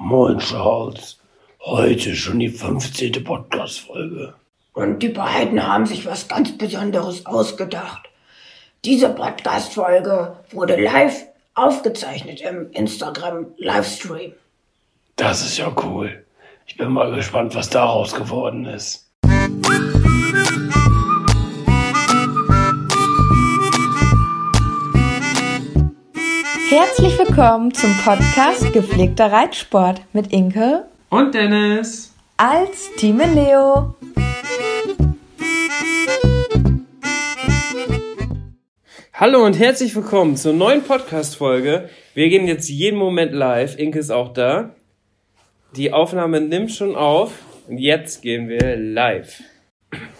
Moin 0.00 0.38
Charles, 0.38 1.18
heute 1.60 2.14
schon 2.14 2.38
die 2.38 2.50
15. 2.50 3.24
Podcast-Folge. 3.24 4.32
Und 4.72 5.00
die 5.02 5.08
beiden 5.08 5.66
haben 5.66 5.86
sich 5.86 6.06
was 6.06 6.28
ganz 6.28 6.56
Besonderes 6.56 7.26
ausgedacht. 7.26 8.08
Diese 8.84 9.08
Podcast-Folge 9.08 10.36
wurde 10.52 10.80
live 10.80 11.26
aufgezeichnet 11.56 12.40
im 12.42 12.70
Instagram-Livestream. 12.70 14.34
Das 15.16 15.44
ist 15.44 15.58
ja 15.58 15.74
cool. 15.82 16.24
Ich 16.68 16.76
bin 16.76 16.92
mal 16.92 17.12
gespannt, 17.12 17.56
was 17.56 17.68
daraus 17.68 18.14
geworden 18.14 18.66
ist. 18.66 19.07
Herzlich 26.70 27.18
willkommen 27.18 27.72
zum 27.72 27.96
Podcast 28.04 28.74
Gepflegter 28.74 29.32
Reitsport 29.32 30.02
mit 30.12 30.34
Inke 30.34 30.84
und 31.08 31.34
Dennis 31.34 32.14
als 32.36 32.94
Team 32.96 33.22
Leo. 33.34 33.94
Hallo 39.14 39.46
und 39.46 39.58
herzlich 39.58 39.96
willkommen 39.96 40.36
zur 40.36 40.52
neuen 40.52 40.82
Podcast-Folge. 40.82 41.88
Wir 42.12 42.28
gehen 42.28 42.46
jetzt 42.46 42.68
jeden 42.68 42.98
Moment 42.98 43.32
live. 43.32 43.78
Inke 43.78 44.00
ist 44.00 44.10
auch 44.10 44.34
da. 44.34 44.74
Die 45.74 45.94
Aufnahme 45.94 46.42
nimmt 46.42 46.70
schon 46.70 46.96
auf 46.96 47.32
und 47.66 47.78
jetzt 47.78 48.20
gehen 48.20 48.50
wir 48.50 48.76
live. 48.76 49.42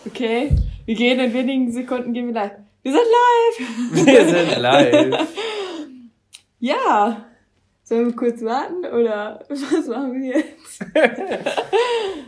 Okay, 0.07 0.53
wir 0.87 0.95
gehen 0.95 1.21
in 1.21 1.35
wenigen 1.35 1.71
Sekunden 1.71 2.15
gehen 2.15 2.29
wir 2.29 2.35
live. 2.35 2.53
Wir 2.83 2.93
sind 2.93 3.03
live! 3.05 4.07
Wir 4.07 4.29
sind 4.29 4.63
live. 4.63 5.29
Ja. 6.61 7.25
Sollen 7.85 8.07
wir 8.07 8.17
kurz 8.17 8.43
warten 8.43 8.85
oder 8.85 9.45
was 9.49 9.87
machen 9.87 10.21
wir 10.21 10.39
jetzt? 10.39 10.85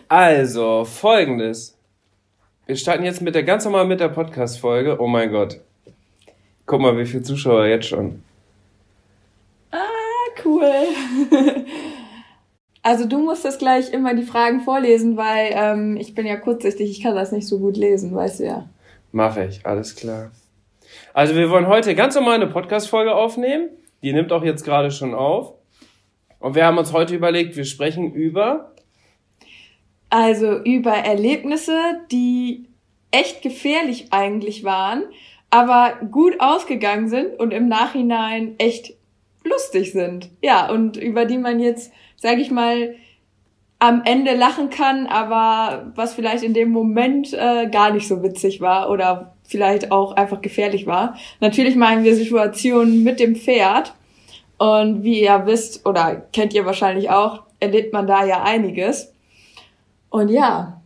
also, 0.08 0.84
folgendes. 0.84 1.76
Wir 2.66 2.76
starten 2.76 3.04
jetzt 3.04 3.20
mit 3.20 3.34
der 3.34 3.42
ganz 3.42 3.64
normal 3.64 3.86
mit 3.86 4.00
der 4.00 4.08
Podcast-Folge. 4.08 5.00
Oh 5.00 5.06
mein 5.06 5.30
Gott. 5.30 5.60
Guck 6.66 6.80
mal, 6.80 6.96
wie 6.96 7.04
viele 7.04 7.24
Zuschauer 7.24 7.66
jetzt 7.66 7.88
schon. 7.88 8.22
Ah, 9.72 9.78
cool. 10.44 10.70
Also 12.82 13.06
du 13.06 13.18
musst 13.18 13.44
das 13.44 13.58
gleich 13.58 13.92
immer 13.92 14.14
die 14.14 14.22
Fragen 14.22 14.60
vorlesen, 14.60 15.18
weil 15.18 15.50
ähm, 15.52 15.98
ich 15.98 16.14
bin 16.14 16.24
ja 16.24 16.36
kurzsichtig, 16.36 16.90
ich 16.90 17.02
kann 17.02 17.14
das 17.14 17.30
nicht 17.30 17.46
so 17.46 17.58
gut 17.58 17.76
lesen, 17.76 18.14
weißt 18.14 18.40
du 18.40 18.44
ja. 18.44 18.68
Mache 19.12 19.44
ich, 19.44 19.66
alles 19.66 19.94
klar. 19.94 20.30
Also 21.12 21.34
wir 21.34 21.50
wollen 21.50 21.66
heute 21.66 21.94
ganz 21.94 22.14
normal 22.14 22.36
eine 22.36 22.46
Podcast-Folge 22.46 23.14
aufnehmen. 23.14 23.68
Die 24.02 24.12
nimmt 24.12 24.32
auch 24.32 24.44
jetzt 24.44 24.64
gerade 24.64 24.90
schon 24.90 25.14
auf. 25.14 25.54
Und 26.38 26.54
wir 26.54 26.64
haben 26.64 26.78
uns 26.78 26.92
heute 26.92 27.14
überlegt, 27.14 27.56
wir 27.56 27.64
sprechen 27.64 28.12
über. 28.14 28.74
Also 30.08 30.58
über 30.58 30.92
Erlebnisse, 30.92 31.78
die 32.10 32.66
echt 33.10 33.42
gefährlich 33.42 34.08
eigentlich 34.10 34.64
waren, 34.64 35.04
aber 35.50 35.98
gut 36.10 36.40
ausgegangen 36.40 37.08
sind 37.08 37.38
und 37.38 37.52
im 37.52 37.68
Nachhinein 37.68 38.54
echt 38.58 38.94
lustig 39.44 39.92
sind. 39.92 40.30
Ja, 40.42 40.70
und 40.70 40.96
über 40.96 41.26
die 41.26 41.38
man 41.38 41.60
jetzt, 41.60 41.92
sage 42.16 42.40
ich 42.40 42.50
mal, 42.50 42.94
am 43.78 44.02
Ende 44.04 44.34
lachen 44.34 44.68
kann, 44.70 45.06
aber 45.06 45.92
was 45.94 46.14
vielleicht 46.14 46.44
in 46.44 46.54
dem 46.54 46.70
Moment 46.70 47.32
äh, 47.32 47.68
gar 47.70 47.92
nicht 47.92 48.06
so 48.06 48.22
witzig 48.22 48.60
war 48.60 48.90
oder 48.90 49.36
vielleicht 49.50 49.90
auch 49.90 50.12
einfach 50.12 50.40
gefährlich 50.40 50.86
war. 50.86 51.16
Natürlich 51.40 51.74
machen 51.74 52.04
wir 52.04 52.14
Situationen 52.14 53.02
mit 53.02 53.18
dem 53.18 53.34
Pferd. 53.34 53.92
Und 54.58 55.02
wie 55.02 55.22
ihr 55.22 55.42
wisst, 55.46 55.86
oder 55.86 56.22
kennt 56.32 56.54
ihr 56.54 56.66
wahrscheinlich 56.66 57.10
auch, 57.10 57.42
erlebt 57.58 57.92
man 57.92 58.06
da 58.06 58.24
ja 58.24 58.42
einiges. 58.42 59.12
Und 60.10 60.28
ja. 60.28 60.80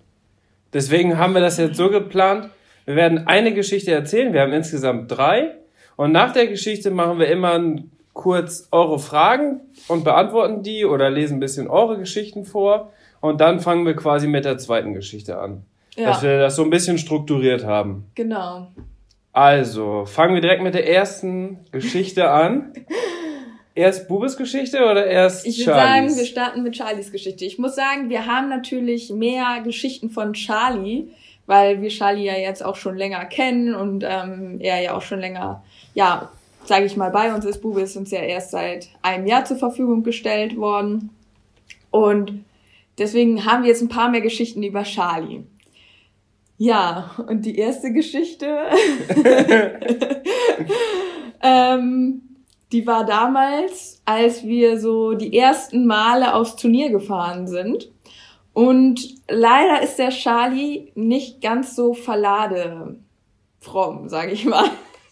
Deswegen 0.73 1.19
haben 1.19 1.35
wir 1.35 1.41
das 1.41 1.59
jetzt 1.59 1.77
so 1.77 1.91
geplant. 1.91 2.51
Wir 2.85 2.97
werden 2.97 3.27
eine 3.27 3.53
Geschichte 3.53 3.93
erzählen. 3.93 4.33
Wir 4.33 4.41
haben 4.41 4.53
insgesamt 4.53 5.11
drei. 5.11 5.57
Und 5.97 6.13
nach 6.13 6.33
der 6.33 6.47
Geschichte 6.47 6.91
machen 6.91 7.19
wir 7.19 7.29
immer 7.29 7.61
kurz 8.13 8.69
eure 8.71 8.99
Fragen 8.99 9.61
und 9.89 10.05
beantworten 10.05 10.63
die 10.63 10.85
oder 10.85 11.11
lesen 11.11 11.37
ein 11.37 11.41
bisschen 11.41 11.69
eure 11.69 11.99
Geschichten 11.99 12.45
vor. 12.45 12.93
Und 13.21 13.41
dann 13.41 13.61
fangen 13.61 13.85
wir 13.85 13.97
quasi 13.97 14.27
mit 14.27 14.45
der 14.45 14.59
zweiten 14.59 14.95
Geschichte 14.95 15.39
an. 15.39 15.65
Ja. 15.97 16.09
Dass 16.09 16.22
wir 16.22 16.38
das 16.38 16.56
so 16.56 16.62
ein 16.62 16.71
bisschen 16.71 16.99
strukturiert 16.99 17.65
haben. 17.65 18.10
Genau. 18.15 18.69
Also, 19.32 20.05
fangen 20.06 20.34
wir 20.34 20.41
direkt 20.41 20.62
mit 20.62 20.75
der 20.75 20.88
ersten 20.88 21.59
Geschichte 21.72 22.31
an. 22.31 22.72
Erst 23.77 24.06
Bubes 24.06 24.37
Geschichte 24.37 24.84
oder 24.84 25.06
erst 25.06 25.44
Ich 25.47 25.59
würde 25.66 25.72
sagen, 25.72 26.16
wir 26.16 26.25
starten 26.25 26.62
mit 26.62 26.77
Charlies 26.77 27.10
Geschichte. 27.10 27.44
Ich 27.44 27.59
muss 27.59 27.75
sagen, 27.75 28.09
wir 28.09 28.27
haben 28.27 28.49
natürlich 28.49 29.10
mehr 29.10 29.60
Geschichten 29.65 30.10
von 30.10 30.32
Charlie, 30.32 31.09
weil 31.47 31.82
wir 31.82 31.88
Charlie 31.88 32.25
ja 32.25 32.37
jetzt 32.37 32.65
auch 32.65 32.76
schon 32.76 32.97
länger 32.97 33.25
kennen 33.25 33.75
und 33.75 34.05
ähm, 34.06 34.59
er 34.61 34.81
ja 34.81 34.97
auch 34.97 35.03
schon 35.03 35.19
länger, 35.19 35.65
ja, 35.94 36.31
sage 36.65 36.84
ich 36.84 36.97
mal, 36.97 37.11
bei 37.11 37.34
uns 37.34 37.44
ist. 37.44 37.61
Bube 37.61 37.81
ist 37.81 37.97
uns 37.97 38.12
ja 38.12 38.21
erst 38.21 38.53
seit 38.53 38.88
einem 39.03 39.26
Jahr 39.26 39.44
zur 39.44 39.56
Verfügung 39.56 40.05
gestellt 40.05 40.56
worden. 40.56 41.11
Und 41.91 42.44
deswegen 42.99 43.44
haben 43.44 43.65
wir 43.65 43.71
jetzt 43.71 43.82
ein 43.82 43.88
paar 43.88 44.09
mehr 44.09 44.21
Geschichten 44.21 44.62
über 44.62 44.84
Charlie. 44.84 45.43
Ja, 46.65 47.11
und 47.29 47.45
die 47.45 47.59
erste 47.59 47.93
Geschichte, 47.93 48.47
ähm, 51.43 52.23
die 52.73 52.87
war 52.87 53.05
damals, 53.05 54.01
als 54.07 54.45
wir 54.45 54.81
so 54.81 55.13
die 55.13 55.37
ersten 55.37 55.85
Male 55.85 56.35
aufs 56.35 56.57
Turnier 56.57 56.89
gefahren 56.89 57.47
sind. 57.49 57.91
Und 58.55 59.07
leider 59.29 59.83
ist 59.83 59.97
der 59.97 60.09
Charlie 60.09 60.91
nicht 60.95 61.43
ganz 61.43 61.77
so 61.77 61.93
verlade 61.93 62.97
fromm, 63.61 64.09
sage 64.09 64.33
ich 64.33 64.47
mal. 64.47 64.71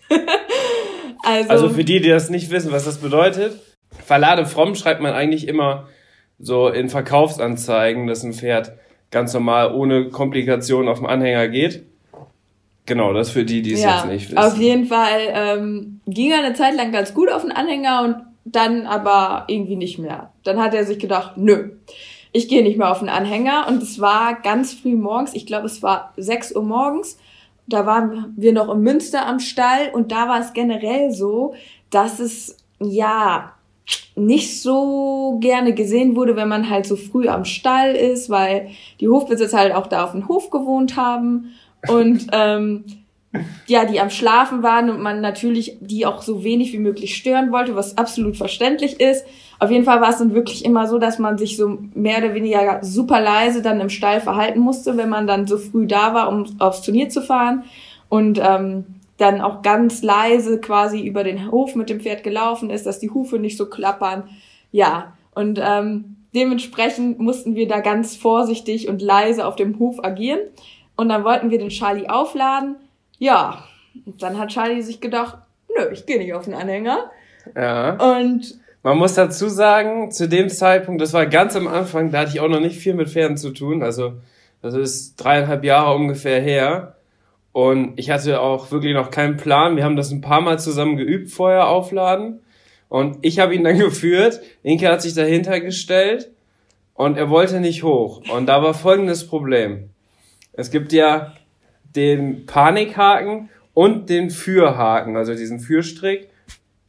also, 1.23 1.51
also 1.51 1.69
für 1.69 1.85
die, 1.85 2.01
die 2.01 2.09
das 2.09 2.31
nicht 2.31 2.51
wissen, 2.51 2.73
was 2.73 2.87
das 2.87 2.97
bedeutet, 2.97 3.61
verlade 4.03 4.47
fromm 4.47 4.75
schreibt 4.75 5.03
man 5.03 5.13
eigentlich 5.13 5.47
immer 5.47 5.87
so 6.39 6.69
in 6.69 6.89
Verkaufsanzeigen, 6.89 8.07
dass 8.07 8.23
ein 8.23 8.33
Pferd 8.33 8.73
ganz 9.13 9.33
normal 9.33 9.73
ohne 9.73 10.09
Komplikationen 10.09 10.89
auf 10.89 10.99
dem 10.99 11.07
Anhänger 11.07 11.47
geht. 11.47 11.85
Genau, 12.87 13.13
das 13.13 13.31
für 13.31 13.45
die, 13.45 13.63
die 13.63 13.75
es 13.75 13.83
ja, 13.83 13.97
jetzt 13.97 14.07
nicht 14.07 14.31
wissen. 14.31 14.39
Auf 14.39 14.57
jeden 14.57 14.87
Fall 14.87 15.21
ähm, 15.33 16.01
ging 16.09 16.33
er 16.33 16.39
eine 16.39 16.55
Zeit 16.55 16.75
lang 16.75 16.91
ganz 16.91 17.15
gut 17.15 17.31
auf 17.31 17.43
den 17.43 17.53
Anhänger 17.53 18.03
und 18.03 18.17
dann 18.45 18.87
aber 18.87 19.45
irgendwie 19.47 19.77
nicht 19.77 20.01
mehr. 20.01 20.33
Dann 20.43 20.61
hat 20.61 20.75
er 20.75 20.85
sich 20.85 20.99
gedacht, 20.99 21.37
nö, 21.37 21.71
ich 22.33 22.49
gehe 22.49 22.65
nicht 22.65 22.79
mehr 22.79 22.91
auf 22.91 22.99
den 22.99 23.09
Anhänger. 23.09 23.67
Und 23.69 23.83
es 23.83 24.01
war 24.01 24.41
ganz 24.43 24.75
früh 24.75 24.97
morgens, 24.97 25.35
ich 25.35 25.47
glaube, 25.47 25.67
es 25.67 25.83
war 25.83 26.13
6 26.17 26.57
Uhr 26.57 26.65
morgens. 26.65 27.19
Da 27.69 27.87
waren 27.87 28.35
wir 28.37 28.53
noch 28.53 28.69
in 28.75 28.81
Münster 28.81 29.27
am 29.27 29.39
Stall 29.39 29.91
und 29.93 30.11
da 30.11 30.29
war 30.29 30.41
es 30.41 30.53
generell 30.53 31.13
so, 31.13 31.55
dass 31.91 32.19
es 32.19 32.57
ja 32.81 33.53
nicht 34.15 34.61
so 34.61 35.39
gerne 35.41 35.75
gesehen 35.75 36.17
wurde, 36.17 36.37
wenn 36.37 36.49
man 36.49 36.69
halt 36.69 36.87
so 36.87 36.97
früh 36.97 37.29
am 37.29 37.45
Stall 37.45 37.95
ist, 37.95 38.31
weil 38.31 38.69
die 39.01 39.09
Hofbesitzer 39.09 39.59
halt 39.59 39.75
auch 39.75 39.87
da 39.87 40.05
auf 40.05 40.13
dem 40.13 40.29
Hof 40.29 40.51
gewohnt 40.51 40.97
haben 40.97 41.53
und 41.89 42.27
ähm, 42.33 42.85
ja, 43.67 43.87
die 43.87 43.99
am 43.99 44.11
Schlafen 44.11 44.63
waren 44.63 44.91
und 44.91 45.01
man 45.01 45.23
natürlich 45.23 45.79
die 45.81 46.05
auch 46.05 46.21
so 46.21 46.45
wenig 46.45 46.73
wie 46.75 46.79
möglich 46.79 47.17
stören 47.17 47.51
wollte, 47.51 47.75
was 47.75 47.97
absolut 47.97 48.37
verständlich 48.37 49.01
ist. 49.01 49.25
Auf 49.59 49.71
jeden 49.71 49.85
Fall 49.85 50.01
war 50.01 50.11
es 50.11 50.19
dann 50.19 50.35
wirklich 50.35 50.65
immer 50.65 50.87
so, 50.87 50.99
dass 50.99 51.19
man 51.19 51.39
sich 51.39 51.57
so 51.57 51.79
mehr 51.95 52.19
oder 52.19 52.35
weniger 52.35 52.81
super 52.83 53.21
leise 53.21 53.63
dann 53.63 53.81
im 53.81 53.89
Stall 53.89 54.21
verhalten 54.21 54.61
musste, 54.61 54.99
wenn 54.99 55.09
man 55.09 55.27
dann 55.27 55.47
so 55.47 55.57
früh 55.57 55.87
da 55.87 56.13
war, 56.13 56.29
um 56.29 56.45
aufs 56.59 56.83
Turnier 56.83 57.09
zu 57.09 57.23
fahren. 57.23 57.65
Und 58.11 58.39
ähm, 58.43 58.85
dann 59.23 59.41
auch 59.41 59.63
ganz 59.63 60.03
leise 60.03 60.61
quasi 60.61 61.01
über 61.01 61.25
den 61.25 61.51
Hof 61.51 61.77
mit 61.77 61.89
dem 61.89 62.01
Pferd 62.01 62.25
gelaufen 62.25 62.71
ist, 62.71 62.85
dass 62.85 62.99
die 62.99 63.11
Hufe 63.11 63.39
nicht 63.39 63.57
so 63.57 63.67
klappern. 63.67 64.29
Ja, 64.73 65.13
und 65.35 65.61
ähm, 65.63 66.17
dementsprechend 66.35 67.19
mussten 67.19 67.55
wir 67.55 67.69
da 67.69 67.81
ganz 67.81 68.17
vorsichtig 68.17 68.89
und 68.89 69.01
leise 69.01 69.47
auf 69.47 69.57
dem 69.57 69.79
Hof 69.79 70.05
agieren. 70.05 70.41
Und 70.97 71.09
dann 71.09 71.25
wollten 71.25 71.51
wir 71.51 71.59
den 71.59 71.69
Charlie 71.71 72.09
aufladen. 72.09 72.77
Ja, 73.19 73.65
dann 74.19 74.39
hat 74.39 74.51
Charlie 74.51 74.83
sich 74.83 75.01
gedacht, 75.01 75.39
nö, 75.77 75.91
ich 75.93 76.05
gehe 76.05 76.19
nicht 76.19 76.35
auf 76.35 76.45
den 76.45 76.55
Anhänger. 76.55 77.11
Ja. 77.57 78.19
Und 78.19 78.59
Man 78.83 78.99
muss 78.99 79.15
dazu 79.15 79.49
sagen, 79.49 80.11
zu 80.11 80.29
dem 80.29 80.49
Zeitpunkt, 80.49 81.01
das 81.01 81.13
war 81.13 81.27
ganz 81.27 81.55
am 81.55 81.69
Anfang, 81.69 82.11
da 82.11 82.21
hatte 82.21 82.33
ich 82.35 82.41
auch 82.41 82.49
noch 82.49 82.61
nicht 82.61 82.79
viel 82.81 82.95
mit 82.95 83.09
Pferden 83.09 83.37
zu 83.37 83.51
tun. 83.51 83.83
Also, 83.83 84.15
das 84.61 84.75
ist 84.75 85.17
dreieinhalb 85.17 85.63
Jahre 85.65 85.95
ungefähr 85.95 86.41
her. 86.41 86.97
Und 87.53 87.99
ich 87.99 88.11
hatte 88.11 88.41
auch 88.41 88.71
wirklich 88.71 88.95
noch 88.95 89.11
keinen 89.11 89.37
Plan. 89.37 89.77
Wir 89.77 89.85
haben 89.85 89.97
das 89.97 90.11
ein 90.11 90.23
paar 90.23 90.41
Mal 90.41 90.59
zusammen 90.59 90.97
geübt, 90.97 91.31
vorher 91.31 91.69
aufladen. 91.69 92.41
Und 92.89 93.19
ich 93.23 93.39
habe 93.39 93.55
ihn 93.55 93.65
dann 93.65 93.79
geführt. 93.79 94.41
Inke 94.63 94.89
hat 94.89 95.03
sich 95.03 95.15
dahinter 95.15 95.61
gestellt 95.61 96.31
und 96.95 97.17
er 97.17 97.31
wollte 97.31 97.61
nicht 97.61 97.83
hoch. 97.83 98.23
Und 98.35 98.47
da 98.47 98.63
war 98.63 98.75
folgendes 98.75 99.27
Problem. 99.27 99.91
Es 100.53 100.71
gibt 100.71 100.93
ja 100.93 101.35
den 101.95 102.47
Panikhaken 102.47 103.51
und 103.75 104.11
den 104.11 104.31
Fürhaken, 104.31 105.17
also 105.17 105.35
diesen 105.35 105.61
Fürstrick 105.61 106.29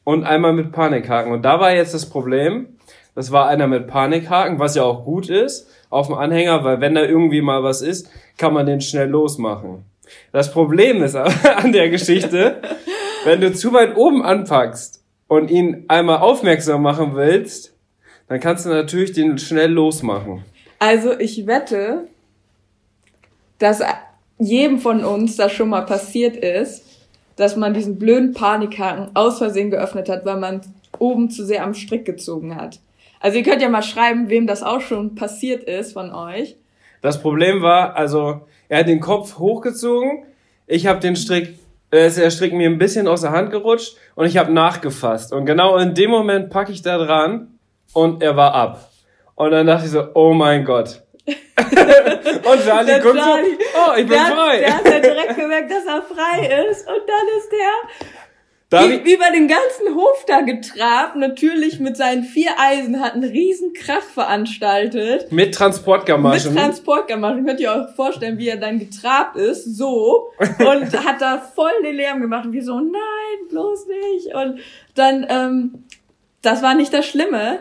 und 0.03 0.23
einmal 0.23 0.53
mit 0.53 0.71
Panikhaken. 0.71 1.31
Und 1.31 1.43
da 1.43 1.59
war 1.59 1.73
jetzt 1.73 1.93
das 1.93 2.09
Problem, 2.09 2.67
das 3.15 3.31
war 3.31 3.47
einer 3.47 3.67
mit 3.67 3.87
Panikhaken, 3.87 4.59
was 4.59 4.75
ja 4.75 4.83
auch 4.83 5.05
gut 5.05 5.29
ist 5.29 5.69
auf 5.89 6.07
dem 6.07 6.15
Anhänger, 6.15 6.63
weil 6.63 6.81
wenn 6.81 6.95
da 6.95 7.03
irgendwie 7.03 7.41
mal 7.41 7.63
was 7.63 7.81
ist, 7.81 8.09
kann 8.37 8.53
man 8.53 8.65
den 8.65 8.81
schnell 8.81 9.09
losmachen. 9.09 9.85
Das 10.31 10.51
Problem 10.51 11.03
ist 11.03 11.15
aber 11.15 11.33
an 11.57 11.71
der 11.71 11.89
Geschichte, 11.89 12.61
wenn 13.25 13.41
du 13.41 13.53
zu 13.53 13.73
weit 13.73 13.95
oben 13.95 14.23
anpackst 14.23 15.03
und 15.27 15.49
ihn 15.49 15.85
einmal 15.87 16.19
aufmerksam 16.19 16.81
machen 16.81 17.15
willst, 17.15 17.73
dann 18.27 18.39
kannst 18.39 18.65
du 18.65 18.69
natürlich 18.69 19.13
den 19.13 19.37
schnell 19.37 19.71
losmachen. 19.71 20.43
Also 20.79 21.17
ich 21.17 21.45
wette, 21.47 22.07
dass 23.59 23.81
jedem 24.39 24.79
von 24.79 25.05
uns 25.05 25.37
das 25.37 25.51
schon 25.51 25.69
mal 25.69 25.85
passiert 25.85 26.35
ist, 26.35 26.83
dass 27.35 27.55
man 27.55 27.73
diesen 27.73 27.97
blöden 27.97 28.33
Panikhaken 28.33 29.15
aus 29.15 29.37
Versehen 29.37 29.71
geöffnet 29.71 30.09
hat, 30.09 30.25
weil 30.25 30.37
man 30.37 30.61
oben 30.99 31.29
zu 31.29 31.45
sehr 31.45 31.63
am 31.63 31.73
Strick 31.73 32.05
gezogen 32.05 32.55
hat. 32.55 32.79
Also 33.19 33.37
ihr 33.37 33.43
könnt 33.43 33.61
ja 33.61 33.69
mal 33.69 33.83
schreiben, 33.83 34.29
wem 34.29 34.47
das 34.47 34.63
auch 34.63 34.81
schon 34.81 35.15
passiert 35.15 35.63
ist 35.63 35.93
von 35.93 36.13
euch. 36.13 36.57
Das 37.01 37.21
Problem 37.21 37.61
war, 37.61 37.95
also 37.95 38.41
er 38.69 38.79
hat 38.79 38.87
den 38.87 38.99
Kopf 38.99 39.37
hochgezogen, 39.37 40.25
ich 40.67 40.87
habe 40.87 40.99
den 40.99 41.15
Strick, 41.15 41.59
äh, 41.91 42.07
ist 42.07 42.17
der 42.17 42.31
Strick 42.31 42.53
mir 42.53 42.69
ein 42.69 42.77
bisschen 42.77 43.07
aus 43.07 43.21
der 43.21 43.31
Hand 43.31 43.51
gerutscht 43.51 43.97
und 44.15 44.25
ich 44.25 44.37
habe 44.37 44.51
nachgefasst. 44.51 45.33
Und 45.33 45.45
genau 45.45 45.77
in 45.77 45.93
dem 45.93 46.09
Moment 46.09 46.49
packe 46.49 46.71
ich 46.71 46.81
da 46.81 46.97
dran 46.97 47.59
und 47.93 48.23
er 48.23 48.35
war 48.35 48.53
ab. 48.53 48.89
Und 49.35 49.51
dann 49.51 49.67
dachte 49.67 49.85
ich 49.85 49.91
so, 49.91 50.07
oh 50.13 50.33
mein 50.33 50.63
Gott. 50.63 51.01
und 51.25 52.65
Charlie 52.65 52.99
guckt 52.99 53.19
so, 53.19 53.29
oh, 53.31 53.91
ich 53.97 54.07
bin 54.07 54.09
der, 54.09 54.35
frei. 54.35 54.59
Der 54.59 54.77
hat 54.77 54.85
ja 54.89 54.99
direkt 54.99 55.35
gemerkt, 55.35 55.71
dass 55.71 55.85
er 55.85 56.01
frei 56.01 56.67
ist. 56.69 56.87
Und 56.87 57.01
dann 57.07 57.27
ist 57.37 57.49
der 57.51 58.12
Ü- 58.81 59.01
ich, 59.05 59.13
über 59.13 59.25
den 59.31 59.47
ganzen 59.47 59.95
Hof 59.95 60.25
da 60.27 60.41
getrabt. 60.41 61.15
Natürlich 61.15 61.79
mit 61.79 61.95
seinen 61.97 62.23
vier 62.23 62.51
Eisen 62.59 62.99
hat 63.01 63.13
einen 63.13 63.23
riesen 63.29 63.73
Krach 63.73 64.01
veranstaltet. 64.01 65.23
mit 65.23 65.31
Mit 65.31 65.55
Transportgamaschen. 65.55 66.55
Transportgamaschen. 66.55 67.45
Könnt 67.45 67.59
ihr 67.59 67.71
euch 67.71 67.95
vorstellen, 67.95 68.37
wie 68.37 68.47
er 68.49 68.57
dann 68.57 68.79
getrabt 68.79 69.35
ist, 69.37 69.65
so. 69.77 70.29
Und 70.39 71.05
hat 71.05 71.21
da 71.21 71.37
voll 71.37 71.71
den 71.83 71.95
Lärm 71.95 72.21
gemacht. 72.21 72.45
Und 72.45 72.53
wir 72.53 72.63
so, 72.63 72.79
nein, 72.79 73.47
bloß 73.49 73.85
nicht. 73.87 74.33
Und 74.33 74.59
dann, 74.95 75.25
ähm, 75.29 75.83
das 76.41 76.61
war 76.63 76.75
nicht 76.75 76.93
das 76.93 77.05
Schlimme 77.05 77.59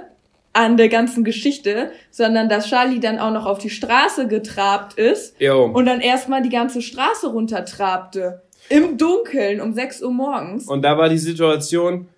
an 0.55 0.76
der 0.76 0.88
ganzen 0.91 1.25
Geschichte, 1.25 1.93
sondern 2.11 2.49
dass 2.50 2.67
Charlie 2.67 3.00
dann 3.00 3.19
auch 3.19 3.31
noch 3.31 3.47
auf 3.47 3.59
die 3.59 3.70
Straße 3.70 4.26
getrabt 4.29 4.99
ist 4.99 5.41
Jo. 5.41 5.64
und 5.64 5.87
dann 5.87 6.00
erstmal 6.03 6.43
die 6.43 6.50
ganze 6.50 6.82
Straße 6.82 7.29
runtertrabte. 7.29 8.43
Im 8.73 8.97
Dunkeln 8.99 9.61
um 9.61 9.73
6 9.75 10.03
Uhr 10.03 10.11
morgens. 10.13 10.67
Und 10.67 10.83
da 10.83 10.97
war 10.97 11.09
die 11.09 11.19
Situation, 11.19 12.09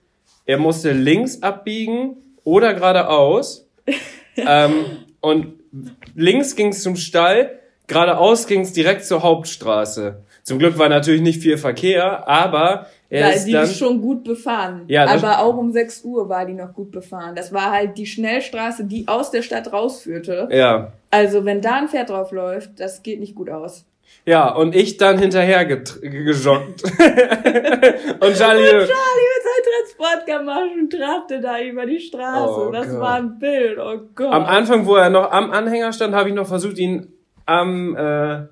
er 0.46 0.58
musste 0.58 0.92
links 0.92 1.42
abbiegen 1.42 2.16
oder 2.44 2.74
geradeaus. 2.74 3.66
ähm, 4.36 4.72
und 5.20 5.54
links 6.14 6.54
ging 6.54 6.68
es 6.68 6.82
zum 6.82 6.96
Stall, 6.96 7.58
geradeaus 7.86 8.46
ging 8.46 8.60
es 8.60 8.72
direkt 8.72 9.04
zur 9.04 9.22
Hauptstraße. 9.22 10.22
Zum 10.42 10.58
Glück 10.58 10.78
war 10.78 10.88
natürlich 10.90 11.22
nicht 11.22 11.40
viel 11.40 11.56
Verkehr, 11.56 12.28
aber 12.28 12.86
er 13.08 13.20
Ja, 13.20 13.28
ist 13.28 13.46
die 13.46 13.52
dann. 13.52 13.64
ist 13.64 13.78
schon 13.78 14.00
gut 14.02 14.24
befahren. 14.24 14.82
Ja, 14.88 15.06
aber 15.06 15.38
auch 15.40 15.56
um 15.56 15.72
6 15.72 16.04
Uhr 16.04 16.28
war 16.28 16.44
die 16.44 16.52
noch 16.52 16.74
gut 16.74 16.90
befahren. 16.90 17.34
Das 17.34 17.52
war 17.52 17.72
halt 17.72 17.96
die 17.96 18.06
Schnellstraße, 18.06 18.84
die 18.84 19.08
aus 19.08 19.30
der 19.30 19.42
Stadt 19.42 19.72
rausführte. 19.72 20.48
ja. 20.52 20.92
Also 21.10 21.44
wenn 21.44 21.60
da 21.60 21.76
ein 21.76 21.88
Pferd 21.88 22.10
drauf 22.10 22.32
läuft, 22.32 22.80
das 22.80 23.04
geht 23.04 23.20
nicht 23.20 23.36
gut 23.36 23.48
aus. 23.48 23.84
Ja, 24.26 24.48
und 24.54 24.74
ich 24.74 24.96
dann 24.96 25.18
hinterher 25.18 25.66
gejoggt. 25.66 26.82
und 26.84 26.94
Charlie. 28.36 28.70
Charlie 28.70 28.86
mit 28.86 29.42
seinen 29.44 29.64
Transportgamaschen 29.98 30.90
trabte 30.90 31.40
da 31.40 31.60
über 31.60 31.84
die 31.84 32.00
Straße. 32.00 32.68
Oh 32.68 32.70
das 32.70 32.88
Gott. 32.88 33.00
war 33.00 33.14
ein 33.16 33.38
Bild. 33.38 33.78
Oh 33.78 33.98
Gott. 34.14 34.32
Am 34.32 34.46
Anfang, 34.46 34.86
wo 34.86 34.96
er 34.96 35.10
noch 35.10 35.30
am 35.30 35.50
Anhänger 35.50 35.92
stand, 35.92 36.14
habe 36.14 36.30
ich 36.30 36.34
noch 36.34 36.46
versucht, 36.46 36.78
ihn 36.78 37.12
am 37.44 37.94
äh, 37.96 38.46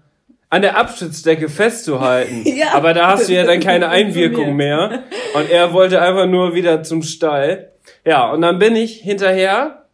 an 0.53 0.61
der 0.61 0.77
Abstützdecke 0.77 1.49
festzuhalten. 1.49 2.45
Ja. 2.55 2.75
Aber 2.75 2.93
da 2.93 3.09
hast 3.09 3.31
du 3.31 3.33
ja 3.33 3.45
dann 3.45 3.61
keine 3.61 3.89
Einwirkung 3.89 4.55
mehr. 4.55 5.05
Und 5.35 5.51
er 5.51 5.73
wollte 5.73 6.03
einfach 6.03 6.27
nur 6.27 6.55
wieder 6.55 6.83
zum 6.83 7.03
Stall. 7.03 7.73
Ja, 8.05 8.31
und 8.31 8.43
dann 8.43 8.59
bin 8.59 8.77
ich 8.77 9.01
hinterher. 9.01 9.87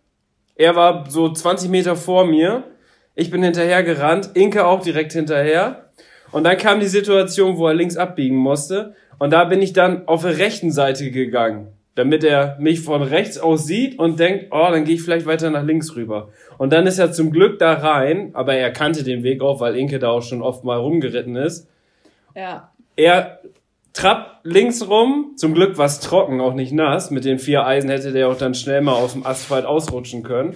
Er 0.56 0.74
war 0.74 1.04
so 1.08 1.32
20 1.32 1.70
Meter 1.70 1.94
vor 1.94 2.26
mir. 2.26 2.64
Ich 3.18 3.32
bin 3.32 3.42
hinterher 3.42 3.82
gerannt. 3.82 4.30
Inke 4.34 4.64
auch 4.64 4.80
direkt 4.80 5.12
hinterher. 5.12 5.86
Und 6.30 6.44
dann 6.44 6.56
kam 6.56 6.78
die 6.78 6.86
Situation, 6.86 7.58
wo 7.58 7.66
er 7.66 7.74
links 7.74 7.96
abbiegen 7.96 8.36
musste. 8.36 8.94
Und 9.18 9.32
da 9.32 9.42
bin 9.42 9.60
ich 9.60 9.72
dann 9.72 10.06
auf 10.06 10.22
der 10.22 10.38
rechten 10.38 10.70
Seite 10.70 11.10
gegangen, 11.10 11.66
damit 11.96 12.22
er 12.22 12.56
mich 12.60 12.80
von 12.80 13.02
rechts 13.02 13.36
aus 13.36 13.66
sieht 13.66 13.98
und 13.98 14.20
denkt, 14.20 14.46
oh, 14.52 14.68
dann 14.70 14.84
gehe 14.84 14.94
ich 14.94 15.02
vielleicht 15.02 15.26
weiter 15.26 15.50
nach 15.50 15.64
links 15.64 15.96
rüber. 15.96 16.28
Und 16.58 16.72
dann 16.72 16.86
ist 16.86 17.00
er 17.00 17.10
zum 17.10 17.32
Glück 17.32 17.58
da 17.58 17.72
rein, 17.72 18.30
aber 18.34 18.54
er 18.54 18.70
kannte 18.70 19.02
den 19.02 19.24
Weg 19.24 19.42
auch, 19.42 19.58
weil 19.58 19.74
Inke 19.74 19.98
da 19.98 20.10
auch 20.10 20.22
schon 20.22 20.40
oft 20.40 20.62
mal 20.62 20.78
rumgeritten 20.78 21.34
ist. 21.34 21.66
ja. 22.36 22.70
Er 22.94 23.40
trappt 23.94 24.44
links 24.44 24.88
rum, 24.88 25.32
zum 25.36 25.54
Glück 25.54 25.76
war 25.76 25.86
es 25.86 25.98
trocken, 25.98 26.40
auch 26.40 26.54
nicht 26.54 26.72
nass. 26.72 27.10
Mit 27.10 27.24
den 27.24 27.40
vier 27.40 27.66
Eisen 27.66 27.90
hätte 27.90 28.12
der 28.12 28.28
auch 28.28 28.38
dann 28.38 28.54
schnell 28.54 28.80
mal 28.80 28.92
auf 28.92 29.14
dem 29.14 29.26
Asphalt 29.26 29.66
ausrutschen 29.66 30.22
können. 30.22 30.54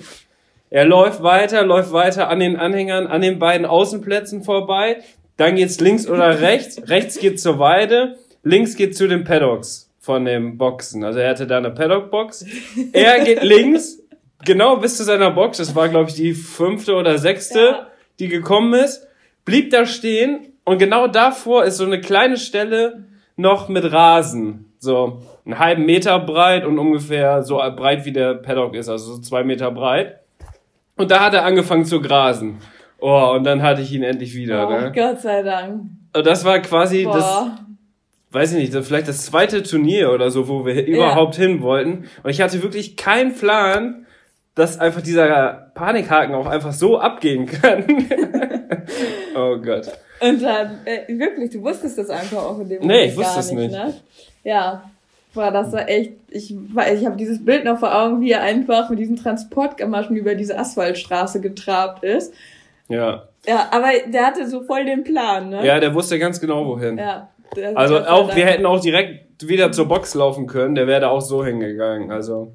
Er 0.73 0.87
läuft 0.87 1.23
weiter, 1.23 1.65
läuft 1.65 1.93
weiter 1.93 2.31
an 2.31 2.41
den 2.41 2.57
Anhängern, 2.57 3.07
an 3.07 3.21
den 3.21 3.39
beiden 3.39 3.67
Außenplätzen 3.67 4.43
vorbei. 4.43 5.03
Dann 5.37 5.57
geht's 5.57 5.81
links 5.81 6.09
oder 6.09 6.41
rechts. 6.41 6.81
rechts 6.89 7.19
geht 7.19 7.39
zur 7.41 7.59
Weide, 7.59 8.17
links 8.43 8.75
geht 8.75 8.97
zu 8.97 9.07
den 9.07 9.23
Paddocks 9.25 9.91
von 10.01 10.25
dem 10.25 10.57
Boxen. 10.57 11.05
Also 11.05 11.19
er 11.19 11.29
hatte 11.31 11.47
da 11.47 11.59
eine 11.59 11.71
Paddock-Box. 11.71 12.47
Er 12.95 13.23
geht 13.23 13.43
links, 13.57 13.99
genau 14.47 14.77
bis 14.77 14.97
zu 14.97 15.05
seiner 15.05 15.31
Box. 15.31 15.59
Das 15.59 15.75
war, 15.75 15.91
glaube 15.91 16.09
ich, 16.09 16.17
die 16.17 16.33
fünfte 16.33 16.95
oder 16.95 17.19
sechste, 17.19 17.59
Ja. 17.61 17.87
die 18.19 18.29
gekommen 18.29 18.73
ist. 18.73 19.07
Blieb 19.45 19.71
da 19.71 19.85
stehen 19.85 20.55
und 20.65 20.79
genau 20.79 21.07
davor 21.07 21.65
ist 21.65 21.77
so 21.77 21.85
eine 21.85 22.01
kleine 22.01 22.39
Stelle 22.39 23.05
noch 23.37 23.69
mit 23.69 23.93
Rasen. 23.93 24.73
So 24.79 25.21
einen 25.45 25.59
halben 25.59 25.85
Meter 25.85 26.19
breit 26.19 26.65
und 26.65 26.79
ungefähr 26.79 27.43
so 27.43 27.57
breit 27.59 28.07
wie 28.07 28.13
der 28.13 28.35
Paddock 28.35 28.75
ist, 28.75 28.89
also 28.89 29.15
so 29.17 29.21
zwei 29.21 29.45
Meter 29.45 29.71
breit. 29.71 30.21
Und 30.97 31.11
da 31.11 31.21
hat 31.21 31.35
er 31.35 31.45
angefangen 31.45 31.85
zu 31.85 32.01
grasen. 32.01 32.59
Oh, 32.99 33.33
und 33.35 33.45
dann 33.45 33.63
hatte 33.63 33.83
ich 33.83 33.93
ihn 33.93 34.03
endlich 34.03 34.35
wieder. 34.35 34.69
Oh, 34.69 34.71
ne? 34.71 34.93
Gott 34.95 35.21
sei 35.21 35.43
Dank. 35.43 35.83
Und 36.15 36.27
das 36.27 36.45
war 36.45 36.61
quasi 36.61 37.05
das, 37.05 37.15
Boah. 37.25 37.57
weiß 38.31 38.53
ich 38.53 38.59
nicht, 38.59 38.75
das- 38.75 38.87
vielleicht 38.87 39.09
das 39.09 39.25
zweite 39.27 39.63
Turnier 39.63 40.13
oder 40.13 40.31
so, 40.31 40.47
wo 40.49 40.65
wir 40.65 40.87
überhaupt 40.87 41.35
hin 41.37 41.63
wollten. 41.63 42.05
Und 42.23 42.31
ich 42.31 42.41
hatte 42.41 42.63
wirklich 42.63 42.97
keinen 42.97 43.35
Plan, 43.35 44.07
dass 44.55 44.79
einfach 44.79 45.01
dieser 45.01 45.71
Panikhaken 45.75 46.35
auch 46.35 46.47
einfach 46.47 46.73
so 46.73 46.99
abgehen 46.99 47.47
kann. 47.47 47.85
oh 49.35 49.57
Gott. 49.57 49.91
Und 50.21 50.43
dann, 50.43 50.79
äh, 50.85 51.09
wirklich, 51.19 51.51
du 51.51 51.63
wusstest 51.63 51.99
das 51.99 52.11
einfach 52.11 52.39
auch 52.45 52.61
in 52.61 52.69
dem 52.69 52.81
Nee, 52.83 52.87
Moment 52.87 53.07
ich 53.13 53.17
wusste 53.17 53.33
gar 53.33 53.39
es 53.41 53.53
nicht. 53.53 53.73
Ne? 53.73 53.95
Ja, 54.45 54.91
war 55.35 55.51
das 55.51 55.73
war 55.73 55.89
echt, 55.89 56.13
ich, 56.31 56.55
ich 56.55 57.07
habe 57.07 57.17
dieses 57.17 57.45
Bild 57.45 57.65
noch 57.65 57.79
vor 57.79 57.95
Augen, 57.95 58.21
wie 58.21 58.33
er 58.33 58.43
einfach 58.43 58.91
mit 58.91 58.99
diesen 58.99 59.17
Transportgamaschen 59.17 60.17
über 60.17 60.35
diese 60.35 60.59
Asphaltstraße 60.59 61.41
getrabt 61.41 62.05
ist. 62.05 62.35
Ja. 62.89 63.29
Ja, 63.47 63.69
aber 63.73 63.89
der 64.07 64.27
hatte 64.27 64.49
so 64.49 64.63
voll 64.63 64.85
den 64.85 65.03
Plan, 65.05 65.51
ne? 65.51 65.67
Ja, 65.67 65.81
der 65.81 65.95
wusste 65.95 66.19
ganz 66.19 66.41
genau 66.41 66.67
wohin. 66.67 66.99
Ja. 66.99 67.29
Also 67.75 67.99
auch, 67.99 68.35
wir 68.35 68.47
hätten 68.47 68.65
auch 68.67 68.81
direkt 68.81 69.49
wieder 69.49 69.73
zur 69.73 69.89
Box 69.89 70.15
laufen 70.15 70.47
können, 70.47 70.75
der 70.75 70.87
wäre 70.87 71.01
da 71.01 71.09
auch 71.09 71.21
so 71.21 71.45
hingegangen. 71.45 72.11
Also. 72.11 72.53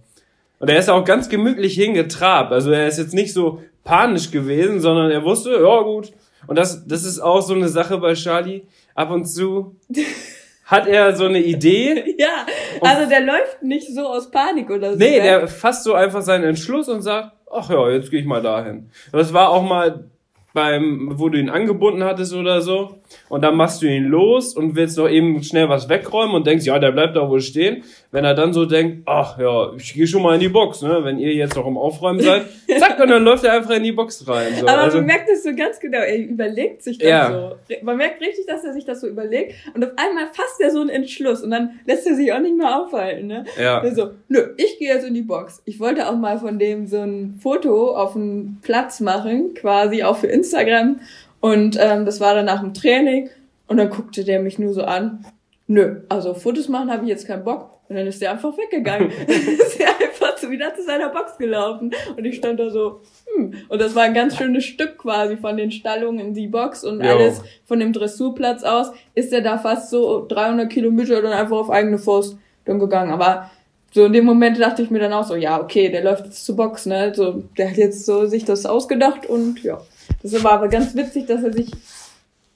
Und 0.59 0.69
er 0.69 0.79
ist 0.79 0.89
auch 0.89 1.03
ganz 1.03 1.29
gemütlich 1.29 1.75
hingetrabt. 1.75 2.51
Also 2.51 2.71
er 2.71 2.87
ist 2.87 2.97
jetzt 2.97 3.13
nicht 3.13 3.33
so 3.33 3.61
panisch 3.83 4.31
gewesen, 4.31 4.79
sondern 4.79 5.11
er 5.11 5.23
wusste, 5.23 5.51
ja 5.51 5.81
gut. 5.81 6.13
Und 6.47 6.57
das, 6.57 6.87
das 6.87 7.03
ist 7.03 7.19
auch 7.19 7.41
so 7.41 7.53
eine 7.53 7.67
Sache 7.67 7.97
bei 7.97 8.13
Charlie. 8.13 8.63
Ab 8.95 9.11
und 9.11 9.25
zu 9.25 9.75
hat 10.67 10.85
er 10.85 11.15
so 11.15 11.25
eine 11.25 11.39
Idee. 11.39 12.03
Ja, 12.17 12.47
also 12.81 13.07
der 13.07 13.21
läuft 13.21 13.61
nicht 13.61 13.93
so 13.93 14.07
aus 14.07 14.31
Panik 14.31 14.71
oder 14.71 14.93
so. 14.93 14.97
Nee, 14.97 15.11
gell? 15.11 15.21
der 15.21 15.47
fasst 15.47 15.83
so 15.83 15.93
einfach 15.93 16.21
seinen 16.21 16.43
Entschluss 16.45 16.89
und 16.89 17.01
sagt, 17.01 17.31
ach 17.51 17.69
ja, 17.69 17.89
jetzt 17.91 18.09
gehe 18.09 18.19
ich 18.19 18.25
mal 18.25 18.41
dahin. 18.41 18.89
Das 19.11 19.33
war 19.33 19.49
auch 19.49 19.61
mal 19.61 20.05
beim, 20.53 21.11
wo 21.13 21.29
du 21.29 21.37
ihn 21.37 21.49
angebunden 21.49 22.03
hattest 22.03 22.33
oder 22.33 22.61
so. 22.61 22.97
Und 23.29 23.43
dann 23.43 23.55
machst 23.55 23.81
du 23.81 23.87
ihn 23.87 24.05
los 24.05 24.55
und 24.55 24.75
willst 24.75 24.97
noch 24.97 25.09
eben 25.09 25.43
schnell 25.43 25.67
was 25.69 25.89
wegräumen 25.89 26.35
und 26.35 26.47
denkst, 26.47 26.65
ja, 26.65 26.79
der 26.79 26.91
bleibt 26.91 27.15
da 27.15 27.29
wohl 27.29 27.41
stehen. 27.41 27.83
Wenn 28.11 28.23
er 28.23 28.33
dann 28.33 28.53
so 28.53 28.65
denkt, 28.65 29.03
ach 29.05 29.37
ja, 29.37 29.73
ich 29.77 29.93
gehe 29.93 30.07
schon 30.07 30.21
mal 30.21 30.35
in 30.35 30.39
die 30.39 30.49
Box, 30.49 30.81
ne? 30.81 30.99
Wenn 31.03 31.19
ihr 31.19 31.33
jetzt 31.33 31.55
noch 31.55 31.67
im 31.67 31.77
Aufräumen 31.77 32.21
seid, 32.21 32.45
zack, 32.79 32.99
und 32.99 33.09
dann 33.09 33.23
läuft 33.23 33.43
er 33.43 33.53
einfach 33.53 33.71
in 33.71 33.83
die 33.83 33.91
Box 33.91 34.27
rein. 34.27 34.53
So. 34.59 34.67
Aber 34.67 34.81
also, 34.83 34.97
man 34.97 35.07
merkt 35.07 35.29
es 35.29 35.43
so 35.43 35.53
ganz 35.55 35.79
genau, 35.79 35.99
er 35.99 36.17
überlegt 36.17 36.83
sich 36.83 36.97
das 36.97 37.09
Ja. 37.09 37.31
so. 37.69 37.75
Man 37.83 37.97
merkt 37.97 38.21
richtig, 38.21 38.45
dass 38.45 38.63
er 38.63 38.73
sich 38.73 38.85
das 38.85 39.01
so 39.01 39.07
überlegt 39.07 39.53
und 39.73 39.83
auf 39.83 39.91
einmal 39.97 40.27
fasst 40.27 40.61
er 40.61 40.71
so 40.71 40.79
einen 40.79 40.89
Entschluss 40.89 41.43
und 41.43 41.51
dann 41.51 41.79
lässt 41.85 42.07
er 42.07 42.15
sich 42.15 42.31
auch 42.31 42.39
nicht 42.39 42.55
mehr 42.55 42.81
aufhalten, 42.81 43.27
ne? 43.27 43.43
ja. 43.61 43.79
Also, 43.79 44.11
nö, 44.29 44.53
ich 44.57 44.79
gehe 44.79 44.93
jetzt 44.93 45.05
in 45.05 45.13
die 45.13 45.21
Box. 45.21 45.61
Ich 45.65 45.79
wollte 45.79 46.07
auch 46.07 46.15
mal 46.15 46.39
von 46.39 46.59
dem 46.59 46.87
so 46.87 47.01
ein 47.01 47.37
Foto 47.41 47.95
auf 47.95 48.13
dem 48.13 48.57
Platz 48.61 48.99
machen, 48.99 49.53
quasi 49.53 50.03
auch 50.03 50.17
für 50.17 50.27
Instagram. 50.27 50.99
Und 51.39 51.77
ähm, 51.79 52.05
das 52.05 52.19
war 52.19 52.35
dann 52.35 52.45
nach 52.45 52.61
dem 52.61 52.73
Training. 52.73 53.29
Und 53.67 53.77
dann 53.77 53.89
guckte 53.89 54.23
der 54.23 54.41
mich 54.41 54.59
nur 54.59 54.73
so 54.73 54.83
an. 54.83 55.25
Nö, 55.67 56.01
also 56.09 56.33
Fotos 56.33 56.69
machen 56.69 56.91
habe 56.91 57.03
ich 57.03 57.09
jetzt 57.09 57.27
keinen 57.27 57.43
Bock. 57.43 57.77
Und 57.89 57.95
dann 57.95 58.07
ist 58.07 58.21
der 58.21 58.31
einfach 58.31 58.57
weggegangen. 58.57 59.11
ist 59.27 59.79
er 59.79 59.89
einfach 59.89 60.37
so 60.37 60.49
wieder 60.49 60.73
zu 60.75 60.83
seiner 60.83 61.09
Box 61.09 61.37
gelaufen. 61.37 61.91
Und 62.15 62.25
ich 62.25 62.37
stand 62.37 62.59
da 62.59 62.69
so, 62.69 63.01
hm. 63.35 63.53
Und 63.67 63.81
das 63.81 63.95
war 63.95 64.03
ein 64.03 64.13
ganz 64.13 64.37
schönes 64.37 64.65
Stück 64.65 64.97
quasi 64.97 65.37
von 65.37 65.57
den 65.57 65.71
Stallungen 65.71 66.19
in 66.19 66.33
die 66.33 66.47
Box 66.47 66.83
und 66.83 67.03
Jo. 67.03 67.11
alles 67.11 67.41
von 67.65 67.79
dem 67.79 67.93
Dressurplatz 67.93 68.63
aus. 68.63 68.91
Ist 69.15 69.33
er 69.33 69.41
da 69.41 69.57
fast 69.57 69.89
so 69.89 70.25
300 70.27 70.69
Kilometer 70.69 71.21
dann 71.21 71.33
einfach 71.33 71.57
auf 71.57 71.69
eigene 71.69 71.97
Faust 71.97 72.37
dann 72.65 72.79
gegangen. 72.79 73.11
Aber 73.11 73.49
so 73.91 74.05
in 74.05 74.13
dem 74.13 74.25
Moment 74.25 74.59
dachte 74.59 74.81
ich 74.81 74.89
mir 74.89 74.99
dann 74.99 75.13
auch 75.13 75.23
so, 75.23 75.35
ja, 75.35 75.59
okay, 75.59 75.89
der 75.89 76.03
läuft 76.03 76.25
jetzt 76.25 76.45
zur 76.45 76.55
Box, 76.55 76.85
ne? 76.85 77.13
So, 77.15 77.43
der 77.57 77.69
hat 77.69 77.77
jetzt 77.77 78.05
so 78.05 78.25
sich 78.25 78.45
das 78.45 78.65
ausgedacht 78.65 79.25
und 79.25 79.63
ja. 79.63 79.81
Das 80.23 80.43
war 80.43 80.53
aber 80.53 80.67
ganz 80.67 80.95
witzig, 80.95 81.25
dass 81.27 81.43
er 81.43 81.53
sich 81.53 81.71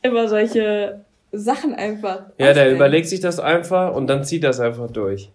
immer 0.01 0.27
solche 0.27 1.05
Sachen 1.31 1.73
einfach. 1.75 2.23
Ja, 2.37 2.47
der 2.47 2.49
ausdenkt. 2.49 2.75
überlegt 2.75 3.07
sich 3.07 3.19
das 3.19 3.39
einfach 3.39 3.95
und 3.95 4.07
dann 4.07 4.23
zieht 4.23 4.43
das 4.43 4.59
einfach 4.59 4.89
durch. 4.91 5.29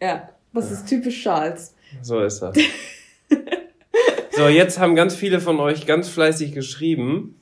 Ja, 0.00 0.28
das 0.52 0.70
ist 0.70 0.86
typisch 0.88 1.22
Charles. 1.22 1.74
So 2.02 2.20
ist 2.20 2.40
das. 2.40 2.56
so, 4.32 4.48
jetzt 4.48 4.78
haben 4.78 4.94
ganz 4.94 5.14
viele 5.14 5.40
von 5.40 5.58
euch 5.60 5.86
ganz 5.86 6.08
fleißig 6.08 6.52
geschrieben. 6.52 7.40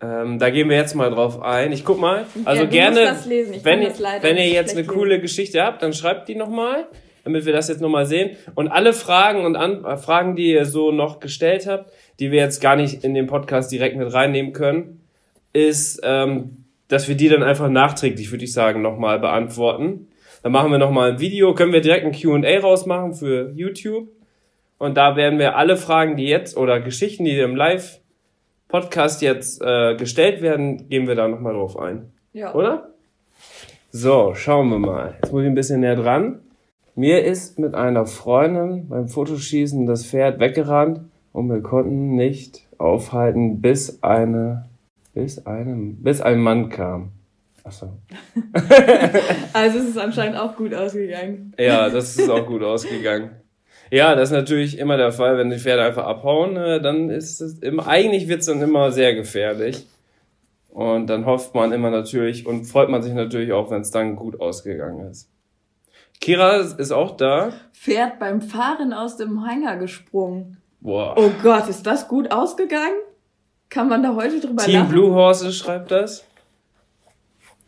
Ähm, 0.00 0.38
da 0.38 0.50
gehen 0.50 0.68
wir 0.68 0.76
jetzt 0.76 0.94
mal 0.94 1.10
drauf 1.10 1.40
ein. 1.40 1.72
Ich 1.72 1.84
guck 1.84 1.98
mal. 1.98 2.26
Also 2.44 2.64
Ja, 2.64 2.68
gerne, 2.68 3.00
musst 3.00 3.12
das 3.12 3.26
lesen. 3.26 3.54
Ich 3.54 3.64
wenn, 3.64 3.80
ihr- 3.82 3.92
wenn 4.20 4.36
ihr 4.36 4.48
jetzt 4.48 4.72
eine 4.72 4.84
schlecht 4.84 4.88
coole 4.98 5.20
Geschichte 5.20 5.62
habt, 5.62 5.82
dann 5.82 5.92
schreibt 5.94 6.28
die 6.28 6.34
nochmal, 6.34 6.86
damit 7.24 7.46
wir 7.46 7.52
das 7.54 7.68
jetzt 7.68 7.80
nochmal 7.80 8.04
sehen. 8.04 8.36
Und 8.54 8.68
alle 8.68 8.92
Fragen 8.92 9.44
und 9.46 9.56
an, 9.56 9.82
Fragen, 9.98 10.36
die 10.36 10.52
ihr 10.52 10.66
so 10.66 10.90
noch 10.92 11.20
gestellt 11.20 11.66
habt, 11.66 11.90
die 12.20 12.30
wir 12.30 12.40
jetzt 12.40 12.60
gar 12.60 12.76
nicht 12.76 13.04
in 13.04 13.14
den 13.14 13.26
Podcast 13.26 13.72
direkt 13.72 13.96
mit 13.96 14.12
reinnehmen 14.12 14.52
können, 14.52 15.00
ist, 15.52 16.00
ähm, 16.04 16.64
dass 16.88 17.08
wir 17.08 17.16
die 17.16 17.28
dann 17.28 17.42
einfach 17.42 17.68
nachträglich, 17.68 18.30
würde 18.30 18.44
ich 18.44 18.52
sagen, 18.52 18.82
nochmal 18.82 19.18
beantworten. 19.18 20.08
Dann 20.42 20.52
machen 20.52 20.70
wir 20.70 20.78
nochmal 20.78 21.12
ein 21.12 21.20
Video, 21.20 21.54
können 21.54 21.72
wir 21.72 21.80
direkt 21.80 22.04
ein 22.04 22.12
Q&A 22.12 22.60
rausmachen 22.60 23.14
für 23.14 23.50
YouTube. 23.54 24.08
Und 24.78 24.96
da 24.96 25.16
werden 25.16 25.38
wir 25.38 25.56
alle 25.56 25.76
Fragen, 25.76 26.16
die 26.16 26.26
jetzt, 26.26 26.56
oder 26.56 26.80
Geschichten, 26.80 27.24
die 27.24 27.38
im 27.38 27.56
Live-Podcast 27.56 29.22
jetzt 29.22 29.62
äh, 29.62 29.96
gestellt 29.96 30.42
werden, 30.42 30.88
gehen 30.88 31.08
wir 31.08 31.14
da 31.14 31.28
nochmal 31.28 31.54
drauf 31.54 31.78
ein. 31.78 32.12
Ja. 32.32 32.54
Oder? 32.54 32.90
So, 33.90 34.34
schauen 34.34 34.68
wir 34.70 34.78
mal. 34.78 35.14
Jetzt 35.22 35.32
muss 35.32 35.42
ich 35.42 35.48
ein 35.48 35.54
bisschen 35.54 35.80
näher 35.80 35.96
dran. 35.96 36.40
Mir 36.96 37.24
ist 37.24 37.58
mit 37.58 37.74
einer 37.74 38.06
Freundin 38.06 38.88
beim 38.88 39.08
Fotoschießen 39.08 39.86
das 39.86 40.04
Pferd 40.04 40.40
weggerannt 40.40 41.00
und 41.34 41.50
wir 41.50 41.60
konnten 41.62 42.14
nicht 42.14 42.64
aufhalten, 42.78 43.60
bis 43.60 44.02
eine, 44.04 44.66
bis 45.14 45.44
einem, 45.46 45.96
bis 45.96 46.20
ein 46.20 46.38
Mann 46.38 46.68
kam. 46.68 47.10
Achso. 47.64 47.98
Also 49.52 49.78
es 49.78 49.88
ist 49.90 49.98
anscheinend 49.98 50.38
auch 50.38 50.56
gut 50.56 50.72
ausgegangen. 50.72 51.52
Ja, 51.58 51.90
das 51.90 52.16
ist 52.16 52.30
auch 52.30 52.46
gut 52.46 52.62
ausgegangen. 52.62 53.30
Ja, 53.90 54.14
das 54.14 54.30
ist 54.30 54.34
natürlich 54.34 54.78
immer 54.78 54.96
der 54.96 55.10
Fall, 55.10 55.36
wenn 55.36 55.50
die 55.50 55.58
Pferde 55.58 55.82
einfach 55.82 56.04
abhauen, 56.04 56.56
äh, 56.56 56.80
dann 56.80 57.10
ist 57.10 57.40
es 57.40 57.58
immer, 57.58 57.88
eigentlich 57.88 58.28
wird's 58.28 58.46
dann 58.46 58.62
immer 58.62 58.92
sehr 58.92 59.14
gefährlich. 59.14 59.86
Und 60.68 61.08
dann 61.08 61.26
hofft 61.26 61.54
man 61.54 61.72
immer 61.72 61.90
natürlich 61.90 62.46
und 62.46 62.64
freut 62.64 62.90
man 62.90 63.02
sich 63.02 63.12
natürlich 63.12 63.52
auch, 63.52 63.70
wenn 63.70 63.82
es 63.82 63.90
dann 63.90 64.14
gut 64.14 64.40
ausgegangen 64.40 65.10
ist. 65.10 65.28
Kira 66.20 66.56
ist 66.56 66.92
auch 66.92 67.16
da. 67.16 67.52
Pferd 67.72 68.20
beim 68.20 68.40
Fahren 68.40 68.92
aus 68.92 69.16
dem 69.16 69.44
Hänger 69.46 69.76
gesprungen. 69.76 70.58
Boah. 70.84 71.14
Oh 71.16 71.30
Gott, 71.42 71.66
ist 71.68 71.86
das 71.86 72.08
gut 72.08 72.30
ausgegangen? 72.30 72.94
Kann 73.70 73.88
man 73.88 74.02
da 74.02 74.14
heute 74.14 74.38
drüber 74.38 74.62
Team 74.62 74.74
lachen? 74.74 74.90
Blue 74.90 75.14
Horses 75.14 75.56
schreibt 75.56 75.90
das. 75.90 76.24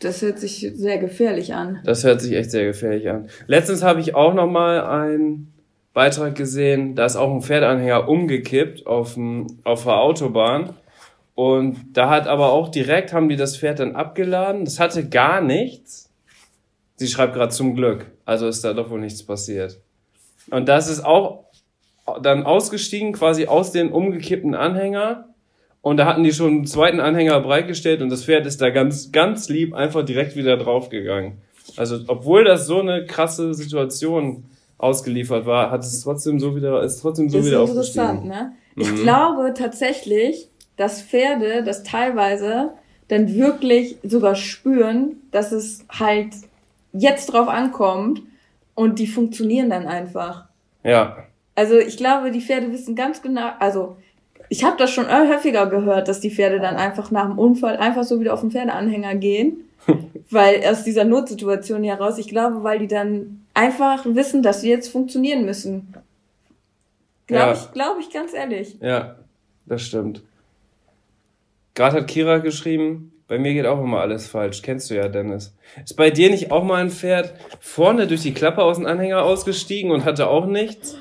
Das 0.00 0.20
hört 0.20 0.38
sich 0.38 0.70
sehr 0.74 0.98
gefährlich 0.98 1.54
an. 1.54 1.80
Das 1.84 2.04
hört 2.04 2.20
sich 2.20 2.34
echt 2.34 2.50
sehr 2.50 2.66
gefährlich 2.66 3.08
an. 3.08 3.30
Letztens 3.46 3.82
habe 3.82 4.00
ich 4.00 4.14
auch 4.14 4.34
noch 4.34 4.46
mal 4.46 4.84
einen 4.84 5.54
Beitrag 5.94 6.34
gesehen, 6.34 6.94
da 6.94 7.06
ist 7.06 7.16
auch 7.16 7.32
ein 7.32 7.40
Pferdeanhänger 7.40 8.06
umgekippt 8.06 8.86
auf, 8.86 9.14
dem, 9.14 9.46
auf 9.64 9.84
der 9.84 9.96
Autobahn. 9.96 10.74
Und 11.34 11.78
da 11.94 12.10
hat 12.10 12.26
aber 12.26 12.52
auch 12.52 12.68
direkt, 12.68 13.14
haben 13.14 13.30
die 13.30 13.36
das 13.36 13.56
Pferd 13.56 13.78
dann 13.78 13.96
abgeladen. 13.96 14.66
Das 14.66 14.78
hatte 14.78 15.08
gar 15.08 15.40
nichts. 15.40 16.10
Sie 16.96 17.08
schreibt 17.08 17.32
gerade 17.32 17.52
zum 17.52 17.74
Glück. 17.74 18.10
Also 18.26 18.46
ist 18.46 18.62
da 18.62 18.74
doch 18.74 18.90
wohl 18.90 19.00
nichts 19.00 19.22
passiert. 19.22 19.80
Und 20.50 20.68
das 20.68 20.88
ist 20.88 21.02
auch 21.02 21.45
dann 22.22 22.44
ausgestiegen 22.44 23.12
quasi 23.12 23.46
aus 23.46 23.72
den 23.72 23.90
umgekippten 23.90 24.54
Anhänger. 24.54 25.28
Und 25.82 25.98
da 25.98 26.06
hatten 26.06 26.24
die 26.24 26.32
schon 26.32 26.48
einen 26.48 26.66
zweiten 26.66 26.98
Anhänger 27.00 27.40
bereitgestellt 27.40 28.02
und 28.02 28.10
das 28.10 28.24
Pferd 28.24 28.44
ist 28.46 28.60
da 28.60 28.70
ganz, 28.70 29.12
ganz 29.12 29.48
lieb 29.48 29.72
einfach 29.74 30.04
direkt 30.04 30.34
wieder 30.34 30.56
draufgegangen. 30.56 31.38
Also, 31.76 32.00
obwohl 32.08 32.44
das 32.44 32.66
so 32.66 32.80
eine 32.80 33.06
krasse 33.06 33.54
Situation 33.54 34.44
ausgeliefert 34.78 35.46
war, 35.46 35.70
hat 35.70 35.82
es 35.82 36.02
trotzdem 36.02 36.40
so 36.40 36.56
wieder, 36.56 36.82
ist 36.82 37.00
trotzdem 37.00 37.28
so 37.28 37.38
das 37.38 37.46
ist 37.46 37.52
wieder 37.52 37.60
interessant, 37.62 38.08
aufgestiegen. 38.20 38.28
ne? 38.28 38.52
Ich 38.76 38.90
Mhm. 38.92 38.96
glaube 38.96 39.54
tatsächlich, 39.56 40.48
dass 40.76 41.02
Pferde 41.02 41.62
das 41.64 41.82
teilweise 41.82 42.72
dann 43.08 43.32
wirklich 43.32 43.96
sogar 44.02 44.34
spüren, 44.34 45.16
dass 45.30 45.52
es 45.52 45.84
halt 45.88 46.28
jetzt 46.92 47.26
drauf 47.32 47.48
ankommt 47.48 48.22
und 48.74 48.98
die 48.98 49.06
funktionieren 49.06 49.70
dann 49.70 49.86
einfach. 49.86 50.46
Ja, 50.82 51.18
Also 51.56 51.76
ich 51.78 51.96
glaube, 51.96 52.30
die 52.30 52.40
Pferde 52.40 52.70
wissen 52.70 52.94
ganz 52.94 53.22
genau, 53.22 53.48
also 53.58 53.96
ich 54.48 54.62
habe 54.62 54.76
das 54.76 54.90
schon 54.92 55.08
häufiger 55.08 55.66
gehört, 55.66 56.06
dass 56.06 56.20
die 56.20 56.30
Pferde 56.30 56.60
dann 56.60 56.76
einfach 56.76 57.10
nach 57.10 57.26
dem 57.26 57.38
Unfall 57.38 57.76
einfach 57.78 58.04
so 58.04 58.20
wieder 58.20 58.32
auf 58.34 58.40
den 58.42 58.52
Pferdeanhänger 58.52 59.16
gehen, 59.16 59.64
weil 60.30 60.62
aus 60.66 60.84
dieser 60.84 61.04
Notsituation 61.04 61.82
heraus, 61.82 62.18
ich 62.18 62.28
glaube, 62.28 62.62
weil 62.62 62.78
die 62.78 62.86
dann 62.86 63.44
einfach 63.54 64.04
wissen, 64.06 64.42
dass 64.42 64.60
sie 64.60 64.70
jetzt 64.70 64.88
funktionieren 64.88 65.44
müssen. 65.44 65.92
Glaube 67.26 67.46
Ja. 67.46 67.52
ich, 67.54 67.72
glaube 67.72 68.00
ich 68.00 68.10
ganz 68.10 68.32
ehrlich. 68.34 68.76
ja, 68.80 69.16
das 69.64 69.82
stimmt. 69.82 70.22
Gerade 71.74 71.96
hat 71.98 72.08
Kira 72.08 72.38
geschrieben, 72.38 73.12
bei 73.28 73.38
mir 73.38 73.52
geht 73.52 73.66
auch 73.66 73.82
immer 73.82 74.00
alles 74.00 74.28
falsch. 74.28 74.62
Kennst 74.62 74.90
du 74.90 74.94
ja, 74.94 75.08
Dennis. 75.08 75.54
Ist 75.82 75.96
bei 75.96 76.10
dir 76.10 76.30
nicht 76.30 76.52
auch 76.52 76.62
mal 76.62 76.80
ein 76.80 76.90
Pferd 76.90 77.34
vorne 77.60 78.06
durch 78.06 78.22
die 78.22 78.32
Klappe 78.32 78.62
aus 78.62 78.76
dem 78.76 78.86
Anhänger 78.86 79.22
ausgestiegen 79.24 79.90
und 79.90 80.04
hatte 80.04 80.28
auch 80.28 80.46
nichts? 80.46 80.96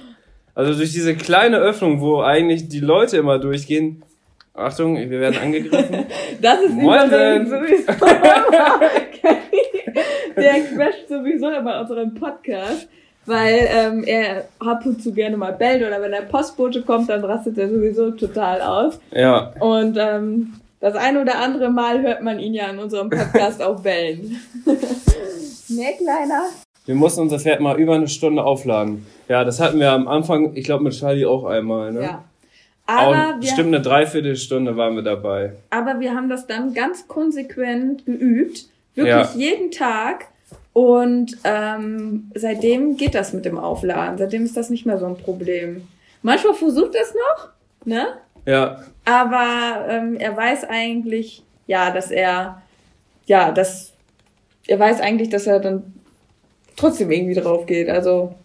Also 0.55 0.74
durch 0.74 0.91
diese 0.93 1.15
kleine 1.15 1.57
Öffnung, 1.57 2.00
wo 2.01 2.21
eigentlich 2.21 2.69
die 2.69 2.79
Leute 2.79 3.17
immer 3.17 3.38
durchgehen. 3.39 4.01
Achtung, 4.53 4.95
wir 4.97 5.19
werden 5.19 5.38
angegriffen. 5.38 6.05
Das 6.41 6.62
ist 6.62 6.71
Moin, 6.74 7.09
sowieso. 7.09 7.95
Der 10.38 10.53
crasht 10.62 11.07
sowieso 11.09 11.50
immer 11.50 11.81
unseren 11.81 12.13
Podcast, 12.13 12.88
weil 13.25 13.67
ähm, 13.69 14.03
er 14.05 14.45
ab 14.59 14.85
und 14.85 15.01
zu 15.01 15.13
gerne 15.13 15.38
mal 15.38 15.53
bellt 15.53 15.85
oder 15.85 16.01
wenn 16.01 16.12
der 16.12 16.21
Postbote 16.21 16.81
kommt, 16.83 17.09
dann 17.09 17.24
rastet 17.24 17.57
er 17.57 17.69
sowieso 17.69 18.12
total 18.12 18.62
aus. 18.62 19.00
ja, 19.12 19.53
Und 19.59 19.97
ähm, 20.00 20.53
das 20.79 20.95
ein 20.95 21.17
oder 21.17 21.39
andere 21.39 21.69
Mal 21.69 22.01
hört 22.01 22.21
man 22.21 22.39
ihn 22.39 22.53
ja 22.53 22.67
in 22.69 22.79
unserem 22.79 23.09
Podcast 23.09 23.62
auch 23.62 23.81
bellen. 23.81 24.39
ne, 24.65 25.93
Kleiner? 25.97 26.43
Wir 26.86 26.96
mussten 26.96 27.22
unser 27.22 27.39
Pferd 27.39 27.62
mal 27.62 27.80
über 27.80 27.96
eine 27.96 28.08
Stunde 28.08 28.44
aufladen. 28.44 29.06
Ja, 29.27 29.44
das 29.44 29.60
hatten 29.60 29.80
wir 29.80 29.92
am 29.92 30.08
Anfang, 30.08 30.56
ich 30.56 30.65
glaube 30.65 30.84
mit 30.84 30.94
Charlie 30.94 31.25
auch 31.25 31.46
einmal. 31.46 31.92
Ne? 31.92 32.01
Ja. 32.04 32.24
Aber 32.88 33.36
auch 33.36 33.39
bestimmt 33.39 33.70
eine 33.74 33.82
Dreiviertelstunde 33.82 34.77
waren 34.77 34.96
wir 34.96 35.01
dabei. 35.01 35.54
aber 35.72 36.00
wir 36.00 36.13
haben 36.13 36.30
das 36.30 36.46
dann 36.46 36.74
ganz 36.75 37.08
konsequent 37.08 38.06
geübt. 38.06 38.65
Wirklich 38.94 39.10
Ja. 39.15 39.30
jeden 39.36 39.72
Tag. 39.72 40.25
Und 40.74 41.38
ähm, 41.46 42.30
seitdem 42.36 42.98
geht 42.98 43.15
das 43.15 43.34
mit 43.34 43.46
dem 43.46 43.58
Aufladen. 43.58 44.18
Seitdem 44.18 44.44
ist 44.44 44.56
das 44.58 44.70
nicht 44.70 44.86
mehr 44.86 44.98
so 45.00 45.06
ein 45.08 45.18
Problem. 45.18 45.88
Manchmal 46.22 46.54
versucht 46.54 46.94
er 46.96 47.01
es 47.01 47.13
noch, 47.13 47.50
ne? 47.86 48.06
Ja, 48.46 48.84
Aber 49.06 49.86
ähm, 49.89 50.18
er 50.18 50.36
weiß 50.38 50.65
eigentlich, 50.65 51.44
ja, 51.65 51.92
dass 51.92 52.12
er, 52.12 52.62
ja, 53.25 53.51
dass 53.51 53.94
er 54.68 54.77
weiß 54.80 55.00
eigentlich, 55.01 55.30
dass 55.30 55.48
er 55.48 55.60
dann 55.60 55.94
trotzdem 56.75 57.12
irgendwie 57.12 57.36
drauf 57.36 57.65
geht. 57.65 57.89
Also 57.89 58.36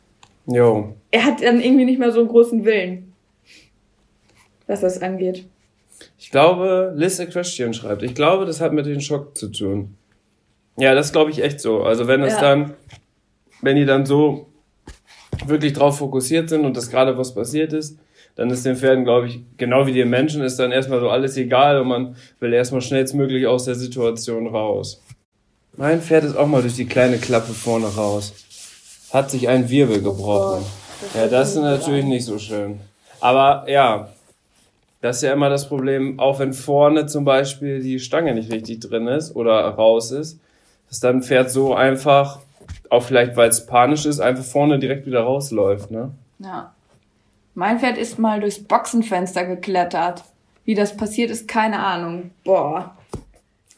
jo. 0.47 0.95
er 1.11 1.25
hat 1.25 1.43
dann 1.43 1.61
irgendwie 1.61 1.85
nicht 1.85 1.99
mehr 1.99 2.13
so 2.13 2.21
einen 2.21 2.29
großen 2.29 2.65
Willen, 2.65 3.13
was 4.67 4.81
das 4.81 5.01
angeht. 5.03 5.47
Ich 6.19 6.31
glaube, 6.31 6.93
Liz 6.97 7.19
Question 7.19 7.75
schreibt. 7.75 8.03
Ich 8.03 8.15
glaube, 8.15 8.47
das 8.47 8.61
hat 8.61 8.73
mit 8.73 8.87
dem 8.87 9.01
Schock 9.01 9.37
zu 9.37 9.49
tun. 9.49 9.97
Ja, 10.77 10.95
das 10.95 11.13
glaube 11.13 11.31
ich 11.31 11.43
echt 11.43 11.61
so. 11.61 11.83
Also 11.83 12.07
wenn 12.07 12.23
es 12.23 12.35
Ja. 12.35 12.41
dann, 12.41 12.75
wenn 13.61 13.77
die 13.77 13.85
dann 13.85 14.07
so 14.07 14.47
wirklich 15.47 15.73
drauf 15.73 15.99
fokussiert 15.99 16.49
sind 16.49 16.65
und 16.65 16.77
das 16.77 16.91
gerade 16.91 17.17
was 17.19 17.35
passiert 17.35 17.73
ist, 17.73 17.99
dann 18.37 18.51
ist 18.51 18.65
den 18.65 18.77
Pferden, 18.77 19.05
glaube 19.05 19.27
ich, 19.27 19.41
genau 19.57 19.87
wie 19.87 19.93
den 19.93 20.09
Menschen, 20.09 20.43
ist 20.43 20.59
dann 20.59 20.73
erstmal 20.73 21.01
so 21.01 21.11
alles 21.11 21.37
egal 21.37 21.81
und 21.81 21.89
man 21.89 22.17
will 22.39 22.53
erstmal 22.53 22.81
schnellstmöglich 22.81 23.47
aus 23.47 23.65
der 23.65 23.75
Situation 23.75 24.47
raus. 24.47 25.03
Mein 25.77 26.03
Pferd 26.03 26.25
ist 26.25 26.37
auch 26.37 26.47
mal 26.47 26.63
durch 26.63 26.77
die 26.77 26.87
kleine 26.87 27.19
Klappe 27.19 27.53
vorne 27.53 27.87
raus. 27.87 28.33
Hat 29.13 29.31
sich 29.31 29.49
ein 29.49 29.69
Wirbel 29.71 30.03
gebrochen. 30.03 30.65
Ja, 31.15 31.27
das 31.27 31.51
ist 31.51 31.63
natürlich 31.63 32.05
nicht 32.05 32.25
so 32.25 32.39
schön. 32.39 32.81
Aber 33.21 33.65
ja, 33.69 34.09
das 35.01 35.17
ist 35.17 35.23
ja 35.23 35.33
immer 35.33 35.49
das 35.49 35.69
Problem, 35.69 36.21
auch 36.21 36.39
wenn 36.39 36.53
vorne 36.53 37.07
zum 37.07 37.25
Beispiel 37.25 37.83
die 37.83 37.99
Stange 37.99 38.35
nicht 38.35 38.53
richtig 38.53 38.81
drin 38.81 39.07
ist 39.07 39.35
oder 39.35 39.61
raus 39.71 40.11
ist, 40.11 40.39
dass 40.89 41.01
dann 41.01 41.17
ein 41.17 41.23
Pferd 41.23 41.51
so 41.51 41.75
einfach, 41.75 42.41
auch 42.91 43.03
vielleicht 43.03 43.37
weil 43.37 43.49
es 43.49 43.67
panisch 43.67 44.05
ist, 44.05 44.21
einfach 44.21 44.45
vorne 44.45 44.79
direkt 44.79 45.07
wieder 45.07 45.23
rausläuft, 45.23 45.91
ne? 45.91 46.11
Ja. 46.39 46.75
Mein 47.55 47.81
Pferd 47.81 47.99
ist 47.99 48.19
mal 48.19 48.41
durchs 48.41 48.63
Boxenfenster 48.63 49.45
geklettert. 49.45 50.25
Wie 50.65 50.75
das 50.75 50.97
passiert 50.97 51.31
ist, 51.31 51.49
keine 51.49 51.81
Ahnung. 51.81 52.31
Boah. 52.45 52.97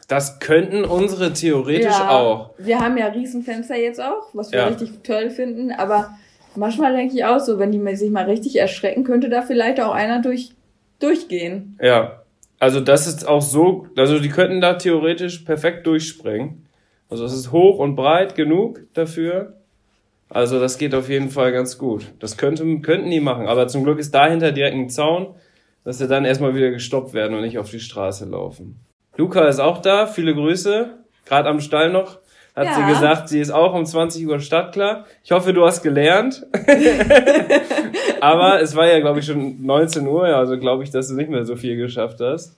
Das 0.09 0.41
könnten 0.41 0.85
unsere 0.85 1.33
theoretisch 1.33 1.95
auch. 2.01 2.51
Wir 2.59 2.81
haben 2.81 2.97
ja 2.99 3.07
Riesenfenster 3.07 3.77
jetzt 3.77 4.01
auch, 4.01 4.29
was 4.35 4.53
wir 4.53 4.59
Ja. 4.61 4.67
richtig 4.67 5.03
toll 5.03 5.31
finden. 5.31 5.73
Aber 5.73 6.11
manchmal 6.55 6.95
denke 6.95 7.15
ich 7.15 7.25
auch 7.25 7.39
so, 7.41 7.59
wenn 7.59 7.73
die 7.73 7.79
mal- 7.79 7.97
sich 7.97 8.11
mal 8.11 8.25
richtig 8.25 8.57
erschrecken, 8.59 9.05
könnte 9.05 9.29
da 9.31 9.43
vielleicht 9.43 9.81
auch 9.81 9.93
einer 9.93 10.21
durch, 10.21 10.51
durchgehen. 10.99 11.79
Ja. 11.81 12.23
Also 12.59 12.81
das 12.81 13.07
ist 13.07 13.27
auch 13.27 13.43
so, 13.43 13.87
also 13.97 14.19
die 14.21 14.29
könnten 14.29 14.61
da 14.61 14.75
theoretisch 14.75 15.39
perfekt 15.39 15.87
durchspringen. 15.87 16.67
Also 17.09 17.25
es 17.25 17.33
ist 17.33 17.51
hoch 17.53 17.79
und 17.79 17.97
breit 17.97 18.35
genug 18.35 18.81
dafür. 18.95 19.55
Also 20.29 20.61
das 20.61 20.79
geht 20.79 20.95
auf 20.95 21.09
jeden 21.11 21.29
Fall 21.31 21.53
ganz 21.53 21.77
gut. 21.77 22.07
Das 22.21 22.37
könnte, 22.37 22.65
könnten 22.81 23.11
die 23.11 23.21
machen. 23.21 23.47
Aber 23.49 23.67
zum 23.69 23.85
Glück 23.85 23.99
ist 23.99 24.15
dahinter 24.15 24.53
direkt 24.53 24.75
ein 24.77 24.89
Zaun, 24.89 25.35
dass 25.85 25.99
sie 25.99 26.07
dann 26.09 26.25
erstmal 26.25 26.55
wieder 26.55 26.71
gestoppt 26.71 27.13
werden 27.13 27.35
und 27.35 27.43
nicht 27.43 27.59
auf 27.59 27.71
die 27.71 27.81
Straße 27.81 28.27
laufen. 28.27 28.81
Luca 29.17 29.47
ist 29.47 29.61
auch 29.61 29.79
da. 29.83 30.07
Viele 30.07 30.35
Grüße. 30.35 30.91
Gerade 31.27 31.49
am 31.49 31.61
Stall 31.61 31.91
noch. 31.93 32.19
Hat 32.55 32.67
Ja. 32.67 32.75
sie 32.75 32.93
gesagt, 32.93 33.29
sie 33.31 33.41
ist 33.41 33.51
auch 33.51 33.75
um 33.75 33.87
20 33.87 34.27
Uhr 34.27 34.39
startklar. 34.41 35.07
Ich 35.25 35.33
hoffe, 35.33 35.53
du 35.55 35.65
hast 35.65 35.83
gelernt. 35.83 36.47
Aber 38.21 38.61
es 38.61 38.75
war 38.77 38.87
ja, 38.87 39.01
glaube 39.01 39.21
ich, 39.21 39.27
schon 39.27 39.65
19 39.65 40.07
Uhr, 40.07 40.25
also 40.27 40.59
glaube 40.59 40.85
ich, 40.85 40.91
dass 40.91 41.09
du 41.09 41.15
nicht 41.15 41.31
mehr 41.31 41.45
so 41.45 41.57
viel 41.57 41.77
geschafft 41.77 42.21
hast. 42.21 42.57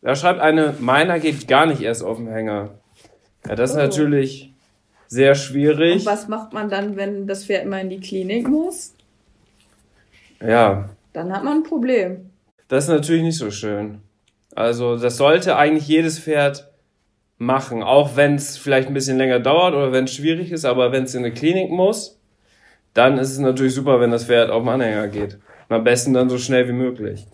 Da 0.00 0.14
schreibt 0.14 0.40
eine, 0.40 0.74
meiner 0.80 1.18
geht 1.18 1.46
gar 1.48 1.66
nicht 1.66 1.82
erst 1.82 2.02
auf 2.02 2.16
den 2.18 2.28
Hänger. 2.28 2.70
Ja, 3.46 3.54
das 3.54 3.70
ist 3.70 3.76
Oh. 3.76 3.80
natürlich 3.80 4.52
sehr 5.08 5.34
schwierig. 5.34 5.96
Und 6.00 6.06
was 6.06 6.28
macht 6.28 6.52
man 6.52 6.68
dann, 6.68 6.96
wenn 6.96 7.26
das 7.26 7.44
Pferd 7.44 7.66
mal 7.66 7.80
in 7.80 7.90
die 7.90 8.00
Klinik 8.00 8.48
muss? 8.48 8.94
Ja, 10.40 10.88
Dann 11.12 11.32
hat 11.32 11.42
man 11.44 11.58
ein 11.58 11.62
Problem. 11.64 12.30
das 12.68 12.84
ist 12.84 12.90
natürlich 12.90 13.22
nicht 13.22 13.38
so 13.38 13.50
schön. 13.50 14.00
Also 14.58 14.96
das 14.96 15.16
sollte 15.16 15.56
eigentlich 15.56 15.86
jedes 15.86 16.18
Pferd 16.18 16.68
machen, 17.36 17.84
auch 17.84 18.16
wenn 18.16 18.34
es 18.34 18.58
vielleicht 18.58 18.88
ein 18.88 18.94
bisschen 18.94 19.16
länger 19.16 19.38
dauert 19.38 19.72
oder 19.72 19.92
wenn 19.92 20.06
es 20.06 20.14
schwierig 20.14 20.50
ist, 20.50 20.64
aber 20.64 20.90
wenn 20.90 21.04
es 21.04 21.14
in 21.14 21.24
eine 21.24 21.32
Klinik 21.32 21.70
muss, 21.70 22.18
dann 22.92 23.18
ist 23.18 23.30
es 23.30 23.38
natürlich 23.38 23.72
super, 23.72 24.00
wenn 24.00 24.10
das 24.10 24.24
Pferd 24.24 24.50
auf 24.50 24.64
den 24.64 24.70
Anhänger 24.70 25.06
geht. 25.06 25.34
Und 25.68 25.76
am 25.76 25.84
besten 25.84 26.12
dann 26.12 26.28
so 26.28 26.38
schnell 26.38 26.66
wie 26.66 26.72
möglich. 26.72 27.24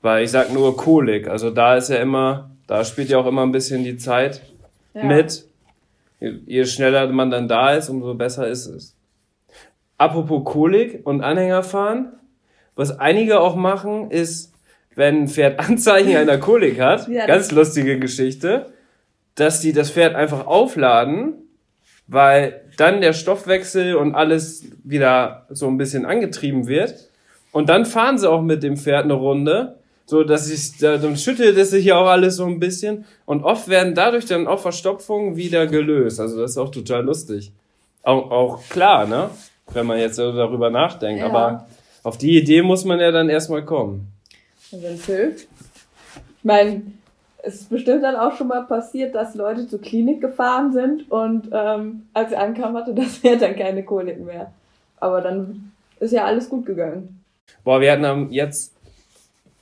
Weil 0.00 0.22
ich 0.22 0.30
sag 0.30 0.52
nur 0.52 0.76
Kolik, 0.76 1.26
also 1.26 1.50
da 1.50 1.74
ist 1.74 1.88
ja 1.88 1.96
immer, 1.96 2.52
da 2.68 2.84
spielt 2.84 3.08
ja 3.08 3.18
auch 3.18 3.26
immer 3.26 3.42
ein 3.42 3.50
bisschen 3.50 3.82
die 3.82 3.96
Zeit 3.96 4.40
Ja. 4.94 5.02
mit. 5.02 5.46
Je, 6.20 6.34
je 6.46 6.64
schneller 6.66 7.08
man 7.08 7.32
dann 7.32 7.48
da 7.48 7.74
ist, 7.74 7.88
umso 7.88 8.14
besser 8.14 8.46
ist 8.46 8.66
es. 8.66 8.94
Apropos 9.98 10.44
Kolik 10.44 11.04
und 11.04 11.20
Anhängerfahren, 11.20 12.12
was 12.76 12.96
einige 12.96 13.40
auch 13.40 13.56
machen, 13.56 14.12
ist, 14.12 14.49
wenn 15.00 15.22
ein 15.22 15.28
Pferd 15.28 15.58
Anzeichen 15.58 16.14
einer 16.16 16.36
Kolik 16.38 16.78
hat, 16.80 17.08
Ja, 17.08 17.26
ganz 17.26 17.50
lustige 17.52 17.98
Geschichte, 17.98 18.66
dass 19.34 19.60
die 19.60 19.72
das 19.72 19.90
Pferd 19.90 20.14
einfach 20.14 20.46
aufladen, 20.46 21.32
weil 22.06 22.60
dann 22.76 23.00
der 23.00 23.12
Stoffwechsel 23.12 23.94
und 23.96 24.14
alles 24.14 24.64
wieder 24.84 25.46
so 25.50 25.66
ein 25.68 25.78
bisschen 25.78 26.04
angetrieben 26.06 26.66
wird. 26.66 27.08
Und 27.52 27.68
dann 27.68 27.84
fahren 27.86 28.18
sie 28.18 28.28
auch 28.30 28.42
mit 28.42 28.62
dem 28.62 28.76
Pferd 28.76 29.04
eine 29.04 29.14
Runde, 29.14 29.76
so 30.06 30.22
dass 30.24 30.46
sich, 30.46 30.76
da- 30.78 30.98
dann 30.98 31.16
schüttelt 31.16 31.56
es 31.56 31.70
sich 31.70 31.84
ja 31.86 31.96
auch 31.96 32.08
alles 32.08 32.36
so 32.36 32.44
ein 32.46 32.58
bisschen. 32.60 33.04
Und 33.26 33.42
oft 33.44 33.68
werden 33.68 33.94
dadurch 33.94 34.26
dann 34.26 34.46
auch 34.46 34.60
Verstopfungen 34.60 35.36
wieder 35.36 35.66
gelöst. 35.66 36.20
Also 36.20 36.40
das 36.40 36.52
ist 36.52 36.58
auch 36.58 36.70
total 36.70 37.04
lustig. 37.04 37.52
Auch, 38.02 38.30
auch 38.30 38.68
klar, 38.68 39.06
ne? 39.06 39.30
Wenn 39.72 39.86
man 39.86 39.98
jetzt 39.98 40.18
darüber 40.18 40.68
nachdenkt. 40.70 41.20
Ja. 41.20 41.26
Aber 41.26 41.66
auf 42.02 42.18
die 42.18 42.36
Idee 42.38 42.62
muss 42.62 42.84
man 42.84 42.98
ja 42.98 43.10
dann 43.12 43.28
erstmal 43.28 43.64
kommen. 43.64 44.08
Wenn 44.72 44.94
es 44.94 45.06
hilft. 45.06 45.48
Ich 46.38 46.44
meine, 46.44 46.82
es 47.42 47.54
ist 47.56 47.70
bestimmt 47.70 48.02
dann 48.02 48.16
auch 48.16 48.36
schon 48.36 48.48
mal 48.48 48.62
passiert, 48.62 49.14
dass 49.14 49.34
Leute 49.34 49.66
zur 49.66 49.80
Klinik 49.80 50.20
gefahren 50.20 50.72
sind 50.72 51.10
und 51.10 51.48
ähm, 51.52 52.02
als 52.12 52.30
sie 52.30 52.36
ankamen, 52.36 52.76
hatte 52.76 52.94
das 52.94 53.16
Pferd 53.18 53.42
dann 53.42 53.56
keine 53.56 53.82
Kolik 53.84 54.20
mehr. 54.24 54.52
Aber 54.98 55.20
dann 55.20 55.72
ist 55.98 56.12
ja 56.12 56.24
alles 56.24 56.48
gut 56.48 56.66
gegangen. 56.66 57.22
Boah, 57.64 57.80
wir 57.80 57.92
hatten 57.92 58.04
am, 58.04 58.30
jetzt 58.30 58.74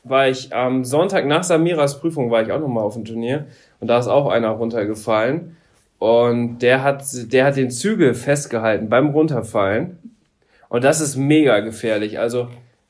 war 0.05 0.29
ich 0.29 0.55
am 0.55 0.85
Sonntag 0.85 1.27
nach 1.27 1.43
Samiras 1.43 2.01
Prüfung 2.01 2.31
war 2.31 2.43
ich 2.43 2.53
auch 2.53 2.61
nochmal 2.61 2.85
auf 2.85 2.95
dem 2.95 3.05
Turnier 3.05 3.47
und 3.81 3.89
da 3.89 3.99
ist 3.99 4.09
auch 4.09 4.29
einer 4.29 4.51
runtergefallen 4.51 5.57
und 5.99 6.59
der 6.59 6.83
hat, 6.83 7.03
der 7.33 7.45
hat 7.45 7.57
den 7.57 7.71
Zügel 7.71 8.15
festgehalten 8.15 8.89
beim 8.89 9.09
Runterfallen 9.09 9.99
und 10.69 10.85
das 10.85 11.01
ist 11.01 11.17
mega 11.17 11.61
gefährlich. 11.61 12.19
Also 12.19 12.49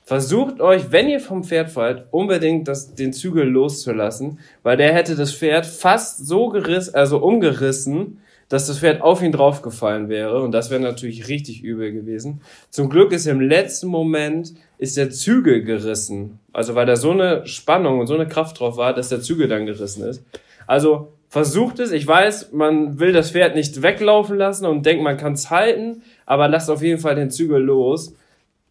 versucht 0.08 0.62
euch, 0.62 0.90
wenn 0.90 1.06
ihr 1.06 1.20
vom 1.20 1.44
Pferd 1.44 1.68
fallt, 1.68 2.06
unbedingt 2.12 2.66
das, 2.66 2.94
den 2.94 3.12
Zügel 3.12 3.46
loszulassen, 3.46 4.38
weil 4.62 4.78
der 4.78 4.94
hätte 4.94 5.16
das 5.16 5.34
Pferd 5.34 5.66
fast 5.66 6.26
so 6.26 6.48
gerissen, 6.48 6.94
also 6.94 7.18
umgerissen, 7.18 8.16
dass 8.48 8.68
das 8.68 8.78
Pferd 8.78 9.02
auf 9.02 9.20
ihn 9.20 9.32
draufgefallen 9.32 10.08
wäre 10.08 10.40
und 10.40 10.52
das 10.52 10.70
wäre 10.70 10.80
natürlich 10.80 11.28
richtig 11.28 11.62
übel 11.62 11.92
gewesen. 11.92 12.40
Zum 12.70 12.88
Glück 12.88 13.12
ist 13.12 13.26
im 13.26 13.42
letzten 13.42 13.88
Moment 13.88 14.54
ist 14.78 14.96
der 14.96 15.10
Zügel 15.10 15.62
gerissen. 15.62 16.38
Also 16.54 16.74
weil 16.74 16.86
da 16.86 16.96
so 16.96 17.10
eine 17.10 17.46
Spannung 17.46 18.00
und 18.00 18.06
so 18.06 18.14
eine 18.14 18.26
Kraft 18.26 18.60
drauf 18.60 18.78
war, 18.78 18.94
dass 18.94 19.10
der 19.10 19.20
Zügel 19.20 19.46
dann 19.46 19.66
gerissen 19.66 20.04
ist. 20.04 20.24
Also 20.66 21.12
versucht 21.28 21.80
es. 21.80 21.92
Ich 21.92 22.06
weiß, 22.06 22.52
man 22.52 22.98
will 22.98 23.12
das 23.12 23.32
Pferd 23.32 23.54
nicht 23.54 23.82
weglaufen 23.82 24.38
lassen 24.38 24.64
und 24.64 24.86
denkt, 24.86 25.02
man 25.02 25.18
kann 25.18 25.34
es 25.34 25.50
halten, 25.50 26.00
aber 26.24 26.48
lasst 26.48 26.70
auf 26.70 26.80
jeden 26.80 26.98
Fall 26.98 27.14
den 27.14 27.30
Zügel 27.30 27.60
los. 27.60 28.14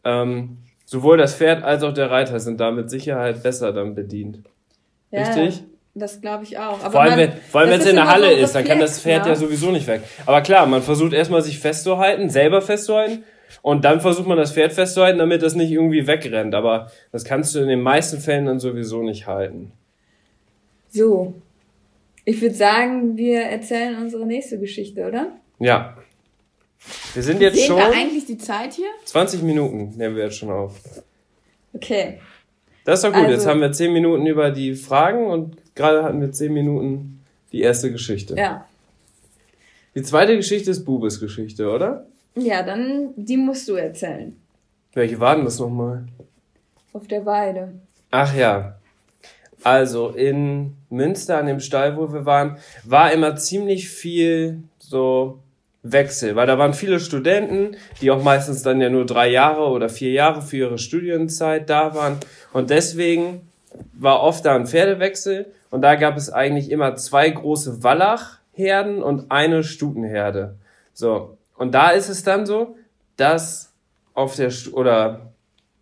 Ähm, 0.03 0.57
sowohl 0.87 1.17
das 1.17 1.35
Pferd 1.35 1.63
als 1.63 1.83
auch 1.83 1.93
der 1.93 2.09
Reiter 2.09 2.39
sind 2.39 2.59
da 2.61 2.71
mit 2.71 2.89
Sicherheit 2.89 3.43
besser 3.43 3.73
dann 3.73 3.93
bedient. 3.93 4.39
Richtig? 5.11 5.63
Das 5.93 6.21
glaube 6.21 6.43
ich 6.45 6.57
auch. 6.57 6.79
Aber 6.81 6.91
Vor 6.91 7.01
allem, 7.01 7.09
man- 7.11 7.19
wenn, 7.19 7.31
vor 7.49 7.61
allem 7.61 7.69
wenn 7.71 7.79
es 7.81 7.87
in 7.87 7.95
der 7.95 8.07
Halle 8.07 8.29
so 8.35 8.43
ist, 8.43 8.55
dann 8.55 8.63
kann 8.63 8.79
das 8.79 9.01
Pferd 9.01 9.25
ja 9.25 9.31
ne? 9.33 9.35
sowieso 9.35 9.71
nicht 9.71 9.85
weg. 9.87 10.01
Aber 10.25 10.41
klar, 10.41 10.65
man 10.65 10.81
versucht 10.81 11.11
erstmal 11.13 11.41
sich 11.41 11.59
festzuhalten, 11.59 12.29
selber 12.29 12.61
festzuhalten 12.61 13.23
und 13.63 13.83
dann 13.83 13.99
versucht 13.99 14.27
man 14.27 14.37
das 14.37 14.53
Pferd 14.53 14.73
festzuhalten, 14.73 15.17
damit 15.19 15.41
das 15.41 15.55
nicht 15.55 15.71
irgendwie 15.71 16.07
wegrennt. 16.07 16.53
Aber 16.55 16.91
das 17.11 17.25
kannst 17.25 17.53
du 17.55 17.59
in 17.59 17.67
den 17.67 17.81
meisten 17.81 18.19
Fällen 18.19 18.45
dann 18.45 18.59
sowieso 18.59 19.01
nicht 19.03 19.27
halten. 19.27 19.71
So. 20.89 21.33
Ich 22.25 22.41
würde 22.41 22.55
sagen, 22.55 23.17
wir 23.17 23.41
erzählen 23.41 23.97
unsere 24.01 24.25
nächste 24.25 24.59
Geschichte, 24.59 25.05
oder? 25.07 25.31
Ja. 25.59 25.96
Wir 27.13 27.23
sind 27.23 27.41
jetzt 27.41 27.55
Sehen 27.55 27.67
schon 27.67 27.77
wir 27.77 27.91
eigentlich 27.91 28.25
die 28.25 28.37
Zeit 28.37 28.73
hier? 28.73 28.89
20 29.05 29.41
Minuten, 29.41 29.93
nehmen 29.97 30.15
wir 30.15 30.25
jetzt 30.25 30.37
schon 30.37 30.51
auf. 30.51 30.75
Okay. 31.73 32.19
Das 32.85 32.99
ist 32.99 33.03
doch 33.03 33.11
gut. 33.13 33.23
Also- 33.23 33.33
jetzt 33.33 33.47
haben 33.47 33.59
wir 33.61 33.71
10 33.71 33.91
Minuten 33.93 34.25
über 34.25 34.51
die 34.51 34.75
Fragen 34.75 35.27
und 35.27 35.75
gerade 35.75 36.03
hatten 36.03 36.21
wir 36.21 36.31
10 36.31 36.53
Minuten 36.53 37.23
die 37.51 37.61
erste 37.61 37.91
Geschichte. 37.91 38.35
Ja. 38.35 38.65
Die 39.95 40.03
zweite 40.03 40.35
Geschichte 40.35 40.71
ist 40.71 40.85
Bubes 40.85 41.19
Geschichte, 41.19 41.69
oder? 41.69 42.05
Ja, 42.35 42.61
dann, 42.63 43.13
die 43.15 43.37
musst 43.37 43.67
du 43.67 43.73
erzählen. 43.75 44.35
Welche 44.93 45.19
waren 45.19 45.43
das 45.43 45.59
nochmal? 45.59 46.05
Auf 46.93 47.07
der 47.07 47.25
Weide. 47.25 47.73
Ach 48.11 48.33
ja. 48.35 48.77
Also 49.63 50.09
in 50.09 50.75
Münster 50.89 51.39
an 51.39 51.47
dem 51.47 51.59
Stall, 51.59 51.97
wo 51.97 52.13
wir 52.13 52.25
waren, 52.25 52.57
war 52.83 53.11
immer 53.11 53.35
ziemlich 53.35 53.89
viel 53.89 54.63
so 54.77 55.39
Wechsel, 55.91 56.35
weil 56.35 56.47
da 56.47 56.57
waren 56.57 56.73
viele 56.73 56.99
Studenten, 56.99 57.75
die 58.01 58.11
auch 58.11 58.23
meistens 58.23 58.63
dann 58.63 58.81
ja 58.81 58.89
nur 58.89 59.05
drei 59.05 59.29
Jahre 59.29 59.67
oder 59.69 59.89
vier 59.89 60.11
Jahre 60.11 60.41
für 60.41 60.57
ihre 60.57 60.77
Studienzeit 60.77 61.69
da 61.69 61.95
waren. 61.95 62.17
Und 62.53 62.69
deswegen 62.69 63.49
war 63.93 64.21
oft 64.21 64.45
da 64.45 64.55
ein 64.55 64.67
Pferdewechsel 64.67 65.47
und 65.69 65.81
da 65.81 65.95
gab 65.95 66.17
es 66.17 66.31
eigentlich 66.31 66.71
immer 66.71 66.95
zwei 66.95 67.29
große 67.29 67.83
Wallachherden 67.83 69.03
und 69.03 69.31
eine 69.31 69.63
Stutenherde. 69.63 70.55
So. 70.93 71.37
Und 71.57 71.73
da 71.73 71.89
ist 71.89 72.09
es 72.09 72.23
dann 72.23 72.45
so, 72.45 72.75
dass 73.17 73.73
auf 74.13 74.35
der, 74.35 74.51
oder 74.73 75.31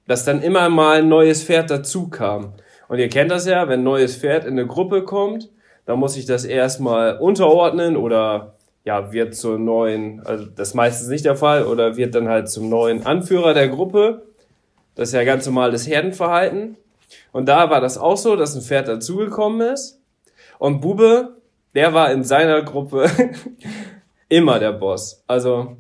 dass 0.08 0.26
dann 0.26 0.42
immer 0.42 0.70
mal 0.70 1.00
ein 1.00 1.10
neues 1.10 1.44
Pferd 1.44 1.70
dazu 1.70 2.10
kam. 2.10 2.54
Und 2.88 3.00
ihr 3.00 3.10
kennt 3.10 3.32
das 3.32 3.46
ja, 3.46 3.68
wenn 3.68 3.82
ein 3.82 3.86
neues 3.86 4.16
Pferd 4.16 4.46
in 4.46 4.54
eine 4.54 4.68
Gruppe 4.68 5.04
kommt, 5.04 5.50
dann 5.86 6.00
muss 6.00 6.18
ich 6.18 6.26
das 6.26 6.46
erstmal 6.46 7.18
unterordnen 7.18 7.96
oder 7.96 8.55
ja, 8.86 9.12
wird 9.12 9.36
zur 9.36 9.58
neuen, 9.58 10.22
also 10.26 10.46
das 10.46 10.70
ist 10.70 10.74
meistens 10.76 11.10
nicht 11.10 11.26
der 11.26 11.36
Fall, 11.36 11.66
oder 11.66 11.98
wird 11.98 12.14
dann 12.14 12.30
halt 12.30 12.50
zum 12.50 12.70
neuen 12.70 13.06
Anführer 13.06 13.54
der 13.56 13.68
Gruppe. 13.68 14.28
Das 14.94 15.10
ist 15.10 15.14
ja 15.14 15.24
ganz 15.24 15.46
normales 15.48 15.88
Herdenverhalten. 15.88 16.78
Und 17.32 17.50
da 17.50 17.70
war 17.72 17.82
das 17.82 17.98
auch 17.98 18.16
so, 18.16 18.36
dass 18.36 18.56
ein 18.56 18.62
Pferd 18.62 18.88
dazugekommen 18.88 19.74
ist. 19.74 20.00
Und 20.60 20.82
Bube, 20.82 21.38
der 21.74 21.94
war 21.94 22.12
in 22.12 22.24
seiner 22.24 22.62
Gruppe 22.62 23.10
immer 24.30 24.60
der 24.60 24.72
Boss. 24.72 25.24
Also, 25.26 25.78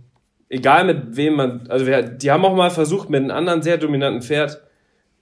egal 0.49 0.85
mit 0.85 1.15
wem 1.15 1.35
man, 1.35 1.67
also 1.69 1.85
wir, 1.85 2.01
die 2.01 2.31
haben 2.31 2.43
auch 2.43 2.55
mal 2.55 2.71
versucht, 2.71 3.09
mit 3.09 3.21
einem 3.21 3.31
anderen 3.31 3.61
sehr 3.61 3.77
dominanten 3.77 4.23
Pferd 4.23 4.61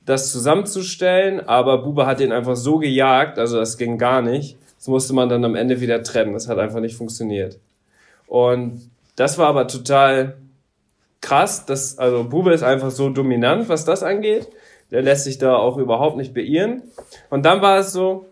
das 0.06 0.32
zusammenzustellen, 0.32 1.41
aber 1.41 1.84
Bube 1.84 2.06
hat 2.06 2.19
den 2.19 2.32
einfach 2.32 2.56
so 2.56 2.78
gejagt, 2.78 3.39
also 3.39 3.58
das 3.58 3.78
ging 3.78 3.98
gar 3.98 4.22
nicht. 4.22 4.58
Das 4.78 4.88
musste 4.88 5.13
man 5.13 5.30
dann 5.30 5.46
am 5.46 5.56
Ende 5.56 5.80
wieder 5.80 6.04
trennen. 6.04 6.34
Das 6.34 6.50
hat 6.50 6.60
einfach 6.60 6.82
nicht 6.82 6.98
funktioniert. 6.98 7.60
Und 8.34 8.89
das 9.15 9.38
war 9.38 9.46
aber 9.46 9.67
total 9.67 10.38
krass. 11.22 11.67
dass, 11.67 12.00
also 12.00 12.24
Bube 12.24 12.52
ist 12.52 12.63
einfach 12.63 12.89
so 12.89 13.12
dominant, 13.12 13.69
was 13.69 13.86
das 13.86 14.02
angeht. 14.02 14.48
Der 14.89 15.04
lässt 15.04 15.26
sich 15.26 15.38
da 15.38 15.56
auch 15.56 15.78
überhaupt 15.78 16.17
nicht 16.17 16.34
beirren. 16.34 16.82
Und 17.30 17.46
dann 17.46 17.62
war 17.62 17.78
es 17.78 17.93
so, 17.93 18.26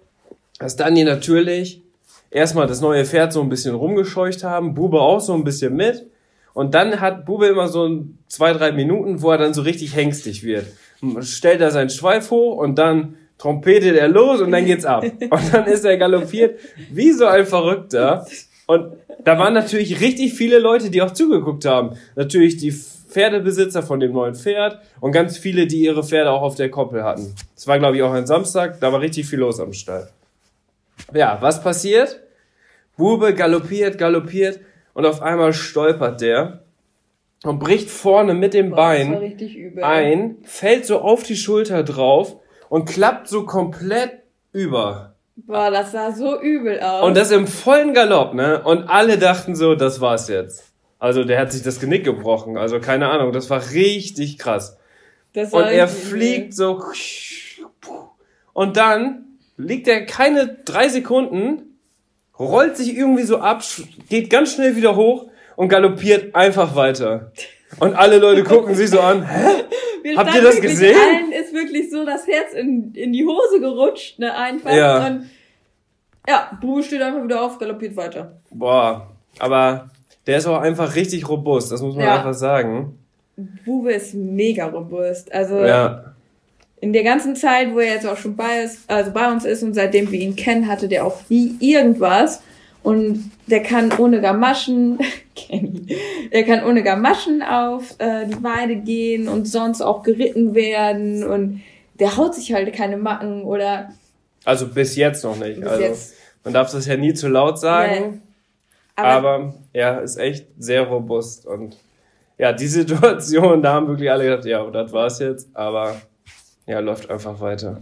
dass 0.57 0.75
Dani 0.75 1.03
natürlich 1.03 1.83
erstmal 2.31 2.65
das 2.65 2.81
neue 2.81 3.05
Pferd 3.05 3.31
so 3.31 3.41
ein 3.41 3.49
bisschen 3.49 3.75
rumgescheucht 3.75 4.43
haben, 4.43 4.73
Bube 4.73 4.99
auch 4.99 5.19
so 5.19 5.35
ein 5.35 5.43
bisschen 5.43 5.75
mit. 5.75 6.07
Und 6.53 6.73
dann 6.73 6.99
hat 6.99 7.27
Bube 7.27 7.45
immer 7.45 7.67
so 7.67 8.03
zwei, 8.27 8.53
drei 8.53 8.71
Minuten, 8.71 9.21
wo 9.21 9.29
er 9.29 9.37
dann 9.37 9.53
so 9.53 9.61
richtig 9.61 9.95
hängstig 9.95 10.41
wird. 10.41 10.65
Stellt 11.19 11.61
er 11.61 11.69
seinen 11.69 11.91
Schweif 11.91 12.31
hoch 12.31 12.57
und 12.57 12.79
dann 12.79 13.17
trompetet 13.37 13.95
er 13.95 14.07
los 14.07 14.41
und 14.41 14.51
dann 14.51 14.65
geht's 14.65 14.83
ab. 14.83 15.03
Und 15.29 15.53
dann 15.53 15.65
ist 15.65 15.85
er 15.85 15.97
galoppiert 15.97 16.59
wie 16.91 17.11
so 17.11 17.27
ein 17.27 17.45
Verrückter. 17.45 18.25
Und 18.71 18.93
da 19.25 19.38
waren 19.38 19.53
natürlich 19.53 19.99
richtig 19.99 20.34
viele 20.34 20.57
Leute, 20.57 20.89
die 20.89 21.01
auch 21.01 21.12
zugeguckt 21.12 21.65
haben. 21.65 21.97
Natürlich 22.15 22.55
die 22.55 22.71
Pferdebesitzer 22.71 23.84
von 23.84 23.99
dem 23.99 24.13
neuen 24.13 24.34
Pferd 24.34 24.79
und 25.01 25.12
ganz 25.12 25.38
viele, 25.38 25.67
die 25.67 25.81
ihre 25.81 26.05
Pferde 26.05 26.31
auch 26.31 26.41
auf 26.41 26.55
der 26.55 26.71
Koppel 26.71 27.03
hatten. 27.03 27.36
Es 27.53 27.67
war, 27.67 27.79
glaube 27.79 27.97
ich, 27.97 28.03
auch 28.03 28.13
ein 28.13 28.25
Samstag, 28.25 28.79
da 28.79 28.93
war 28.93 29.01
richtig 29.01 29.27
viel 29.27 29.39
los 29.39 29.60
am 29.60 29.73
Stall. 29.73 30.10
Ja, 31.13 31.38
was 31.41 31.62
passiert? 31.62 32.21
Bube 32.95 33.34
galoppiert, 33.34 33.97
galoppiert 33.97 34.62
und 34.93 35.05
auf 35.05 35.21
einmal 35.21 35.51
stolpert 35.51 36.21
der 36.21 36.62
und 37.43 37.60
bricht 37.60 37.89
vorne 37.89 38.34
mit 38.36 38.53
dem 38.53 38.69
Boah, 38.69 38.77
Bein 38.77 39.36
ein, 39.81 40.38
fällt 40.43 40.86
so 40.86 41.01
auf 41.01 41.23
die 41.23 41.36
Schulter 41.36 41.84
drauf 41.84 42.38
und 42.69 42.88
klappt 42.88 43.27
so 43.27 43.45
komplett 43.45 44.21
über. 44.53 45.11
Boah, 45.45 45.71
das 45.71 45.91
sah 45.91 46.12
so 46.12 46.39
übel 46.39 46.80
aus. 46.80 47.04
Und 47.04 47.17
das 47.17 47.32
im 47.32 47.47
vollen 47.47 47.93
Galopp, 47.93 48.34
ne? 48.34 48.62
Und 48.63 48.89
alle 48.89 49.17
dachten 49.17 49.56
so, 49.56 49.75
das 49.75 50.01
war's 50.01 50.27
jetzt. 50.27 50.71
Also 50.99 51.23
der 51.23 51.39
hat 51.39 51.51
sich 51.51 51.63
das 51.63 51.80
Genick 51.80 52.04
gebrochen. 52.04 52.58
Also 52.58 52.80
keine 52.80 53.10
Ahnung, 53.10 53.32
das 53.32 53.49
war 53.49 53.71
richtig 53.71 54.38
krass. 54.38 54.77
das 55.34 55.51
war 55.51 55.63
Und 55.63 55.69
er 55.69 55.88
fliegt 55.88 56.54
so. 56.54 56.84
Und 58.54 58.77
dann 58.77 59.25
liegt 59.58 59.88
er 59.88 60.06
keine 60.06 60.60
drei 60.65 60.89
Sekunden, 60.89 61.80
rollt 62.38 62.77
sich 62.77 62.95
irgendwie 62.95 63.23
so 63.23 63.39
ab, 63.39 63.63
geht 64.10 64.30
ganz 64.30 64.54
schnell 64.54 64.75
wieder 64.75 64.95
hoch 64.95 65.27
und 65.56 65.69
galoppiert 65.69 66.36
einfach 66.36 66.75
weiter. 66.75 67.32
Und 67.80 67.95
alle 67.95 68.17
Leute 68.19 68.43
gucken 68.43 68.75
sich 68.75 68.89
so 68.89 68.99
an. 68.99 69.27
Hä? 69.27 69.63
Wir 70.03 70.17
Habt 70.17 70.33
ihr 70.35 70.41
das 70.41 70.59
gesehen? 70.61 70.95
Allen 70.95 71.31
ist 71.31 71.53
wirklich 71.53 71.89
so 71.91 72.05
das 72.05 72.27
Herz 72.27 72.53
in, 72.53 72.93
in 72.93 73.13
die 73.13 73.25
Hose 73.25 73.59
gerutscht, 73.59 74.19
ne, 74.19 74.35
einfach. 74.35 74.73
Ja. 74.73 75.07
Und 75.07 75.29
ja, 76.27 76.57
Bube 76.61 76.83
steht 76.83 77.01
einfach 77.01 77.23
wieder 77.23 77.41
auf, 77.43 77.57
galoppiert 77.59 77.95
weiter. 77.95 78.39
Boah, 78.51 79.11
aber 79.39 79.89
der 80.27 80.37
ist 80.37 80.45
auch 80.47 80.59
einfach 80.59 80.95
richtig 80.95 81.27
robust, 81.29 81.71
das 81.71 81.81
muss 81.81 81.95
man 81.95 82.05
Ja. 82.05 82.17
einfach 82.17 82.33
sagen. 82.33 82.97
Bube 83.65 83.91
ist 83.93 84.13
mega 84.13 84.67
robust. 84.67 85.31
Also 85.33 85.63
Ja. 85.65 86.13
in 86.79 86.93
der 86.93 87.03
ganzen 87.03 87.35
Zeit, 87.35 87.73
wo 87.73 87.79
er 87.79 87.93
jetzt 87.95 88.05
auch 88.07 88.17
schon 88.17 88.35
bei 88.35 88.61
ist, 88.63 88.89
also 88.89 89.11
bei 89.11 89.31
uns 89.31 89.45
ist 89.45 89.63
und 89.63 89.73
seitdem 89.73 90.11
wir 90.11 90.19
ihn 90.19 90.35
kennen, 90.35 90.67
hatte 90.67 90.87
der 90.87 91.05
auch 91.05 91.21
nie 91.29 91.55
irgendwas. 91.59 92.41
Und 92.83 93.31
der 93.47 93.61
kann 93.61 93.91
ohne 93.97 94.21
Gamaschen, 94.21 94.99
Kenny, 95.35 95.95
der 96.33 96.43
kann 96.43 96.63
ohne 96.63 96.83
Gamaschen 96.83 97.43
auf 97.43 97.95
äh, 97.99 98.25
die 98.25 98.43
Weide 98.43 98.77
gehen 98.77 99.27
und 99.27 99.45
sonst 99.45 99.81
auch 99.81 100.03
geritten 100.03 100.55
werden 100.55 101.23
und 101.23 101.61
der 101.99 102.17
haut 102.17 102.33
sich 102.33 102.53
halt 102.53 102.73
keine 102.73 102.97
Macken 102.97 103.43
oder 103.43 103.93
Also 104.45 104.67
bis 104.67 104.95
jetzt 104.95 105.23
noch 105.23 105.37
nicht. 105.37 105.63
also 105.63 105.81
jetzt. 105.81 106.15
man 106.43 106.53
darf 106.53 106.71
das 106.71 106.87
ja 106.87 106.97
nie 106.97 107.13
zu 107.13 107.27
laut 107.27 107.59
sagen. 107.59 108.11
Nee. 108.13 108.19
Aber, 108.95 109.29
Aber, 109.29 109.53
er 109.73 110.01
ist 110.01 110.17
echt 110.17 110.47
sehr 110.57 110.83
robust 110.83 111.45
und 111.45 111.77
ja, 112.37 112.51
die 112.51 112.67
Situation, 112.79 113.61
da 113.61 113.73
haben 113.73 113.87
wirklich 113.87 114.09
alle 114.09 114.23
gedacht, 114.23 114.45
ja, 114.45 114.63
das 114.71 114.91
war's 114.91 115.19
jetzt, 115.19 115.49
aber 115.53 116.01
ja, 116.65 116.79
läuft 116.79 117.09
einfach 117.09 117.39
weiter. 117.39 117.81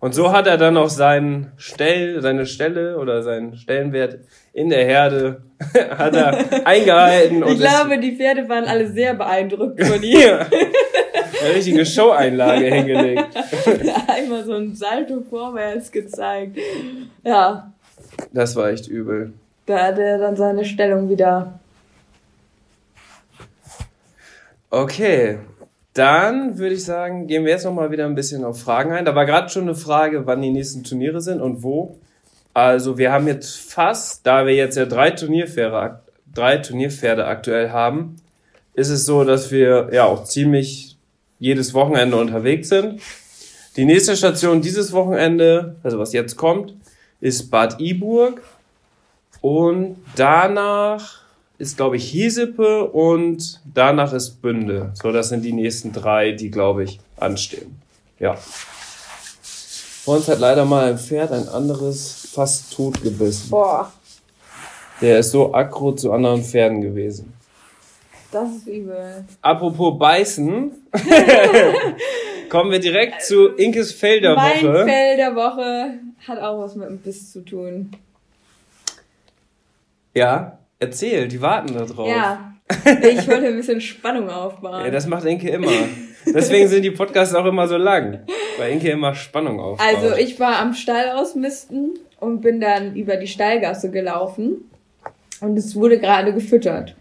Und 0.00 0.14
so 0.14 0.30
hat 0.32 0.46
er 0.46 0.56
dann 0.56 0.76
auch 0.76 0.88
seinen 0.90 1.50
Stell, 1.56 2.22
seine 2.22 2.46
Stelle 2.46 2.98
oder 2.98 3.22
seinen 3.24 3.56
Stellenwert 3.56 4.18
in 4.52 4.68
der 4.70 4.84
Herde 4.84 5.42
hat 5.74 6.14
er 6.14 6.66
eingehalten 6.66 7.42
und 7.42 7.54
ich 7.54 7.58
glaube, 7.58 7.98
die 7.98 8.16
Pferde 8.16 8.48
waren 8.48 8.64
alle 8.64 8.88
sehr 8.92 9.14
beeindruckt 9.14 9.84
von 9.84 9.96
ihm. 10.02 10.18
hier 10.18 10.46
eine 11.44 11.54
richtige 11.54 11.84
Show-Einlage 11.84 12.66
hingelegt. 12.74 13.26
Einmal 14.06 14.44
so 14.44 14.54
ein 14.54 14.74
Salto 14.76 15.20
vorwärts 15.28 15.90
gezeigt. 15.90 16.56
Ja, 17.24 17.72
Das 18.32 18.54
war 18.54 18.70
echt 18.70 18.86
übel. 18.86 19.32
da 19.66 19.78
hat 19.86 19.98
er 19.98 20.18
dann 20.18 20.36
seine 20.36 20.64
Stellung 20.64 21.08
wieder. 21.10 21.58
Okay, 24.70 25.38
dann 25.98 26.58
würde 26.58 26.74
ich 26.74 26.84
sagen, 26.84 27.26
gehen 27.26 27.44
wir 27.44 27.52
jetzt 27.52 27.64
noch 27.64 27.74
mal 27.74 27.90
wieder 27.90 28.06
ein 28.06 28.14
bisschen 28.14 28.44
auf 28.44 28.60
Fragen 28.60 28.92
ein. 28.92 29.04
Da 29.04 29.14
war 29.14 29.26
gerade 29.26 29.48
schon 29.48 29.62
eine 29.62 29.74
Frage, 29.74 30.26
wann 30.26 30.40
die 30.42 30.50
nächsten 30.50 30.84
Turniere 30.84 31.20
sind 31.20 31.40
und 31.40 31.62
wo. 31.62 31.98
Also 32.54 32.98
wir 32.98 33.12
haben 33.12 33.26
jetzt 33.26 33.56
fast, 33.56 34.26
da 34.26 34.46
wir 34.46 34.54
jetzt 34.54 34.76
ja 34.76 34.86
drei 34.86 35.10
Turnierpferde, 35.10 36.00
drei 36.32 36.58
Turnierpferde 36.58 37.26
aktuell 37.26 37.70
haben, 37.70 38.16
ist 38.74 38.88
es 38.88 39.04
so, 39.06 39.24
dass 39.24 39.50
wir 39.50 39.90
ja 39.92 40.04
auch 40.04 40.24
ziemlich 40.24 40.96
jedes 41.38 41.74
Wochenende 41.74 42.16
unterwegs 42.16 42.68
sind. 42.68 43.00
Die 43.76 43.84
nächste 43.84 44.16
Station 44.16 44.60
dieses 44.60 44.92
Wochenende, 44.92 45.76
also 45.82 45.98
was 45.98 46.12
jetzt 46.12 46.36
kommt, 46.36 46.74
ist 47.20 47.50
Bad 47.50 47.80
Iburg. 47.80 48.42
Und 49.40 49.96
danach 50.16 51.22
ist, 51.58 51.76
glaube 51.76 51.96
ich, 51.96 52.04
Hiesepe 52.08 52.84
und 52.84 53.60
danach 53.74 54.12
ist 54.12 54.40
Bünde. 54.40 54.92
So, 54.94 55.10
das 55.12 55.28
sind 55.28 55.42
die 55.44 55.52
nächsten 55.52 55.92
drei, 55.92 56.32
die, 56.32 56.50
glaube 56.50 56.84
ich, 56.84 57.00
anstehen. 57.16 57.80
Ja. 58.18 58.34
Vor 58.34 60.16
uns 60.16 60.28
hat 60.28 60.38
leider 60.38 60.64
mal 60.64 60.88
ein 60.90 60.98
Pferd 60.98 61.32
ein 61.32 61.48
anderes 61.48 62.28
fast 62.32 62.72
tot 62.72 63.02
gebissen. 63.02 63.50
Boah, 63.50 63.92
Der 65.00 65.18
ist 65.18 65.32
so 65.32 65.52
aggro 65.52 65.92
zu 65.92 66.12
anderen 66.12 66.42
Pferden 66.42 66.80
gewesen. 66.80 67.32
das 68.30 68.50
ist 68.56 68.66
übel. 68.68 69.24
Apropos 69.42 69.98
beißen, 69.98 70.70
kommen 72.48 72.70
wir 72.70 72.78
direkt 72.80 73.22
zu 73.22 73.48
Inkes 73.48 73.92
Felder 73.92 74.34
Mein 74.36 74.62
Woche. 74.64 74.84
Fell 74.86 75.16
der 75.16 75.34
Woche 75.34 75.94
hat 76.26 76.38
auch 76.40 76.60
was 76.60 76.74
mit 76.76 76.88
dem 76.88 76.98
Biss 76.98 77.32
zu 77.32 77.44
tun. 77.44 77.90
Ja, 80.14 80.57
erzähl, 80.78 81.28
die 81.28 81.40
warten 81.40 81.74
da 81.74 81.84
drauf. 81.84 82.08
Ja, 82.08 82.54
ich 83.02 83.26
wollte 83.28 83.46
ein 83.46 83.56
bisschen 83.56 83.80
Spannung 83.80 84.28
aufbauen. 84.28 84.84
Ja, 84.84 84.90
das 84.90 85.06
macht 85.06 85.24
Inke 85.24 85.48
immer. 85.48 85.70
Deswegen 86.26 86.68
sind 86.68 86.82
die 86.82 86.90
Podcasts 86.90 87.34
auch 87.34 87.46
immer 87.46 87.66
so 87.66 87.76
lang. 87.76 88.20
Weil 88.58 88.72
Inke 88.72 88.90
immer 88.90 89.14
Spannung 89.14 89.60
aufbaut. 89.60 89.86
Also 89.86 90.16
ich 90.16 90.38
war 90.38 90.58
am 90.58 90.74
Stall 90.74 91.10
ausmisten 91.10 91.98
und 92.20 92.40
bin 92.40 92.60
dann 92.60 92.94
über 92.94 93.16
die 93.16 93.26
Stallgasse 93.26 93.90
gelaufen 93.90 94.70
und 95.40 95.56
es 95.56 95.74
wurde 95.76 95.98
gerade 95.98 96.34
gefüttert. 96.34 96.94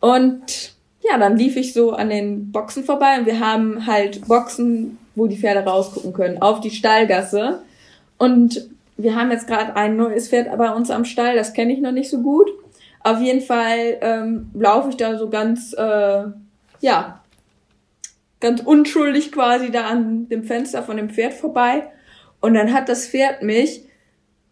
Und 0.00 0.74
ja, 1.02 1.18
dann 1.18 1.36
lief 1.36 1.56
ich 1.56 1.72
so 1.72 1.92
an 1.92 2.10
den 2.10 2.52
Boxen 2.52 2.84
vorbei 2.84 3.18
und 3.18 3.26
wir 3.26 3.40
haben 3.40 3.86
halt 3.86 4.26
Boxen, 4.26 4.98
wo 5.14 5.26
die 5.26 5.36
Pferde 5.36 5.68
rausgucken 5.68 6.12
können, 6.12 6.40
auf 6.40 6.60
die 6.60 6.70
Stallgasse. 6.70 7.62
Und 8.16 8.68
wir 8.96 9.14
haben 9.16 9.30
jetzt 9.30 9.46
gerade 9.46 9.76
ein 9.76 9.96
neues 9.96 10.28
Pferd 10.28 10.56
bei 10.56 10.70
uns 10.70 10.90
am 10.90 11.04
Stall, 11.04 11.36
das 11.36 11.52
kenne 11.52 11.72
ich 11.72 11.80
noch 11.80 11.92
nicht 11.92 12.10
so 12.10 12.22
gut. 12.22 12.48
Auf 13.08 13.22
jeden 13.22 13.40
Fall 13.40 13.96
ähm, 14.02 14.50
laufe 14.52 14.90
ich 14.90 14.98
da 14.98 15.16
so 15.16 15.30
ganz, 15.30 15.72
äh, 15.72 16.24
ja, 16.80 17.24
ganz 18.38 18.60
unschuldig 18.60 19.32
quasi 19.32 19.70
da 19.70 19.86
an 19.86 20.28
dem 20.28 20.44
Fenster 20.44 20.82
von 20.82 20.98
dem 20.98 21.08
Pferd 21.08 21.32
vorbei. 21.32 21.90
Und 22.42 22.52
dann 22.52 22.74
hat 22.74 22.90
das 22.90 23.08
Pferd 23.08 23.42
mich 23.42 23.82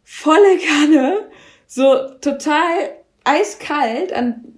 volle 0.05 0.57
Kanne, 0.57 1.29
so 1.67 2.09
total 2.23 2.95
eiskalt, 3.25 4.15
an, 4.15 4.57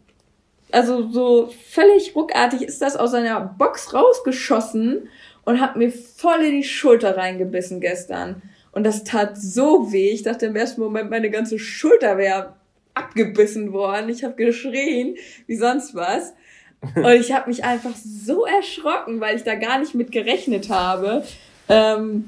also 0.71 1.11
so 1.11 1.53
völlig 1.69 2.15
ruckartig 2.15 2.63
ist 2.63 2.81
das 2.81 2.95
aus 2.95 3.11
seiner 3.11 3.41
Box 3.41 3.95
rausgeschossen 3.95 5.09
und 5.45 5.61
habe 5.61 5.77
mir 5.77 5.91
voll 5.91 6.45
in 6.45 6.53
die 6.53 6.63
Schulter 6.63 7.17
reingebissen 7.17 7.81
gestern. 7.81 8.43
Und 8.71 8.85
das 8.85 9.03
tat 9.03 9.37
so 9.37 9.91
weh. 9.91 10.11
Ich 10.11 10.23
dachte 10.23 10.47
im 10.47 10.55
ersten 10.55 10.83
Moment, 10.83 11.11
meine 11.11 11.31
ganze 11.31 11.59
Schulter 11.59 12.17
wäre 12.17 12.58
abgebissen 12.99 13.73
worden. 13.73 14.09
Ich 14.09 14.25
habe 14.25 14.35
geschrien 14.35 15.17
wie 15.47 15.57
sonst 15.57 15.95
was. 15.95 16.35
Und 16.95 17.13
ich 17.13 17.33
habe 17.33 17.49
mich 17.49 17.65
einfach 17.65 17.95
so 17.97 18.45
erschrocken, 18.45 19.21
weil 19.21 19.37
ich 19.37 19.43
da 19.43 19.57
gar 19.57 19.81
nicht 19.81 19.95
mit 19.95 20.13
gerechnet 20.13 20.69
habe, 20.69 21.25
ähm, 21.69 22.25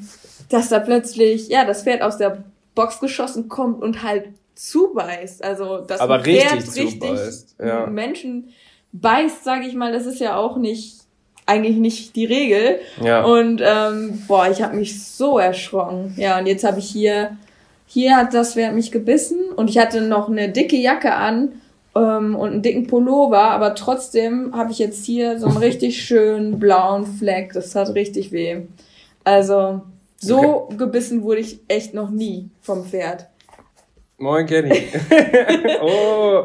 dass 0.49 0.69
da 0.69 0.81
plötzlich, 0.81 1.49
ja, 1.49 1.65
das 1.65 1.85
Pferd 1.85 2.03
aus 2.03 2.19
der 2.19 2.43
Box 2.75 2.99
geschossen 2.99 3.49
kommt 3.49 3.81
und 3.83 4.03
halt 4.03 4.31
zubeißt. 4.57 5.45
Also, 5.45 5.87
ein 5.89 6.23
Pferd 6.23 6.55
richtig 6.55 7.01
zubeißt, 7.01 7.57
ja. 7.61 7.87
Menschen 7.87 8.53
beißt, 8.93 9.45
sage 9.45 9.67
ich 9.67 9.75
mal, 9.75 9.93
das 9.93 10.07
ist 10.07 10.19
ja 10.19 10.37
auch 10.37 10.57
nicht 10.57 11.01
eigentlich 11.47 11.77
nicht 11.77 12.17
die 12.17 12.27
Regel. 12.27 12.81
Ja. 13.03 13.25
Und 13.25 13.61
ähm, 13.65 14.23
boah, 14.29 14.49
ich 14.49 14.63
habe 14.63 14.77
mich 14.77 15.05
so 15.05 15.39
erschrocken. 15.39 16.15
Ja, 16.17 16.39
und 16.39 16.47
jetzt 16.47 16.65
habe 16.65 16.79
ich 16.79 16.89
hier, 16.89 17.37
hier 17.93 18.17
hat 18.17 18.35
das 18.35 18.55
Pferd 18.55 18.73
mich 18.73 18.93
gebissen 18.93 19.51
und 19.57 19.69
ich 19.69 19.77
hatte 19.77 20.01
noch 20.01 20.29
eine 20.29 20.49
dicke 20.49 20.77
Jacke 20.77 21.13
an 21.13 21.61
ähm, 21.97 22.37
und 22.37 22.53
einen 22.53 22.63
dicken 22.63 22.87
Pullover, 22.87 23.51
aber 23.51 23.75
trotzdem 23.75 24.55
habe 24.55 24.71
ich 24.71 24.79
jetzt 24.79 25.05
hier 25.05 25.41
so 25.41 25.49
einen 25.49 25.57
richtig 25.57 26.01
schönen 26.05 26.61
blauen 26.61 27.05
Fleck. 27.05 27.53
Das 27.53 27.71
tat 27.71 27.93
richtig 27.97 28.31
weh. 28.31 28.63
Also 29.25 29.83
so 30.19 30.69
gebissen 30.79 31.25
wurde 31.25 31.41
ich 31.41 31.59
echt 31.67 31.93
noch 31.93 32.11
nie 32.11 32.49
vom 32.61 32.85
Pferd. 32.85 33.27
Moin, 34.19 34.47
Kenny. 34.47 34.71
oh. 35.83 36.45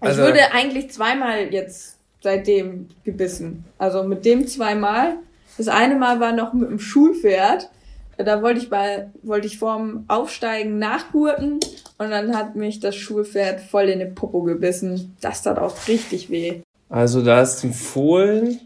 Also- 0.00 0.22
ich 0.22 0.28
wurde 0.28 0.52
eigentlich 0.52 0.90
zweimal 0.90 1.54
jetzt 1.54 1.98
seitdem 2.20 2.88
gebissen. 3.04 3.64
Also 3.78 4.02
mit 4.02 4.24
dem 4.24 4.48
zweimal. 4.48 5.18
Das 5.58 5.68
eine 5.68 5.94
Mal 5.94 6.18
war 6.18 6.32
noch 6.32 6.52
mit 6.54 6.68
dem 6.68 6.80
Schulpferd. 6.80 7.70
Da 8.16 8.42
wollte 8.42 8.60
ich 8.60 8.70
bei, 8.70 9.08
wollte 9.22 9.46
ich 9.46 9.58
vorm 9.58 10.04
Aufsteigen 10.08 10.78
nachgurten 10.78 11.60
und 11.98 12.10
dann 12.10 12.36
hat 12.36 12.56
mich 12.56 12.80
das 12.80 12.96
Schulpferd 12.96 13.60
voll 13.60 13.84
in 13.84 13.98
den 13.98 14.14
Popo 14.14 14.42
gebissen. 14.42 15.16
Das 15.20 15.42
tat 15.42 15.58
auch 15.58 15.88
richtig 15.88 16.30
weh. 16.30 16.60
Also 16.88 17.22
da 17.22 17.42
ist 17.42 17.64
ein 17.64 17.72
Fohlen, 17.72 18.60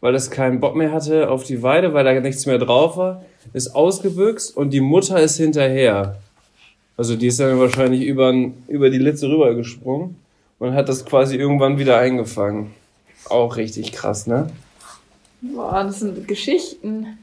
weil 0.00 0.14
es 0.14 0.30
keinen 0.30 0.60
Bock 0.60 0.76
mehr 0.76 0.92
hatte 0.92 1.30
auf 1.30 1.44
die 1.44 1.62
Weide, 1.62 1.94
weil 1.94 2.04
da 2.04 2.20
nichts 2.20 2.44
mehr 2.46 2.58
drauf 2.58 2.96
war, 2.96 3.24
ist 3.52 3.74
ausgebüxt 3.74 4.56
und 4.56 4.70
die 4.70 4.80
Mutter 4.80 5.18
ist 5.20 5.36
hinterher. 5.36 6.16
Also 6.96 7.16
die 7.16 7.28
ist 7.28 7.40
dann 7.40 7.58
wahrscheinlich 7.58 8.02
über, 8.02 8.32
über 8.68 8.90
die 8.90 8.98
Litze 8.98 9.28
rübergesprungen 9.28 10.16
und 10.58 10.74
hat 10.74 10.88
das 10.88 11.04
quasi 11.04 11.36
irgendwann 11.36 11.78
wieder 11.78 11.98
eingefangen. 11.98 12.72
Auch 13.28 13.56
richtig 13.56 13.92
krass, 13.92 14.26
ne? 14.26 14.48
Boah, 15.40 15.84
das 15.84 16.00
sind 16.00 16.28
Geschichten. 16.28 17.18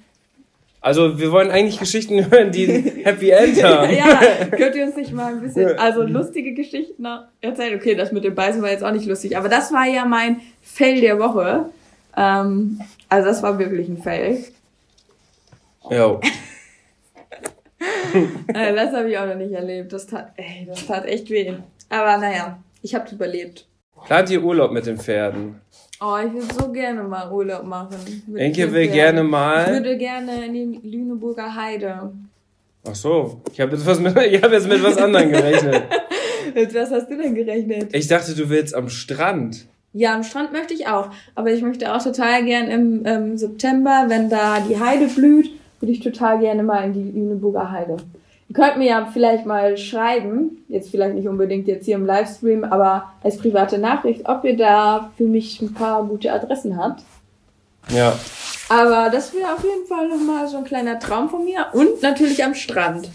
Also 0.81 1.19
wir 1.19 1.31
wollen 1.31 1.51
eigentlich 1.51 1.79
Geschichten 1.79 2.31
hören, 2.31 2.51
die 2.51 2.67
ein 2.67 2.83
Happy 3.03 3.29
End 3.29 3.63
haben. 3.63 3.93
ja, 3.93 4.19
könnt 4.57 4.75
ihr 4.75 4.83
uns 4.85 4.95
nicht 4.95 5.13
mal 5.13 5.33
ein 5.33 5.41
bisschen, 5.41 5.77
also 5.77 6.01
lustige 6.01 6.53
Geschichten 6.53 7.03
noch 7.03 7.25
erzählen? 7.39 7.79
Okay, 7.79 7.93
das 7.95 8.11
mit 8.11 8.23
dem 8.23 8.33
Beißen 8.33 8.61
war 8.61 8.71
jetzt 8.71 8.83
auch 8.83 8.91
nicht 8.91 9.05
lustig, 9.05 9.37
aber 9.37 9.47
das 9.47 9.71
war 9.71 9.85
ja 9.85 10.05
mein 10.05 10.41
Fail 10.61 10.99
der 10.99 11.19
Woche. 11.19 11.69
Ähm, 12.17 12.81
also 13.09 13.27
das 13.27 13.43
war 13.43 13.59
wirklich 13.59 13.87
ein 13.87 14.01
Fail. 14.01 14.43
Jo. 15.89 16.19
Äh, 18.53 18.75
das 18.75 18.93
habe 18.93 19.09
ich 19.09 19.17
auch 19.17 19.25
noch 19.25 19.35
nicht 19.35 19.53
erlebt. 19.53 19.91
Das 19.91 20.05
tat, 20.05 20.33
ey, 20.35 20.67
das 20.67 20.85
tat 20.85 21.05
echt 21.05 21.31
weh. 21.31 21.53
Aber 21.89 22.17
naja, 22.17 22.59
ich 22.83 22.93
habe 22.93 23.09
überlebt. 23.09 23.65
Plant 24.05 24.29
ihr 24.29 24.43
Urlaub 24.43 24.71
mit 24.71 24.85
den 24.85 24.97
Pferden? 24.97 25.55
Oh, 26.01 26.15
ich 26.25 26.33
würde 26.33 26.53
so 26.53 26.71
gerne 26.71 27.03
mal 27.03 27.31
Urlaub 27.31 27.63
machen. 27.63 27.97
Mit 28.27 28.41
Enke 28.41 28.61
den 28.61 28.73
will 28.73 28.85
Pferden. 28.89 28.93
gerne 28.93 29.21
Ich 29.21 29.27
mal. 29.29 29.67
würde 29.73 29.97
gerne 29.97 30.45
in 30.45 30.53
die 30.53 30.79
Lüneburger 30.89 31.55
Heide. 31.55 32.11
Ach 32.87 32.95
so, 32.95 33.41
ich 33.53 33.61
habe 33.61 33.73
jetzt 33.75 33.85
was 33.85 33.99
mit, 33.99 34.17
ich 34.31 34.41
habe 34.41 34.55
jetzt 34.55 34.67
mit 34.67 34.83
was 34.83 34.97
anderem 34.97 35.31
gerechnet. 35.31 35.83
Mit 36.55 36.73
was 36.73 36.89
hast 36.91 37.09
du 37.09 37.15
denn 37.15 37.35
gerechnet? 37.35 37.93
Ich 37.93 38.07
dachte, 38.07 38.33
du 38.35 38.49
willst 38.49 38.73
am 38.75 38.89
Strand. 38.89 39.67
Ja, 39.93 40.15
am 40.15 40.23
Strand 40.23 40.51
möchte 40.51 40.73
ich 40.73 40.87
auch. 40.87 41.11
Aber 41.35 41.51
ich 41.51 41.61
möchte 41.61 41.93
auch 41.93 42.03
total 42.03 42.43
gern 42.43 42.67
im 42.67 43.03
ähm, 43.05 43.37
September, 43.37 44.05
wenn 44.07 44.29
da 44.29 44.59
die 44.59 44.77
Heide 44.77 45.05
blüht, 45.07 45.49
würde 45.79 45.93
ich 45.93 45.99
total 46.01 46.39
gerne 46.39 46.63
mal 46.63 46.83
in 46.85 46.93
die 46.93 47.11
Lüneburger 47.17 47.71
Heide. 47.71 47.97
Ihr 48.51 48.53
könnt 48.53 48.75
mir 48.79 48.87
ja 48.87 49.05
vielleicht 49.05 49.45
mal 49.45 49.77
schreiben, 49.77 50.65
jetzt 50.67 50.91
vielleicht 50.91 51.15
nicht 51.15 51.29
unbedingt 51.29 51.69
jetzt 51.69 51.85
hier 51.85 51.95
im 51.95 52.05
Livestream, 52.05 52.65
aber 52.65 53.13
als 53.23 53.37
private 53.37 53.77
Nachricht, 53.77 54.27
ob 54.27 54.43
ihr 54.43 54.57
da 54.57 55.09
für 55.15 55.23
mich 55.23 55.61
ein 55.61 55.73
paar 55.73 56.03
gute 56.03 56.33
Adressen 56.33 56.75
habt. 56.75 57.01
Ja. 57.87 58.13
Aber 58.67 59.09
das 59.09 59.33
wäre 59.33 59.53
auf 59.53 59.63
jeden 59.63 59.87
Fall 59.87 60.09
nochmal 60.09 60.49
so 60.49 60.57
ein 60.57 60.65
kleiner 60.65 60.99
Traum 60.99 61.29
von 61.29 61.45
mir. 61.45 61.67
Und 61.71 62.01
natürlich 62.01 62.43
am 62.43 62.53
Strand. 62.53 63.05
Und 63.05 63.13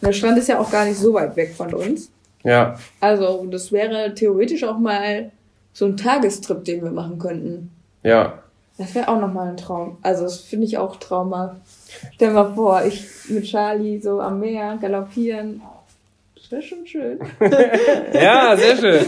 der 0.00 0.12
Strand 0.12 0.38
ist 0.38 0.46
ja 0.46 0.60
auch 0.60 0.70
gar 0.70 0.84
nicht 0.84 0.98
so 0.98 1.12
weit 1.12 1.34
weg 1.34 1.56
von 1.56 1.74
uns. 1.74 2.12
Ja. 2.44 2.78
Also 3.00 3.48
das 3.50 3.72
wäre 3.72 4.14
theoretisch 4.14 4.62
auch 4.62 4.78
mal 4.78 5.32
so 5.72 5.86
ein 5.86 5.96
Tagestrip, 5.96 6.64
den 6.64 6.84
wir 6.84 6.92
machen 6.92 7.18
könnten. 7.18 7.72
Ja. 8.04 8.34
Das 8.76 8.94
wäre 8.94 9.08
auch 9.08 9.20
nochmal 9.20 9.48
ein 9.48 9.56
Traum. 9.56 9.98
Also 10.02 10.22
das 10.22 10.38
finde 10.38 10.66
ich 10.66 10.78
auch 10.78 10.94
traumhaft. 11.00 11.56
Stell 12.14 12.32
mal 12.32 12.54
vor, 12.54 12.82
ich 12.84 13.04
mit 13.28 13.44
Charlie 13.44 14.00
so 14.00 14.20
am 14.20 14.40
Meer 14.40 14.76
galoppieren. 14.80 15.62
Das 16.34 16.50
wäre 16.50 16.62
schon 16.62 16.86
schön. 16.86 17.18
Ja, 18.12 18.56
sehr 18.56 18.76
schön. 18.76 19.04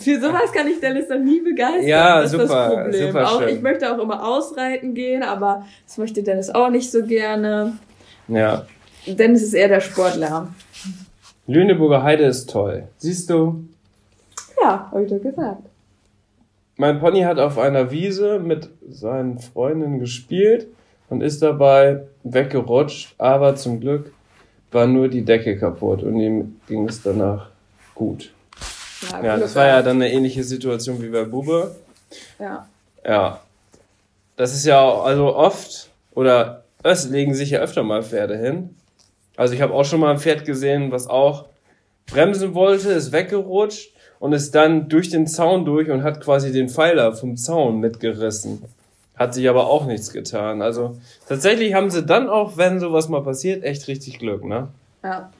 Für 0.00 0.20
sowas 0.20 0.52
kann 0.52 0.66
ich 0.68 0.80
Dennis 0.80 1.08
noch 1.08 1.18
nie 1.18 1.40
begeistern. 1.40 1.86
Ja, 1.86 2.20
das 2.20 2.32
ist 2.32 2.40
super, 2.40 2.46
das 2.46 2.74
Problem. 2.84 3.06
super 3.06 3.30
auch, 3.30 3.42
ich 3.42 3.60
möchte 3.62 3.92
auch 3.94 3.98
immer 4.02 4.26
ausreiten 4.26 4.94
gehen, 4.94 5.22
aber 5.22 5.64
das 5.86 5.96
möchte 5.98 6.22
Dennis 6.22 6.50
auch 6.50 6.70
nicht 6.70 6.90
so 6.90 7.04
gerne. 7.04 7.72
Ja. 8.28 8.66
Dennis 9.06 9.42
ist 9.42 9.54
eher 9.54 9.68
der 9.68 9.80
Sportler. 9.80 10.48
Lüneburger 11.46 12.02
Heide 12.02 12.24
ist 12.24 12.50
toll. 12.50 12.88
Siehst 12.98 13.30
du, 13.30 13.64
Ja, 14.60 14.88
habe 14.90 15.04
ich 15.04 15.10
doch 15.10 15.22
gesagt. 15.22 15.62
mein 16.76 16.98
Pony 16.98 17.22
hat 17.22 17.38
auf 17.38 17.56
einer 17.58 17.90
Wiese 17.92 18.40
mit 18.40 18.68
seinen 18.88 19.38
Freundinnen 19.38 20.00
gespielt 20.00 20.66
und 21.08 21.22
ist 21.22 21.42
dabei 21.42 22.02
weggerutscht, 22.24 23.14
aber 23.18 23.54
zum 23.56 23.80
Glück 23.80 24.12
war 24.72 24.86
nur 24.86 25.08
die 25.08 25.24
Decke 25.24 25.56
kaputt 25.58 26.02
und 26.02 26.18
ihm 26.20 26.60
ging 26.68 26.88
es 26.88 27.02
danach 27.02 27.48
gut. 27.94 28.32
Ja, 29.10 29.20
Glück 29.20 29.40
das 29.40 29.54
war 29.54 29.66
ja 29.66 29.82
dann 29.82 29.96
eine 29.96 30.10
ähnliche 30.12 30.42
Situation 30.42 31.00
wie 31.02 31.08
bei 31.08 31.24
Bube. 31.24 31.76
Ja. 32.38 32.66
Ja. 33.04 33.40
Das 34.36 34.52
ist 34.54 34.66
ja 34.66 34.80
auch- 34.80 35.04
also 35.04 35.34
oft, 35.36 35.90
oder 36.14 36.64
es 36.82 37.08
legen 37.08 37.34
sich 37.34 37.50
ja 37.50 37.60
öfter 37.60 37.82
mal 37.82 38.02
Pferde 38.02 38.36
hin. 38.36 38.74
Also 39.36 39.54
ich 39.54 39.62
habe 39.62 39.74
auch 39.74 39.84
schon 39.84 40.00
mal 40.00 40.10
ein 40.12 40.18
Pferd 40.18 40.44
gesehen, 40.44 40.90
was 40.90 41.06
auch 41.06 41.46
bremsen 42.06 42.54
wollte, 42.54 42.90
ist 42.90 43.12
weggerutscht 43.12 43.92
und 44.18 44.32
ist 44.32 44.54
dann 44.54 44.88
durch 44.88 45.10
den 45.10 45.26
Zaun 45.26 45.64
durch 45.64 45.90
und 45.90 46.02
hat 46.02 46.20
quasi 46.22 46.52
den 46.52 46.68
Pfeiler 46.68 47.12
vom 47.14 47.36
Zaun 47.36 47.80
mitgerissen. 47.80 48.62
Hat 49.16 49.32
sich 49.32 49.48
aber 49.48 49.66
auch 49.66 49.86
nichts 49.86 50.12
getan. 50.12 50.60
Also 50.62 50.96
tatsächlich 51.28 51.74
haben 51.74 51.90
sie 51.90 52.04
dann 52.04 52.28
auch, 52.28 52.56
wenn 52.56 52.80
sowas 52.80 53.08
mal 53.08 53.22
passiert, 53.22 53.64
echt 53.64 53.88
richtig 53.88 54.18
Glück, 54.18 54.44
ne? 54.44 54.68
Ja. 55.02 55.30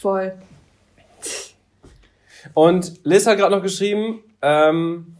Voll. 0.00 0.32
Und 2.54 3.04
Liz 3.04 3.26
hat 3.26 3.38
gerade 3.38 3.54
noch 3.54 3.62
geschrieben, 3.62 4.20
ähm, 4.42 5.16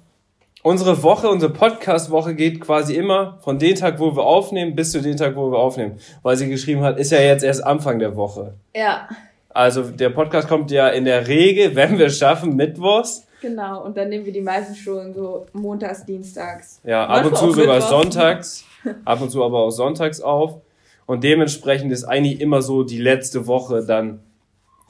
unsere 0.63 1.03
Woche, 1.03 1.29
unsere 1.29 1.53
Podcast-Woche 1.53 2.35
geht 2.35 2.61
quasi 2.61 2.95
immer 2.95 3.39
von 3.43 3.59
dem 3.59 3.75
Tag, 3.77 3.99
wo 3.99 4.15
wir 4.15 4.25
aufnehmen, 4.25 4.75
bis 4.75 4.93
zu 4.93 5.01
dem 5.01 5.17
Tag, 5.17 5.37
wo 5.37 5.51
wir 5.51 5.59
aufnehmen. 5.59 5.99
Weil 6.23 6.37
sie 6.37 6.49
geschrieben 6.49 6.83
hat, 6.83 6.99
ist 6.99 7.13
ja 7.13 7.21
jetzt 7.21 7.45
erst 7.45 7.65
Anfang 7.65 7.99
der 7.99 8.17
Woche. 8.17 8.55
Ja. 8.75 9.09
Also 9.49 9.85
der 9.85 10.11
Podcast 10.11 10.49
kommt 10.49 10.71
ja 10.71 10.89
in 10.89 11.05
der 11.05 11.29
Regel, 11.29 11.75
wenn 11.75 11.99
wir 11.99 12.07
es 12.07 12.19
schaffen, 12.19 12.57
mittwochs. 12.57 13.26
Genau, 13.41 13.85
und 13.85 13.97
dann 13.97 14.09
nehmen 14.09 14.25
wir 14.25 14.33
die 14.33 14.41
meisten 14.41 14.75
schon 14.75 15.13
so 15.15 15.47
montags, 15.53 16.05
dienstags. 16.05 16.81
Ja, 16.85 17.07
ab 17.07 17.27
und 17.27 17.37
zu 17.37 17.51
sogar 17.51 17.77
mittwochs. 17.77 17.91
sonntags. 17.91 18.65
Ab 19.05 19.21
und 19.21 19.31
zu 19.31 19.45
aber 19.45 19.59
auch 19.61 19.71
sonntags 19.71 20.21
auf. 20.21 20.61
Und 21.07 21.23
dementsprechend 21.23 21.93
ist 21.93 22.05
eigentlich 22.05 22.41
immer 22.41 22.63
so 22.63 22.83
die 22.83 22.99
letzte 22.99 23.47
Woche 23.47 23.85
dann 23.85 24.21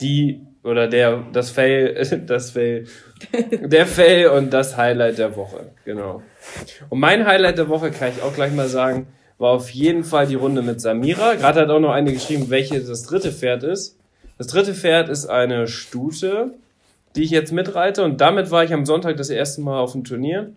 die 0.01 0.41
oder 0.63 0.87
der, 0.87 1.23
das 1.31 1.49
Fail, 1.49 1.93
das 2.27 2.51
Fail, 2.51 2.85
der 3.61 3.85
Fail 3.85 4.27
und 4.29 4.51
das 4.51 4.77
Highlight 4.77 5.17
der 5.17 5.35
Woche. 5.35 5.71
Genau. 5.85 6.21
Und 6.89 6.99
mein 6.99 7.25
Highlight 7.25 7.57
der 7.57 7.69
Woche 7.69 7.91
kann 7.91 8.09
ich 8.15 8.21
auch 8.21 8.33
gleich 8.33 8.53
mal 8.53 8.67
sagen, 8.67 9.07
war 9.37 9.51
auf 9.51 9.69
jeden 9.69 10.03
Fall 10.03 10.27
die 10.27 10.35
Runde 10.35 10.61
mit 10.61 10.81
Samira. 10.81 11.35
Gerade 11.35 11.61
hat 11.61 11.69
auch 11.69 11.79
noch 11.79 11.91
eine 11.91 12.11
geschrieben, 12.11 12.49
welche 12.49 12.81
das 12.81 13.03
dritte 13.03 13.31
Pferd 13.31 13.63
ist. 13.63 13.97
Das 14.37 14.47
dritte 14.47 14.73
Pferd 14.73 15.09
ist 15.09 15.27
eine 15.27 15.67
Stute, 15.67 16.53
die 17.17 17.23
ich 17.23 17.31
jetzt 17.31 17.51
mitreite. 17.51 18.03
Und 18.03 18.21
damit 18.21 18.51
war 18.51 18.63
ich 18.63 18.73
am 18.73 18.85
Sonntag 18.85 19.17
das 19.17 19.29
erste 19.29 19.61
Mal 19.61 19.79
auf 19.79 19.91
dem 19.91 20.03
Turnier. 20.03 20.51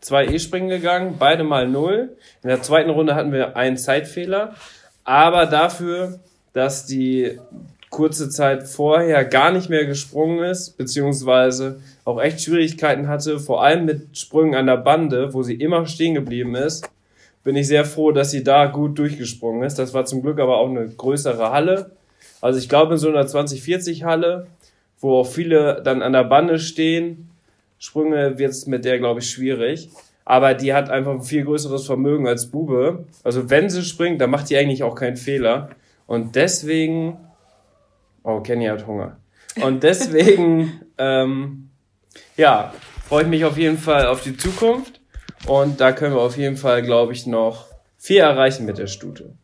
Zwei 0.00 0.26
E-Springen 0.26 0.68
gegangen, 0.68 1.16
beide 1.18 1.42
mal 1.42 1.68
null. 1.68 2.16
In 2.42 2.48
der 2.48 2.62
zweiten 2.62 2.90
Runde 2.90 3.14
hatten 3.14 3.32
wir 3.32 3.56
einen 3.56 3.76
Zeitfehler. 3.76 4.54
Aber 5.04 5.46
dafür, 5.46 6.20
dass 6.52 6.86
die 6.86 7.38
kurze 7.90 8.28
Zeit 8.28 8.68
vorher 8.68 9.24
gar 9.24 9.52
nicht 9.52 9.68
mehr 9.68 9.86
gesprungen 9.86 10.44
ist, 10.44 10.76
beziehungsweise 10.76 11.80
auch 12.04 12.20
echt 12.20 12.40
Schwierigkeiten 12.40 13.08
hatte, 13.08 13.38
vor 13.38 13.62
allem 13.62 13.84
mit 13.84 14.16
Sprüngen 14.16 14.54
an 14.54 14.66
der 14.66 14.76
Bande, 14.76 15.32
wo 15.34 15.42
sie 15.42 15.54
immer 15.54 15.86
stehen 15.86 16.14
geblieben 16.14 16.54
ist. 16.54 16.88
Bin 17.42 17.56
ich 17.56 17.68
sehr 17.68 17.84
froh, 17.84 18.12
dass 18.12 18.30
sie 18.30 18.44
da 18.44 18.66
gut 18.66 18.98
durchgesprungen 18.98 19.62
ist. 19.62 19.78
Das 19.78 19.94
war 19.94 20.04
zum 20.04 20.22
Glück 20.22 20.40
aber 20.40 20.58
auch 20.58 20.68
eine 20.68 20.88
größere 20.88 21.52
Halle. 21.52 21.92
Also 22.40 22.58
ich 22.58 22.68
glaube 22.68 22.94
in 22.94 22.98
so 22.98 23.08
einer 23.08 23.26
2040 23.26 24.04
Halle, 24.04 24.48
wo 24.98 25.18
auch 25.18 25.26
viele 25.26 25.82
dann 25.82 26.02
an 26.02 26.12
der 26.12 26.24
Bande 26.24 26.58
stehen, 26.58 27.30
Sprünge 27.78 28.38
wird 28.38 28.50
es 28.50 28.66
mit 28.66 28.84
der, 28.84 28.98
glaube 28.98 29.20
ich, 29.20 29.30
schwierig. 29.30 29.90
Aber 30.24 30.54
die 30.54 30.74
hat 30.74 30.90
einfach 30.90 31.12
ein 31.12 31.22
viel 31.22 31.44
größeres 31.44 31.86
Vermögen 31.86 32.26
als 32.26 32.50
Bube. 32.50 33.06
Also 33.22 33.48
wenn 33.48 33.70
sie 33.70 33.84
springt, 33.84 34.20
dann 34.20 34.30
macht 34.30 34.50
die 34.50 34.56
eigentlich 34.56 34.82
auch 34.82 34.94
keinen 34.94 35.16
Fehler. 35.16 35.70
Und 36.06 36.34
deswegen, 36.34 37.18
oh, 38.24 38.40
Kenny 38.40 38.66
hat 38.66 38.86
Hunger. 38.86 39.18
Und 39.62 39.82
deswegen, 39.82 40.80
ähm, 40.98 41.70
ja, 42.36 42.72
freue 43.06 43.22
ich 43.22 43.28
mich 43.28 43.44
auf 43.44 43.56
jeden 43.56 43.78
Fall 43.78 44.06
auf 44.06 44.22
die 44.22 44.36
Zukunft. 44.36 45.00
Und 45.46 45.80
da 45.80 45.92
können 45.92 46.14
wir 46.14 46.22
auf 46.22 46.36
jeden 46.36 46.56
Fall, 46.56 46.82
glaube 46.82 47.12
ich, 47.12 47.26
noch 47.26 47.66
viel 47.96 48.18
erreichen 48.18 48.66
mit 48.66 48.78
der 48.78 48.88
Stute. 48.88 49.34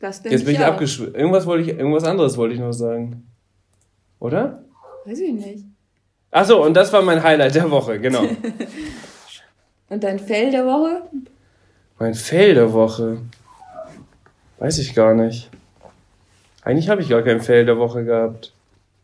Das 0.00 0.22
denke 0.22 0.36
Jetzt 0.36 0.44
bin 0.44 0.54
ich, 0.54 0.60
auch. 0.60 0.72
abgeschwitzt. 0.72 1.14
Irgendwas 1.14 1.46
wollte 1.46 1.70
ich, 1.70 1.78
irgendwas 1.78 2.04
anderes 2.04 2.36
wollte 2.36 2.54
ich 2.54 2.60
noch 2.60 2.72
sagen. 2.72 3.27
Oder? 4.20 4.64
Weiß 5.04 5.18
ich 5.20 5.32
nicht. 5.32 5.64
Ach 6.30 6.44
so, 6.44 6.62
und 6.62 6.74
das 6.74 6.92
war 6.92 7.02
mein 7.02 7.22
Highlight 7.22 7.54
der 7.54 7.70
Woche, 7.70 7.98
genau. 7.98 8.22
Und 9.90 10.04
dein 10.04 10.18
Fell 10.18 10.50
der 10.50 10.66
Woche? 10.66 11.02
mein 11.98 12.14
Fail 12.14 12.54
der 12.54 12.72
Woche. 12.72 13.18
Weiß 14.58 14.78
ich 14.78 14.94
gar 14.94 15.14
nicht. 15.14 15.50
Eigentlich 16.62 16.88
habe 16.88 17.02
ich 17.02 17.08
gar 17.08 17.22
kein 17.22 17.40
Fail 17.40 17.64
der 17.64 17.78
Woche 17.78 18.04
gehabt. 18.04 18.52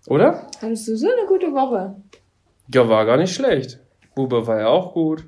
Oder? 0.06 0.46
Hattest 0.60 0.88
du 0.88 0.96
so 0.96 1.08
eine 1.10 1.26
gute 1.26 1.52
Woche? 1.52 1.96
Ja, 2.72 2.88
war 2.88 3.04
gar 3.06 3.16
nicht 3.16 3.34
schlecht. 3.34 3.80
Bube 4.14 4.46
war 4.46 4.60
ja 4.60 4.66
auch 4.68 4.92
gut. 4.92 5.24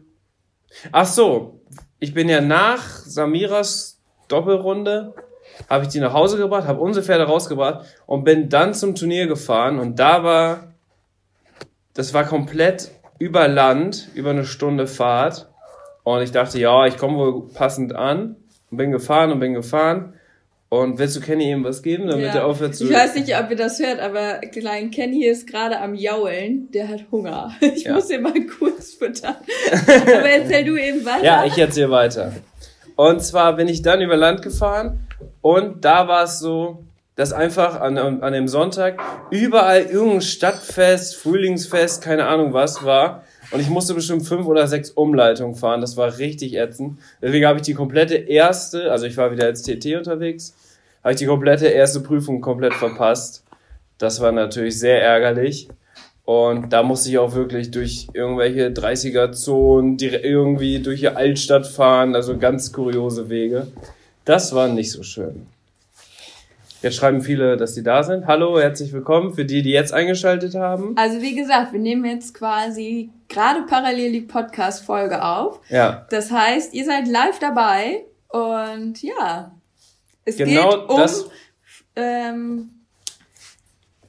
Ach 0.92 1.06
so, 1.06 1.60
ich 1.98 2.12
bin 2.12 2.28
ja 2.28 2.40
nach 2.40 2.82
Samiras 2.82 3.98
Doppelrunde, 4.28 5.14
habe 5.68 5.84
ich 5.84 5.90
die 5.90 6.00
nach 6.00 6.12
Hause 6.12 6.36
gebracht, 6.38 6.66
habe 6.66 6.80
unsere 6.80 7.04
Pferde 7.04 7.24
rausgebracht 7.24 7.86
und 8.06 8.24
bin 8.24 8.48
dann 8.48 8.74
zum 8.74 8.94
Turnier 8.94 9.26
gefahren 9.26 9.78
und 9.78 9.98
da 9.98 10.22
war, 10.22 10.72
das 11.94 12.14
war 12.14 12.24
komplett 12.24 12.90
über 13.18 13.48
Land, 13.48 14.08
über 14.14 14.30
eine 14.30 14.44
Stunde 14.44 14.86
Fahrt 14.86 15.48
und 16.04 16.22
ich 16.22 16.30
dachte, 16.32 16.58
ja, 16.58 16.86
ich 16.86 16.98
komme 16.98 17.16
wohl 17.16 17.48
passend 17.48 17.94
an 17.94 18.36
und 18.70 18.76
bin 18.76 18.90
gefahren 18.90 19.32
und 19.32 19.40
bin 19.40 19.54
gefahren 19.54 20.12
und 20.68 20.98
willst 20.98 21.16
du 21.16 21.20
Kenny 21.20 21.44
eben 21.50 21.64
was 21.64 21.82
geben, 21.82 22.08
damit 22.08 22.34
er 22.34 22.44
aufhört 22.44 22.74
zu... 22.74 22.84
Ich 22.84 22.92
weiß 22.92 23.14
nicht, 23.14 23.38
ob 23.38 23.50
ihr 23.50 23.56
das 23.56 23.78
hört, 23.78 24.00
aber 24.00 24.38
klein 24.38 24.90
Kenny 24.90 25.24
ist 25.24 25.46
gerade 25.46 25.80
am 25.80 25.94
Jaulen. 25.94 26.70
Der 26.72 26.88
hat 26.88 27.06
Hunger. 27.12 27.52
Ich 27.60 27.84
Ja. 27.84 27.94
muss 27.94 28.10
ihn 28.10 28.22
mal 28.22 28.34
kurz 28.58 28.94
füttern. 28.94 29.36
aber 29.86 30.28
erzähl 30.28 30.64
du 30.64 30.76
eben 30.76 31.04
weiter. 31.04 31.24
Ja, 31.24 31.44
ich 31.44 31.56
erzähle 31.56 31.90
weiter. 31.90 32.32
Und 32.96 33.22
zwar 33.22 33.54
bin 33.54 33.68
ich 33.68 33.82
dann 33.82 34.00
über 34.00 34.16
Land 34.16 34.42
gefahren 34.42 35.05
und 35.42 35.84
da 35.84 36.08
war 36.08 36.24
es 36.24 36.38
so, 36.38 36.84
dass 37.14 37.32
einfach 37.32 37.80
an, 37.80 37.96
an 37.96 38.32
dem 38.32 38.46
Sonntag 38.48 39.00
überall 39.30 39.82
irgendein 39.82 40.20
Stadtfest, 40.20 41.16
Frühlingsfest, 41.16 42.02
keine 42.02 42.26
Ahnung 42.26 42.52
was 42.52 42.84
war. 42.84 43.22
Und 43.52 43.60
ich 43.60 43.70
musste 43.70 43.94
bestimmt 43.94 44.26
fünf 44.26 44.46
oder 44.46 44.66
sechs 44.66 44.90
Umleitungen 44.90 45.54
fahren. 45.54 45.80
Das 45.80 45.96
war 45.96 46.18
richtig 46.18 46.56
ätzend. 46.56 46.98
Deswegen 47.22 47.46
habe 47.46 47.58
ich 47.60 47.64
die 47.64 47.74
komplette 47.74 48.16
erste, 48.16 48.90
also 48.90 49.06
ich 49.06 49.16
war 49.16 49.30
wieder 49.30 49.46
als 49.46 49.62
TT 49.62 49.94
unterwegs, 49.96 50.54
habe 51.02 51.12
ich 51.12 51.18
die 51.18 51.26
komplette 51.26 51.66
erste 51.68 52.00
Prüfung 52.00 52.40
komplett 52.40 52.74
verpasst. 52.74 53.44
Das 53.98 54.20
war 54.20 54.32
natürlich 54.32 54.78
sehr 54.78 55.00
ärgerlich. 55.02 55.68
Und 56.24 56.70
da 56.72 56.82
musste 56.82 57.08
ich 57.08 57.18
auch 57.18 57.34
wirklich 57.36 57.70
durch 57.70 58.08
irgendwelche 58.12 58.66
30er-Zonen, 58.72 59.96
dire- 59.96 60.22
irgendwie 60.24 60.80
durch 60.80 61.00
die 61.00 61.08
Altstadt 61.08 61.66
fahren, 61.68 62.14
also 62.16 62.36
ganz 62.36 62.72
kuriose 62.72 63.30
Wege. 63.30 63.68
Das 64.26 64.52
war 64.54 64.66
nicht 64.68 64.90
so 64.90 65.02
schön. 65.04 65.46
Jetzt 66.82 66.96
schreiben 66.96 67.22
viele, 67.22 67.56
dass 67.56 67.74
sie 67.76 67.84
da 67.84 68.02
sind. 68.02 68.26
Hallo, 68.26 68.58
herzlich 68.58 68.92
willkommen 68.92 69.32
für 69.34 69.44
die, 69.44 69.62
die 69.62 69.70
jetzt 69.70 69.92
eingeschaltet 69.94 70.56
haben. 70.56 70.94
Also 70.96 71.22
wie 71.22 71.36
gesagt, 71.36 71.72
wir 71.72 71.78
nehmen 71.78 72.04
jetzt 72.04 72.34
quasi 72.34 73.10
gerade 73.28 73.62
parallel 73.62 74.10
die 74.12 74.20
Podcast-Folge 74.22 75.24
auf. 75.24 75.60
Ja, 75.68 76.06
Das 76.10 76.32
heißt, 76.32 76.74
ihr 76.74 76.84
seid 76.84 77.06
live 77.06 77.38
dabei 77.38 78.04
und 78.28 79.00
ja, 79.00 79.52
es 80.24 80.36
Genau 80.36 80.70
geht 80.80 80.90
um 80.90 80.96
das- 80.98 81.26
ähm, 81.94 82.70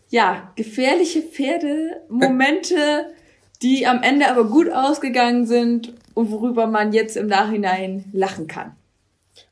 ja 0.10 0.52
gefährliche 0.56 1.22
Pferdemomente, 1.22 3.14
die 3.62 3.86
am 3.86 4.02
Ende 4.02 4.30
aber 4.30 4.46
gut 4.46 4.72
ausgegangen 4.72 5.46
sind 5.46 5.94
und 6.16 6.32
worüber 6.32 6.66
man 6.66 6.92
jetzt 6.92 7.18
im 7.18 7.28
Nachhinein 7.28 8.06
lachen 8.14 8.48
kann. 8.48 8.77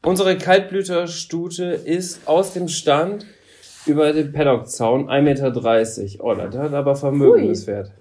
Unsere 0.06 0.38
Kaltblüterstute 0.38 1.66
ist 1.66 2.28
aus 2.28 2.54
dem 2.54 2.68
Stand 2.68 3.26
über 3.86 4.14
den 4.14 4.32
Paddockzaun 4.32 5.10
1,30 5.10 5.22
Meter. 5.22 6.24
Oh, 6.24 6.34
das 6.34 6.56
hat 6.56 6.74
aber 6.74 6.96
Vermögen, 6.96 7.44
Ui. 7.44 7.50
das 7.50 7.66
Pferd. 7.66 7.92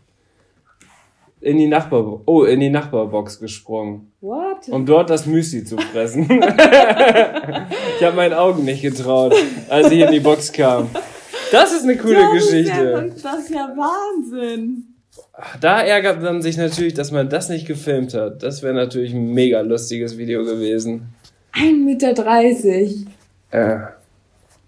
In 1.41 1.59
die 1.59 1.67
Nachbar, 1.67 2.21
oh, 2.25 2.45
in 2.45 2.61
die 2.61 2.71
Nachbarbox 2.71 3.39
gesprungen. 3.39 4.13
What? 4.21 4.69
um 4.71 4.87
dort 4.87 5.11
das 5.11 5.27
Müsli 5.27 5.65
zu 5.65 5.77
fressen. 5.77 6.23
ich 6.31 8.05
habe 8.05 8.17
meinen 8.17 8.35
Augen 8.35 8.65
nicht 8.65 8.83
getraut, 8.83 9.35
als 9.69 9.91
ich 9.91 10.01
in 10.01 10.11
die 10.11 10.21
Box 10.21 10.53
kam. 10.53 10.89
Das 11.53 11.73
ist 11.73 11.85
eine 11.85 11.97
coole 11.97 12.15
das 12.15 12.33
Geschichte. 12.33 12.73
Ist 12.73 13.23
ja, 13.23 13.31
das 13.31 13.45
ist 13.45 13.51
ja 13.51 13.75
Wahnsinn. 13.77 14.95
Da 15.61 15.83
ärgert 15.83 16.23
man 16.23 16.43
sich 16.43 16.57
natürlich, 16.57 16.95
dass 16.95 17.11
man 17.11 17.29
das 17.29 17.49
nicht 17.49 17.67
gefilmt 17.67 18.15
hat. 18.15 18.43
Das 18.43 18.63
wäre 18.63 18.75
natürlich 18.75 19.13
ein 19.13 19.33
mega 19.33 19.61
lustiges 19.61 20.17
Video 20.17 20.45
gewesen. 20.45 21.15
1,30 21.55 21.85
Meter. 21.85 22.21
Äh, 23.51 23.79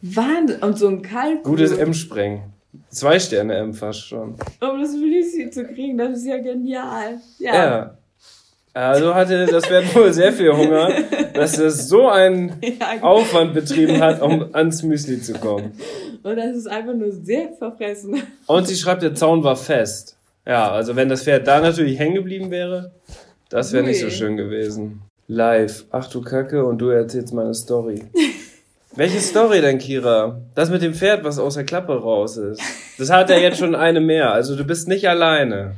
Wahnsinn. 0.03 0.63
Und 0.63 0.79
so 0.79 0.89
ein 0.89 1.03
Kalb. 1.03 1.43
gutes 1.43 1.73
M-Sprengen. 1.73 2.53
Zwei 2.91 3.19
Sterne 3.19 3.55
M 3.57 3.75
fast 3.75 4.07
schon. 4.07 4.37
Um 4.61 4.81
das 4.81 4.93
Müsli 4.95 5.51
zu 5.51 5.65
kriegen, 5.65 5.99
das 5.99 6.19
ist 6.19 6.27
ja 6.27 6.39
genial. 6.39 7.21
Ja. 7.39 7.55
Ja. 7.55 7.99
Also 8.73 9.15
hatte 9.15 9.47
das 9.47 9.65
Pferd 9.65 9.95
wohl 9.95 10.13
sehr 10.13 10.35
viel 10.35 10.53
Hunger, 10.53 10.93
dass 11.33 11.57
es 11.57 11.89
so 11.89 12.09
einen 12.09 12.53
ja. 12.63 13.01
Aufwand 13.01 13.55
betrieben 13.55 14.03
hat, 14.03 14.21
um 14.21 14.55
ans 14.55 14.83
Müsli 14.83 15.21
zu 15.23 15.33
kommen. 15.33 15.73
Und 16.23 16.37
das 16.37 16.57
ist 16.57 16.67
einfach 16.67 16.93
nur 16.93 17.11
sehr 17.11 17.53
verfressen. 17.55 18.23
Und 18.47 18.69
sie 18.69 18.77
schreibt, 18.77 19.03
der 19.03 19.15
Zaun 19.15 19.43
war 19.43 19.57
fest. 19.57 20.19
Ja, 20.47 20.71
also 20.71 20.95
wenn 20.95 21.09
das 21.09 21.25
Pferd 21.25 21.47
da 21.47 21.61
natürlich 21.61 21.99
hängen 21.99 22.17
geblieben 22.17 22.51
wäre, 22.51 22.93
das 23.49 23.73
wäre 23.73 23.85
nicht 23.85 24.01
so 24.01 24.11
schön 24.11 24.37
gewesen. 24.37 25.01
Live. 25.29 25.85
Ach 25.91 26.09
du 26.09 26.23
Kacke, 26.23 26.65
und 26.65 26.79
du 26.79 26.89
erzählst 26.89 27.35
meine 27.35 27.55
Story. 27.55 28.05
Welche 28.97 29.21
Story 29.21 29.61
denn, 29.61 29.79
Kira? 29.79 30.41
Das 30.55 30.71
mit 30.71 30.83
dem 30.83 30.95
Pferd, 30.95 31.25
was 31.25 31.39
aus 31.39 31.55
der 31.55 31.65
Klappe 31.65 32.01
raus 32.01 32.37
ist. 32.37 32.61
Das 32.97 33.11
hat 33.11 33.29
ja 33.29 33.37
jetzt 33.37 33.59
schon 33.59 33.75
eine 33.75 34.01
mehr. 34.01 34.33
Also 34.33 34.57
du 34.57 34.65
bist 34.65 34.89
nicht 34.89 35.09
alleine. 35.09 35.77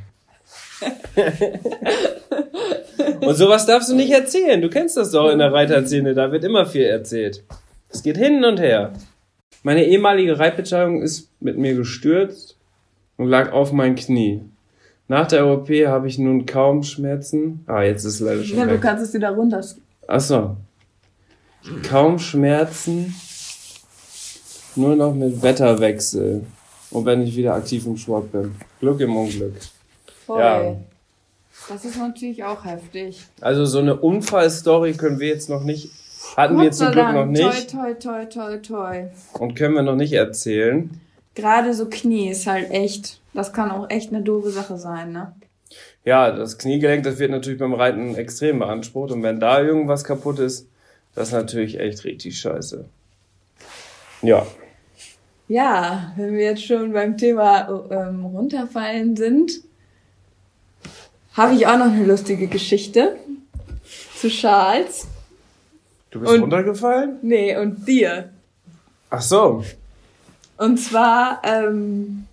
und 3.21 3.35
sowas 3.35 3.65
darfst 3.65 3.89
du 3.89 3.95
nicht 3.95 4.11
erzählen. 4.11 4.61
Du 4.61 4.69
kennst 4.69 4.95
das 4.95 5.11
doch 5.11 5.29
in 5.29 5.39
der 5.39 5.51
Reiterszene. 5.51 6.13
Da 6.13 6.31
wird 6.31 6.45
immer 6.45 6.65
viel 6.65 6.83
erzählt. 6.83 7.43
Es 7.89 8.03
geht 8.03 8.17
hin 8.17 8.45
und 8.45 8.59
her. 8.59 8.93
Meine 9.63 9.83
ehemalige 9.83 10.39
Reitbekleidung 10.39 11.01
ist 11.01 11.29
mit 11.41 11.57
mir 11.57 11.73
gestürzt 11.73 12.55
und 13.17 13.27
lag 13.27 13.51
auf 13.51 13.73
mein 13.73 13.95
Knie. 13.95 14.41
Nach 15.09 15.27
der 15.27 15.45
OP 15.47 15.69
habe 15.87 16.07
ich 16.07 16.17
nun 16.19 16.45
kaum 16.45 16.83
Schmerzen. 16.83 17.63
Ah, 17.67 17.81
jetzt 17.81 18.05
ist 18.05 18.15
es 18.15 18.19
leider 18.21 18.43
schon 18.43 18.57
Ja, 18.59 18.65
du 18.65 18.71
weg. 18.73 18.81
kannst 18.81 19.03
es 19.03 19.13
wieder 19.13 19.31
runter. 19.31 19.61
Ach 20.07 20.19
so. 20.21 20.55
Kaum 21.87 22.19
Schmerzen. 22.19 23.13
Nur 24.75 24.95
noch 24.95 25.13
mit 25.13 25.41
Wetterwechsel. 25.41 26.45
Und 26.91 27.05
wenn 27.05 27.23
ich 27.23 27.35
wieder 27.35 27.55
aktiv 27.55 27.85
im 27.85 27.97
Sport 27.97 28.31
bin. 28.31 28.55
Glück 28.79 28.99
im 29.01 29.15
Unglück. 29.17 29.55
Voll. 30.25 30.39
Ja. 30.39 30.75
Das 31.67 31.83
ist 31.85 31.97
natürlich 31.97 32.43
auch 32.43 32.63
heftig. 32.63 33.19
Also 33.41 33.65
so 33.65 33.79
eine 33.79 33.95
Unfallstory 33.95 34.93
können 34.93 35.19
wir 35.19 35.27
jetzt 35.27 35.49
noch 35.49 35.63
nicht, 35.63 35.89
hatten 36.37 36.55
wir 36.57 36.65
Gott 36.65 36.75
zum 36.75 36.87
sei 36.87 36.93
Glück 36.93 37.11
noch 37.13 37.25
nicht 37.25 37.69
Toi, 37.71 37.93
toi, 37.95 38.25
toi, 38.25 38.25
toi, 38.25 38.57
toi. 38.57 39.03
und 39.39 39.55
können 39.55 39.73
wir 39.75 39.81
noch 39.83 39.95
nicht 39.95 40.13
erzählen. 40.13 40.89
Gerade 41.35 41.73
so 41.73 41.87
Knie 41.89 42.29
ist 42.29 42.47
halt 42.47 42.69
echt, 42.71 43.21
das 43.33 43.53
kann 43.53 43.71
auch 43.71 43.89
echt 43.89 44.11
eine 44.13 44.21
doofe 44.23 44.49
Sache 44.49 44.77
sein, 44.77 45.11
ne? 45.11 45.33
Ja, 46.03 46.31
das 46.31 46.57
Kniegelenk, 46.57 47.03
das 47.03 47.19
wird 47.19 47.31
natürlich 47.31 47.59
beim 47.59 47.73
Reiten 47.73 48.15
extrem 48.15 48.59
beansprucht 48.59 49.11
und 49.11 49.21
wenn 49.23 49.39
da 49.39 49.61
irgendwas 49.61 50.03
kaputt 50.03 50.39
ist, 50.39 50.67
das 51.15 51.27
ist 51.29 51.33
natürlich 51.33 51.79
echt 51.79 52.03
richtig 52.05 52.39
scheiße. 52.39 52.85
Ja, 54.21 54.45
Ja, 55.47 56.13
wenn 56.17 56.33
wir 56.35 56.43
jetzt 56.45 56.65
schon 56.65 56.93
beim 56.93 57.17
Thema 57.17 57.67
ähm, 57.91 58.25
runterfallen 58.25 59.15
sind, 59.15 59.51
habe 61.33 61.53
ich 61.53 61.65
auch 61.67 61.77
noch 61.77 61.85
eine 61.91 62.05
lustige 62.05 62.47
Geschichte 62.47 63.15
zu 64.15 64.29
Charles. 64.29 65.07
du 66.11 66.19
bist 66.19 66.33
Und- 66.33 66.41
runtergefallen? 66.41 67.17
Nee, 67.21 67.55
und 67.57 67.87
dir. 67.87 68.29
Ach 69.09 69.21
so, 69.21 69.63
Und 70.59 70.77
zwar, 70.77 71.41
ähm, 71.43 72.25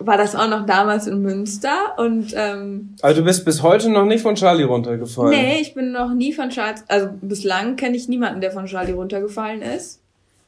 war 0.00 0.16
das 0.16 0.34
auch 0.34 0.48
noch 0.48 0.66
damals 0.66 1.06
in 1.06 1.22
Münster 1.22 1.94
und 1.98 2.32
ähm, 2.34 2.94
Also 3.00 3.20
du 3.20 3.24
bist 3.24 3.44
bis 3.44 3.62
heute 3.62 3.90
noch 3.90 4.06
nicht 4.06 4.22
von 4.22 4.34
Charlie 4.34 4.64
runtergefallen. 4.64 5.30
nee, 5.30 5.60
ich 5.60 5.74
bin 5.74 5.92
noch 5.92 6.12
nie 6.12 6.32
von 6.32 6.50
Charlie, 6.50 6.80
also 6.88 7.10
bislang 7.20 7.76
kenne 7.76 7.96
ich 7.96 8.08
niemanden, 8.08 8.40
der 8.40 8.50
von 8.50 8.66
Charlie 8.66 8.92
runtergefallen 8.92 9.62
ist. 9.62 10.00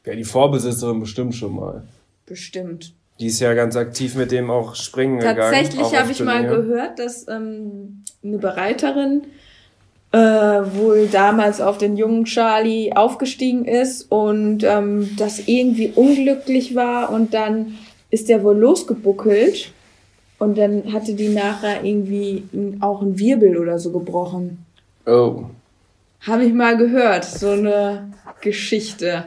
Ja, 0.04 0.16
die 0.16 0.24
Vorbesitzerin 0.24 0.98
bestimmt 1.00 1.34
schon 1.34 1.54
mal. 1.54 1.84
Bestimmt. 2.26 2.92
Die 3.20 3.26
ist 3.26 3.38
ja 3.38 3.54
ganz 3.54 3.76
aktiv 3.76 4.16
mit 4.16 4.32
dem 4.32 4.50
auch 4.50 4.74
springen 4.74 5.18
gegangen. 5.18 5.38
Tatsächlich 5.38 5.96
habe 5.96 6.10
ich 6.10 6.20
mal 6.24 6.44
gehört, 6.44 6.98
dass 6.98 7.28
ähm, 7.28 8.02
eine 8.24 8.38
Bereiterin 8.38 9.22
äh, 10.12 10.18
wohl 10.18 11.08
damals 11.10 11.60
auf 11.60 11.78
den 11.78 11.96
jungen 11.96 12.24
Charlie 12.26 12.92
aufgestiegen 12.92 13.64
ist 13.64 14.10
und 14.10 14.62
ähm, 14.62 15.10
das 15.16 15.48
irgendwie 15.48 15.92
unglücklich 15.94 16.74
war 16.74 17.10
und 17.10 17.34
dann 17.34 17.78
ist 18.10 18.28
der 18.28 18.44
wohl 18.44 18.56
losgebuckelt 18.58 19.72
und 20.38 20.58
dann 20.58 20.92
hatte 20.92 21.14
die 21.14 21.30
nachher 21.30 21.82
irgendwie 21.82 22.44
auch 22.80 23.00
einen 23.00 23.18
Wirbel 23.18 23.56
oder 23.56 23.78
so 23.78 23.90
gebrochen. 23.90 24.64
Oh. 25.06 25.44
Habe 26.20 26.44
ich 26.44 26.52
mal 26.52 26.76
gehört, 26.76 27.24
so 27.24 27.50
eine 27.50 28.12
Geschichte. 28.40 29.24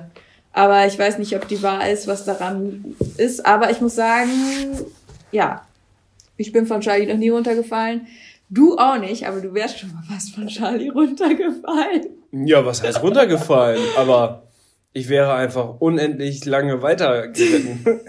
Aber 0.54 0.86
ich 0.86 0.98
weiß 0.98 1.18
nicht, 1.18 1.36
ob 1.36 1.48
die 1.48 1.62
wahr 1.64 1.90
ist, 1.90 2.08
was 2.08 2.26
daran 2.26 2.96
ist. 3.18 3.46
Aber 3.46 3.72
ich 3.72 3.82
muss 3.82 3.96
sagen, 3.96 4.30
ja, 5.32 5.66
ich 6.38 6.52
bin 6.52 6.66
von 6.66 6.82
Charlie 6.82 7.08
noch 7.08 7.18
nie 7.18 7.30
runtergefallen. 7.30 8.08
Du 8.56 8.78
auch 8.78 8.98
nicht, 8.98 9.28
aber 9.28 9.42
du 9.42 9.54
wärst 9.54 9.80
schon 9.80 9.94
mal 9.94 10.04
fast 10.08 10.34
von 10.34 10.48
Charlie 10.48 10.90
runtergefallen. 10.90 12.08
Ja, 12.32 12.66
was 12.66 12.82
heißt 12.82 13.04
runtergefallen? 13.04 13.82
Aber 13.98 14.44
ich 14.94 15.10
wäre 15.10 15.34
einfach 15.34 15.82
unendlich 15.82 16.46
lange 16.46 16.82
weitergeritten. 16.82 17.86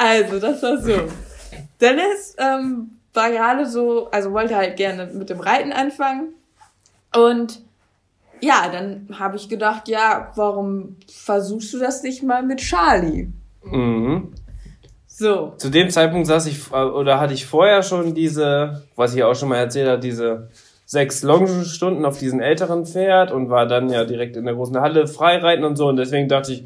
Also, 0.00 0.38
das 0.38 0.62
war 0.62 0.80
so. 0.80 0.92
Dennis 1.80 2.36
ähm, 2.38 2.92
war 3.12 3.32
gerade 3.32 3.66
so, 3.66 4.08
also 4.12 4.30
wollte 4.30 4.54
halt 4.54 4.76
gerne 4.76 5.06
mit 5.06 5.28
dem 5.28 5.40
Reiten 5.40 5.72
anfangen. 5.72 6.34
Und 7.12 7.60
ja, 8.40 8.68
dann 8.70 9.08
habe 9.18 9.36
ich 9.36 9.48
gedacht, 9.48 9.88
ja, 9.88 10.30
warum 10.36 10.98
versuchst 11.12 11.74
du 11.74 11.80
das 11.80 12.04
nicht 12.04 12.22
mal 12.22 12.44
mit 12.44 12.60
Charlie? 12.60 13.32
mhm. 13.64 14.32
So. 15.18 15.52
Zu 15.56 15.68
dem 15.70 15.90
Zeitpunkt 15.90 16.26
saß 16.28 16.46
ich, 16.46 16.70
äh, 16.72 16.76
oder 16.76 17.18
hatte 17.18 17.34
ich 17.34 17.44
vorher 17.46 17.82
schon 17.82 18.14
diese, 18.14 18.82
was 18.94 19.14
ich 19.14 19.22
auch 19.24 19.34
schon 19.34 19.48
mal 19.48 19.56
erzählt 19.56 19.88
habe, 19.88 19.98
diese 20.00 20.48
sechs 20.86 21.22
Longenstunden 21.22 22.04
auf 22.04 22.18
diesem 22.18 22.40
älteren 22.40 22.86
Pferd 22.86 23.32
und 23.32 23.50
war 23.50 23.66
dann 23.66 23.90
ja 23.90 24.04
direkt 24.04 24.36
in 24.36 24.44
der 24.46 24.54
großen 24.54 24.80
Halle 24.80 25.06
freireiten 25.06 25.64
und 25.64 25.76
so. 25.76 25.88
Und 25.88 25.96
deswegen 25.96 26.28
dachte 26.28 26.52
ich, 26.52 26.64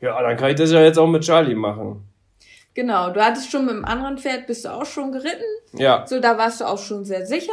ja, 0.00 0.20
dann 0.20 0.36
kann 0.36 0.50
ich 0.50 0.56
das 0.56 0.72
ja 0.72 0.80
jetzt 0.82 0.98
auch 0.98 1.06
mit 1.06 1.22
Charlie 1.22 1.54
machen. 1.54 2.02
Genau, 2.74 3.10
du 3.10 3.20
hattest 3.24 3.50
schon 3.50 3.66
mit 3.66 3.74
dem 3.74 3.84
anderen 3.84 4.18
Pferd, 4.18 4.46
bist 4.46 4.64
du 4.64 4.70
auch 4.70 4.84
schon 4.86 5.12
geritten. 5.12 5.44
Ja. 5.74 6.04
So, 6.06 6.20
da 6.20 6.36
warst 6.38 6.60
du 6.60 6.64
auch 6.64 6.78
schon 6.78 7.04
sehr 7.04 7.24
sicher. 7.24 7.52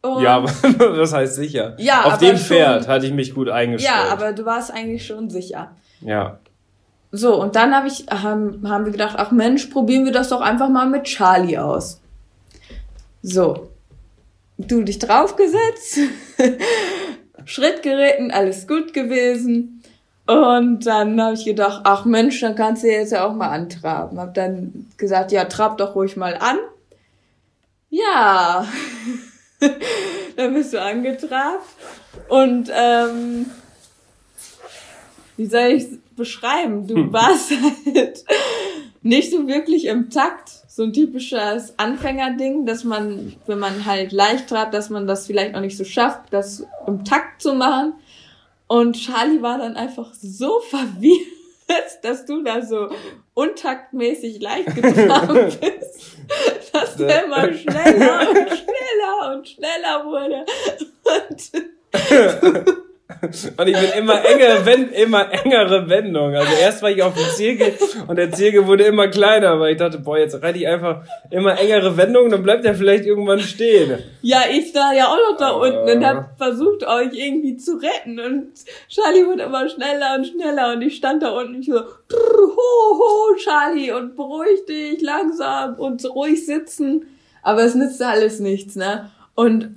Und 0.00 0.22
Ja, 0.22 0.44
das 0.78 1.12
heißt 1.12 1.34
sicher. 1.34 1.74
Ja, 1.78 2.04
Auf 2.04 2.18
dem 2.18 2.36
schon- 2.36 2.46
Pferd 2.56 2.88
hatte 2.88 3.04
ich 3.06 3.12
mich 3.12 3.34
gut 3.34 3.48
eingestellt. 3.48 3.92
ja, 3.94 4.12
aber 4.12 4.32
du 4.32 4.44
warst 4.46 4.72
eigentlich 4.72 5.04
schon 5.06 5.28
sicher. 5.28 5.72
Ja. 6.00 6.38
So, 7.10 7.40
und 7.40 7.56
dann 7.56 7.74
hab 7.74 7.86
ich, 7.86 8.06
haben, 8.10 8.68
haben 8.68 8.84
wir 8.84 8.92
gedacht, 8.92 9.16
ach 9.18 9.30
Mensch, 9.30 9.66
probieren 9.66 10.04
wir 10.04 10.12
das 10.12 10.28
doch 10.28 10.40
einfach 10.40 10.68
mal 10.68 10.86
mit 10.86 11.04
Charlie 11.04 11.58
aus. 11.58 12.00
So. 13.22 13.70
Du 14.58 14.82
dich 14.82 14.98
draufgesetzt, 14.98 16.00
Schritt 17.44 17.82
geritten, 17.84 18.32
alles 18.32 18.66
gut 18.66 18.92
gewesen. 18.92 19.82
Und 20.26 20.84
dann 20.84 21.18
habe 21.22 21.34
ich 21.34 21.44
gedacht, 21.44 21.82
ach 21.84 22.04
Mensch, 22.04 22.40
dann 22.40 22.56
kannst 22.56 22.82
du 22.82 22.88
jetzt 22.88 23.12
ja 23.12 23.24
auch 23.24 23.34
mal 23.34 23.48
antraben. 23.48 24.20
Hab 24.20 24.34
dann 24.34 24.86
gesagt, 24.98 25.32
ja, 25.32 25.44
trab 25.44 25.78
doch 25.78 25.94
ruhig 25.94 26.16
mal 26.16 26.36
an. 26.36 26.58
Ja. 27.88 28.66
dann 30.36 30.54
bist 30.54 30.74
du 30.74 30.82
angetrabt. 30.82 31.64
Und 32.28 32.70
ähm, 32.74 33.46
wie 35.36 35.46
soll 35.46 35.68
ich 35.68 35.86
beschreiben? 36.18 36.86
Du 36.86 37.10
warst 37.12 37.50
halt 37.50 38.24
nicht 39.02 39.30
so 39.30 39.46
wirklich 39.46 39.86
im 39.86 40.10
Takt. 40.10 40.50
So 40.68 40.84
ein 40.84 40.92
typisches 40.92 41.74
Anfängerding, 41.78 42.66
dass 42.66 42.84
man, 42.84 43.34
wenn 43.46 43.58
man 43.58 43.84
halt 43.84 44.12
leicht 44.12 44.48
trabt, 44.48 44.74
dass 44.74 44.90
man 44.90 45.06
das 45.06 45.26
vielleicht 45.26 45.54
auch 45.54 45.60
nicht 45.60 45.76
so 45.76 45.84
schafft, 45.84 46.32
das 46.32 46.64
im 46.86 47.04
Takt 47.04 47.42
zu 47.42 47.54
machen. 47.54 47.94
Und 48.68 48.92
Charlie 48.94 49.42
war 49.42 49.58
dann 49.58 49.76
einfach 49.76 50.12
so 50.14 50.60
verwirrt, 50.70 51.26
dass 52.02 52.26
du 52.26 52.42
da 52.42 52.62
so 52.62 52.90
untaktmäßig 53.34 54.40
leicht 54.40 54.74
getragen 54.74 55.34
bist, 55.60 56.16
dass 56.72 56.96
der 56.96 57.24
immer 57.24 57.52
schneller 57.52 58.28
und 58.28 58.48
schneller 58.48 59.34
und 59.34 59.48
schneller 59.48 60.04
wurde. 60.04 60.44
Und 61.08 62.84
Und 63.22 63.66
ich 63.68 63.74
bin 63.74 63.90
immer 63.96 64.22
engere, 64.22 64.66
Wend 64.66 64.92
immer 64.92 65.32
engere 65.32 65.88
Wendung. 65.88 66.34
Also 66.36 66.52
erst 66.60 66.82
war 66.82 66.90
ich 66.90 67.02
auf 67.02 67.14
dem 67.14 67.24
Zirkel 67.34 67.72
und 68.06 68.16
der 68.16 68.30
Zirkel 68.32 68.66
wurde 68.66 68.84
immer 68.84 69.08
kleiner, 69.08 69.58
weil 69.58 69.72
ich 69.72 69.78
dachte, 69.78 69.98
boah, 69.98 70.18
jetzt 70.18 70.42
reite 70.42 70.58
ich 70.58 70.68
einfach 70.68 71.02
immer 71.30 71.58
engere 71.58 71.96
Wendungen, 71.96 72.30
dann 72.30 72.42
bleibt 72.42 72.66
er 72.66 72.74
vielleicht 72.74 73.06
irgendwann 73.06 73.40
stehen. 73.40 73.98
Ja, 74.20 74.42
ich 74.52 74.74
war 74.74 74.92
ja 74.94 75.06
auch 75.06 75.16
noch 75.30 75.38
da 75.38 75.48
Ah. 75.48 75.52
unten 75.52 75.96
und 75.98 76.04
hab 76.06 76.36
versucht, 76.36 76.86
euch 76.86 77.14
irgendwie 77.14 77.56
zu 77.56 77.76
retten. 77.78 78.20
Und 78.20 78.48
Charlie 78.90 79.24
wurde 79.26 79.44
immer 79.44 79.66
schneller 79.70 80.16
und 80.18 80.26
schneller 80.26 80.74
und 80.74 80.82
ich 80.82 80.96
stand 80.96 81.22
da 81.22 81.30
unten 81.30 81.54
und 81.54 81.60
ich 81.60 81.66
so, 81.66 81.80
"Brr, 82.08 82.56
ho, 82.56 82.98
ho, 82.98 83.34
Charlie, 83.38 83.90
und 83.90 84.16
beruhig 84.16 84.66
dich, 84.68 85.00
langsam 85.00 85.76
und 85.76 86.04
ruhig 86.04 86.44
sitzen. 86.44 87.06
Aber 87.42 87.62
es 87.62 87.74
nützte 87.74 88.06
alles 88.06 88.38
nichts, 88.40 88.76
ne? 88.76 89.10
Und 89.34 89.70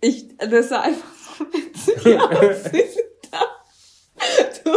ich, 0.00 0.26
das 0.38 0.70
sah 0.70 0.80
einfach 0.80 1.11
witzig 1.52 2.06
aus. 2.20 2.72
wie 2.72 2.78
du 2.78 3.28
da 3.30 3.38
so 4.64 4.72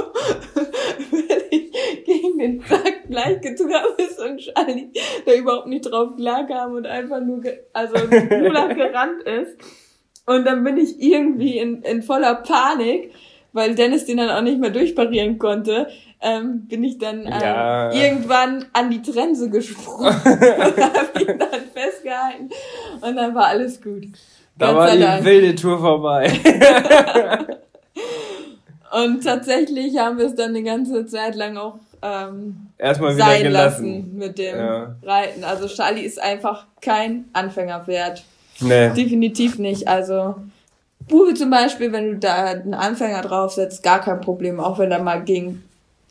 völlig 1.10 1.72
gegen 2.06 2.38
den 2.40 2.62
Sack 2.62 3.08
gleich 3.10 3.42
getragen 3.42 3.94
bist 3.98 4.20
und 4.20 4.38
Charlie 4.40 4.92
da 5.26 5.34
überhaupt 5.34 5.68
nicht 5.68 5.82
drauf 5.90 6.16
klarkam 6.16 6.74
und 6.74 6.86
einfach 6.88 7.20
nur, 7.22 7.44
also 7.74 7.96
nur 8.08 8.52
lang 8.52 8.76
gerannt 8.76 9.24
ist. 9.24 9.58
Und 10.26 10.46
dann 10.46 10.64
bin 10.64 10.78
ich 10.78 11.00
irgendwie 11.00 11.60
in, 11.60 11.84
in 11.84 12.02
voller 12.02 12.36
Panik, 12.36 13.14
weil 13.54 13.76
Dennis 13.76 14.06
den 14.06 14.18
dann 14.18 14.30
auch 14.32 14.42
nicht 14.42 14.60
mehr 14.60 14.72
durchparieren 14.72 15.38
konnte, 15.38 15.88
ähm, 16.22 16.68
bin 16.68 16.84
ich 16.84 16.98
dann 16.98 17.22
ähm, 17.28 17.32
Ja. 17.42 17.94
irgendwann 17.94 18.66
an 18.74 18.90
die 18.90 19.02
Trense 19.04 19.50
gesprungen 19.52 20.08
und 20.26 20.78
hab 20.84 21.22
ihn 21.22 21.38
dann 21.38 21.62
festgehalten 21.74 22.50
und 23.02 23.16
dann 23.16 23.36
war 23.36 23.46
alles 23.48 23.82
gut. 23.82 24.06
Da 24.58 24.68
Gott 24.68 24.76
war 24.78 24.92
die 24.92 25.00
Dank. 25.02 25.26
wilde 25.26 25.56
Tour 25.56 25.80
vorbei. 25.80 26.32
Und 28.92 29.24
tatsächlich 29.24 29.98
haben 29.98 30.18
wir 30.18 30.26
es 30.28 30.36
dann 30.36 30.50
eine 30.52 30.64
ganze 30.64 31.06
Zeit 31.06 31.36
lang 31.36 31.58
auch 31.58 31.76
ähm, 32.02 32.68
Erstmal 32.78 33.16
wieder 33.16 33.26
sein 33.26 33.44
gelassen. 33.44 33.86
lassen 33.88 34.18
mit 34.18 34.38
dem 34.38 34.58
Ja. 34.58 34.96
Reiten. 35.04 35.44
Also 35.44 35.68
Charlie 35.68 36.02
ist 36.04 36.22
einfach 36.22 36.66
kein 36.82 37.26
Anfängerpferd. 37.34 38.24
Nee. 38.62 38.90
Definitiv 38.94 39.60
nicht. 39.60 39.88
Also 39.88 40.36
Bube 41.10 41.34
zum 41.34 41.50
Beispiel, 41.50 41.92
wenn 41.92 42.12
du 42.14 42.18
da 42.20 42.46
einen 42.46 42.74
Anfänger 42.74 43.22
draufsetzt, 43.22 43.84
gar 43.84 44.00
kein 44.00 44.22
Problem. 44.22 44.60
Auch 44.62 44.80
wenn 44.80 44.92
er 44.92 45.04
mal 45.04 45.22
gegen, 45.24 45.64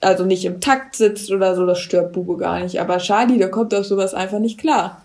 also 0.02 0.24
nicht 0.24 0.44
im 0.44 0.60
Takt 0.60 0.96
sitzt 0.96 1.30
oder 1.30 1.54
so, 1.54 1.64
das 1.64 1.78
stört 1.78 2.12
Bube 2.12 2.36
gar 2.36 2.60
nicht. 2.60 2.80
Aber 2.80 2.98
Charlie, 2.98 3.38
der 3.38 3.50
kommt 3.50 3.74
auf 3.74 3.86
sowas 3.86 4.12
einfach 4.12 4.40
nicht 4.40 4.58
klar. 4.58 5.00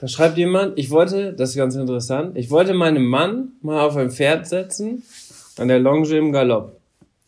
Da 0.00 0.06
schreibt 0.06 0.38
jemand, 0.38 0.78
ich 0.78 0.90
wollte, 0.90 1.32
das 1.32 1.50
ist 1.50 1.56
ganz 1.56 1.74
interessant, 1.74 2.36
ich 2.36 2.50
wollte 2.50 2.72
meinen 2.72 3.04
Mann 3.04 3.52
mal 3.62 3.80
auf 3.80 3.96
ein 3.96 4.12
Pferd 4.12 4.46
setzen, 4.46 5.02
an 5.58 5.66
der 5.66 5.80
Longe 5.80 6.16
im 6.16 6.30
Galopp. 6.30 6.78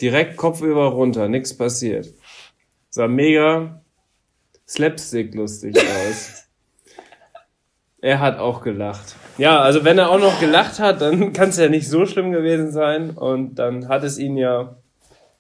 Direkt 0.01 0.37
kopfüber 0.37 0.87
runter, 0.87 1.29
nichts 1.29 1.57
passiert. 1.57 2.15
Sah 2.89 3.09
mega 3.09 3.83
slapstick 4.69 5.35
lustig 5.35 5.77
aus. 6.09 6.47
er 8.01 8.21
hat 8.21 8.39
auch 8.39 8.63
gelacht. 8.63 9.17
Ja, 9.37 9.61
also 9.61 9.85
wenn 9.85 9.99
er 9.99 10.09
auch 10.11 10.21
noch 10.21 10.39
gelacht 10.39 10.79
hat, 10.79 11.01
dann 11.01 11.33
kann 11.33 11.49
es 11.49 11.57
ja 11.57 11.69
nicht 11.69 11.89
so 11.89 12.07
schlimm 12.07 12.31
gewesen 12.31 12.71
sein 12.71 13.11
und 13.11 13.57
dann 13.57 13.89
hat 13.89 14.05
es 14.05 14.17
ihn 14.17 14.37
ja 14.37 14.77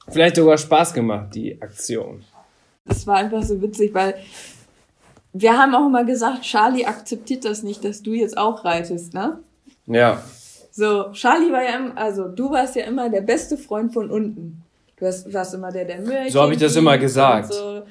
vielleicht 0.09 0.35
sogar 0.35 0.59
Spaß 0.59 0.95
gemacht, 0.95 1.33
die 1.37 1.62
Aktion. 1.62 2.24
Das 2.87 3.07
war 3.07 3.18
einfach 3.18 3.45
so 3.45 3.62
witzig, 3.62 3.95
weil 3.95 4.16
wir 5.33 5.57
haben 5.57 5.74
auch 5.74 5.87
immer 5.87 6.05
gesagt, 6.05 6.43
Charlie 6.43 6.85
akzeptiert 6.87 7.45
das 7.45 7.62
nicht, 7.62 7.85
dass 7.85 8.03
du 8.03 8.12
jetzt 8.12 8.37
auch 8.37 8.64
reitest, 8.64 9.14
ne? 9.14 9.39
Ja, 9.87 10.22
So, 10.72 11.11
Charlie 11.12 11.53
war 11.53 11.62
ja 11.62 11.76
immer, 11.76 11.97
also 11.97 12.28
du 12.28 12.51
warst 12.51 12.76
ja 12.76 12.85
immer 12.85 13.09
der 13.09 13.20
beste 13.22 13.57
Freund 13.57 13.93
von 13.93 14.11
unten. 14.11 14.62
Du 14.99 15.07
hast, 15.07 15.33
warst 15.33 15.55
immer 15.55 15.72
der, 15.72 15.85
der 15.85 16.01
Möhrchen 16.01 16.31
So 16.31 16.43
hab 16.43 16.51
ich 16.51 16.59
das 16.59 16.76
immer 16.76 16.97
gesagt. 16.99 17.51
Und 17.51 17.57
so. 17.57 17.83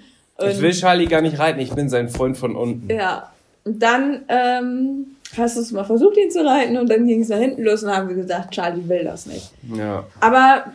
ich 0.47 0.55
Und- 0.55 0.61
will 0.61 0.71
Charlie 0.71 1.07
gar 1.07 1.21
nicht 1.21 1.39
reiten, 1.39 1.59
ich 1.59 1.71
bin 1.73 1.89
sein 1.89 2.09
Freund 2.09 2.37
von 2.37 2.55
unten. 2.55 2.89
Ja. 2.89 3.31
Und 3.65 3.81
dann 3.83 4.21
ähm, 4.29 5.05
hast 5.37 5.57
du 5.57 5.61
es 5.61 5.71
mal 5.71 5.83
versucht, 5.83 6.17
ihn 6.17 6.31
zu 6.31 6.45
reiten 6.45 6.77
und 6.77 6.89
dann 6.89 7.05
ging 7.05 7.21
es 7.21 7.29
nach 7.29 7.37
hinten 7.37 7.63
los 7.63 7.83
und 7.83 7.91
haben 7.95 8.07
wir 8.07 8.15
gesagt, 8.15 8.51
Charlie 8.53 8.87
will 8.87 9.03
das 9.03 9.25
nicht. 9.25 9.51
Ja. 9.75 10.05
Aber 10.21 10.65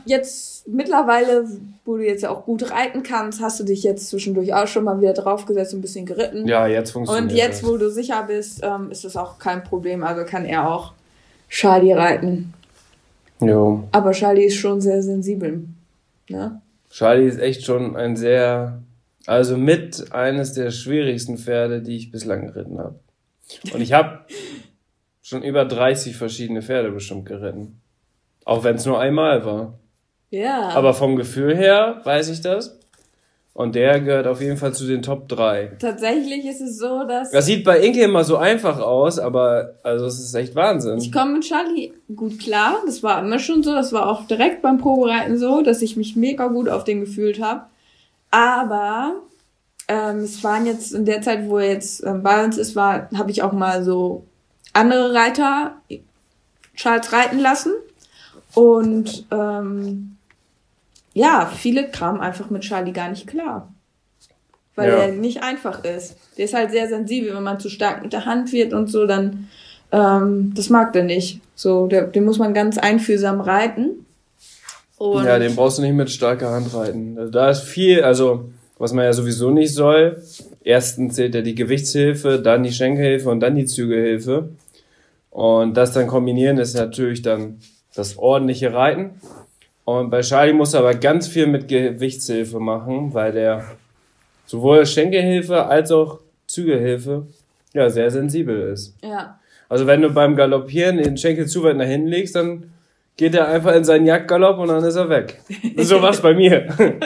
jetzt 0.65 0.75
mittlerweile, 0.75 1.47
wo 1.85 1.97
du 1.97 2.05
jetzt 2.05 2.23
ja 2.23 2.31
auch 2.31 2.45
gut 2.45 2.71
reiten 2.71 3.03
kannst, 3.03 3.41
hast 3.41 3.61
du 3.61 3.65
dich 3.65 3.83
jetzt 3.83 4.09
zwischendurch 4.09 4.55
auch 4.55 4.67
schon 4.67 4.85
mal 4.85 5.01
wieder 5.01 5.13
draufgesetzt 5.13 5.75
und 5.75 5.81
ein 5.81 5.83
bisschen 5.83 6.07
geritten. 6.07 6.47
Ja, 6.47 6.67
jetzt 6.67 6.91
funktioniert 6.91 7.31
Und 7.31 7.37
jetzt, 7.37 7.63
das. 7.63 7.69
wo 7.69 7.77
du 7.77 7.91
sicher 7.91 8.23
bist, 8.27 8.61
ähm, 8.63 8.91
ist 8.91 9.05
das 9.05 9.17
auch 9.17 9.39
kein 9.39 9.65
Problem. 9.65 10.03
Also 10.05 10.25
kann 10.25 10.45
er 10.45 10.71
auch 10.71 10.93
Charlie 11.49 11.93
reiten. 11.93 12.55
Jo. 13.41 13.85
Aber 13.93 14.13
Charlie 14.13 14.45
ist 14.45 14.57
schon 14.57 14.81
sehr 14.81 15.03
sensibel. 15.03 15.65
Ne? 16.29 16.61
Charlie 16.91 17.27
ist 17.27 17.39
echt 17.41 17.65
schon 17.65 17.97
ein 17.97 18.17
sehr, 18.17 18.83
also 19.27 19.57
mit 19.57 20.13
eines 20.13 20.53
der 20.53 20.71
schwierigsten 20.71 21.37
Pferde, 21.37 21.83
die 21.83 21.97
ich 21.97 22.11
bislang 22.11 22.47
geritten 22.47 22.79
habe. 22.79 22.99
Und 23.73 23.81
ich 23.81 23.93
habe 23.93 24.21
schon 25.23 25.43
über 25.43 25.65
30 25.65 26.17
verschiedene 26.17 26.63
Pferde 26.63 26.91
bestimmt 26.91 27.27
geritten. 27.27 27.81
Auch 28.45 28.63
wenn 28.65 28.77
es 28.77 28.87
nur 28.87 29.01
einmal 29.01 29.45
war. 29.45 29.79
Ja. 30.35 30.71
Aber 30.71 30.95
vom 30.95 31.17
Gefühl 31.17 31.57
her 31.57 32.01
weiß 32.05 32.29
ich 32.29 32.41
das. 32.41 32.79
Und 33.53 33.77
der 33.77 34.01
gehört 34.01 34.27
auf 34.27 34.41
jeden 34.41 34.57
Fall 34.57 34.75
zu 34.75 34.85
den 34.85 35.03
Top 35.03 35.29
3. 35.29 35.77
tatsächlich 35.79 36.45
ist 36.45 36.61
es 36.61 36.77
so, 36.77 37.05
dass 37.05 37.31
Das 37.31 37.47
sieht 37.47 37.65
bei 37.65 37.79
Inke 37.79 38.03
immer 38.03 38.25
so 38.25 38.37
einfach 38.37 38.81
aus, 38.81 39.21
aber 39.21 39.75
also 39.85 40.07
es 40.07 40.19
ist 40.19 40.35
echt 40.35 40.57
Wahnsinn. 40.57 40.99
ich 40.99 41.13
komme 41.13 41.35
mit 41.35 41.45
Charlie 41.45 41.93
gut 42.17 42.41
klar. 42.41 42.79
Das 42.85 43.05
war 43.05 43.21
immer 43.21 43.39
schon 43.39 43.63
so. 43.63 43.73
Das 43.73 43.93
war 43.93 44.11
auch 44.11 44.27
direkt 44.27 44.61
beim 44.61 44.79
Probereiten 44.79 45.39
so, 45.39 45.63
dass 45.63 45.83
ich 45.83 45.97
mich 45.97 46.17
mega 46.17 46.49
gut 46.49 46.69
auf 46.69 46.83
den 46.83 46.99
gefühlt 46.99 47.41
habe. 47.41 47.67
Aber 48.33 49.13
ähm, 49.87 50.19
es 50.19 50.43
waren 50.43 50.67
jetzt 50.67 50.93
in 50.93 51.05
der 51.05 51.23
Zeit, 51.23 51.49
wo 51.49 51.59
er 51.59 51.69
jetzt 51.69 52.05
ähm, 52.05 52.25
bei 52.25 52.45
uns 52.45 52.59
ist, 52.59 52.75
war, 52.75 53.09
habe 53.17 53.31
ich 53.31 53.45
auch 53.45 53.53
mal 53.53 53.85
so 53.85 54.25
andere 54.73 55.15
Reiter 55.15 55.77
Charles 56.75 57.13
reiten 57.13 57.39
lassen. 57.39 57.73
Und 58.55 59.27
ähm, 59.31 60.17
ja, 61.15 61.51
viele 61.57 61.89
kamen 61.89 62.21
einfach 62.21 62.51
mit 62.51 62.63
Charlie 62.63 62.93
gar 62.93 63.09
nicht 63.09 63.27
klar. 63.27 63.73
Weil 64.75 64.89
Ja. 64.89 64.97
er 64.97 65.13
nicht 65.13 65.43
einfach 65.43 65.85
ist. 65.85 66.17
Der 66.37 66.47
ist 66.47 66.55
halt 66.55 66.73
sehr 66.73 66.89
sensibel, 66.89 67.35
wenn 67.35 67.45
man 67.45 67.61
zu 67.61 67.69
stark 67.69 68.03
mit 68.03 68.13
der 68.13 68.27
Hand 68.27 68.53
wird 68.53 68.73
und 68.73 68.89
so, 68.91 69.07
dann 69.07 69.49
ähm, 69.93 70.53
das 70.57 70.71
mag 70.71 70.93
der 70.93 71.05
nicht. 71.05 71.41
So, 71.55 71.87
der, 71.87 72.09
den 72.09 72.25
muss 72.25 72.39
man 72.39 72.53
ganz 72.53 72.79
einfühlsam 72.79 73.41
reiten. 73.41 74.05
Und 74.99 75.25
Ja, 75.25 75.39
den 75.39 75.55
brauchst 75.55 75.79
du 75.79 75.83
nicht 75.83 75.95
mit 75.95 76.11
starker 76.11 76.51
Hand 76.51 76.75
reiten. 76.75 77.17
Also 77.17 77.31
da 77.31 77.51
ist 77.51 77.61
viel, 77.63 78.03
also 78.03 78.51
was 78.79 78.93
man 78.93 79.05
ja 79.05 79.13
sowieso 79.13 79.51
nicht 79.51 79.73
soll. 79.73 80.21
Erstens 80.65 81.15
zählt 81.15 81.35
ja 81.37 81.43
die 81.43 81.55
Gewichtshilfe, 81.55 82.41
dann 82.41 82.65
die 82.65 82.73
Schenkelhilfe 82.73 83.31
und 83.31 83.39
dann 83.41 83.55
die 83.55 83.67
Zügehilfe. 83.67 84.49
Und 85.31 85.77
das 85.77 85.93
dann 85.93 86.09
kombinieren 86.09 86.59
ist 86.59 86.75
natürlich 86.75 87.23
dann 87.23 87.61
das 87.95 88.19
ordentliche 88.19 88.73
Reiten. 88.73 89.21
Und 89.85 90.11
bei 90.11 90.21
Charlie 90.23 90.53
muss 90.53 90.75
er 90.75 90.81
aber 90.81 90.95
ganz 90.95 91.29
viel 91.29 91.47
mit 91.47 91.69
Gewichtshilfe 91.69 92.59
machen, 92.59 93.13
weil 93.13 93.33
der 93.33 93.65
sowohl 94.47 94.87
Schenkelhilfe 94.87 95.67
als 95.67 95.91
auch 95.93 96.21
Zügehilfe 96.47 97.27
ja 97.73 97.91
sehr 97.91 98.11
sensibel 98.11 98.73
ist. 98.73 98.95
ja. 99.03 99.39
Also 99.67 99.87
wenn 99.87 100.03
du 100.03 100.11
beim 100.11 100.37
Galoppieren 100.37 100.99
den 100.99 101.17
Schenkel 101.17 101.47
zu 101.47 101.65
weit 101.65 101.77
nach 101.77 101.87
hinten 101.87 102.09
legst, 102.09 102.37
dann 102.37 102.71
geht 103.17 103.35
er 103.35 103.49
einfach 103.49 103.75
in 103.75 103.83
seinen 103.83 104.07
Jagdgalopp 104.07 104.59
und 104.59 104.69
dann 104.69 104.85
ist 104.85 104.95
er 104.95 105.09
weg. 105.09 105.41
So 105.79 106.03
was 106.03 106.21
bei 106.21 106.35
mir. 106.35 106.69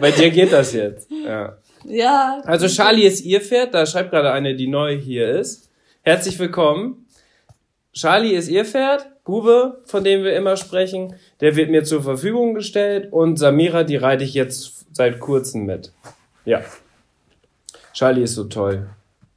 bei 0.00 0.10
dir 0.10 0.30
geht 0.30 0.52
das 0.52 0.74
jetzt. 0.74 1.10
Ja. 1.10 1.56
Ja. 1.84 2.42
Also 2.44 2.68
Charlie 2.68 3.06
ist 3.06 3.24
ihr 3.24 3.40
Pferd, 3.40 3.74
da 3.74 3.86
schreibt 3.86 4.10
gerade 4.10 4.32
eine, 4.32 4.54
die 4.54 4.68
neu 4.68 4.96
hier 4.96 5.28
ist. 5.30 5.70
Herzlich 6.02 6.38
willkommen. 6.38 7.03
Charlie 7.94 8.34
ist 8.34 8.48
ihr 8.48 8.64
Pferd, 8.64 9.08
Bube, 9.24 9.80
von 9.86 10.04
dem 10.04 10.24
wir 10.24 10.36
immer 10.36 10.56
sprechen, 10.56 11.14
der 11.40 11.56
wird 11.56 11.70
mir 11.70 11.84
zur 11.84 12.02
Verfügung 12.02 12.54
gestellt 12.54 13.12
und 13.12 13.38
Samira, 13.38 13.84
die 13.84 13.96
reite 13.96 14.24
ich 14.24 14.34
jetzt 14.34 14.84
seit 14.92 15.20
kurzem 15.20 15.64
mit. 15.64 15.92
Ja. 16.44 16.62
Charlie 17.92 18.24
ist 18.24 18.34
so 18.34 18.44
toll. 18.44 18.88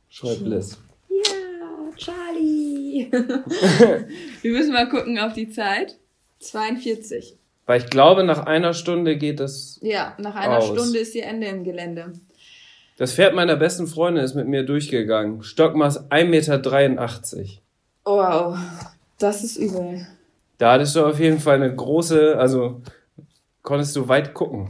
Schreibt 0.09 0.41
Liz. 0.41 0.77
Ja, 1.09 1.95
Charlie. 1.95 3.11
Wir 4.41 4.51
müssen 4.51 4.73
mal 4.73 4.89
gucken 4.89 5.19
auf 5.19 5.33
die 5.33 5.49
Zeit. 5.49 5.95
42. 6.39 7.37
Weil 7.67 7.81
ich 7.81 7.89
glaube, 7.89 8.23
nach 8.23 8.45
einer 8.45 8.73
Stunde 8.73 9.17
geht 9.17 9.39
das 9.39 9.79
Ja, 9.83 10.15
nach 10.17 10.35
einer 10.35 10.57
Aus. 10.57 10.67
Stunde 10.67 10.99
ist 10.99 11.13
ihr 11.13 11.25
Ende 11.25 11.47
im 11.47 11.63
Gelände. 11.63 12.13
Das 12.97 13.13
Pferd 13.13 13.35
meiner 13.35 13.55
besten 13.55 13.85
Freundin 13.85 14.23
ist 14.23 14.33
mit 14.33 14.47
mir 14.47 14.63
durchgegangen. 14.63 15.43
Stockmaß 15.43 16.09
1,83 16.09 17.35
Meter. 17.37 17.61
Wow, 18.07 18.57
das 19.19 19.43
ist 19.43 19.57
übel. 19.57 20.07
Da 20.57 20.71
hattest 20.71 20.95
du 20.95 21.05
auf 21.05 21.19
jeden 21.19 21.39
Fall 21.39 21.55
eine 21.55 21.75
große, 21.75 22.37
also 22.37 22.81
konntest 23.63 23.97
du 23.97 24.07
weit 24.07 24.33
gucken. 24.33 24.69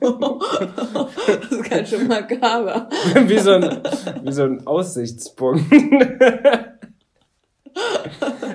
Das 0.00 1.52
ist 1.52 1.70
ganz 1.70 1.88
schön 1.90 2.08
makaber. 2.08 2.88
wie, 3.26 3.38
so 3.38 3.52
ein, 3.52 3.82
wie 4.24 4.32
so 4.32 4.42
ein 4.42 4.66
Aussichtspunkt. 4.66 5.62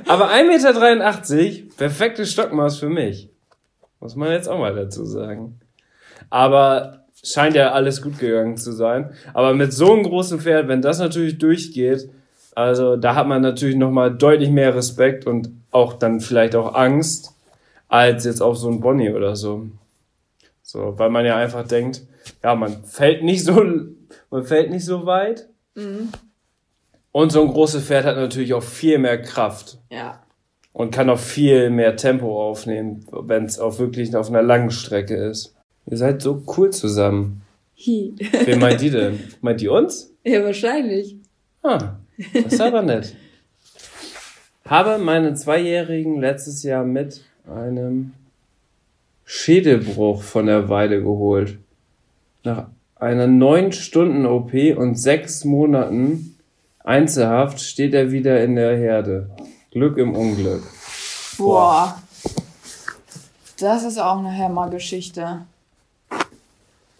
Aber 0.07 0.31
1,83 0.31 1.35
Meter, 1.35 1.75
perfektes 1.77 2.31
Stockmaß 2.33 2.77
für 2.77 2.89
mich. 2.89 3.29
Muss 4.01 4.17
man 4.17 4.31
jetzt 4.31 4.49
auch 4.49 4.59
mal 4.59 4.75
dazu 4.75 5.05
sagen. 5.05 5.61
Aber 6.29 7.05
scheint 7.23 7.55
ja 7.55 7.71
alles 7.71 8.01
gut 8.01 8.19
gegangen 8.19 8.57
zu 8.57 8.73
sein. 8.73 9.13
Aber 9.33 9.53
mit 9.53 9.71
so 9.71 9.93
einem 9.93 10.03
großen 10.03 10.41
Pferd, 10.41 10.67
wenn 10.67 10.81
das 10.81 10.99
natürlich 10.99 11.37
durchgeht, 11.37 12.09
also 12.55 12.95
da 12.95 13.13
hat 13.15 13.27
man 13.27 13.41
natürlich 13.41 13.75
nochmal 13.75 14.15
deutlich 14.15 14.49
mehr 14.49 14.73
Respekt 14.75 15.27
und 15.27 15.49
auch 15.71 15.93
dann 15.93 16.19
vielleicht 16.21 16.55
auch 16.55 16.73
Angst, 16.73 17.33
als 17.87 18.25
jetzt 18.25 18.41
auf 18.41 18.57
so 18.57 18.69
ein 18.69 18.79
Bonnie 18.81 19.11
oder 19.11 19.35
so. 19.35 19.67
So, 20.63 20.93
weil 20.97 21.09
man 21.11 21.25
ja 21.25 21.35
einfach 21.37 21.67
denkt, 21.67 22.01
ja, 22.43 22.55
man 22.55 22.83
fällt 22.83 23.23
nicht 23.23 23.43
so, 23.43 23.53
man 24.31 24.43
fällt 24.45 24.71
nicht 24.71 24.85
so 24.85 25.05
weit. 25.05 25.47
Und 27.11 27.31
so 27.31 27.41
ein 27.41 27.47
großes 27.49 27.83
Pferd 27.85 28.05
hat 28.05 28.15
natürlich 28.17 28.53
auch 28.53 28.63
viel 28.63 28.97
mehr 28.97 29.21
Kraft 29.21 29.77
Ja. 29.91 30.23
und 30.73 30.91
kann 30.91 31.09
auch 31.09 31.19
viel 31.19 31.69
mehr 31.69 31.95
Tempo 31.95 32.41
aufnehmen, 32.49 33.05
wenn 33.11 33.45
es 33.45 33.59
auch 33.59 33.77
wirklich 33.79 34.15
auf 34.15 34.29
einer 34.29 34.41
langen 34.41 34.71
Strecke 34.71 35.15
ist. 35.15 35.55
Ihr 35.85 35.97
seid 35.97 36.21
so 36.21 36.43
cool 36.57 36.71
zusammen. 36.71 37.41
Hi. 37.77 38.15
Wen 38.45 38.59
meint 38.59 38.81
die 38.81 38.89
denn? 38.91 39.19
Meint 39.41 39.61
die 39.61 39.67
uns? 39.67 40.13
Ja, 40.23 40.43
wahrscheinlich. 40.43 41.17
Ah, 41.61 41.97
das 42.33 42.53
ist 42.53 42.61
aber 42.61 42.81
nett. 42.81 43.15
Habe 44.65 44.97
meinen 44.97 45.35
Zweijährigen 45.35 46.19
letztes 46.19 46.63
Jahr 46.63 46.83
mit 46.83 47.23
einem 47.47 48.13
Schädelbruch 49.25 50.23
von 50.23 50.47
der 50.47 50.69
Weide 50.69 51.01
geholt. 51.01 51.57
Nach 52.43 52.67
einer 52.95 53.27
neun 53.27 53.71
Stunden 53.71 54.25
OP 54.25 54.53
und 54.53 54.95
sechs 54.95 55.45
Monaten 55.45 56.35
Einzelhaft 56.85 57.59
steht 57.61 57.95
er 57.95 58.11
wieder 58.11 58.43
in 58.43 58.55
der 58.55 58.77
Herde. 58.77 59.31
Glück 59.71 59.97
im 59.97 60.15
Unglück. 60.15 60.61
Boah. 61.35 61.99
Das 63.57 63.83
ist 63.83 63.97
auch 63.97 64.19
eine 64.19 64.31
Hammergeschichte. 64.31 65.47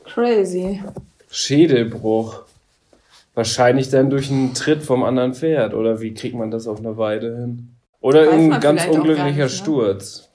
Crazy. 0.03 0.81
Schädelbruch. 1.29 2.45
Wahrscheinlich 3.35 3.89
dann 3.89 4.09
durch 4.09 4.31
einen 4.31 4.53
Tritt 4.53 4.81
vom 4.81 5.03
anderen 5.03 5.33
Pferd. 5.33 5.73
Oder 5.73 6.01
wie 6.01 6.13
kriegt 6.13 6.35
man 6.35 6.51
das 6.51 6.67
auf 6.67 6.79
einer 6.79 6.97
Weide 6.97 7.35
hin? 7.35 7.75
Oder 7.99 8.31
ein 8.31 8.49
man 8.49 8.61
ganz 8.61 8.85
unglücklicher 8.85 9.25
nicht, 9.25 9.37
ne? 9.37 9.49
Sturz. 9.49 10.29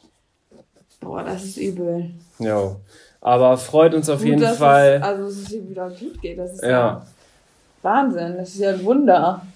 Boah, 1.00 1.24
das 1.24 1.44
ist 1.44 1.56
übel. 1.56 2.10
Ja. 2.38 2.76
Aber 3.22 3.56
freut 3.56 3.94
uns 3.94 4.08
auf 4.08 4.20
Gut, 4.20 4.28
jeden 4.28 4.54
Fall. 4.54 4.96
Es, 4.96 5.02
also, 5.02 5.24
dass 5.24 5.36
es 5.36 5.52
ihm 5.52 5.70
wieder 5.70 5.88
gut 5.88 6.20
geht. 6.20 6.38
Das 6.38 6.52
ist 6.52 6.62
ja. 6.62 6.68
Ja. 6.70 7.06
Wahnsinn. 7.82 8.36
Das 8.36 8.50
ist 8.50 8.60
ja 8.60 8.70
ein 8.70 8.84
Wunder. 8.84 9.46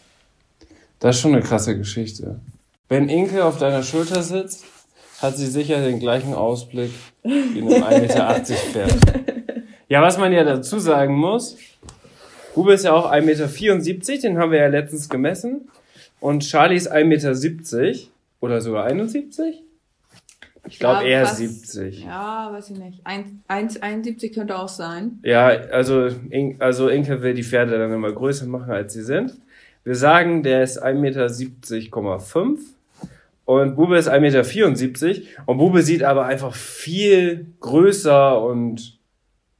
Das 1.00 1.16
ist 1.16 1.22
schon 1.22 1.34
eine 1.34 1.42
krasse 1.42 1.76
Geschichte. 1.76 2.40
Wenn 2.88 3.08
Inke 3.08 3.44
auf 3.44 3.58
deiner 3.58 3.82
Schulter 3.82 4.22
sitzt, 4.22 4.64
hat 5.20 5.36
sie 5.36 5.46
sicher 5.46 5.82
den 5.82 6.00
gleichen 6.00 6.34
Ausblick 6.34 6.92
wie 7.22 7.58
in 7.58 7.72
einem 7.72 7.82
1,80 7.82 8.00
Meter 8.00 8.34
Pferd. 8.42 8.96
Ja, 9.88 10.02
was 10.02 10.18
man 10.18 10.32
ja 10.32 10.44
dazu 10.44 10.78
sagen 10.78 11.14
muss, 11.14 11.56
Bube 12.54 12.72
ist 12.72 12.84
ja 12.84 12.92
auch 12.92 13.10
1,74 13.10 13.22
Meter, 13.24 14.22
den 14.28 14.38
haben 14.38 14.52
wir 14.52 14.60
ja 14.60 14.68
letztens 14.68 15.08
gemessen. 15.08 15.68
Und 16.20 16.40
Charlie 16.40 16.76
ist 16.76 16.90
1,70 16.90 17.04
Meter 17.82 17.98
oder 18.40 18.60
sogar 18.60 18.84
71. 18.84 19.62
Ich 20.66 20.78
glaube 20.78 21.00
glaub, 21.00 21.08
eher 21.08 21.26
fast- 21.26 21.38
70. 21.38 22.04
Ja, 22.04 22.50
weiß 22.52 22.70
ich 22.70 22.78
nicht. 22.78 23.06
1,71 23.06 24.32
könnte 24.34 24.58
auch 24.58 24.68
sein. 24.68 25.18
Ja, 25.22 25.48
also, 25.48 26.06
In 26.30 26.56
also 26.60 26.88
Inke 26.88 27.22
will 27.22 27.34
die 27.34 27.42
Pferde 27.42 27.78
dann 27.78 27.92
immer 27.92 28.12
größer 28.12 28.46
machen, 28.46 28.70
als 28.70 28.94
sie 28.94 29.02
sind. 29.02 29.34
Wir 29.84 29.94
sagen, 29.94 30.42
der 30.42 30.62
ist 30.62 30.82
1,70,5 30.82 32.44
Meter 32.46 32.56
und 33.44 33.76
Bube 33.76 33.98
ist 33.98 34.08
1,74 34.08 35.06
Meter 35.06 35.22
und 35.44 35.58
Bube 35.58 35.82
sieht 35.82 36.02
aber 36.02 36.24
einfach 36.24 36.54
viel 36.54 37.46
größer 37.60 38.42
und 38.42 38.98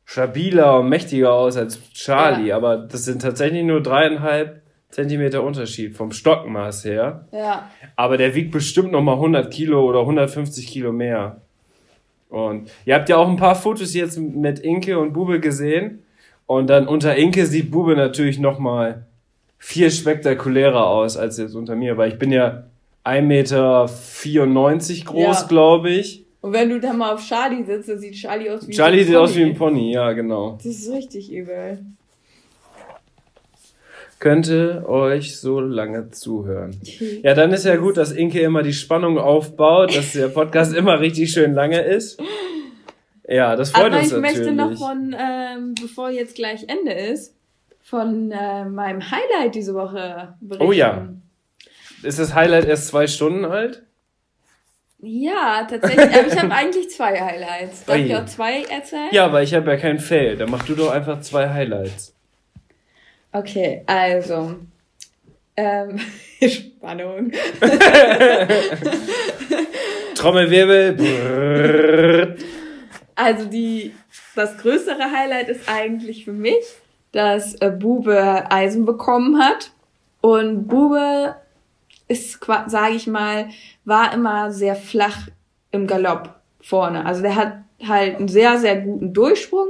stabiler 0.05 0.81
und 0.81 0.89
mächtiger 0.89 1.33
aus 1.33 1.57
als 1.57 1.81
Charlie, 1.93 2.49
Ja. 2.49 2.57
aber 2.57 2.77
das 2.77 3.05
sind 3.05 3.23
tatsächlich 3.23 3.65
nur 3.65 3.83
dreieinhalb 3.83 4.63
Zentimeter 4.91 5.43
Unterschied 5.43 5.97
vom 5.97 6.13
Stockmaß 6.13 6.85
her. 6.85 7.27
Ja. 7.33 7.69
Aber 7.97 8.17
der 8.17 8.35
wiegt 8.35 8.53
bestimmt 8.53 8.93
noch 8.93 9.03
mal 9.03 9.15
100 9.15 9.53
Kilo 9.53 9.85
oder 9.85 10.01
150 10.01 10.67
Kilo 10.69 10.93
mehr. 10.93 11.41
Und 12.29 12.71
ihr 12.85 12.95
habt 12.95 13.09
ja 13.09 13.17
auch 13.17 13.29
ein 13.29 13.37
paar 13.37 13.55
Fotos 13.57 13.95
jetzt 13.95 14.19
mit 14.19 14.61
Inke 14.61 14.99
und 14.99 15.13
Bube 15.13 15.41
gesehen. 15.41 16.05
Und 16.47 16.69
dann 16.69 16.87
unter 16.87 17.17
Inke 17.17 17.47
sieht 17.47 17.71
Bube 17.71 17.97
natürlich 17.97 18.39
noch 18.39 18.59
mal 18.59 19.07
viel 19.59 19.91
spektakulärer 19.91 20.87
aus 20.87 21.17
als 21.17 21.39
jetzt 21.39 21.55
unter 21.55 21.75
mir, 21.75 21.97
weil 21.97 22.11
ich 22.13 22.19
bin 22.19 22.31
ja 22.31 22.65
1,94 23.05 23.23
Meter 23.23 25.05
groß, 25.05 25.41
Ja. 25.43 25.47
glaube 25.49 25.91
ich. 25.91 26.24
Und 26.45 26.53
wenn 26.53 26.68
du 26.68 26.78
da 26.78 26.92
mal 26.92 27.14
auf 27.14 27.26
Charlie 27.26 27.64
sitzt, 27.64 27.88
dann 27.88 27.99
sieht 27.99 28.16
Charlie 28.16 28.51
aus 28.51 28.68
wie 28.68 28.72
Charlie 28.72 29.01
so 29.01 29.07
sieht 29.07 29.16
aus 29.16 29.34
wie 29.34 29.40
Pony. 29.40 29.51
ein 29.51 29.57
Pony, 29.57 29.92
ja, 29.95 30.12
genau. 30.12 30.59
Das 30.59 30.66
ist 30.66 30.92
richtig 30.92 31.32
übel. 31.32 31.78
Könnte 34.18 34.84
euch 34.86 35.40
so 35.40 35.59
lange 35.61 36.11
zuhören. 36.11 36.78
Ja, 37.22 37.32
dann 37.32 37.51
ist 37.55 37.64
ja 37.64 37.76
gut, 37.76 37.97
dass 37.97 38.12
Inke 38.12 38.40
immer 38.40 38.62
die 38.62 38.74
Spannung 38.74 39.16
aufbaut, 39.16 39.97
dass 39.97 40.12
der 40.12 40.28
Podcast 40.28 40.74
immer 40.76 41.01
richtig 41.01 41.30
schön 41.30 41.55
lange 41.55 41.80
ist. 41.80 42.20
Ja, 43.26 43.57
das 43.57 43.70
freut 43.70 43.86
Aber 43.86 43.97
uns 43.97 44.09
ich 44.09 44.12
natürlich. 44.12 44.36
möchte 44.36 44.53
noch 44.53 44.76
von, 44.76 45.16
ähm, 45.18 45.74
bevor 45.80 46.11
jetzt 46.11 46.34
gleich 46.34 46.66
Ende 46.68 46.92
ist, 46.92 47.34
von 47.80 48.30
äh, 48.30 48.66
meinem 48.66 49.01
Highlight 49.11 49.55
diese 49.55 49.72
Woche 49.72 50.34
berichten. 50.42 50.66
Oh 50.68 50.72
ja. 50.72 51.09
Ist 52.03 52.18
das 52.18 52.34
Highlight 52.34 52.66
erst 52.66 52.88
zwei 52.88 53.07
Stunden 53.07 53.47
alt? 53.47 53.82
Ja, 55.05 55.67
tatsächlich. 55.69 56.17
Aber 56.17 56.27
ich 56.27 56.39
habe 56.39 56.55
eigentlich 56.55 56.91
zwei 56.91 57.21
Highlights. 57.21 57.85
Darf 57.85 57.97
Ui. 57.97 58.05
ich 58.05 58.17
auch 58.17 58.25
zwei 58.25 58.63
erzählen? 58.63 59.09
Ja, 59.13 59.33
weil 59.33 59.45
ich 59.45 59.55
habe 59.55 59.71
ja 59.71 59.77
kein 59.77 59.99
Fail. 59.99 60.37
Dann 60.37 60.51
mach 60.51 60.65
du 60.65 60.75
doch 60.75 60.91
einfach 60.91 61.21
zwei 61.21 61.51
Highlights. 61.51 62.15
Okay, 63.33 63.83
also. 63.87 64.57
Ähm, 65.57 66.01
Spannung. 66.49 67.31
Trommelwirbel. 70.15 72.37
Also 73.15 73.45
die, 73.47 73.95
das 74.35 74.59
größere 74.59 75.13
Highlight 75.13 75.49
ist 75.49 75.69
eigentlich 75.69 76.25
für 76.25 76.33
mich, 76.33 76.65
dass 77.13 77.55
äh, 77.57 77.71
Bube 77.71 78.51
Eisen 78.51 78.85
bekommen 78.85 79.39
hat. 79.39 79.71
Und 80.21 80.67
Bube 80.67 81.37
ist, 82.09 82.39
sage 82.67 82.95
ich 82.95 83.07
mal, 83.07 83.49
war 83.85 84.13
immer 84.13 84.53
sehr 84.53 84.77
flach 84.77 85.29
im 85.71 85.87
Galopp 85.87 86.35
vorne. 86.61 87.05
Also 87.05 87.23
der 87.23 87.37
hat 87.37 87.55
halt 87.87 88.17
einen 88.17 88.29
sehr, 88.29 88.59
sehr 88.59 88.81
guten 88.81 89.13
Durchsprung, 89.13 89.69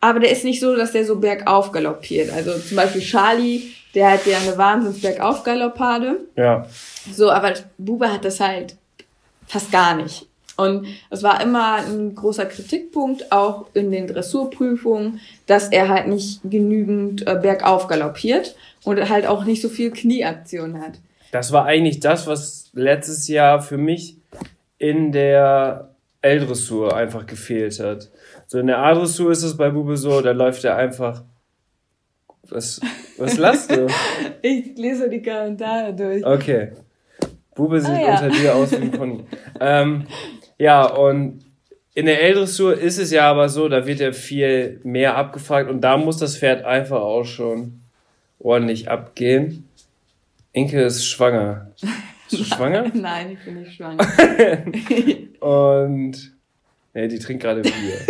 aber 0.00 0.20
der 0.20 0.30
ist 0.30 0.44
nicht 0.44 0.60
so, 0.60 0.76
dass 0.76 0.92
der 0.92 1.04
so 1.04 1.18
bergauf 1.18 1.72
galoppiert. 1.72 2.32
Also 2.32 2.58
zum 2.58 2.76
Beispiel 2.76 3.02
Charlie, 3.02 3.72
der 3.94 4.12
hat 4.12 4.26
ja 4.26 4.38
eine 4.38 4.56
wahnsinns 4.56 5.00
bergauf 5.00 5.42
Galoppade. 5.42 6.20
Ja. 6.36 6.66
So, 7.12 7.30
aber 7.30 7.54
Bube 7.78 8.12
hat 8.12 8.24
das 8.24 8.40
halt 8.40 8.76
fast 9.46 9.72
gar 9.72 9.96
nicht. 9.96 10.26
Und 10.56 10.86
es 11.08 11.22
war 11.22 11.40
immer 11.40 11.76
ein 11.76 12.14
großer 12.14 12.44
Kritikpunkt, 12.44 13.32
auch 13.32 13.66
in 13.72 13.90
den 13.90 14.06
Dressurprüfungen, 14.06 15.20
dass 15.46 15.68
er 15.68 15.88
halt 15.88 16.06
nicht 16.06 16.40
genügend 16.44 17.26
äh, 17.26 17.38
bergauf 17.40 17.86
galoppiert 17.86 18.54
und 18.84 19.08
halt 19.08 19.26
auch 19.26 19.44
nicht 19.44 19.62
so 19.62 19.70
viel 19.70 19.90
Knieaktion 19.90 20.80
hat. 20.80 20.98
Das 21.32 21.52
war 21.52 21.64
eigentlich 21.66 22.00
das, 22.00 22.26
was 22.26 22.70
letztes 22.72 23.28
Jahr 23.28 23.60
für 23.62 23.78
mich 23.78 24.16
in 24.78 25.12
der 25.12 25.90
L-Dressur 26.22 26.96
einfach 26.96 27.26
gefehlt 27.26 27.78
hat. 27.80 28.10
So 28.46 28.58
in 28.58 28.66
der 28.66 28.78
A-Dressur 28.78 29.30
ist 29.30 29.42
es 29.42 29.56
bei 29.56 29.70
Bube 29.70 29.96
so, 29.96 30.20
da 30.20 30.32
läuft 30.32 30.64
er 30.64 30.76
einfach. 30.76 31.22
Was, 32.48 32.80
was 33.16 33.36
lasst 33.38 33.70
du? 33.70 33.86
Ich 34.42 34.76
lese 34.76 35.08
die 35.08 35.22
Kommentare 35.22 35.94
durch. 35.94 36.24
Okay. 36.24 36.72
Bube 37.54 37.80
sieht 37.80 37.90
Ah, 37.90 38.00
ja. 38.00 38.10
unter 38.14 38.28
dir 38.30 38.54
aus 38.54 38.72
wie 38.72 38.76
ein 38.76 38.90
Pony. 38.90 39.24
ähm, 39.60 40.06
ja, 40.58 40.84
und 40.86 41.44
in 41.94 42.06
der 42.06 42.22
L-Dressur 42.22 42.76
ist 42.78 42.98
es 42.98 43.10
ja 43.10 43.30
aber 43.30 43.48
so, 43.48 43.68
da 43.68 43.86
wird 43.86 44.00
ja 44.00 44.12
viel 44.12 44.80
mehr 44.82 45.16
abgefragt 45.16 45.68
und 45.70 45.80
da 45.82 45.96
muss 45.96 46.16
das 46.16 46.36
Pferd 46.38 46.64
einfach 46.64 47.00
auch 47.00 47.24
schon 47.24 47.80
ordentlich 48.38 48.90
abgehen. 48.90 49.68
Inke 50.52 50.82
ist 50.82 51.06
schwanger. 51.06 51.70
Bist 52.28 52.40
du 52.40 52.44
schwanger? 52.54 52.90
Nein, 52.92 53.38
ich 53.38 53.44
bin 53.44 53.62
nicht 53.62 53.72
schwanger. 53.74 54.04
Und 55.40 56.32
nee, 56.92 57.06
die 57.08 57.18
trinkt 57.20 57.42
gerade 57.42 57.62
Bier. 57.62 57.72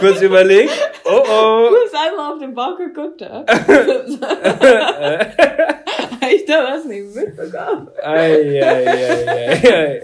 Kurz 0.00 0.20
überlegt. 0.20 0.72
Oh 1.04 1.22
oh. 1.22 1.68
Du 1.70 1.76
hast 1.84 1.94
einmal 1.94 2.32
auf 2.32 2.38
den 2.40 2.52
Bauch 2.54 2.76
geguckt, 2.76 3.20
ja? 3.20 3.44
Ich 6.28 6.44
da 6.44 6.64
was 6.64 6.84
nicht 6.84 7.14
mitbekommen? 7.14 7.86
Ei, 8.02 8.60
ei, 8.60 8.86
ei, 8.86 9.28
ei, 9.28 9.72
ei. 9.72 10.02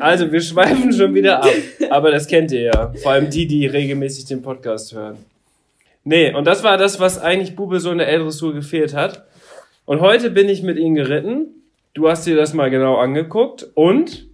Also, 0.00 0.32
wir 0.32 0.40
schweifen 0.40 0.90
schon 0.92 1.12
wieder 1.14 1.42
ab. 1.42 1.50
Aber 1.90 2.10
das 2.10 2.26
kennt 2.26 2.50
ihr 2.52 2.62
ja. 2.62 2.92
Vor 3.02 3.12
allem 3.12 3.28
die, 3.28 3.46
die 3.46 3.66
regelmäßig 3.66 4.24
den 4.24 4.40
Podcast 4.42 4.94
hören. 4.94 5.18
Nee, 6.04 6.32
und 6.34 6.46
das 6.46 6.62
war 6.64 6.76
das, 6.78 7.00
was 7.00 7.18
eigentlich 7.20 7.54
Bube 7.56 7.80
so 7.80 7.90
in 7.92 7.98
der 7.98 8.08
L-Dressur 8.08 8.54
gefehlt 8.54 8.94
hat. 8.94 9.26
Und 9.84 10.00
heute 10.00 10.30
bin 10.30 10.48
ich 10.48 10.62
mit 10.62 10.78
ihm 10.78 10.94
geritten. 10.94 11.62
Du 11.94 12.08
hast 12.08 12.26
dir 12.26 12.36
das 12.36 12.54
mal 12.54 12.70
genau 12.70 12.96
angeguckt. 12.96 13.66
Und 13.74 14.26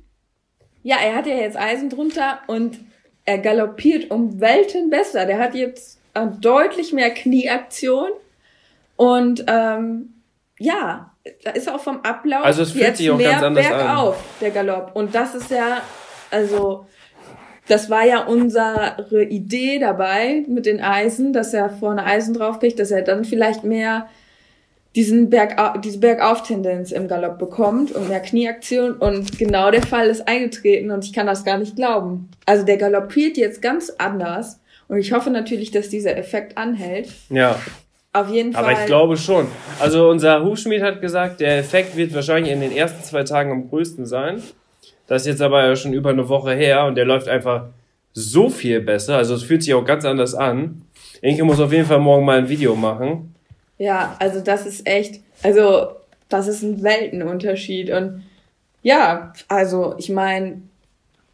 Ja, 0.83 0.97
er 1.05 1.16
hat 1.16 1.27
ja 1.27 1.35
jetzt 1.35 1.57
Eisen 1.59 1.91
drunter 1.91 2.41
und 2.47 2.79
er 3.25 3.39
galoppiert 3.39 4.11
um 4.11 4.41
Welten 4.41 4.89
besser. 4.91 5.27
Der 5.27 5.39
hat 5.39 5.55
jetzt 5.55 6.01
äh, 6.14 6.27
deutlich 6.41 6.93
mehr 6.93 7.11
Knieaktion 7.11 8.11
und 8.97 9.45
ähm, 9.49 10.14
ja, 10.59 11.12
da 11.45 11.51
ist 11.51 11.71
auch 11.71 11.81
vom 11.81 12.01
Ablauf 12.03 12.45
Also 12.45 12.62
es 12.62 12.73
fühlt 12.73 12.85
jetzt 12.85 12.99
sich 12.99 13.11
auch 13.11 13.16
mehr 13.16 13.33
ganz 13.33 13.43
anders 13.45 13.66
an. 13.66 13.77
bergauf, 13.79 14.25
der 14.41 14.51
Galopp. 14.51 14.91
Und 14.95 15.14
das 15.14 15.35
ist 15.35 15.51
ja, 15.51 15.83
also 16.31 16.87
das 17.69 17.91
war 17.91 18.05
ja 18.05 18.25
unsere 18.25 18.97
Idee 19.29 19.79
dabei 19.79 20.45
mit 20.49 20.66
den 20.66 20.81
Eisen, 20.81 21.33
dass 21.33 21.55
er 21.55 21.71
vorne 21.71 22.05
Eisen 22.05 22.35
draufkriegt, 22.35 22.79
dass 22.79 22.91
er 22.91 23.03
dann 23.03 23.25
vielleicht 23.25 23.64
mehr 23.64 24.09
diesen 24.97 25.31
Bergau 25.31 25.79
diese 25.79 25.99
Bergauf-Tendenz 25.99 26.93
im 26.93 27.09
Galopp 27.09 27.39
bekommt 27.39 27.93
und 27.93 28.09
mehr 28.09 28.21
Knieaktion. 28.21 28.93
Und 28.93 29.39
genau 29.39 29.71
der 29.71 29.83
Fall 29.83 30.09
ist 30.09 30.27
eingetreten 30.27 30.91
und 30.91 31.05
ich 31.05 31.12
kann 31.12 31.27
das 31.27 31.45
gar 31.45 31.59
nicht 31.59 31.77
glauben. 31.77 32.31
Also 32.47 32.64
der 32.64 32.79
galoppiert 32.79 33.37
jetzt 33.37 33.61
ganz 33.61 33.93
anders 33.99 34.59
und 34.89 34.99
ich 34.99 35.12
hoffe 35.12 35.31
natürlich, 35.31 35.71
dass 35.71 35.91
dieser 35.91 36.16
Effekt 36.16 36.57
anhält. 36.57 37.11
ja, 37.29 37.61
Auf 38.14 38.31
jeden 38.31 38.55
Fall. 38.55 38.64
aber 38.64 38.73
ich 38.73 38.87
glaube 38.87 39.19
schon. 39.19 39.47
Also 39.79 40.09
unser 40.09 40.43
Hufschmied 40.43 40.83
hat 40.83 41.03
gesagt, 41.03 41.41
der 41.41 41.59
Effekt 41.59 41.95
wird 41.95 42.14
wahrscheinlich 42.14 42.53
in 42.53 42.61
den 42.61 42.75
ersten 42.75 43.05
zwei 43.05 43.23
Tagen 43.25 43.53
am 43.53 43.69
größten 43.69 44.07
sein. 44.07 44.43
Das 45.09 45.23
ist 45.23 45.29
jetzt 45.29 45.43
aber 45.43 45.67
ja 45.67 45.75
schon 45.75 45.93
über 45.93 46.11
eine 46.11 46.29
Woche 46.29 46.53
her 46.55 46.85
und 46.85 46.95
der 46.95 47.05
läuft 47.05 47.29
einfach 47.29 47.67
so 48.13 48.49
viel 48.49 48.81
besser. 48.81 49.17
Also 49.17 49.35
es 49.35 49.43
fühlt 49.43 49.63
sich 49.63 49.75
auch 49.75 49.85
ganz 49.85 50.05
anders 50.05 50.35
an. 50.35 50.83
Inke 51.21 51.45
muss 51.45 51.61
auf 51.61 51.73
jeden 51.73 51.87
Fall 51.87 51.99
morgen 51.99 52.25
mal 52.25 52.39
ein 52.39 52.49
Video 52.49 52.77
machen. 52.77 53.35
Ja, 53.79 54.17
also 54.21 54.41
das 54.41 54.67
ist 54.67 54.87
echt, 54.87 55.21
also 55.43 55.89
das 56.29 56.47
ist 56.47 56.63
ein 56.63 56.83
Weltenunterschied 56.83 57.91
und 57.91 58.23
ja, 58.83 59.33
also 59.49 59.95
ich 59.99 60.11
meine, 60.11 60.63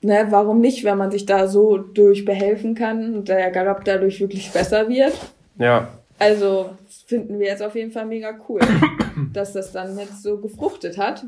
ne, 0.03 0.27
warum 0.31 0.61
nicht, 0.61 0.85
wenn 0.85 0.99
man 0.99 1.11
sich 1.11 1.27
da 1.27 1.49
so 1.49 1.79
durch 1.79 2.25
behelfen 2.25 2.75
kann 2.75 3.15
und 3.15 3.29
der 3.29 3.51
Galopp 3.51 3.85
dadurch 3.85 4.21
wirklich 4.21 4.51
besser 4.51 4.89
wird? 4.89 5.15
Ja, 5.59 5.89
Also 6.19 6.71
finden 7.07 7.39
wir 7.39 7.49
jetzt 7.49 7.63
auf 7.63 7.75
jeden 7.75 7.91
Fall 7.91 8.07
mega 8.07 8.33
cool, 8.49 8.61
dass 9.33 9.53
das 9.53 9.73
dann 9.73 9.99
jetzt 9.99 10.23
so 10.23 10.39
gefruchtet 10.39 10.97
hat. 10.99 11.25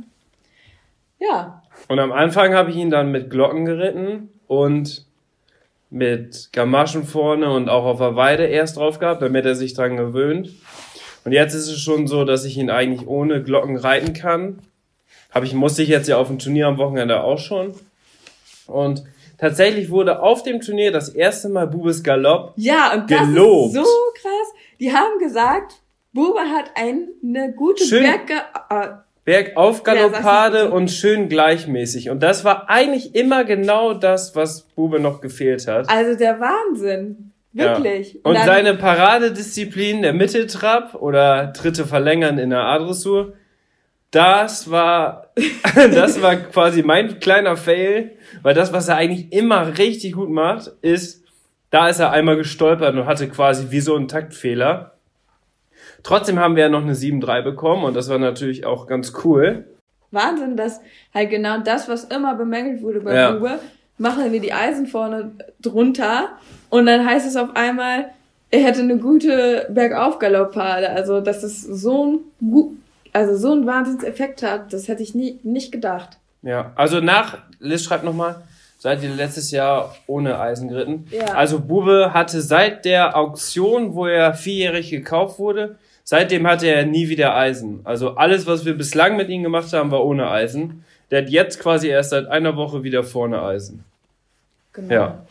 Ja, 1.19 1.63
Und 1.89 1.99
am 1.99 2.13
Anfang 2.13 2.55
habe 2.55 2.71
ich 2.71 2.77
ihn 2.77 2.91
dann 2.91 3.11
mit 3.11 3.31
Glocken 3.31 3.65
geritten 3.65 4.29
und 4.47 5.07
mit 5.89 6.51
Gamaschen 6.53 7.05
vorne 7.05 7.51
und 7.51 7.69
auch 7.69 7.85
auf 7.85 7.99
der 7.99 8.17
Weide 8.17 8.45
erst 8.47 8.77
drauf 8.77 8.99
gehabt, 8.99 9.23
damit 9.23 9.47
er 9.47 9.55
sich 9.55 9.73
dran 9.75 9.97
gewöhnt. 9.97 10.51
Und 11.25 11.33
jetzt 11.33 11.55
ist 11.55 11.69
es 11.69 11.81
schon 11.81 12.07
so, 12.07 12.25
dass 12.25 12.45
ich 12.45 12.57
ihn 12.59 12.71
eigentlich 12.71 13.07
ohne 13.09 13.43
Glocken 13.43 13.77
reiten 13.77 14.13
kann. 14.13 14.59
Hab 15.31 15.43
ich, 15.45 15.55
musste 15.55 15.83
ich 15.83 15.89
jetzt 15.89 16.09
ja 16.09 16.19
auf 16.19 16.29
dem 16.29 16.39
Turnier 16.39 16.67
am 16.67 16.79
Wochenende 16.79 17.23
auch 17.23 17.39
schon. 17.39 17.75
Und 18.67 19.05
tatsächlich 19.39 19.91
wurde 19.91 20.21
auf 20.23 20.43
dem 20.43 20.61
Turnier 20.61 20.93
das 20.93 21.09
erste 21.09 21.49
Mal 21.49 21.67
Bubes 21.67 22.03
Galopp 22.03 22.53
ja 22.57 22.93
und 22.95 23.11
das 23.11 23.21
Gelobt. 23.21 23.75
ist 23.75 23.85
so 23.85 24.13
krass. 24.21 24.55
Die 24.81 24.93
haben 24.93 25.19
gesagt, 25.19 25.75
Bube 26.13 26.41
hat 26.41 26.71
ein, 26.75 27.09
eine 27.23 27.53
gute 27.53 27.85
Schön. 27.85 28.03
Berge, 28.03 28.43
äh, 28.71 28.89
Bergauf 29.27 29.83
Ja, 29.87 29.93
Galoppade 29.95 30.53
sag's 30.57 30.65
nicht. 30.65 30.73
und 30.73 30.91
schön 30.91 31.29
gleichmäßig. 31.29 32.09
Und 32.09 32.23
das 32.23 32.45
war 32.45 32.71
eigentlich 32.71 33.15
immer 33.15 33.45
genau 33.45 33.93
das, 33.93 34.35
was 34.35 34.63
Bube 34.63 34.99
noch 35.01 35.21
gefehlt 35.21 35.67
hat. 35.69 35.91
also 35.91 36.17
der 36.19 36.41
Wahnsinn. 36.41 37.33
Wirklich. 37.53 38.15
Ja. 38.15 38.21
Und 38.23 38.35
dann- 38.37 38.47
seine 38.47 38.75
Paradedisziplin, 38.75 40.01
der 40.03 40.13
Mitteltrab 40.15 40.95
oder 40.95 41.49
dritte 41.49 41.85
Verlängern 41.87 42.39
in 42.39 42.51
der 42.51 42.61
A-Dressur, 42.65 43.35
das 44.11 44.71
war, 44.71 45.33
das 45.75 46.23
war 46.23 46.37
quasi 46.37 46.83
mein 46.83 47.19
kleiner 47.21 47.57
Fail, 47.57 48.13
weil 48.43 48.55
das, 48.55 48.73
was 48.73 48.89
er 48.89 48.97
eigentlich 48.97 49.33
immer 49.33 49.77
richtig 49.79 50.13
gut 50.13 50.31
macht, 50.31 50.71
ist 50.83 51.25
Da 51.71 51.89
ist 51.89 51.99
er 51.99 52.13
einmal 52.13 52.37
gestolpert 52.37 52.95
und 52.95 53.07
hatte 53.07 53.29
quasi 53.29 53.67
wie 53.71 53.81
so 53.81 53.97
einen 53.97 54.07
Taktfehler. 54.09 54.93
Trotzdem 56.07 56.39
haben 56.39 56.55
wir 56.55 56.63
ja 56.63 56.69
noch 56.69 56.83
eine 56.83 56.95
7-3 56.95 57.43
bekommen 57.43 57.83
und 57.83 57.97
das 57.97 58.09
war 58.09 58.19
natürlich 58.19 58.65
auch 58.65 58.87
ganz 58.87 59.13
cool. 59.25 59.65
Wahnsinn, 60.13 60.57
dass 60.57 60.81
halt 61.13 61.31
genau 61.31 61.59
das, 61.59 61.89
was 61.89 62.05
immer 62.05 62.37
bemängelt 62.37 62.81
wurde 62.81 63.01
bei 63.01 63.13
Ja. 63.13 63.33
Bube, 63.33 63.59
machen 63.99 64.31
wir 64.31 64.41
die 64.41 64.53
Eisen 64.53 64.87
vorne 64.87 65.33
drunter 65.61 66.29
und 66.71 66.87
dann 66.87 67.05
heißt 67.05 67.27
es 67.27 67.35
auf 67.35 67.57
einmal, 67.57 68.07
er 68.53 68.61
hätte 68.61 68.83
eine 68.83 68.99
gute 68.99 69.67
Bergaufgaloppade. 69.71 70.91
Also, 70.91 71.21
dass 71.21 71.43
es 71.43 71.61
so 71.63 72.07
ein, 72.07 72.81
also 73.13 73.37
so 73.37 73.51
einen 73.51 73.67
Wahnsinnseffekt 73.67 74.45
hat, 74.45 74.73
das 74.73 74.87
hätte 74.87 75.03
ich 75.03 75.17
nie, 75.17 75.41
nicht 75.43 75.73
gedacht. 75.73 76.19
Ja, 76.43 76.71
also 76.77 77.01
nach, 77.01 77.39
Liz 77.59 77.83
schreibt 77.83 78.05
nochmal, 78.05 78.37
seid 78.79 79.03
ihr 79.03 79.11
letztes 79.11 79.51
Jahr 79.51 79.97
ohne 80.07 80.39
Eisen 80.39 80.69
geritten? 80.69 81.09
Ja. 81.11 81.35
Also 81.35 81.59
Bube 81.59 82.13
hatte 82.15 82.41
seit 82.41 82.85
der 82.85 83.17
Auktion, 83.17 83.97
wo 83.97 84.07
er 84.07 84.35
vierjährig 84.35 84.91
gekauft 84.91 85.41
wurde, 85.41 85.77
seitdem 86.09 86.47
hatte 86.47 86.69
er 86.69 86.87
nie 86.87 87.09
wieder 87.09 87.35
Eisen. 87.37 87.81
Also 87.83 88.11
alles, 88.15 88.47
was 88.47 88.65
wir 88.65 88.75
bislang 88.75 89.17
mit 89.17 89.29
ihm 89.29 89.43
gemacht 89.43 89.73
haben, 89.73 89.91
war 89.91 90.05
ohne 90.05 90.31
Eisen. 90.31 90.85
Der 91.11 91.23
hat 91.23 91.31
jetzt 91.31 91.59
quasi 91.61 91.89
erst 91.89 92.11
seit 92.11 92.29
einer 92.29 92.57
Woche 92.57 92.83
wieder 92.85 93.03
vorne 93.03 93.43
Eisen. 93.43 93.85
Genau. 94.73 94.95
Ja. 94.95 95.27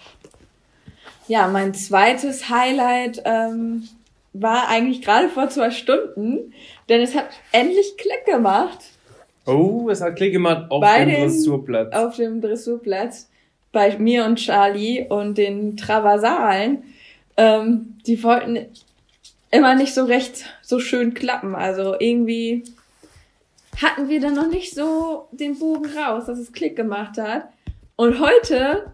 Ja, 1.27 1.47
mein 1.47 1.73
zweites 1.73 2.49
Highlight 2.49 3.21
ähm, 3.25 3.87
war 4.33 4.67
eigentlich 4.67 5.01
gerade 5.01 5.29
vor 5.29 5.49
zwei 5.49 5.71
Stunden, 5.71 6.53
denn 6.89 7.01
es 7.01 7.15
hat 7.15 7.29
endlich 7.51 7.95
Klick 7.97 8.25
gemacht 8.25 8.79
Oh, 9.47 9.89
es 9.91 10.01
hat 10.01 10.15
Klick 10.15 10.33
gemacht 10.33 10.71
auf 10.71 10.81
Bei 10.81 10.99
dem 11.05 11.09
den- 11.09 11.21
Dressurplatz. 11.21 11.95
auf 11.95 12.15
dem 12.15 12.41
Dressurplatz 12.41 13.29
bei 13.71 13.95
mir 13.99 14.25
und 14.25 14.37
Charlie 14.37 15.05
und 15.07 15.37
den 15.37 15.77
Traversalen. 15.77 16.83
Ähm, 17.37 17.93
die 18.07 18.23
wollten 18.23 18.57
immer 19.51 19.75
nicht 19.75 19.93
so 19.93 20.05
recht 20.05 20.45
so 20.61 20.79
schön 20.79 21.13
klappen. 21.13 21.55
Also 21.55 21.95
irgendwie 21.99 22.63
hatten 23.81 24.09
wir 24.09 24.19
dann 24.19 24.35
noch 24.35 24.49
nicht 24.49 24.73
so 24.73 25.27
den 25.31 25.57
Bogen 25.59 25.89
raus, 25.97 26.25
dass 26.27 26.39
es 26.39 26.53
Klick 26.53 26.75
gemacht 26.75 27.17
hat. 27.17 27.49
Und 27.95 28.19
heute 28.19 28.93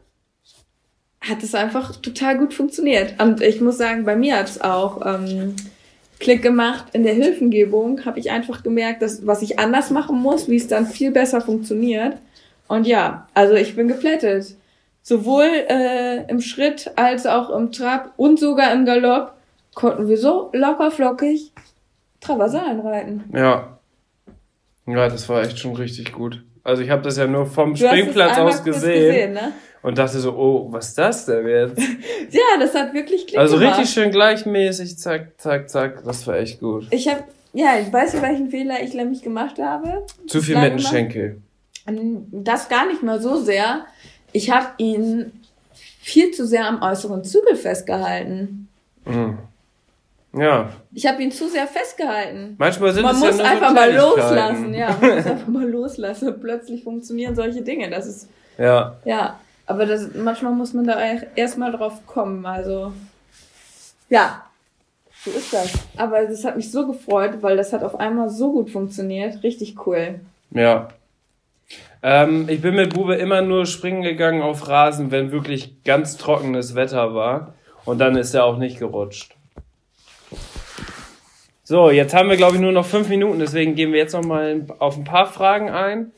hat 1.21 1.43
es 1.43 1.53
einfach 1.53 1.95
total 1.97 2.37
gut 2.37 2.53
funktioniert. 2.53 3.21
Und 3.21 3.41
ich 3.41 3.61
muss 3.61 3.77
sagen, 3.77 4.05
bei 4.05 4.15
mir 4.15 4.37
hat 4.37 4.49
es 4.49 4.61
auch 4.61 5.05
ähm, 5.05 5.55
Klick 6.19 6.41
gemacht. 6.41 6.85
In 6.93 7.03
der 7.03 7.13
Hilfengebung 7.13 8.05
habe 8.05 8.19
ich 8.19 8.31
einfach 8.31 8.63
gemerkt, 8.63 9.01
dass 9.01 9.25
was 9.25 9.41
ich 9.41 9.59
anders 9.59 9.91
machen 9.91 10.19
muss, 10.19 10.49
wie 10.49 10.55
es 10.55 10.67
dann 10.67 10.87
viel 10.87 11.11
besser 11.11 11.41
funktioniert. 11.41 12.17
Und 12.67 12.87
ja, 12.87 13.27
also 13.33 13.53
ich 13.53 13.75
bin 13.75 13.87
geplättet. 13.87 14.55
Sowohl 15.03 15.49
äh, 15.67 16.29
im 16.29 16.41
Schritt 16.41 16.91
als 16.95 17.25
auch 17.25 17.49
im 17.49 17.71
Trab 17.71 18.13
und 18.17 18.39
sogar 18.39 18.71
im 18.71 18.85
Galopp 18.85 19.33
konnten 19.76 20.07
wir 20.07 20.17
so 20.17 20.49
locker 20.53 20.91
flockig 20.91 21.51
Traversalen 22.19 22.80
reiten. 22.82 23.24
Ja. 23.34 23.78
Ja, 24.86 25.07
das 25.09 25.28
war 25.30 25.41
echt 25.43 25.59
schon 25.59 25.76
richtig 25.76 26.11
gut. 26.11 26.43
Also 26.63 26.84
ich 26.84 26.89
habe 26.89 27.01
das 27.01 27.17
ja 27.17 27.26
nur 27.28 27.45
vom 27.45 27.74
Du 27.74 27.86
Springplatz 27.86 28.38
aus 28.38 28.63
kurz 28.63 28.63
gesehen, 28.63 29.34
ne? 29.34 29.51
und 29.82 29.97
dachte 29.97 30.19
so, 30.19 30.34
oh, 30.36 30.67
was 30.72 30.89
ist 30.89 30.97
das 30.97 31.26
denn 31.26 31.47
jetzt? 31.47 31.80
Ja, 32.32 32.59
das 32.59 32.76
hat 32.76 32.93
wirklich 32.93 33.26
Klick 33.28 33.39
Also 33.39 33.57
gemacht. 33.57 33.80
richtig 33.80 33.93
schön 33.93 34.11
gleichmäßig, 34.11 34.97
zack, 34.97 35.39
zack, 35.39 35.69
zack. 35.69 36.03
Das 36.03 36.26
war 36.28 36.38
echt 36.38 36.59
gut. 36.59 36.88
Ich 36.91 37.07
habe, 37.07 37.24
ja, 37.53 37.69
weißt 37.91 38.15
du, 38.15 38.22
welchen 38.22 38.49
Fehler 38.51 38.82
ich 38.84 38.93
nämlich 38.93 39.22
gemacht 39.24 39.57
habe? 39.59 40.05
Zu 40.28 40.41
viel 40.41 40.57
mit 40.57 40.74
dem. 40.74 40.80
Schenkel. 40.80 41.41
Ähm, 41.88 42.28
Das 42.32 42.69
gar 42.69 42.86
nicht 42.88 43.01
mal 43.01 43.19
so 43.19 43.38
sehr. 43.41 43.86
Ich 44.34 44.51
habe 44.51 44.67
ihn 44.78 45.32
viel 45.99 46.32
zu 46.32 46.45
sehr 46.45 46.67
am 46.67 46.82
äußeren 46.82 47.24
Zügel 47.24 47.55
festgehalten. 47.55 48.67
Mhm. 49.05 49.39
Ja, 50.34 50.69
Ich 50.93 51.05
habe 51.05 51.21
ihn 51.21 51.32
zu 51.32 51.49
sehr 51.49 51.67
festgehalten. 51.67 52.55
manchmal 52.57 52.93
sind 52.93 53.03
Man 53.03 53.15
es 53.15 53.21
muss 53.21 53.38
ja 53.38 53.43
einfach 53.43 53.69
so 53.69 53.75
mal 53.75 53.93
loslassen, 53.93 54.73
ja. 54.73 54.97
Man 55.01 55.15
muss 55.17 55.25
einfach 55.25 55.47
mal 55.47 55.69
loslassen. 55.69 56.39
Plötzlich 56.39 56.84
funktionieren 56.84 57.36
solche 57.36 57.61
Dinge. 57.61 57.89
Das 57.89 58.05
ist, 58.07 58.29
Ja, 58.57 58.95
ja. 59.03 59.39
Aber 59.65 59.86
das, 59.86 60.13
manchmal 60.15 60.53
muss 60.53 60.73
man 60.73 60.86
da 60.86 60.97
erstmal 61.36 61.71
drauf 61.71 62.05
kommen. 62.05 62.45
Also, 62.45 62.93
ja. 64.09 64.45
So 65.23 65.32
ist 65.32 65.53
das. 65.53 65.73
Aber 65.97 66.25
das 66.25 66.43
hat 66.45 66.55
mich 66.55 66.71
so 66.71 66.88
gefreut, 66.88 67.38
weil 67.41 67.57
das 67.57 67.73
hat 67.73 67.84
auf 67.84 67.99
einmal 67.99 68.29
so 68.29 68.51
gut 68.53 68.69
funktioniert. 68.69 69.43
Richtig 69.43 69.86
cool. 69.86 70.19
ja. 70.51 70.89
Ähm, 72.03 72.49
ich 72.49 72.61
bin 72.61 72.73
mit 72.75 72.95
Bube 72.95 73.13
immer 73.15 73.41
nur 73.43 73.67
springen 73.67 74.01
gegangen 74.01 74.41
auf 74.41 74.67
Rasen, 74.67 75.11
wenn 75.11 75.32
wirklich 75.32 75.84
ganz 75.84 76.17
trockenes 76.17 76.73
Wetter 76.73 77.13
war. 77.13 77.53
Und 77.86 77.99
dann 77.99 78.15
ist 78.15 78.34
er 78.34 78.45
auch 78.45 78.57
nicht 78.57 78.79
gerutscht. 78.79 79.36
So, 81.64 81.91
jetzt 81.91 82.16
haben 82.16 82.30
wir, 82.30 82.38
glaube 82.38 82.55
ich, 82.55 82.62
nur 82.62 82.72
noch 82.72 82.86
fünf 82.86 83.07
Minuten, 83.07 83.39
deswegen 83.39 83.76
gehen 83.76 83.91
wir 83.91 83.99
jetzt 83.99 84.14
noch 84.14 84.24
mal 84.24 84.66
auf 84.80 84.97
ein 84.97 85.03
paar 85.03 85.32
Fragen 85.32 85.70
ein, 85.70 86.12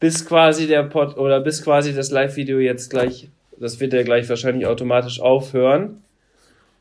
bis 0.00 0.26
quasi 0.26 0.66
der 0.66 0.82
Pod 0.82 1.16
oder 1.16 1.40
bis 1.40 1.62
quasi 1.62 1.94
das 1.94 2.10
Live-Video 2.10 2.58
jetzt 2.58 2.90
gleich, 2.90 3.28
das 3.58 3.78
wird 3.78 3.92
ja 3.92 4.02
gleich 4.02 4.28
wahrscheinlich 4.28 4.66
automatisch 4.66 5.20
aufhören. 5.20 6.02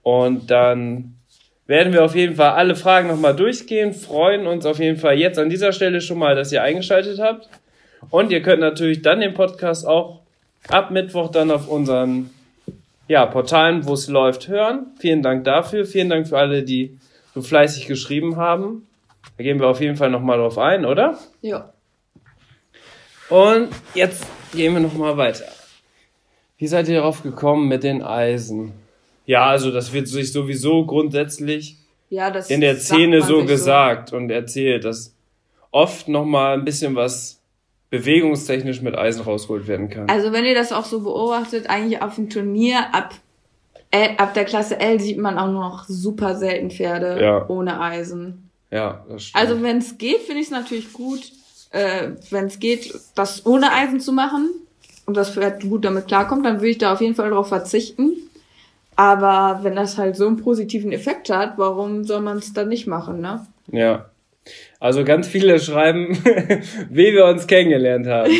Und 0.01 0.49
dann 0.49 1.15
werden 1.67 1.93
wir 1.93 2.03
auf 2.03 2.15
jeden 2.15 2.35
Fall 2.35 2.51
alle 2.51 2.75
Fragen 2.75 3.07
nochmal 3.07 3.35
durchgehen, 3.35 3.93
freuen 3.93 4.47
uns 4.47 4.65
auf 4.65 4.79
jeden 4.79 4.97
Fall 4.97 5.17
jetzt 5.17 5.37
an 5.37 5.49
dieser 5.49 5.71
Stelle 5.71 6.01
schon 6.01 6.17
mal, 6.17 6.35
dass 6.35 6.51
ihr 6.51 6.63
eingeschaltet 6.63 7.19
habt. 7.19 7.47
Und 8.09 8.31
ihr 8.31 8.41
könnt 8.41 8.61
natürlich 8.61 9.03
dann 9.03 9.19
den 9.19 9.33
Podcast 9.35 9.85
auch 9.85 10.21
ab 10.69 10.89
Mittwoch 10.91 11.29
dann 11.29 11.51
auf 11.51 11.67
unseren 11.67 12.31
ja, 13.07 13.25
Portalen, 13.25 13.85
wo 13.85 13.93
es 13.93 14.07
läuft, 14.07 14.47
hören. 14.47 14.87
Vielen 14.99 15.21
Dank 15.21 15.43
dafür. 15.43 15.85
Vielen 15.85 16.09
Dank 16.09 16.27
für 16.27 16.37
alle, 16.37 16.63
die 16.63 16.96
so 17.37 17.43
fleißig 17.43 17.85
geschrieben 17.85 18.35
haben. 18.37 18.87
Da 19.37 19.43
gehen 19.43 19.59
wir 19.59 19.67
auf 19.67 19.79
jeden 19.79 19.95
Fall 19.95 20.09
nochmal 20.09 20.39
drauf 20.39 20.57
ein, 20.57 20.85
oder? 20.85 21.19
Ja. 21.41 21.71
Und 23.29 23.69
jetzt 23.93 24.25
gehen 24.53 24.73
wir 24.73 24.79
nochmal 24.79 25.17
weiter. 25.17 25.45
Wie 26.57 26.65
seid 26.65 26.87
ihr 26.87 26.95
darauf 26.95 27.21
gekommen 27.21 27.67
mit 27.67 27.83
den 27.83 28.01
Eisen? 28.01 28.71
Ja, 29.27 29.45
also 29.45 29.69
das 29.69 29.93
wird 29.93 30.07
sich 30.07 30.31
sowieso 30.31 30.85
grundsätzlich 30.85 31.77
Ja, 32.09 32.31
das 32.31 32.49
in 32.49 32.61
der 32.61 32.77
Szene 32.77 33.21
so 33.21 33.45
gesagt 33.45 34.13
und 34.13 34.31
erzählt, 34.31 34.83
dass 34.85 35.13
oft 35.69 36.07
nochmal 36.07 36.57
ein 36.57 36.65
bisschen 36.65 36.95
was 36.95 37.39
bewegungstechnisch 37.91 38.81
mit 38.81 38.97
Eisen 38.97 39.21
rausgeholt 39.21 39.67
werden 39.67 39.89
kann. 39.89 40.09
Also 40.09 40.31
wenn 40.31 40.45
ihr 40.45 40.55
das 40.55 40.71
auch 40.71 40.85
so 40.85 41.01
beobachtet, 41.01 41.69
eigentlich 41.69 42.01
auf 42.01 42.15
dem 42.15 42.31
Turnier 42.31 42.95
ab, 42.95 43.13
L, 43.91 44.09
ab 44.17 44.33
der 44.33 44.45
Klasse 44.45 44.79
L 44.79 44.99
sieht 44.99 45.17
man 45.17 45.37
auch 45.37 45.51
noch 45.51 45.85
super 45.87 46.35
selten 46.35 46.71
Pferde 46.71 47.21
Ja. 47.21 47.45
ohne 47.47 47.79
Eisen. 47.79 48.49
Ja, 48.71 49.05
das 49.09 49.23
stimmt. 49.25 49.41
Also 49.43 49.61
wenn 49.63 49.77
es 49.77 49.97
geht, 49.97 50.19
finde 50.21 50.41
ich 50.41 50.47
es 50.47 50.51
natürlich 50.51 50.91
gut, 50.93 51.21
äh, 51.71 52.09
wenn 52.29 52.45
es 52.45 52.59
geht, 52.59 52.93
das 53.15 53.45
ohne 53.45 53.71
Eisen 53.71 53.99
zu 53.99 54.11
machen 54.11 54.49
und 55.05 55.15
das 55.15 55.31
Pferd 55.31 55.61
gut 55.63 55.85
damit 55.85 56.07
klarkommt, 56.07 56.45
dann 56.45 56.57
würde 56.57 56.69
ich 56.69 56.77
da 56.77 56.93
auf 56.93 57.01
jeden 57.01 57.15
Fall 57.15 57.29
darauf 57.29 57.47
verzichten. 57.47 58.11
Aber 58.95 59.59
wenn 59.63 59.75
das 59.75 59.97
halt 59.97 60.15
so 60.15 60.27
einen 60.27 60.37
positiven 60.37 60.91
Effekt 60.91 61.29
hat, 61.29 61.57
warum 61.57 62.03
soll 62.03 62.21
man 62.21 62.37
es 62.39 62.53
dann 62.53 62.67
nicht 62.67 62.87
machen, 62.87 63.21
ne? 63.21 63.45
Ja. 63.71 64.09
Also 64.79 65.03
ganz 65.03 65.27
viele 65.27 65.59
schreiben, 65.59 66.17
wie 66.89 67.13
wir 67.13 67.25
uns 67.25 67.47
kennengelernt 67.47 68.07
haben. 68.07 68.31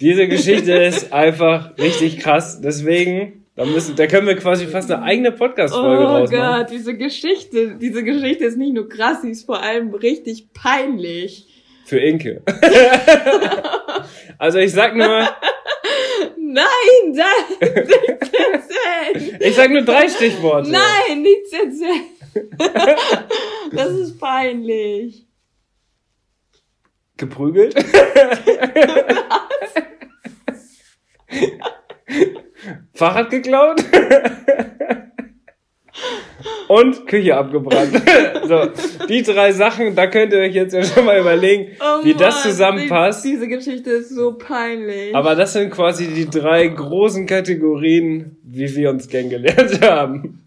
Diese 0.00 0.26
Geschichte 0.28 0.72
ist 0.72 1.12
einfach 1.12 1.76
richtig 1.78 2.18
krass. 2.18 2.60
Deswegen, 2.60 3.44
da 3.56 3.64
müssen, 3.64 3.96
da 3.96 4.06
können 4.06 4.26
wir 4.26 4.36
quasi 4.36 4.66
fast 4.66 4.90
eine 4.90 5.02
eigene 5.02 5.32
Podcast-Folge 5.32 6.04
Oh 6.04 6.06
rausmachen. 6.06 6.58
Gott, 6.58 6.70
diese 6.70 6.96
Geschichte, 6.96 7.76
diese 7.76 8.04
Geschichte 8.04 8.44
ist 8.44 8.58
nicht 8.58 8.74
nur 8.74 8.88
krass, 8.88 9.22
sie 9.22 9.30
ist 9.30 9.44
vor 9.46 9.62
allem 9.62 9.92
richtig 9.94 10.52
peinlich. 10.52 11.48
Für 11.86 11.98
Inke. 11.98 12.42
also 14.38 14.58
ich 14.58 14.72
sag 14.72 14.94
nur, 14.94 15.28
Nein, 16.38 17.14
da, 17.14 17.24
nichts 17.60 18.30
erzählen. 18.32 19.36
ich 19.40 19.54
sag 19.54 19.70
nur 19.70 19.82
drei 19.82 20.08
Stichworte. 20.08 20.70
Nein, 20.70 21.22
nichts 21.22 21.52
erzählen. 21.52 22.04
Das 23.72 23.90
ist 23.92 24.20
peinlich. 24.20 25.26
Geprügelt? 27.16 27.74
Fahrrad 32.94 33.30
geklaut? 33.30 33.82
Und 36.68 37.06
Küche 37.06 37.36
abgebrannt. 37.36 38.02
so, 38.48 39.06
die 39.06 39.22
drei 39.22 39.52
Sachen, 39.52 39.94
da 39.94 40.06
könnt 40.08 40.32
ihr 40.32 40.40
euch 40.40 40.54
jetzt 40.54 40.74
ja 40.74 40.82
schon 40.82 41.04
mal 41.04 41.18
überlegen, 41.20 41.68
Oh 41.80 42.04
wie 42.04 42.12
das 42.12 42.34
Mann, 42.34 42.42
zusammenpasst. 42.42 43.24
die- 43.24 43.30
Diese 43.30 43.48
Geschichte 43.48 43.90
ist 43.90 44.10
so 44.10 44.32
peinlich. 44.32 45.14
Aber 45.14 45.34
das 45.36 45.52
sind 45.52 45.70
quasi 45.70 46.08
die 46.08 46.28
drei 46.28 46.66
großen 46.68 47.24
Kategorien, 47.26 48.36
wie 48.42 48.74
wir 48.74 48.90
uns 48.90 49.08
kennengelernt 49.08 49.80
haben. 49.86 50.42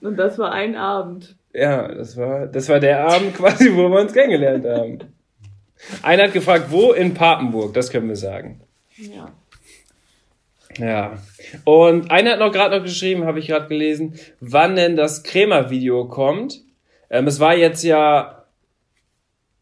Und 0.00 0.16
das 0.18 0.38
war 0.38 0.52
ein 0.52 0.76
Abend. 0.76 1.34
Ja, 1.54 1.88
das 1.88 2.16
war, 2.16 2.46
das 2.46 2.68
war 2.68 2.80
der 2.80 3.06
Abend 3.08 3.34
quasi, 3.34 3.72
wo 3.74 3.88
wir 3.88 4.00
uns 4.00 4.12
kennengelernt 4.12 4.66
haben. 4.66 4.98
Einer 6.02 6.24
hat 6.24 6.32
gefragt, 6.32 6.66
wo? 6.70 6.92
In 6.92 7.14
Papenburg, 7.14 7.72
das 7.74 7.90
können 7.90 8.08
wir 8.08 8.16
sagen. 8.16 8.60
Ja. 8.96 9.30
Ja. 10.78 11.18
Und 11.64 12.10
einer 12.10 12.32
hat 12.32 12.38
noch 12.38 12.52
gerade 12.52 12.76
noch 12.76 12.84
geschrieben, 12.84 13.24
habe 13.24 13.38
ich 13.38 13.48
gerade 13.48 13.68
gelesen, 13.68 14.14
wann 14.40 14.76
denn 14.76 14.96
das 14.96 15.22
Krämer-Video 15.22 16.06
kommt. 16.06 16.62
Ähm, 17.10 17.26
es 17.26 17.40
war 17.40 17.56
jetzt 17.56 17.82
ja 17.84 18.44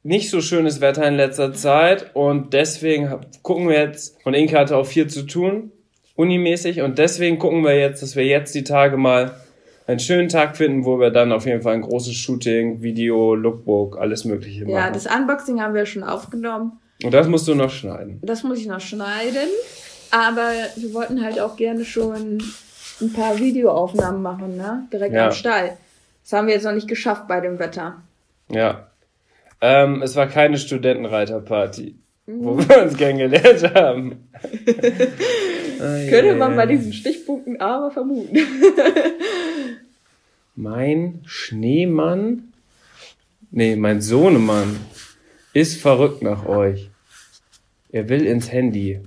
nicht 0.03 0.31
so 0.31 0.41
schönes 0.41 0.81
Wetter 0.81 1.07
in 1.07 1.17
letzter 1.17 1.53
Zeit 1.55 2.15
und 2.15 2.53
deswegen 2.53 3.09
gucken 3.43 3.69
wir 3.69 3.79
jetzt, 3.81 4.17
und 4.25 4.35
Inka 4.35 4.59
hatte 4.59 4.77
auch 4.77 4.87
viel 4.87 5.07
zu 5.07 5.23
tun, 5.23 5.73
unimäßig, 6.15 6.83
und 6.83 6.99
deswegen 6.99 7.39
gucken 7.39 7.65
wir 7.65 7.79
jetzt, 7.79 8.03
dass 8.03 8.15
wir 8.15 8.25
jetzt 8.25 8.55
die 8.55 8.65
Tage 8.65 8.97
mal 8.97 9.35
einen 9.87 9.99
schönen 9.99 10.29
Tag 10.29 10.57
finden, 10.57 10.85
wo 10.85 10.99
wir 10.99 11.11
dann 11.11 11.33
auf 11.33 11.47
jeden 11.47 11.63
Fall 11.63 11.75
ein 11.75 11.83
großes 11.83 12.15
Shooting, 12.15 12.83
Video, 12.83 13.35
Lookbook, 13.35 13.99
alles 13.99 14.25
Mögliche 14.25 14.65
machen. 14.65 14.75
Ja, 14.75 14.91
das 14.91 15.07
Unboxing 15.07 15.61
haben 15.61 15.75
wir 15.75 15.87
schon 15.87 16.03
aufgenommen. 16.03 16.81
und 17.03 17.13
das 17.13 17.27
musst 17.29 17.49
du 17.49 17.55
noch 17.55 17.71
schneiden. 17.71 18.21
Das 18.23 18.43
muss 18.43 18.59
ich 18.59 18.67
noch 18.67 18.81
schneiden. 18.81 19.49
Aber 20.15 20.53
wir 20.77 20.95
wollten 20.95 21.25
halt 21.25 21.41
auch 21.41 21.57
gerne 21.57 21.85
schon 21.85 22.41
ein 23.01 23.13
paar 23.13 23.37
Videoaufnahmen 23.37 24.23
machen, 24.23 24.57
ne? 24.57 24.87
Direkt 24.93 25.13
Ja. 25.13 25.27
am 25.27 25.33
Stall. 25.33 25.77
Das 26.23 26.33
haben 26.33 26.47
wir 26.47 26.55
jetzt 26.55 26.63
noch 26.63 26.73
nicht 26.73 26.87
geschafft 26.87 27.27
bei 27.27 27.41
dem 27.41 27.59
Wetter. 27.59 28.01
Ja. 28.49 28.87
Ähm, 29.61 30.03
es 30.03 30.15
war 30.15 30.29
keine 30.29 30.59
Studentenreiterparty, 30.59 31.97
wo 32.27 32.57
wir 32.59 32.83
uns 32.83 32.97
kennengelernt 32.97 33.75
haben. 33.75 34.29
Ai, 35.81 36.07
Könnte 36.11 36.37
man 36.37 36.55
bei 36.55 36.67
diesen 36.67 36.93
Stichpunkten 36.93 37.61
aber 37.61 37.91
vermuten. 37.91 38.37
Mein 40.55 41.23
Schneemann, 41.27 42.53
nee, 43.51 43.75
mein 43.75 44.01
Sohnemann 44.01 44.77
ist 45.53 45.81
verrückt 45.83 46.23
nach 46.23 46.47
euch. 46.47 46.89
Er 47.91 48.09
will 48.09 48.25
ins 48.25 48.53
Handy. 48.53 49.01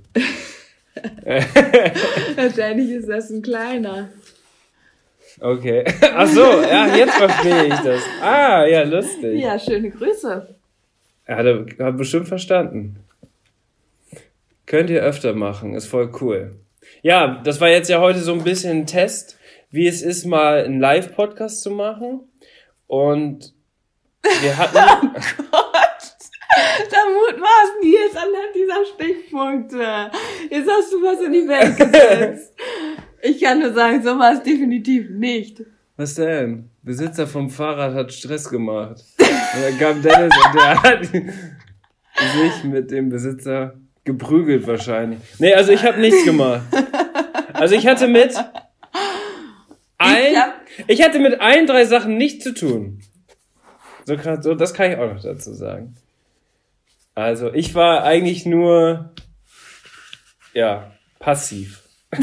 Wahrscheinlich 2.36 2.90
ist 2.90 3.08
das 3.08 3.30
ein 3.30 3.42
kleiner. 3.42 4.08
Okay. 5.40 5.84
Ach 6.14 6.26
so, 6.26 6.40
ja, 6.62 6.94
jetzt 6.96 7.14
verstehe 7.14 7.66
ich 7.66 7.80
das. 7.80 8.02
Ah, 8.20 8.64
ja, 8.66 8.82
lustig. 8.82 9.40
Ja, 9.40 9.58
schöne 9.58 9.90
Grüße. 9.90 10.54
Er 11.24 11.36
hat, 11.36 11.46
hat 11.78 11.96
bestimmt 11.96 12.28
verstanden. 12.28 13.04
Könnt 14.66 14.90
ihr 14.90 15.02
öfter 15.02 15.34
machen, 15.34 15.74
ist 15.74 15.86
voll 15.86 16.12
cool. 16.20 16.56
Ja, 17.02 17.40
das 17.44 17.60
war 17.60 17.68
jetzt 17.68 17.88
ja 17.88 18.00
heute 18.00 18.20
so 18.20 18.32
ein 18.32 18.44
bisschen 18.44 18.80
ein 18.80 18.86
Test, 18.86 19.38
wie 19.70 19.86
es 19.86 20.02
ist, 20.02 20.24
mal 20.24 20.64
einen 20.64 20.80
Live-Podcast 20.80 21.62
zu 21.62 21.70
machen. 21.70 22.20
Und 22.86 23.52
wir 24.40 24.56
hatten. 24.56 25.14
Da 26.90 26.96
mutmaßen 27.08 27.80
die 27.82 27.92
jetzt 27.92 28.16
anhand 28.16 28.54
dieser 28.54 28.84
Stichpunkte. 28.94 30.10
Jetzt 30.50 30.70
hast 30.70 30.92
du 30.92 31.02
was 31.02 31.20
in 31.20 31.32
die 31.32 31.46
Welt 31.48 31.76
gesetzt. 31.76 32.54
Ich 33.22 33.40
kann 33.42 33.58
nur 33.60 33.72
sagen, 33.72 34.02
so 34.02 34.18
war 34.18 34.32
es 34.32 34.42
definitiv 34.42 35.10
nicht. 35.10 35.62
Was 35.96 36.14
denn? 36.14 36.70
Besitzer 36.82 37.26
vom 37.26 37.50
Fahrrad 37.50 37.92
hat 37.94 38.12
Stress 38.12 38.48
gemacht. 38.48 39.02
Und 39.18 39.62
dann 39.62 39.78
kam 39.78 40.00
Dennis 40.02 40.32
und 40.46 40.54
der 40.54 40.82
hat 40.82 41.04
sich 41.06 42.64
mit 42.64 42.90
dem 42.90 43.10
Besitzer 43.10 43.74
geprügelt 44.04 44.66
wahrscheinlich. 44.66 45.18
Nee, 45.38 45.52
also 45.54 45.72
ich 45.72 45.84
habe 45.84 46.00
nichts 46.00 46.24
gemacht. 46.24 46.62
Also 47.52 47.74
ich 47.74 47.86
hatte 47.86 48.08
mit 48.08 48.34
ein, 49.98 50.36
hab- 50.36 50.54
ich 50.86 51.02
hatte 51.02 51.18
mit 51.18 51.40
allen 51.40 51.66
drei 51.66 51.84
Sachen 51.84 52.16
nichts 52.16 52.44
zu 52.44 52.54
tun. 52.54 53.00
So, 54.06 54.16
so, 54.40 54.54
das 54.54 54.72
kann 54.72 54.92
ich 54.92 54.96
auch 54.96 55.12
noch 55.12 55.22
dazu 55.22 55.52
sagen. 55.52 55.94
Also 57.18 57.52
ich 57.52 57.74
war 57.74 58.04
eigentlich 58.04 58.46
nur, 58.46 59.12
ja, 60.54 60.92
passiv. 61.18 61.82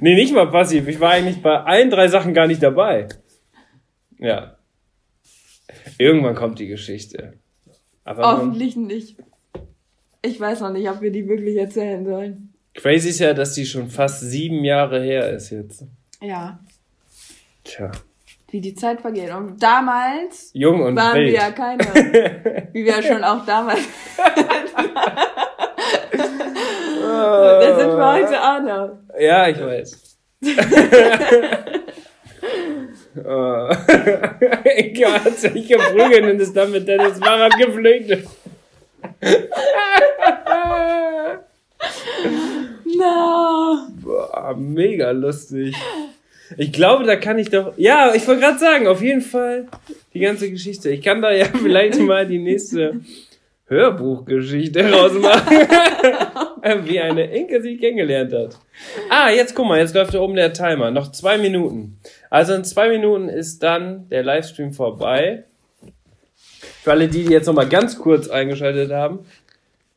nee, 0.00 0.16
nicht 0.16 0.34
mal 0.34 0.50
passiv. 0.50 0.88
Ich 0.88 0.98
war 0.98 1.12
eigentlich 1.12 1.40
bei 1.40 1.60
allen 1.60 1.88
drei 1.90 2.08
Sachen 2.08 2.34
gar 2.34 2.48
nicht 2.48 2.60
dabei. 2.60 3.06
Ja. 4.18 4.58
Irgendwann 5.98 6.34
kommt 6.34 6.58
die 6.58 6.66
Geschichte. 6.66 7.34
Aber 8.02 8.22
man, 8.22 8.36
Hoffentlich 8.38 8.74
nicht. 8.74 9.18
Ich 10.20 10.40
weiß 10.40 10.62
noch 10.62 10.72
nicht, 10.72 10.90
ob 10.90 11.00
wir 11.00 11.12
die 11.12 11.28
wirklich 11.28 11.56
erzählen 11.56 12.04
sollen. 12.04 12.54
crazy 12.74 13.10
ist 13.10 13.20
ja, 13.20 13.34
dass 13.34 13.54
die 13.54 13.66
schon 13.66 13.88
fast 13.88 14.20
sieben 14.20 14.64
Jahre 14.64 15.00
her 15.00 15.30
ist 15.30 15.50
jetzt. 15.50 15.84
Ja, 16.20 16.58
Tja. 17.62 17.92
Wie 18.50 18.60
die 18.60 18.74
Zeit 18.74 19.00
vergeht. 19.00 19.32
Und 19.32 19.62
damals 19.62 20.50
Jung 20.52 20.82
und 20.82 20.96
waren 20.96 21.14
wir 21.14 21.26
wild. 21.26 21.36
ja 21.36 21.50
keine. 21.50 21.84
wie 22.72 22.84
wir 22.84 22.92
ja 22.92 23.02
schon 23.02 23.24
auch 23.24 23.44
damals. 23.44 23.80
das 27.00 27.76
sind 27.78 27.96
wir 27.96 28.12
heute 28.12 28.40
auch 28.42 28.62
noch. 28.62 28.90
Ja, 29.18 29.48
ich 29.48 29.60
weiß. 29.60 30.18
oh. 33.24 33.68
Inka 34.76 35.24
hat 35.24 35.36
sich 35.38 35.68
geprügelt 35.68 36.24
und 36.24 36.40
ist 36.40 36.54
dann 36.56 36.70
mit 36.70 36.86
Dennis 36.86 37.18
Fahrrad 37.18 37.56
geflüchtet. 37.58 38.28
No. 42.84 43.88
Boah, 44.02 44.54
mega 44.56 45.10
lustig. 45.10 45.74
Ich 46.56 46.72
glaube, 46.72 47.04
da 47.04 47.16
kann 47.16 47.38
ich 47.38 47.50
doch. 47.50 47.74
Ja, 47.76 48.14
ich 48.14 48.26
wollte 48.26 48.42
gerade 48.42 48.58
sagen, 48.58 48.86
auf 48.86 49.02
jeden 49.02 49.22
Fall 49.22 49.66
die 50.14 50.20
ganze 50.20 50.50
Geschichte. 50.50 50.90
Ich 50.90 51.02
kann 51.02 51.22
da 51.22 51.32
ja 51.32 51.46
vielleicht 51.62 52.00
mal 52.00 52.26
die 52.26 52.38
nächste 52.38 53.00
Hörbuchgeschichte 53.66 54.90
rausmachen. 54.90 55.58
Wie 56.84 57.00
eine 57.00 57.24
Inke 57.32 57.62
sich 57.62 57.80
kennengelernt 57.80 58.32
hat. 58.32 58.58
Ah, 59.08 59.30
jetzt 59.30 59.54
guck 59.54 59.66
mal, 59.66 59.78
jetzt 59.78 59.94
läuft 59.94 60.14
da 60.14 60.20
oben 60.20 60.34
der 60.34 60.52
Timer. 60.52 60.90
Noch 60.90 61.12
zwei 61.12 61.38
Minuten. 61.38 61.98
Also 62.30 62.54
in 62.54 62.64
zwei 62.64 62.88
Minuten 62.88 63.28
ist 63.28 63.62
dann 63.62 64.08
der 64.08 64.22
Livestream 64.22 64.72
vorbei. 64.72 65.44
Für 66.82 66.92
alle 66.92 67.08
die, 67.08 67.24
die 67.24 67.32
jetzt 67.32 67.46
noch 67.46 67.54
mal 67.54 67.68
ganz 67.68 67.98
kurz 67.98 68.28
eingeschaltet 68.28 68.92
haben, 68.92 69.20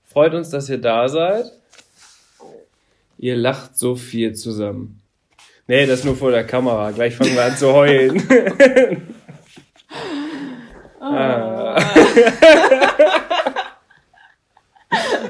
freut 0.05 0.33
uns, 0.33 0.49
dass 0.49 0.69
ihr 0.69 0.79
da 0.79 1.07
seid. 1.07 1.51
Ihr 3.17 3.35
lacht 3.35 3.77
so 3.77 3.95
viel 3.95 4.33
zusammen. 4.33 4.98
Nee, 5.69 5.85
das 5.85 6.03
nur 6.03 6.15
vor 6.15 6.31
der 6.31 6.45
Kamera. 6.45 6.89
Gleich 6.89 7.15
fangen 7.15 7.35
wir 7.35 7.43
an 7.45 7.55
zu 7.55 7.71
heulen. 7.71 8.23
Ah. 11.01 11.79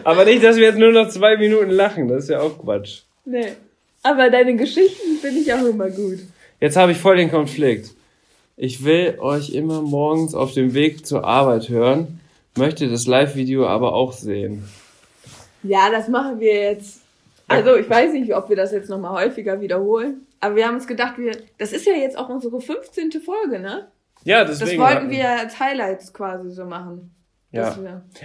Aber 0.04 0.26
nicht, 0.26 0.44
dass 0.44 0.56
wir 0.58 0.64
jetzt 0.64 0.80
nur 0.80 0.92
noch 0.92 1.10
zwei 1.10 1.38
Minuten 1.38 1.70
lachen. 1.70 2.08
Das 2.08 2.24
ist 2.24 2.32
ja 2.32 2.42
auch 2.42 2.58
Quatsch. 2.58 3.04
Nee. 3.24 3.54
Aber 4.02 4.32
deine 4.32 4.56
Geschichten 4.56 5.18
finde 5.22 5.42
ich 5.42 5.54
auch 5.54 5.64
immer 5.64 5.90
gut. 5.92 6.18
Jetzt 6.60 6.76
habe 6.76 6.92
ich 6.92 6.98
voll 6.98 7.18
den 7.18 7.30
Konflikt. 7.30 7.92
Ich 8.58 8.84
will 8.84 9.20
euch 9.20 9.52
immer 9.52 9.82
morgens 9.84 10.34
auf 10.34 10.54
dem 10.54 10.74
Weg 10.74 11.06
zur 11.06 11.24
Arbeit 11.24 11.70
hören, 11.70 12.20
möchte 12.58 12.90
das 12.90 13.06
Live-Video 13.06 13.68
aber 13.68 13.94
auch 13.94 14.12
sehen. 14.12 14.68
Ja, 15.62 15.92
das 15.92 16.08
machen 16.08 16.40
wir 16.40 16.56
jetzt. 16.56 17.02
Also 17.48 17.76
ich 17.76 17.90
weiß 17.90 18.12
nicht, 18.14 18.36
ob 18.36 18.50
wir 18.50 18.56
das 18.56 18.72
jetzt 18.72 18.90
nochmal 18.90 19.24
häufiger 19.24 19.62
wiederholen. 19.62 20.26
Aber 20.42 20.56
wir 20.56 20.66
haben 20.68 20.76
uns 20.76 20.88
gedacht, 20.88 21.18
wir, 21.18 21.32
das 21.58 21.74
ist 21.74 21.86
ja 21.86 21.94
jetzt 21.94 22.18
auch 22.18 22.30
unsere 22.30 22.60
15. 22.62 23.12
Folge, 23.24 23.60
ne? 23.60 23.88
Ja, 24.24 24.44
Das 24.44 24.60
deswegen. 24.60 24.82
wollten 24.82 24.96
hatten- 24.96 25.10
wir 25.12 25.30
als 25.30 25.60
Highlights 25.60 26.14
quasi 26.14 26.52
so 26.52 26.66
machen. 26.66 27.12
Ja. 27.52 27.76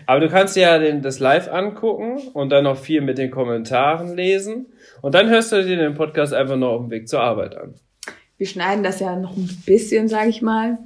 Aber 0.07 0.21
du 0.21 0.29
kannst 0.29 0.55
dir 0.55 0.61
ja 0.62 0.79
den, 0.79 1.01
das 1.01 1.19
live 1.19 1.49
angucken 1.51 2.19
und 2.35 2.51
dann 2.51 2.65
noch 2.65 2.77
viel 2.77 3.01
mit 3.01 3.17
den 3.17 3.31
Kommentaren 3.31 4.15
lesen. 4.15 4.67
Und 5.01 5.15
dann 5.15 5.31
hörst 5.31 5.51
du 5.51 5.65
dir 5.65 5.77
den 5.79 5.95
Podcast 5.95 6.35
einfach 6.35 6.57
noch 6.57 6.73
auf 6.73 6.81
dem 6.83 6.91
Weg 6.91 7.09
zur 7.09 7.21
Arbeit 7.23 7.57
an. 7.57 7.75
wir 8.37 8.47
schneiden 8.47 8.85
das 8.85 9.01
ja 9.01 9.17
noch 9.17 9.35
ein 9.37 9.49
bisschen, 9.65 10.09
sage 10.09 10.29
ich 10.29 10.43
mal. 10.43 10.77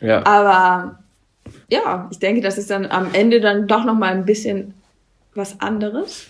Ja. 0.00 0.24
Aber 0.26 1.00
ja, 1.68 2.08
ich 2.10 2.18
denke, 2.18 2.40
das 2.40 2.56
ist 2.56 2.70
dann 2.70 2.86
am 2.86 3.08
Ende 3.12 3.40
dann 3.40 3.66
doch 3.68 3.84
nochmal 3.84 4.12
ein 4.14 4.24
bisschen 4.24 4.72
was 5.34 5.60
anderes. 5.60 6.28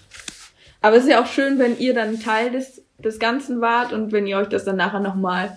Aber 0.80 0.96
es 0.96 1.04
ist 1.04 1.10
ja 1.10 1.22
auch 1.22 1.26
schön, 1.26 1.60
wenn 1.60 1.78
ihr 1.78 1.94
dann 1.94 2.18
Teil 2.18 2.50
des, 2.50 2.82
des 3.04 3.18
Ganzen 3.18 3.60
wart 3.60 3.92
und 3.92 4.12
wenn 4.12 4.26
ihr 4.26 4.38
euch 4.38 4.48
das 4.48 4.64
dann 4.64 4.76
nachher 4.76 5.00
nochmal 5.00 5.56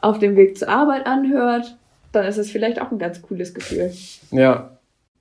auf 0.00 0.18
dem 0.18 0.36
Weg 0.36 0.58
zur 0.58 0.68
Arbeit 0.68 1.06
anhört, 1.06 1.76
dann 2.12 2.26
ist 2.26 2.38
es 2.38 2.50
vielleicht 2.50 2.80
auch 2.80 2.90
ein 2.90 2.98
ganz 2.98 3.22
cooles 3.22 3.54
Gefühl. 3.54 3.92
Ja. 4.30 4.78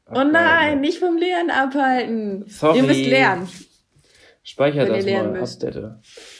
Oh 0.09 0.23
nein, 0.23 0.81
nicht 0.81 0.99
vom 0.99 1.17
Lernen 1.17 1.49
abhalten. 1.49 2.45
Sorry. 2.47 2.77
Ihr 2.77 2.83
müsst 2.83 3.05
lernen. 3.05 3.49
Speicher 4.43 4.83
Wenn 4.83 4.87
ihr 4.87 4.95
das 4.95 5.05
lernen 5.05 5.31
mal, 5.31 5.41
müsst. 5.41 5.65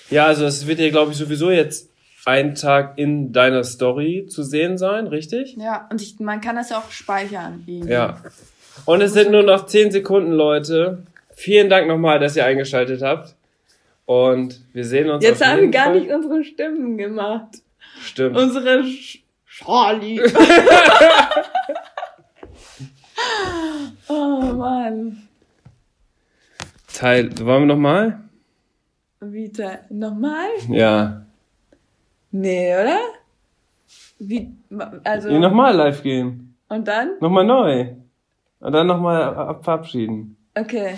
Ja, 0.09 0.25
also 0.25 0.45
es 0.45 0.65
wird 0.65 0.79
dir, 0.79 0.91
glaube 0.91 1.11
ich, 1.11 1.17
sowieso 1.17 1.51
jetzt 1.51 1.89
einen 2.25 2.55
Tag 2.55 2.97
in 2.97 3.31
deiner 3.31 3.63
Story 3.63 4.25
zu 4.29 4.43
sehen 4.43 4.77
sein, 4.77 5.07
richtig? 5.07 5.55
Ja, 5.57 5.87
und 5.91 6.01
ich, 6.01 6.19
man 6.19 6.41
kann 6.41 6.55
das 6.55 6.69
ja 6.69 6.77
auch 6.77 6.91
speichern. 6.91 7.63
Irgendwie. 7.65 7.91
Ja. 7.91 8.21
Und 8.85 9.01
es 9.01 9.13
sind 9.13 9.31
nur 9.31 9.43
noch 9.43 9.65
10 9.65 9.91
Sekunden, 9.91 10.31
Leute. 10.31 11.03
Vielen 11.33 11.69
Dank 11.69 11.87
nochmal, 11.87 12.19
dass 12.19 12.35
ihr 12.35 12.45
eingeschaltet 12.45 13.01
habt. 13.01 13.35
Und 14.07 14.61
wir 14.71 14.85
sehen 14.85 15.09
uns 15.09 15.21
Jetzt 15.21 15.45
haben 15.45 15.59
wir 15.59 15.67
gar 15.67 15.87
Fall. 15.87 15.99
nicht 15.99 16.09
unsere 16.09 16.41
Stimmen 16.45 16.97
gemacht. 16.97 17.57
Stimmt. 18.01 18.37
Unsere 18.37 18.85
Sch 18.85 19.19
Charlie. 19.45 20.21
oh 24.07 24.53
Mann. 24.53 25.27
Teil, 26.93 27.37
wollen 27.39 27.67
wir 27.67 27.75
nochmal? 27.75 28.21
Wie 29.19 29.49
da, 29.49 29.79
nochmal? 29.89 30.47
Ja. 30.69 31.25
Nee, 32.31 32.75
oder? 32.75 32.99
Wie, 34.19 34.53
also. 35.03 35.29
Nee, 35.29 35.39
nochmal 35.39 35.75
live 35.75 36.01
gehen. 36.01 36.55
Und 36.69 36.87
dann? 36.87 37.17
Nochmal 37.19 37.45
neu. 37.45 37.93
Und 38.59 38.71
dann 38.71 38.87
nochmal 38.87 39.59
verabschieden. 39.61 40.37
Okay. 40.55 40.95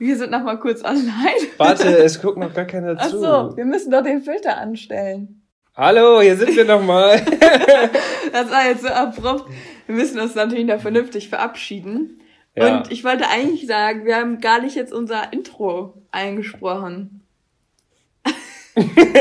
Wir 0.00 0.16
sind 0.16 0.30
nochmal 0.30 0.58
kurz 0.58 0.82
online. 0.82 1.50
Warte, 1.58 1.88
es 2.02 2.22
guckt 2.22 2.38
noch 2.38 2.54
gar 2.54 2.64
keiner 2.64 2.96
Ach 2.98 3.10
zu. 3.10 3.18
so, 3.20 3.54
wir 3.54 3.66
müssen 3.66 3.90
doch 3.90 4.02
den 4.02 4.22
Filter 4.22 4.56
anstellen. 4.56 5.42
Hallo, 5.76 6.22
hier 6.22 6.36
sind 6.36 6.56
wir 6.56 6.64
nochmal. 6.64 7.20
Das 8.32 8.50
war 8.50 8.66
jetzt 8.66 8.82
so 8.82 8.88
abrupt. 8.88 9.50
Wir 9.86 9.94
müssen 9.94 10.20
uns 10.20 10.34
natürlich 10.36 10.64
noch 10.64 10.80
vernünftig 10.80 11.28
verabschieden. 11.28 12.20
Ja. 12.56 12.78
Und 12.78 12.92
ich 12.92 13.04
wollte 13.04 13.28
eigentlich 13.28 13.66
sagen, 13.66 14.06
wir 14.06 14.16
haben 14.16 14.40
gar 14.40 14.62
nicht 14.62 14.76
jetzt 14.76 14.92
unser 14.92 15.32
Intro 15.32 15.94
eingesprochen. 16.12 17.22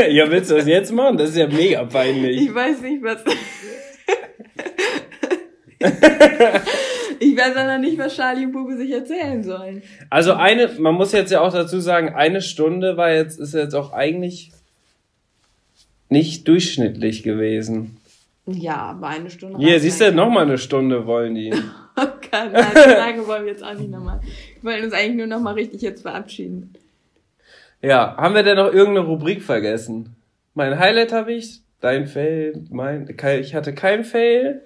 ja, 0.09 0.29
willst 0.29 0.51
du 0.51 0.55
das 0.55 0.67
jetzt 0.67 0.93
machen? 0.93 1.17
Das 1.17 1.31
ist 1.31 1.37
ja 1.37 1.47
mega 1.47 1.83
peinlich. 1.85 2.43
Ich 2.43 2.53
weiß 2.53 2.81
nicht, 2.81 3.03
was. 3.03 3.23
Ich 7.19 7.37
weiß 7.37 7.55
noch 7.55 7.77
nicht, 7.79 7.97
was 7.97 8.15
Charlie 8.15 8.45
und 8.45 8.51
Bube 8.51 8.77
sich 8.77 8.91
erzählen 8.91 9.43
sollen. 9.43 9.81
Also 10.09 10.33
eine, 10.33 10.69
man 10.79 10.95
muss 10.95 11.11
jetzt 11.11 11.31
ja 11.31 11.41
auch 11.41 11.53
dazu 11.53 11.79
sagen, 11.79 12.15
eine 12.15 12.41
Stunde 12.41 12.97
war 12.97 13.11
jetzt, 13.11 13.39
ist 13.39 13.53
jetzt 13.53 13.75
auch 13.75 13.93
eigentlich 13.93 14.51
nicht 16.09 16.47
durchschnittlich 16.47 17.23
gewesen. 17.23 17.97
Ja, 18.45 18.77
aber 18.77 19.07
eine 19.07 19.29
Stunde. 19.29 19.59
Hier, 19.59 19.79
siehst 19.79 20.01
du, 20.01 20.11
nochmal 20.11 20.43
eine 20.43 20.57
Stunde 20.57 21.05
wollen 21.05 21.35
die. 21.35 21.49
Kann, 22.31 22.51
nein, 22.51 22.65
so 22.73 22.89
lange 22.89 23.27
wollen 23.27 23.45
wir 23.45 23.51
jetzt 23.51 23.63
auch 23.63 23.73
nicht 23.73 23.89
nochmal. 23.89 24.19
Wir 24.61 24.71
wollen 24.71 24.83
uns 24.85 24.93
eigentlich 24.93 25.17
nur 25.17 25.27
nochmal 25.27 25.53
richtig 25.55 25.81
jetzt 25.81 26.01
verabschieden. 26.01 26.73
Ja, 27.81 28.15
haben 28.17 28.35
wir 28.35 28.43
denn 28.43 28.57
noch 28.57 28.73
irgendeine 28.73 29.07
Rubrik 29.07 29.41
vergessen? 29.41 30.15
Mein 30.53 30.79
Highlight 30.79 31.13
habe 31.13 31.33
ich, 31.33 31.61
dein 31.79 32.07
Fail, 32.07 32.65
mein, 32.69 33.07
ich 33.39 33.55
hatte 33.55 33.73
kein 33.73 34.03
Fail. 34.03 34.61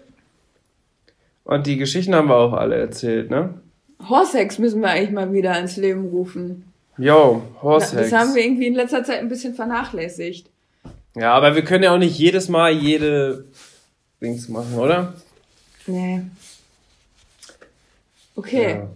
Und 1.44 1.68
die 1.68 1.78
Geschichten 1.78 2.16
haben 2.16 2.30
wir 2.30 2.36
auch 2.38 2.54
alle 2.54 2.76
erzählt, 2.76 3.30
ne? 3.30 3.54
Horsex 4.08 4.60
müssen 4.60 4.82
wir 4.82 4.90
eigentlich 4.90 5.12
mal 5.12 5.32
wieder 5.34 5.58
ins 5.60 5.78
Leben 5.78 6.08
rufen. 6.10 6.72
Yo, 6.98 7.42
Na, 7.56 7.62
Horse 7.62 7.96
Das 7.96 8.12
haben 8.12 8.36
wir 8.36 8.44
irgendwie 8.44 8.68
in 8.68 8.76
letzter 8.76 9.04
Zeit 9.04 9.20
ein 9.20 9.30
bisschen 9.30 9.56
vernachlässigt. 9.56 10.50
Ja, 11.16 11.34
aber 11.34 11.56
wir 11.56 11.64
können 11.64 11.84
ja 11.84 11.94
auch 11.94 11.98
nicht 12.00 12.18
jedes 12.18 12.50
Mal 12.50 12.72
jede 12.72 13.46
Dings 14.22 14.48
machen, 14.50 14.76
oder? 14.78 15.14
Nee. 15.88 16.22
Okay, 18.36 18.72
Ja. 18.72 18.88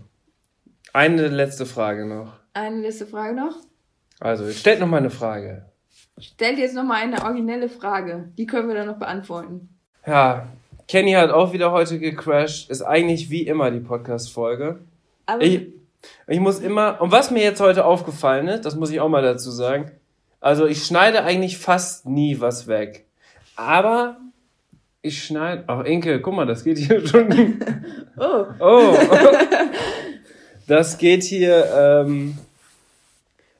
Eine 0.93 1.27
letzte 1.27 1.65
Frage 1.65 2.05
noch. 2.05 2.33
eine 2.53 2.81
letzte 2.81 3.05
Frage 3.05 3.35
noch. 3.35 3.55
Also, 4.19 4.49
stellt 4.51 4.79
noch 4.79 4.87
mal 4.87 4.97
eine 4.97 5.11
Frage. 5.11 5.65
Stell 6.19 6.55
dir 6.55 6.61
jetzt 6.63 6.73
nochmal 6.73 7.03
eine 7.03 7.21
originelle 7.23 7.69
Frage. 7.69 8.29
Die 8.37 8.47
können 8.47 8.67
wir 8.67 8.73
dann 8.75 8.87
noch 8.87 8.97
beantworten. 8.97 9.69
Ja, 10.07 10.47
Kenny 10.87 11.11
hat 11.13 11.31
auch 11.31 11.51
wieder 11.51 11.71
heute 11.71 11.99
gecrashed. 11.99 12.69
Ist 12.69 12.81
eigentlich 12.81 13.29
wie 13.29 13.45
immer 13.45 13.71
die 13.71 13.81
Podcast-Folge. 13.81 14.79
Aber 15.25 15.43
Ich, 15.43 15.67
ich 16.27 16.39
muss 16.39 16.59
immer, 16.59 17.01
und 17.01 17.11
was 17.11 17.29
mir 17.29 17.43
jetzt 17.43 17.59
heute 17.59 17.83
aufgefallen 17.83 18.47
ist, 18.47 18.65
das 18.65 18.75
muss 18.75 18.89
ich 18.91 19.01
auch 19.01 19.09
mal 19.09 19.21
dazu 19.21 19.51
sagen, 19.51 19.91
also 20.39 20.65
ich 20.65 20.85
schneide 20.85 21.23
eigentlich 21.23 21.57
fast 21.57 22.05
nie 22.05 22.39
was 22.39 22.67
weg. 22.67 23.05
Aber 23.57 24.17
ich 25.01 25.23
schneide, 25.23 25.65
ach 25.67 25.83
Inke, 25.83 26.21
guck 26.21 26.35
mal, 26.35 26.45
das 26.45 26.63
geht 26.63 26.77
hier 26.77 27.05
schon, 27.07 27.59
oh, 28.17 28.45
oh, 28.59 28.97
das 30.67 30.97
geht 30.97 31.23
hier, 31.23 31.65
ähm, 31.75 32.37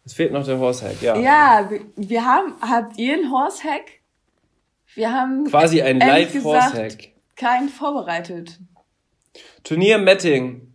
es 0.06 0.14
fehlt 0.14 0.32
noch 0.32 0.46
der 0.46 0.60
Horsehack, 0.60 1.02
ja. 1.02 1.18
ja, 1.18 1.70
wir, 1.98 2.26
haben, 2.26 2.54
habt 2.62 2.98
ihr 2.98 3.16
einen 3.16 3.30
Horsehack? 3.30 3.84
Wir 4.96 5.12
haben 5.12 5.46
Quasi 5.46 5.82
ein 5.82 6.00
Live-Horsehack. 6.00 7.17
Keinen 7.38 7.70
vorbereitet. 7.70 8.60
Turnier 9.64 9.98
Metting. 9.98 10.74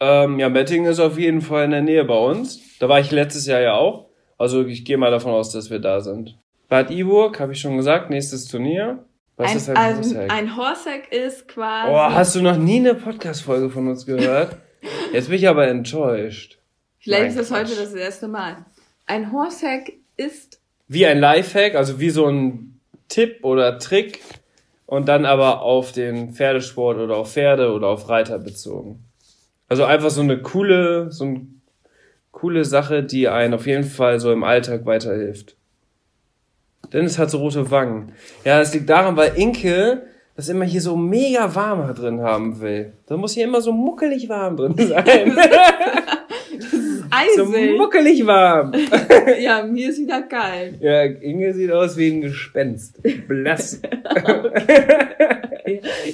Ähm, 0.00 0.38
ja, 0.38 0.48
Metting 0.48 0.84
ist 0.84 1.00
auf 1.00 1.18
jeden 1.18 1.40
Fall 1.40 1.64
in 1.64 1.70
der 1.70 1.82
Nähe 1.82 2.04
bei 2.04 2.18
uns. 2.18 2.60
Da 2.78 2.88
war 2.88 3.00
ich 3.00 3.10
letztes 3.10 3.46
Jahr 3.46 3.60
ja 3.60 3.74
auch. 3.74 4.06
Also 4.38 4.64
ich 4.66 4.84
gehe 4.84 4.98
mal 4.98 5.10
davon 5.10 5.32
aus, 5.32 5.52
dass 5.52 5.70
wir 5.70 5.78
da 5.78 6.00
sind. 6.00 6.36
Bad 6.68 6.90
Iburg, 6.90 7.38
habe 7.38 7.52
ich 7.52 7.60
schon 7.60 7.76
gesagt, 7.76 8.10
nächstes 8.10 8.46
Turnier. 8.46 9.04
Was 9.36 9.50
ein, 9.50 9.56
ist 9.56 9.70
ein 9.70 9.76
ein, 9.76 9.96
Horsehack? 9.96 10.32
ein 10.32 10.56
Horsehack 10.56 11.12
ist 11.12 11.48
quasi. 11.48 11.90
Oh, 11.92 12.14
hast 12.14 12.34
du 12.34 12.42
noch 12.42 12.56
nie 12.56 12.78
eine 12.78 12.94
Podcast-Folge 12.94 13.70
von 13.70 13.88
uns 13.88 14.04
gehört? 14.04 14.56
Jetzt 15.12 15.28
bin 15.28 15.36
ich 15.36 15.48
aber 15.48 15.68
enttäuscht. 15.68 16.58
Vielleicht 16.98 17.22
Nein, 17.22 17.30
ist 17.30 17.38
das 17.38 17.48
Quatsch. 17.48 17.70
heute 17.70 17.80
das 17.80 17.94
erste 17.94 18.28
Mal. 18.28 18.64
Ein 19.06 19.32
Horsehack 19.32 19.92
ist 20.16 20.60
Wie 20.88 21.06
ein 21.06 21.18
Lifehack, 21.18 21.74
also 21.74 22.00
wie 22.00 22.10
so 22.10 22.26
ein 22.26 22.80
Tipp 23.08 23.44
oder 23.44 23.78
Trick 23.78 24.20
und 24.92 25.08
dann 25.08 25.24
aber 25.24 25.62
auf 25.62 25.92
den 25.92 26.34
Pferdesport 26.34 26.98
oder 26.98 27.16
auf 27.16 27.32
Pferde 27.32 27.72
oder 27.72 27.86
auf 27.88 28.10
Reiter 28.10 28.38
bezogen. 28.38 29.02
Also 29.66 29.84
einfach 29.84 30.10
so 30.10 30.20
eine 30.20 30.42
coole, 30.42 31.10
so 31.10 31.24
eine 31.24 31.46
coole 32.30 32.66
Sache, 32.66 33.02
die 33.02 33.26
einen 33.26 33.54
auf 33.54 33.66
jeden 33.66 33.84
Fall 33.84 34.20
so 34.20 34.30
im 34.30 34.44
Alltag 34.44 34.84
weiterhilft. 34.84 35.56
Dennis 36.92 37.18
hat 37.18 37.30
so 37.30 37.38
rote 37.38 37.70
Wangen. 37.70 38.12
Ja, 38.44 38.58
das 38.58 38.74
liegt 38.74 38.90
daran, 38.90 39.16
weil 39.16 39.32
Inke 39.36 40.02
das 40.36 40.50
immer 40.50 40.66
hier 40.66 40.82
so 40.82 40.94
mega 40.94 41.54
warm 41.54 41.94
drin 41.94 42.20
haben 42.20 42.60
will. 42.60 42.92
Da 43.06 43.16
muss 43.16 43.32
hier 43.32 43.44
immer 43.44 43.62
so 43.62 43.72
muckelig 43.72 44.28
warm 44.28 44.58
drin 44.58 44.74
sein. 44.76 45.34
So 47.36 47.44
eisig. 47.44 47.76
muckelig 47.78 48.26
warm. 48.26 48.72
ja, 49.40 49.62
mir 49.64 49.90
ist 49.90 49.98
wieder 49.98 50.22
kalt. 50.22 50.80
Ja, 50.80 51.02
Inge 51.04 51.52
sieht 51.54 51.70
aus 51.70 51.96
wie 51.96 52.10
ein 52.10 52.20
Gespenst. 52.22 53.00
Blass. 53.28 53.80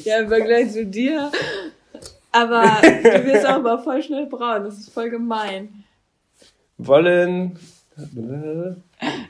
Ja, 0.05 0.19
im 0.21 0.29
Vergleich 0.29 0.71
zu 0.73 0.85
dir. 0.85 1.33
Aber 2.31 2.65
du 2.83 3.27
wirst 3.27 3.47
auch 3.47 3.63
mal 3.63 3.79
voll 3.79 4.03
schnell 4.03 4.27
braun. 4.27 4.65
Das 4.65 4.79
ist 4.79 4.91
voll 4.91 5.11
gemein. 5.11 5.85
Wollen. 6.77 7.59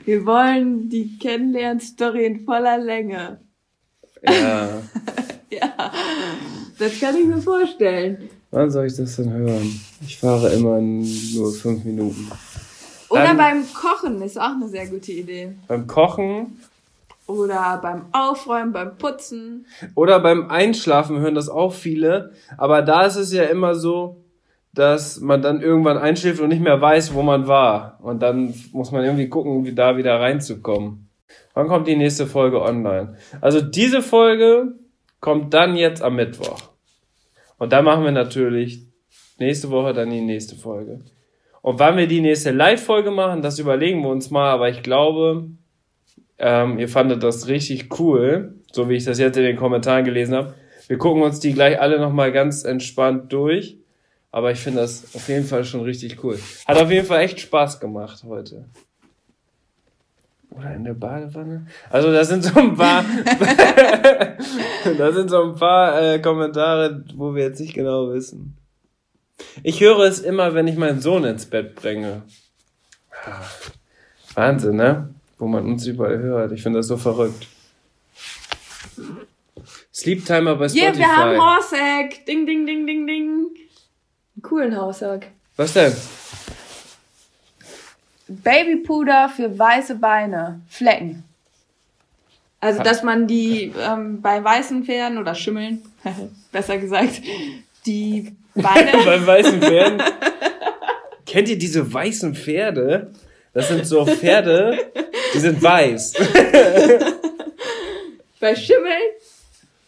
Wir 0.05 0.25
wollen 0.25 0.89
die 0.89 1.17
Kennenlern-Story 1.17 2.25
in 2.25 2.45
voller 2.45 2.77
Länge. 2.77 3.39
Ja. 4.23 4.81
Ja, 5.51 5.91
das 6.77 6.99
kann 6.99 7.17
ich 7.17 7.25
mir 7.25 7.41
vorstellen. 7.41 8.29
Wann 8.51 8.71
soll 8.71 8.87
ich 8.87 8.95
das 8.95 9.15
denn 9.17 9.31
hören? 9.31 9.79
Ich 10.01 10.17
fahre 10.17 10.49
immer 10.49 10.79
nur 10.81 11.51
fünf 11.53 11.83
Minuten. 11.83 12.29
Oder 13.09 13.23
Dann- 13.23 13.37
beim 13.37 13.63
Kochen 13.73 14.21
ist 14.21 14.39
auch 14.39 14.51
eine 14.55 14.67
sehr 14.67 14.87
gute 14.87 15.11
Idee. 15.11 15.53
Beim 15.67 15.87
Kochen 15.87 16.59
Oder 17.27 17.79
beim 17.81 18.05
Aufräumen, 18.11 18.71
beim 18.73 18.97
Putzen. 18.97 19.65
oder 19.93 20.19
beim 20.19 20.49
Einschlafen 20.49 21.19
hören 21.19 21.35
das 21.35 21.47
auch 21.49 21.73
viele. 21.73 22.31
Aber 22.57 22.81
da 22.81 23.05
ist 23.05 23.17
es 23.17 23.31
ja 23.31 23.43
immer 23.43 23.75
so, 23.75 24.23
dass 24.73 25.19
man 25.19 25.41
dann 25.43 25.61
irgendwann 25.61 25.97
einschläft 25.99 26.39
und 26.39 26.49
nicht 26.49 26.61
mehr 26.61 26.79
weiß, 26.81 27.13
wo 27.13 27.21
man 27.21 27.47
war. 27.47 27.99
Und 28.01 28.21
dann 28.23 28.53
muss 28.71 28.91
man 28.91 29.03
irgendwie 29.03 29.29
gucken, 29.29 29.65
wie 29.65 29.73
da 29.75 29.95
wieder 29.97 30.19
reinzukommen. 30.19 31.07
Wann 31.53 31.67
kommt 31.67 31.87
die 31.87 31.95
nächste 31.95 32.25
Folge 32.25 32.61
online? 32.61 33.15
Also 33.41 33.61
diese 33.61 34.01
Folge 34.01 34.73
kommt 35.19 35.53
dann 35.53 35.75
jetzt 35.75 36.01
am 36.01 36.15
Mittwoch. 36.15 36.59
Und 37.59 37.71
dann 37.71 37.85
machen 37.85 38.03
wir 38.03 38.11
natürlich 38.11 38.87
nächste 39.37 39.69
Woche 39.69 39.93
dann 39.93 40.09
die 40.09 40.21
nächste 40.21 40.55
Folge. 40.55 41.01
Und 41.61 41.77
wann 41.77 41.97
wir 41.97 42.07
die 42.07 42.21
nächste 42.21 42.51
Live-Folge 42.51 43.11
machen, 43.11 43.41
das 43.41 43.59
überlegen 43.59 44.01
wir 44.01 44.09
uns 44.09 44.31
mal. 44.31 44.49
Aber 44.49 44.69
ich 44.69 44.81
glaube, 44.81 45.49
ähm, 46.37 46.79
ihr 46.79 46.87
fandet 46.87 47.21
das 47.21 47.47
richtig 47.47 47.99
cool, 47.99 48.55
so 48.71 48.89
wie 48.89 48.95
ich 48.95 49.03
das 49.03 49.19
jetzt 49.19 49.37
in 49.37 49.43
den 49.43 49.57
Kommentaren 49.57 50.05
gelesen 50.05 50.35
habe. 50.35 50.55
Wir 50.87 50.97
gucken 50.97 51.21
uns 51.21 51.39
die 51.39 51.53
gleich 51.53 51.79
alle 51.79 51.99
nochmal 51.99 52.31
ganz 52.31 52.63
entspannt 52.63 53.31
durch. 53.31 53.77
Aber 54.31 54.51
ich 54.51 54.59
finde 54.59 54.81
das 54.81 55.15
auf 55.15 55.27
jeden 55.27 55.45
Fall 55.45 55.63
schon 55.63 55.81
richtig 55.81 56.23
cool. 56.23 56.39
Hat 56.65 56.77
auf 56.77 56.91
jeden 56.91 57.05
Fall 57.05 57.21
echt 57.21 57.39
Spaß 57.39 57.79
gemacht 57.79 58.23
heute. 58.23 58.69
Oder 60.59 60.75
in 60.75 60.83
der 60.83 60.93
Badewanne. 60.93 61.67
Also 61.89 62.11
da 62.11 62.25
sind 62.25 62.43
so 62.43 62.59
ein 62.59 62.75
paar, 62.75 63.03
da 64.97 65.11
sind 65.13 65.29
so 65.29 65.43
ein 65.43 65.55
paar 65.55 66.01
äh, 66.01 66.19
Kommentare, 66.19 67.05
wo 67.15 67.33
wir 67.33 67.43
jetzt 67.43 67.61
nicht 67.61 67.73
genau 67.73 68.11
wissen. 68.11 68.57
Ich 69.63 69.79
höre 69.79 70.01
es 70.01 70.19
immer, 70.19 70.53
wenn 70.53 70.67
ich 70.67 70.75
meinen 70.75 70.99
Sohn 70.99 71.23
ins 71.23 71.45
Bett 71.45 71.75
bringe. 71.75 72.23
Ah, 73.25 73.41
Wahnsinn, 74.33 74.75
ne? 74.75 75.13
Wo 75.37 75.47
man 75.47 75.65
uns 75.65 75.87
überall 75.87 76.17
hört. 76.19 76.51
Ich 76.51 76.61
finde 76.61 76.79
das 76.79 76.87
so 76.87 76.97
verrückt. 76.97 77.47
Sleep 79.93 80.25
Timer 80.25 80.55
bei 80.55 80.67
Spotify. 80.67 80.85
Yeah, 80.85 80.97
wir 80.97 81.15
haben 81.15 81.37
Horsehack. 81.37 82.25
Ding, 82.25 82.45
ding, 82.45 82.65
ding, 82.65 82.85
ding, 82.85 83.07
ding. 83.07 83.27
Einen 84.35 84.41
coolen 84.41 84.77
Horsehack. 84.77 85.27
Was 85.55 85.73
denn? 85.73 85.93
Babypuder 88.29 89.29
für 89.29 89.57
weiße 89.57 89.95
Beine. 89.95 90.61
Flecken. 90.69 91.23
Also, 92.61 92.83
dass 92.83 93.03
man 93.03 93.25
die 93.27 93.73
ähm, 93.79 94.21
bei 94.21 94.43
weißen 94.43 94.83
Pferden 94.83 95.17
oder 95.17 95.33
Schimmeln, 95.33 95.81
besser 96.51 96.77
gesagt, 96.77 97.21
die 97.85 98.35
Beine. 98.53 98.91
Beim 99.05 99.25
weißen 99.25 99.61
Pferden. 99.61 100.01
Kennt 101.25 101.47
ihr 101.47 101.57
diese 101.57 101.91
weißen 101.93 102.35
Pferde? 102.35 103.13
Das 103.53 103.67
sind 103.69 103.85
so 103.85 104.05
Pferde, 104.05 104.77
die 105.33 105.39
sind 105.39 105.61
weiß. 105.61 106.13
Bei 108.39 108.55
Schimmel? 108.55 108.91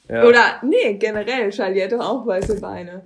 Ja. 0.10 0.26
Oder, 0.26 0.62
nee, 0.64 0.94
generell, 0.96 1.50
Charlie 1.52 1.84
hat 1.84 1.92
doch 1.92 2.00
auch 2.00 2.26
weiße 2.28 2.60
Beine. 2.60 3.04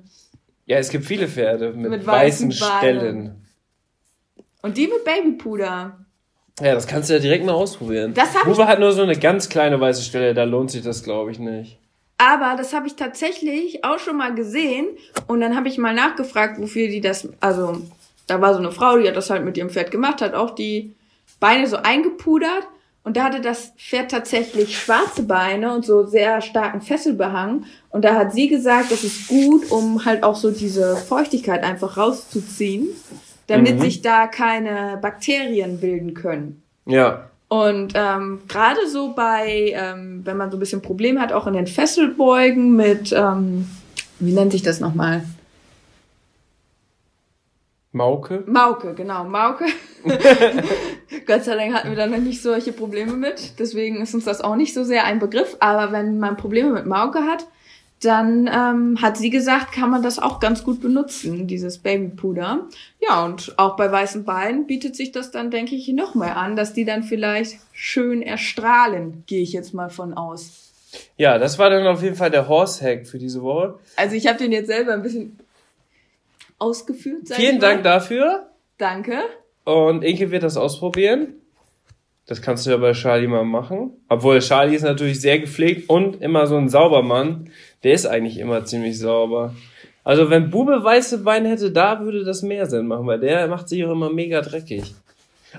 ja, 0.66 0.78
es 0.78 0.90
gibt 0.90 1.06
viele 1.06 1.28
Pferde 1.28 1.72
mit, 1.72 1.92
Mit 1.92 2.06
weißen 2.06 2.50
weißen 2.50 2.68
Beinen. 2.68 2.80
Stellen. 2.80 3.45
Und 4.66 4.78
die 4.78 4.88
mit 4.88 5.03
Babypuder. 5.05 5.95
Ja, 6.59 6.74
das 6.74 6.88
kannst 6.88 7.07
du 7.07 7.13
ja 7.13 7.20
direkt 7.20 7.45
mal 7.45 7.51
ausprobieren. 7.51 8.16
Das 8.16 8.34
hab 8.34 8.45
Bube 8.45 8.66
hat 8.66 8.80
nur 8.80 8.93
so 8.93 9.03
eine 9.03 9.16
ganz 9.16 9.47
kleine 9.47 9.80
weiße 9.80 10.01
Stelle, 10.01 10.34
da 10.34 10.43
lohnt 10.43 10.72
sich 10.72 10.82
das, 10.82 11.03
glaube 11.03 11.30
ich, 11.30 11.38
nicht. 11.38 11.78
Aber 12.18 12.55
das 12.57 12.74
habe 12.74 12.88
ich 12.88 12.95
tatsächlich 12.95 13.86
auch 13.86 13.99
schon 13.99 14.18
mal 14.18 14.34
gesehen. 14.34 14.88
Und 15.28 15.41
dann 15.41 15.55
habe 15.55 15.68
ich 15.68 15.78
mal 15.78 15.93
nachgefragt, 15.93 16.59
wofür 16.59 16.88
die 16.88 16.99
das. 16.99 17.30
Also, 17.41 17.80
da 18.26 18.41
war 18.41 18.53
so 18.53 18.59
eine 18.59 18.72
Frau, 18.72 18.97
die 18.97 19.07
hat 19.07 19.16
das 19.16 19.30
halt 19.30 19.45
mit 19.45 19.55
ihrem 19.55 19.70
Pferd 19.70 19.91
gemacht, 19.91 20.20
hat 20.24 20.34
auch 20.34 20.55
die 20.55 20.95
Beine 21.39 21.68
so 21.68 21.78
eingepudert. 21.78 22.68
Und 23.03 23.18
da 23.18 23.26
hatte 23.26 23.41
das 23.41 23.72
Pferd 23.78 24.09
tatsächlich 24.09 24.80
schwarze 24.80 25.22
Beine 25.22 25.76
und 25.76 25.86
so 25.86 26.07
sehr 26.07 26.41
starken 26.41 26.82
Fesselbehang. 26.82 27.66
Und 27.91 28.03
da 28.03 28.16
hat 28.16 28.34
sie 28.34 28.47
gesagt, 28.47 28.91
das 28.91 29.03
ist 29.03 29.28
gut, 29.28 29.70
um 29.70 30.05
halt 30.05 30.24
auch 30.24 30.36
so 30.36 30.49
diese 30.49 30.95
Feuchtigkeit 30.95 31.63
einfach 31.63 31.97
rauszuziehen, 31.97 32.88
damit 33.48 33.76
Mhm. 33.76 33.82
sich 33.82 34.02
da 34.02 34.28
keine 34.28 34.98
Bakterien 35.02 35.80
bilden 35.80 36.14
können. 36.14 36.62
Ja. 36.86 37.30
Und 37.48 37.93
ähm, 37.96 38.41
gerade 38.48 38.88
so 38.88 39.14
bei, 39.14 39.72
ähm, 39.76 40.22
wenn 40.24 40.36
man 40.38 40.50
so 40.52 40.58
ein 40.58 40.60
bisschen 40.60 40.82
Problem 40.82 41.20
hat, 41.22 41.32
auch 41.32 41.46
in 41.48 41.54
den 41.54 41.68
Fesselbeugen 41.68 42.76
mit, 42.76 43.14
ähm, 43.16 43.70
wie 44.20 44.34
nennt 44.34 44.52
sich 44.52 44.64
das 44.64 44.80
nochmal? 44.80 45.24
Mauke? 47.91 48.43
Mauke, 48.46 48.93
genau, 48.93 49.24
Mauke. 49.24 49.66
Gott 51.26 51.43
sei 51.46 51.56
Dank 51.56 51.74
hatten 51.74 51.89
wir 51.89 51.96
da 51.96 52.08
noch 52.08 52.18
nicht 52.18 52.41
solche 52.41 52.74
Probleme 52.74 53.14
mit. 53.14 53.58
Deswegen 53.58 54.02
ist 54.02 54.14
uns 54.14 54.26
das 54.26 54.41
auch 54.41 54.58
nicht 54.58 54.74
so 54.74 54.84
sehr 54.84 55.06
ein 55.06 55.20
Begriff. 55.20 55.56
Aber 55.62 55.93
wenn 55.93 56.20
man 56.20 56.36
Probleme 56.36 56.72
mit 56.72 56.86
Mauke 56.88 57.20
hat, 57.20 57.48
dann 58.02 58.50
ähm, 58.52 59.02
hat 59.02 59.18
sie 59.18 59.30
gesagt, 59.30 59.72
kann 59.72 59.89
man 59.89 60.04
das 60.04 60.20
auch 60.20 60.39
ganz 60.39 60.64
gut 60.64 60.82
benutzen, 60.82 61.48
dieses 61.48 61.80
Babypuder. 61.80 62.68
Ja, 63.02 63.26
und 63.26 63.58
auch 63.58 63.76
bei 63.78 63.91
weißen 63.91 64.26
Beinen 64.26 64.68
bietet 64.68 64.96
sich 64.96 65.12
das 65.12 65.32
dann, 65.32 65.50
denke 65.50 65.76
ich, 65.76 65.88
noch 65.88 66.14
mal 66.14 66.32
an, 66.32 66.56
dass 66.56 66.74
die 66.74 66.86
dann 66.86 67.04
vielleicht 67.04 67.58
schön 67.72 68.22
erstrahlen, 68.22 69.24
gehe 69.28 69.41
ich 69.41 69.54
jetzt 69.54 69.74
mal 69.74 69.89
von 69.89 70.14
aus. 70.14 70.72
Ja, 71.18 71.38
das 71.38 71.58
war 71.58 71.70
dann 71.70 71.88
auf 71.88 72.04
jeden 72.04 72.16
Fall 72.16 72.32
der 72.32 72.48
Horse-Hack 72.48 73.08
für 73.08 73.18
diese 73.18 73.41
Woche. 73.41 73.80
Also 73.96 74.16
ich 74.16 74.28
habe 74.28 74.38
den 74.38 74.52
jetzt 74.52 74.68
selber 74.68 74.93
ein 74.93 75.02
bisschen 75.02 75.38
ausgeführt. 76.60 77.30
Vielen 77.32 77.56
ich 77.56 77.62
mal. 77.62 77.68
Dank 77.70 77.84
dafür. 77.84 78.50
Danke. 78.78 79.20
Und 79.64 80.04
Inke 80.04 80.32
wird 80.32 80.43
das 80.43 80.58
ausprobieren. 80.58 81.36
Das 82.28 82.41
kannst 82.41 82.65
du 82.65 82.71
ja 82.71 82.78
bei 82.78 82.93
Charlie 82.93 83.28
mal 83.28 83.43
machen. 83.45 83.91
Obwohl 84.09 84.39
Charlie 84.39 84.76
ist 84.76 84.82
natürlich 84.82 85.21
sehr 85.21 85.38
gepflegt 85.39 85.89
und 85.89 86.21
immer 86.21 86.47
so 86.47 86.57
ein 86.57 86.69
Saubermann. 86.69 87.49
Der 87.84 87.93
ist 87.93 88.07
eigentlich 88.07 88.39
immer 88.39 88.65
ziemlich 88.65 88.97
sauber. 88.97 89.53
Also 90.03 90.30
wenn 90.30 90.49
Bube 90.49 90.84
weiße 90.84 91.19
Beine 91.19 91.49
hätte, 91.49 91.71
da 91.71 91.99
würde 92.01 92.23
das 92.23 92.41
mehr 92.41 92.65
Sinn 92.65 92.88
machen, 92.88 93.05
weil 93.07 93.19
der 93.19 93.47
macht 93.47 93.69
sich 93.69 93.84
auch 93.86 93.91
immer 93.91 94.09
mega 94.11 94.41
dreckig. 94.41 94.93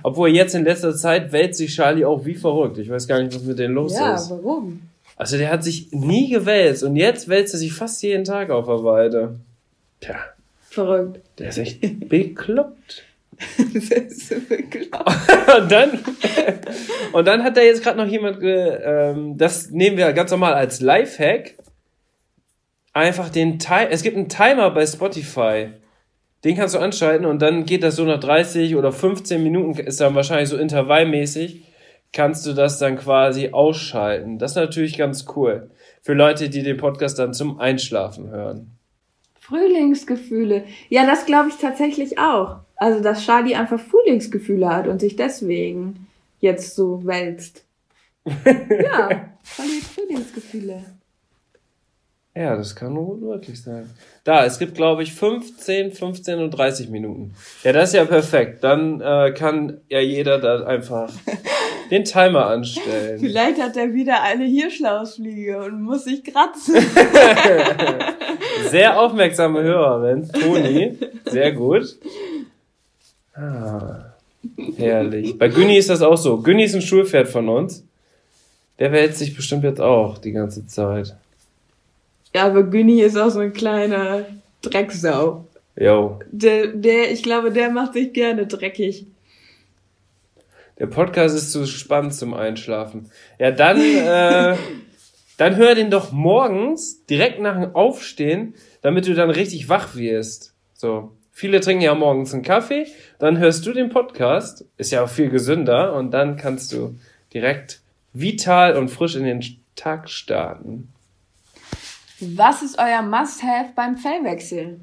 Obwohl 0.02 0.28
jetzt 0.30 0.54
in 0.54 0.64
letzter 0.64 0.94
Zeit 0.94 1.32
wälzt 1.32 1.58
sich 1.58 1.74
Charlie 1.74 2.04
auch 2.04 2.24
wie 2.26 2.34
verrückt. 2.34 2.78
Ich 2.78 2.90
weiß 2.90 3.06
gar 3.08 3.20
nicht, 3.22 3.34
was 3.34 3.42
mit 3.44 3.58
denen 3.58 3.74
los 3.74 3.96
Ja, 3.96 4.14
ist. 4.14 4.30
warum? 4.30 4.82
Also 5.16 5.38
der 5.38 5.50
hat 5.50 5.64
sich 5.64 5.90
nie 5.92 6.28
gewälzt 6.30 6.82
und 6.82 6.96
jetzt 6.96 7.28
wälzt 7.28 7.54
er 7.54 7.58
sich 7.58 7.72
fast 7.72 8.02
jeden 8.02 8.24
Tag 8.24 8.50
auf 8.50 8.66
der 8.66 8.84
Weide. 8.84 9.36
Tja, 10.00 10.16
Verrückt. 10.68 11.20
der 11.38 11.48
ist 11.48 11.58
echt 11.58 12.08
bekloppt. 12.08 13.04
das 13.74 13.84
ist 13.84 14.28
so 14.28 14.36
bekloppt. 14.48 15.10
und 15.58 15.70
dann 15.70 16.04
und 17.12 17.26
dann 17.26 17.42
hat 17.42 17.56
da 17.56 17.60
jetzt 17.60 17.82
gerade 17.82 17.98
noch 17.98 18.06
jemand 18.06 18.40
ge, 18.40 18.78
ähm, 18.82 19.36
das 19.36 19.70
nehmen 19.70 19.96
wir 19.96 20.12
ganz 20.12 20.30
normal 20.30 20.54
als 20.54 20.80
Lifehack 20.80 21.56
einfach 22.92 23.28
den 23.28 23.58
Time 23.58 23.90
es 23.90 24.02
gibt 24.02 24.16
einen 24.16 24.28
Timer 24.28 24.70
bei 24.70 24.86
Spotify 24.86 25.68
den 26.44 26.56
kannst 26.56 26.74
du 26.74 26.78
anschalten 26.78 27.26
und 27.26 27.42
dann 27.42 27.64
geht 27.64 27.82
das 27.82 27.96
so 27.96 28.04
nach 28.04 28.20
30 28.20 28.76
oder 28.76 28.92
15 28.92 29.42
Minuten 29.42 29.78
ist 29.78 30.00
dann 30.00 30.14
wahrscheinlich 30.14 30.48
so 30.48 30.56
intervallmäßig 30.56 31.62
kannst 32.12 32.46
du 32.46 32.52
das 32.52 32.78
dann 32.78 32.96
quasi 32.96 33.50
ausschalten 33.50 34.38
das 34.38 34.52
ist 34.52 34.56
natürlich 34.56 34.96
ganz 34.96 35.26
cool 35.36 35.70
für 36.02 36.14
Leute 36.14 36.48
die 36.48 36.62
den 36.62 36.76
Podcast 36.76 37.18
dann 37.18 37.34
zum 37.34 37.60
Einschlafen 37.60 38.30
hören 38.30 38.76
Frühlingsgefühle. 39.46 40.64
Ja, 40.88 41.06
das 41.06 41.24
glaube 41.24 41.50
ich 41.50 41.56
tatsächlich 41.56 42.18
auch. 42.18 42.65
Also, 42.76 43.02
dass 43.02 43.24
Charlie 43.24 43.54
einfach 43.54 43.80
Frühlingsgefühle 43.80 44.68
hat 44.68 44.86
und 44.86 45.00
sich 45.00 45.16
deswegen 45.16 46.06
jetzt 46.40 46.76
so 46.76 47.04
wälzt. 47.06 47.64
ja, 48.24 49.30
Charlie 49.44 49.80
hat 49.80 49.90
Frühlingsgefühle. 49.94 50.84
Ja, 52.36 52.54
das 52.54 52.76
kann 52.76 52.92
nur 52.92 53.16
möglich 53.16 53.62
sein. 53.62 53.88
Da, 54.22 54.44
es 54.44 54.58
gibt, 54.58 54.74
glaube 54.74 55.02
ich, 55.02 55.14
15, 55.14 55.92
15 55.92 56.38
und 56.38 56.50
30 56.50 56.90
Minuten. 56.90 57.34
Ja, 57.64 57.72
das 57.72 57.88
ist 57.88 57.94
ja 57.94 58.04
perfekt. 58.04 58.62
Dann 58.62 59.00
äh, 59.00 59.32
kann 59.32 59.80
ja 59.88 60.00
jeder 60.00 60.38
da 60.38 60.66
einfach 60.66 61.10
den 61.90 62.04
Timer 62.04 62.44
anstellen. 62.46 63.20
Vielleicht 63.20 63.58
hat 63.58 63.78
er 63.78 63.94
wieder 63.94 64.22
eine 64.22 64.44
Hirschlausfliege 64.44 65.64
und 65.64 65.82
muss 65.82 66.04
sich 66.04 66.24
kratzen. 66.24 66.74
Sehr 68.68 69.00
aufmerksame 69.00 69.62
Hörerin, 69.62 70.28
Toni. 70.28 70.98
Sehr 71.24 71.52
gut. 71.52 71.96
Ah, 73.36 74.14
herrlich. 74.76 75.38
Bei 75.38 75.48
Günni 75.48 75.76
ist 75.76 75.90
das 75.90 76.02
auch 76.02 76.16
so. 76.16 76.38
Günni 76.38 76.64
ist 76.64 76.74
ein 76.74 76.82
Schulpferd 76.82 77.28
von 77.28 77.48
uns. 77.48 77.84
Der 78.78 78.92
wälzt 78.92 79.18
sich 79.18 79.34
bestimmt 79.34 79.64
jetzt 79.64 79.80
auch 79.80 80.18
die 80.18 80.32
ganze 80.32 80.66
Zeit. 80.66 81.14
Ja, 82.34 82.46
aber 82.46 82.62
Günni 82.62 83.00
ist 83.00 83.16
auch 83.16 83.30
so 83.30 83.40
ein 83.40 83.52
kleiner 83.52 84.26
Drecksau. 84.62 85.46
Jo. 85.78 86.18
Der, 86.30 86.68
der, 86.68 87.10
ich 87.10 87.22
glaube, 87.22 87.50
der 87.50 87.70
macht 87.70 87.94
sich 87.94 88.12
gerne 88.12 88.46
dreckig. 88.46 89.06
Der 90.78 90.86
Podcast 90.86 91.34
ist 91.36 91.52
zu 91.52 91.66
spannend 91.66 92.14
zum 92.14 92.34
Einschlafen. 92.34 93.10
Ja, 93.38 93.50
dann, 93.50 93.80
äh, 93.80 94.56
dann 95.36 95.56
hör 95.56 95.74
den 95.74 95.90
doch 95.90 96.12
morgens 96.12 97.04
direkt 97.06 97.40
nach 97.40 97.60
dem 97.60 97.74
Aufstehen, 97.74 98.54
damit 98.82 99.06
du 99.06 99.14
dann 99.14 99.30
richtig 99.30 99.68
wach 99.68 99.96
wirst. 99.96 100.54
So. 100.74 101.12
Viele 101.38 101.60
trinken 101.60 101.82
ja 101.82 101.94
morgens 101.94 102.32
einen 102.32 102.42
Kaffee, 102.42 102.86
dann 103.18 103.36
hörst 103.36 103.66
du 103.66 103.74
den 103.74 103.90
Podcast, 103.90 104.64
ist 104.78 104.90
ja 104.90 105.04
auch 105.04 105.10
viel 105.10 105.28
gesünder, 105.28 105.92
und 105.92 106.12
dann 106.12 106.38
kannst 106.38 106.72
du 106.72 106.98
direkt 107.34 107.82
vital 108.14 108.74
und 108.74 108.88
frisch 108.88 109.16
in 109.16 109.24
den 109.24 109.44
Tag 109.74 110.08
starten. 110.08 110.88
Was 112.20 112.62
ist 112.62 112.78
euer 112.78 113.02
Must-Have 113.02 113.72
beim 113.76 113.98
Fellwechsel? 113.98 114.80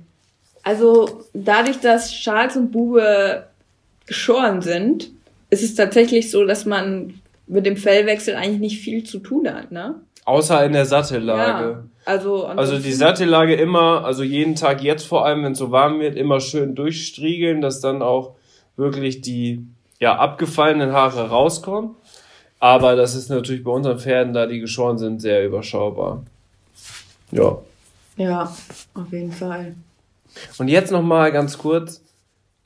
Also 0.62 1.24
dadurch, 1.34 1.80
dass 1.80 2.12
Charles 2.12 2.56
und 2.56 2.72
Bube 2.72 3.48
geschoren 4.06 4.62
sind, 4.62 5.10
ist 5.50 5.64
es 5.64 5.74
tatsächlich 5.74 6.30
so, 6.30 6.46
dass 6.46 6.68
man 6.68 7.20
mit 7.48 7.66
dem 7.66 7.78
Fellwechsel 7.78 8.36
eigentlich 8.36 8.60
nicht 8.60 8.82
viel 8.84 9.04
zu 9.04 9.18
tun 9.18 9.52
hat, 9.52 9.72
ne? 9.72 10.02
Außer 10.26 10.64
in 10.66 10.74
der 10.74 10.86
Sattellage. 10.86 11.70
Ja, 11.70 11.84
also, 12.06 12.46
Also 12.46 12.80
die 12.80 12.94
Sattellage 12.94 13.56
immer, 13.56 14.06
also 14.06 14.24
jeden 14.24 14.56
Tag 14.56 14.82
jetzt 14.82 15.06
vor 15.06 15.26
allem, 15.26 15.44
wenn 15.44 15.52
es 15.54 15.58
so 15.58 15.72
warm 15.72 16.00
wird, 16.00 16.16
immer 16.16 16.40
schön 16.40 16.76
durchstriegeln, 16.76 17.62
dass 17.62 17.82
dann 17.82 18.02
auch 18.02 18.36
wirklich 18.78 19.22
die 19.22 19.66
ja 20.00 20.18
abgefallenen 20.18 20.94
Haare 20.94 21.30
rauskommen. 21.30 21.92
Aber 22.60 22.96
das 22.96 23.16
ist 23.16 23.30
natürlich 23.30 23.64
bei 23.64 23.72
unseren 23.72 24.00
Pferden, 24.00 24.34
da 24.34 24.46
die 24.46 24.60
geschoren 24.60 24.98
sind, 24.98 25.22
sehr 25.22 25.46
überschaubar. 25.46 26.24
Ja. 27.32 27.58
Ja, 28.16 28.54
auf 28.94 29.12
jeden 29.12 29.32
Fall. 29.32 29.76
Und 30.58 30.68
jetzt 30.68 30.92
noch 30.92 31.02
mal 31.02 31.32
ganz 31.32 31.58
kurz 31.58 32.02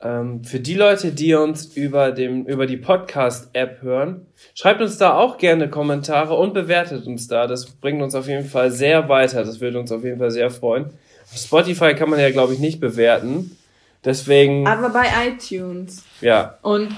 ähm, 0.00 0.44
für 0.44 0.60
die 0.60 0.74
Leute, 0.74 1.10
die 1.10 1.34
uns 1.34 1.64
über 1.76 2.12
dem 2.12 2.46
über 2.46 2.66
die 2.66 2.76
Podcast-App 2.76 3.82
hören, 3.82 4.26
schreibt 4.54 4.80
uns 4.80 4.96
da 4.96 5.14
auch 5.14 5.38
gerne 5.38 5.68
Kommentare 5.68 6.34
und 6.34 6.54
bewertet 6.54 7.06
uns 7.06 7.26
da. 7.26 7.46
Das 7.46 7.66
bringt 7.66 8.00
uns 8.00 8.14
auf 8.14 8.28
jeden 8.28 8.46
Fall 8.46 8.70
sehr 8.70 9.08
weiter. 9.08 9.44
Das 9.44 9.60
würde 9.60 9.80
uns 9.80 9.90
auf 9.90 10.04
jeden 10.04 10.18
Fall 10.18 10.30
sehr 10.30 10.50
freuen. 10.50 10.86
Auf 11.32 11.38
Spotify 11.38 11.94
kann 11.94 12.10
man 12.10 12.20
ja 12.20 12.30
glaube 12.30 12.54
ich 12.54 12.60
nicht 12.60 12.80
bewerten. 12.80 13.56
Deswegen 14.04 14.66
Aber 14.68 14.90
bei 14.90 15.06
iTunes. 15.26 16.04
ja 16.20 16.58
Und 16.62 16.90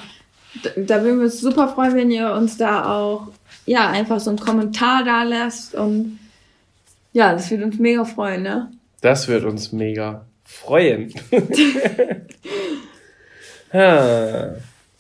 da, 0.63 0.71
da 0.77 1.03
würden 1.03 1.19
wir 1.19 1.25
uns 1.25 1.41
super 1.41 1.69
freuen, 1.69 1.95
wenn 1.95 2.11
ihr 2.11 2.33
uns 2.33 2.59
da 2.59 2.93
auch, 2.93 3.29
ja, 3.65 3.89
einfach 3.89 4.21
so 4.21 4.31
einen 4.31 4.39
Kommentar 4.39 5.05
da 5.05 5.23
lasst 5.23 5.75
und 5.75 6.19
ja, 7.13 7.33
das 7.33 7.51
würde 7.51 7.65
uns 7.65 7.79
mega 7.79 8.05
freuen, 8.05 8.43
ne? 8.43 8.71
Das 9.01 9.27
wird 9.27 9.45
uns 9.45 9.73
mega 9.73 10.27
freuen. 10.51 11.15
ha, 13.73 14.55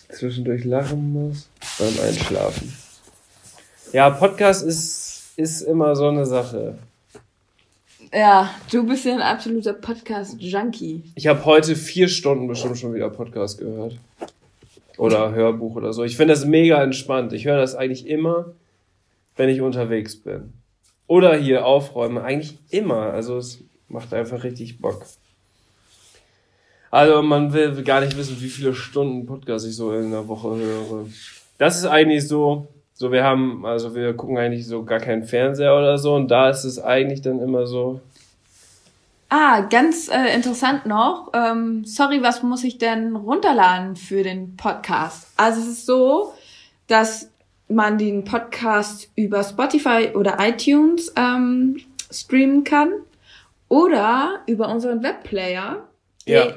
zwischendurch 0.08 0.64
lachen 0.64 1.12
muss 1.12 1.48
beim 1.78 2.06
Einschlafen. 2.06 2.72
Ja, 3.92 4.10
Podcast 4.10 4.64
ist, 4.64 5.32
ist 5.36 5.62
immer 5.62 5.96
so 5.96 6.08
eine 6.08 6.26
Sache. 6.26 6.78
Ja, 8.12 8.50
du 8.72 8.86
bist 8.86 9.04
ja 9.04 9.14
ein 9.14 9.20
absoluter 9.20 9.72
Podcast-Junkie. 9.72 11.04
Ich 11.14 11.26
habe 11.26 11.44
heute 11.44 11.76
vier 11.76 12.08
Stunden 12.08 12.48
bestimmt 12.48 12.78
schon 12.78 12.94
wieder 12.94 13.08
Podcast 13.08 13.58
gehört. 13.58 13.98
Oder 14.96 15.32
Hörbuch 15.32 15.76
oder 15.76 15.92
so. 15.92 16.04
Ich 16.04 16.16
finde 16.16 16.34
das 16.34 16.44
mega 16.44 16.82
entspannt. 16.82 17.32
Ich 17.32 17.46
höre 17.46 17.56
das 17.56 17.74
eigentlich 17.74 18.06
immer, 18.06 18.52
wenn 19.36 19.48
ich 19.48 19.60
unterwegs 19.60 20.16
bin. 20.16 20.52
Oder 21.06 21.36
hier 21.36 21.64
aufräumen. 21.64 22.18
Eigentlich 22.18 22.58
immer. 22.70 23.12
Also 23.12 23.38
es 23.38 23.60
macht 23.88 24.12
einfach 24.12 24.44
richtig 24.44 24.80
Bock. 24.80 25.06
Also 26.90 27.22
man 27.22 27.52
will 27.52 27.82
gar 27.84 28.00
nicht 28.00 28.16
wissen, 28.16 28.40
wie 28.40 28.48
viele 28.48 28.74
Stunden 28.74 29.26
Podcast 29.26 29.66
ich 29.66 29.76
so 29.76 29.92
in 29.92 30.10
der 30.10 30.26
Woche 30.26 30.56
höre. 30.56 31.06
Das 31.58 31.76
ist 31.76 31.86
eigentlich 31.86 32.26
so, 32.26 32.66
so 32.94 33.12
wir 33.12 33.22
haben, 33.22 33.64
also 33.64 33.94
wir 33.94 34.14
gucken 34.14 34.38
eigentlich 34.38 34.66
so 34.66 34.84
gar 34.84 34.98
keinen 34.98 35.22
Fernseher 35.22 35.76
oder 35.76 35.98
so 35.98 36.14
und 36.14 36.30
da 36.30 36.50
ist 36.50 36.64
es 36.64 36.80
eigentlich 36.80 37.22
dann 37.22 37.40
immer 37.40 37.66
so, 37.66 38.00
Ah, 39.32 39.60
ganz 39.60 40.08
äh, 40.08 40.34
interessant 40.34 40.86
noch. 40.86 41.30
Ähm, 41.34 41.84
sorry, 41.84 42.20
was 42.20 42.42
muss 42.42 42.64
ich 42.64 42.78
denn 42.78 43.14
runterladen 43.14 43.94
für 43.94 44.24
den 44.24 44.56
Podcast? 44.56 45.28
Also 45.36 45.60
es 45.60 45.68
ist 45.68 45.86
so, 45.86 46.34
dass 46.88 47.30
man 47.68 47.96
den 47.96 48.24
Podcast 48.24 49.08
über 49.14 49.44
Spotify 49.44 50.10
oder 50.14 50.38
iTunes 50.40 51.12
ähm, 51.14 51.78
streamen 52.10 52.64
kann 52.64 52.90
oder 53.68 54.40
über 54.46 54.68
unseren 54.68 55.04
Webplayer. 55.04 55.86
Ja. 56.26 56.54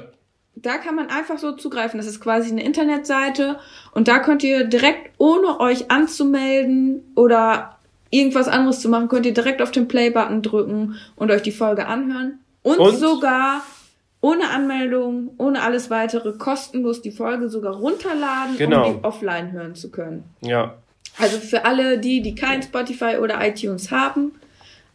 Da 0.56 0.78
kann 0.78 0.94
man 0.94 1.08
einfach 1.10 1.38
so 1.38 1.52
zugreifen. 1.52 1.98
Das 1.98 2.06
ist 2.06 2.20
quasi 2.20 2.50
eine 2.50 2.62
Internetseite 2.64 3.58
und 3.92 4.08
da 4.08 4.18
könnt 4.20 4.42
ihr 4.42 4.64
direkt, 4.64 5.10
ohne 5.18 5.60
euch 5.60 5.90
anzumelden 5.90 7.02
oder 7.16 7.76
irgendwas 8.10 8.46
anderes 8.48 8.80
zu 8.80 8.88
machen, 8.88 9.08
könnt 9.08 9.26
ihr 9.26 9.34
direkt 9.34 9.60
auf 9.60 9.72
den 9.72 9.88
Play-Button 9.88 10.42
drücken 10.42 10.94
und 11.16 11.30
euch 11.30 11.42
die 11.42 11.50
Folge 11.52 11.86
anhören. 11.86 12.38
Und, 12.62 12.78
Und? 12.78 12.96
sogar 12.96 13.62
ohne 14.20 14.48
Anmeldung, 14.50 15.34
ohne 15.36 15.60
alles 15.62 15.90
weitere, 15.90 16.32
kostenlos 16.32 17.02
die 17.02 17.10
Folge 17.10 17.48
sogar 17.50 17.74
runterladen, 17.74 18.56
Genau. 18.56 18.86
um 18.88 18.94
die 18.98 19.04
offline 19.04 19.52
hören 19.52 19.74
zu 19.74 19.90
können. 19.90 20.24
ja, 20.40 20.74
Also 21.18 21.36
für 21.38 21.64
alle 21.66 21.98
die, 21.98 22.22
die 22.22 22.34
kein 22.34 22.62
Spotify 22.62 23.18
oder 23.20 23.46
iTunes 23.46 23.90
haben, 23.90 24.32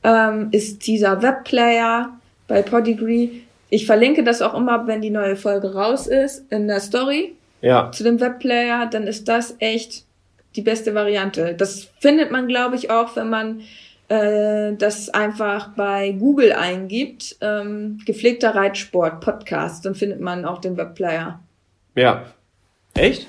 ähm, 0.04 0.48
ist 0.52 0.88
dieser 0.88 1.22
Webplayer 1.22 2.18
bei 2.48 2.62
Podigree. 2.64 3.42
Ich 3.70 3.86
verlinke 3.86 4.24
das 4.24 4.42
auch 4.42 4.56
immer, 4.56 4.88
wenn 4.88 5.02
die 5.02 5.10
neue 5.10 5.36
Folge 5.36 5.74
raus 5.74 6.08
ist, 6.08 6.52
in 6.52 6.68
der 6.68 6.80
Story 6.80 7.36
ja, 7.62 7.92
zu 7.92 8.04
dem 8.04 8.20
Webplayer, 8.20 8.88
dann 8.88 9.06
ist 9.06 9.28
das 9.28 9.56
echt 9.60 10.06
die 10.56 10.62
beste 10.62 10.96
Variante. 10.96 11.54
Das 11.54 11.90
findet 12.00 12.32
man, 12.32 12.48
glaube 12.48 12.76
ich, 12.76 12.90
auch, 12.90 13.16
wenn 13.16 13.30
man 13.30 13.62
äh, 14.08 14.74
das 14.74 15.10
einfach 15.10 15.70
bei 15.76 16.12
Google 16.12 16.54
eingibt, 16.54 17.38
ähm, 17.42 18.00
gepflegter 18.06 18.56
Reitsport 18.56 19.22
Podcast, 19.22 19.86
dann 19.86 19.94
findet 19.94 20.20
man 20.20 20.46
auch 20.46 20.60
den 20.60 20.78
Webplayer. 20.78 21.40
ja. 21.96 22.26
Echt? 22.96 23.28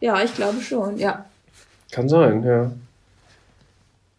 Ja, 0.00 0.22
ich 0.22 0.34
glaube 0.34 0.60
schon, 0.60 0.98
ja. 0.98 1.24
Kann 1.90 2.08
sein, 2.08 2.44
ja. 2.44 2.70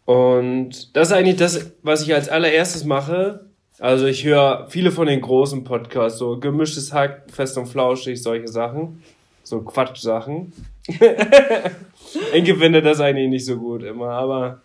Und 0.04 0.96
das 0.96 1.08
ist 1.08 1.14
eigentlich 1.14 1.36
das, 1.36 1.70
was 1.82 2.02
ich 2.02 2.12
als 2.12 2.28
allererstes 2.28 2.84
mache. 2.84 3.45
Also 3.78 4.06
ich 4.06 4.24
höre 4.24 4.66
viele 4.70 4.90
von 4.90 5.06
den 5.06 5.20
großen 5.20 5.62
Podcasts, 5.62 6.18
so 6.18 6.38
gemischtes 6.38 6.92
Hack, 6.92 7.24
fest 7.30 7.58
und 7.58 7.66
flauschig, 7.66 8.22
solche 8.22 8.48
Sachen. 8.48 9.02
So 9.42 9.60
Quatsch-Sachen. 9.60 10.52
ich 10.88 12.54
finde 12.54 12.82
das 12.82 13.00
eigentlich 13.00 13.28
nicht 13.28 13.44
so 13.44 13.56
gut 13.56 13.82
immer, 13.82 14.10
aber 14.10 14.62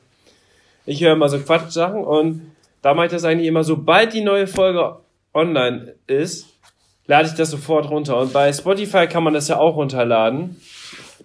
ich 0.86 1.04
höre 1.04 1.14
immer 1.14 1.30
so 1.30 1.40
Quatsch-Sachen 1.40 2.04
und 2.04 2.52
da 2.82 2.94
mache 2.94 3.08
ich 3.08 3.12
das 3.12 3.26
eigentlich 3.26 3.48
immer, 3.48 3.64
sobald 3.64 4.14
die 4.14 4.22
neue 4.22 4.48
Folge 4.48 4.98
online 5.34 5.96
ist, 6.08 6.48
lade 7.06 7.28
ich 7.28 7.36
das 7.36 7.52
sofort 7.52 7.90
runter. 7.90 8.18
Und 8.18 8.34
bei 8.34 8.52
Spotify 8.52 9.08
kann 9.08 9.24
man 9.24 9.34
das 9.34 9.48
ja 9.50 9.58
auch 9.58 9.76
runterladen. 9.76 10.56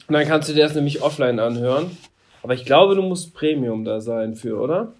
Und 0.09 0.13
dann 0.13 0.27
kannst 0.27 0.49
du 0.49 0.53
dir 0.53 0.65
das 0.65 0.75
nämlich 0.75 1.03
offline 1.03 1.39
anhören. 1.39 1.97
Aber 2.43 2.55
ich 2.55 2.65
glaube, 2.65 2.95
du 2.95 3.03
musst 3.03 3.35
Premium 3.35 3.85
da 3.85 4.01
sein 4.01 4.35
für, 4.35 4.61
oder? 4.61 4.93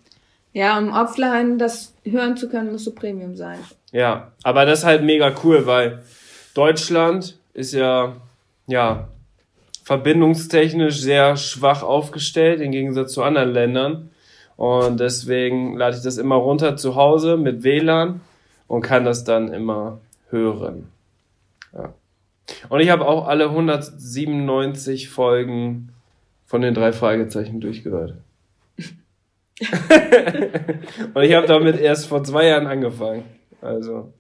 Ja, 0.57 0.79
um 0.79 0.91
offline 0.91 1.59
das 1.59 1.93
hören 2.03 2.39
zu 2.39 2.49
können, 2.49 2.73
musst 2.73 2.87
du 2.87 2.91
Premium 2.91 3.37
sein. 3.37 3.59
Ja, 3.93 4.33
aber 4.43 4.65
das 4.65 4.79
ist 4.79 4.85
halt 4.87 5.05
mega 5.05 5.35
cool, 5.45 5.67
weil 5.67 6.03
Deutschland 6.55 7.37
ist 7.53 7.75
ja, 7.75 8.17
ja, 8.67 9.09
verbindungstechnisch 9.85 10.99
sehr 10.99 11.37
schwach 11.37 11.83
aufgestellt 11.83 12.63
im 12.63 12.71
Gegensatz 12.71 13.13
zu 13.13 13.23
anderen 13.23 13.51
Ländern. 13.51 14.11
Und 14.57 14.99
deswegen 14.99 15.77
lade 15.77 15.99
ich 15.99 16.03
das 16.03 16.17
immer 16.17 16.37
runter 16.37 16.79
zu 16.79 16.97
Hause 16.97 17.37
mit 17.37 17.63
WLAN 17.63 18.23
und 18.67 18.81
kann 18.81 19.05
das 19.05 19.25
dann 19.25 19.53
immer 19.53 20.01
hören. 20.31 20.89
Ja. 21.75 21.93
Und 22.71 22.81
ich 22.81 22.89
habe 22.89 23.07
auch 23.07 23.29
alle 23.29 23.51
197 23.51 25.11
Folgen 25.11 25.91
von 26.47 26.63
den 26.63 26.73
drei 26.73 26.93
Fragezeichen 26.93 27.61
durchgehört. 27.61 28.15
und 31.15 31.23
ich 31.23 31.35
habe 31.35 31.47
damit 31.47 31.81
erst 31.81 32.07
vor 32.07 32.23
zwei 32.25 32.47
Jahren 32.47 32.67
angefangen. 32.67 33.25
Also, 33.61 34.13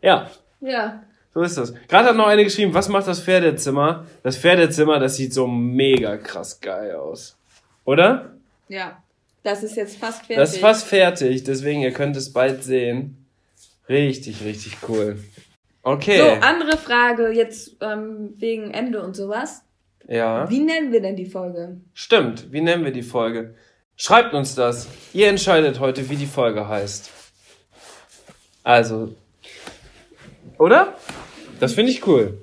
ja, 0.00 0.28
Ja. 0.60 1.02
so 1.34 1.40
ist 1.42 1.56
das. 1.56 1.72
Gerade 1.88 2.08
hat 2.10 2.16
noch 2.16 2.26
eine 2.26 2.44
geschrieben, 2.44 2.74
was 2.74 2.88
macht 2.88 3.06
das 3.06 3.20
Pferdezimmer? 3.20 4.06
Das 4.22 4.36
Pferdezimmer, 4.36 4.98
das 4.98 5.16
sieht 5.16 5.32
so 5.32 5.46
mega 5.46 6.16
krass 6.16 6.60
geil 6.60 6.94
aus. 6.94 7.36
Oder? 7.84 8.32
Ja. 8.68 9.02
Das 9.44 9.62
ist 9.64 9.76
jetzt 9.76 9.96
fast 9.98 10.18
fertig. 10.26 10.36
Das 10.36 10.52
ist 10.54 10.60
fast 10.60 10.86
fertig, 10.86 11.42
deswegen 11.42 11.80
ihr 11.82 11.90
könnt 11.92 12.16
es 12.16 12.32
bald 12.32 12.62
sehen. 12.62 13.26
Richtig, 13.88 14.44
richtig 14.44 14.76
cool. 14.88 15.18
Okay. 15.82 16.18
So, 16.18 16.46
andere 16.46 16.76
Frage 16.76 17.30
jetzt 17.32 17.76
ähm, 17.80 18.34
wegen 18.36 18.70
Ende 18.70 19.02
und 19.02 19.16
sowas. 19.16 19.62
ja. 20.06 20.48
Wie 20.48 20.60
nennen 20.60 20.92
wir 20.92 21.00
denn 21.02 21.16
die 21.16 21.26
Folge? 21.26 21.80
Stimmt. 21.92 22.52
Wie 22.52 22.60
nennen 22.60 22.84
wir 22.84 22.92
die 22.92 23.02
Folge? 23.02 23.54
Schreibt 23.96 24.34
uns 24.34 24.54
das. 24.54 24.88
Ihr 25.12 25.28
entscheidet 25.28 25.78
heute, 25.80 26.08
wie 26.08 26.16
die 26.16 26.26
Folge 26.26 26.66
heißt. 26.66 27.10
Also. 28.64 29.14
Oder? 30.58 30.94
Das 31.60 31.74
finde 31.74 31.92
ich 31.92 32.06
cool. 32.06 32.38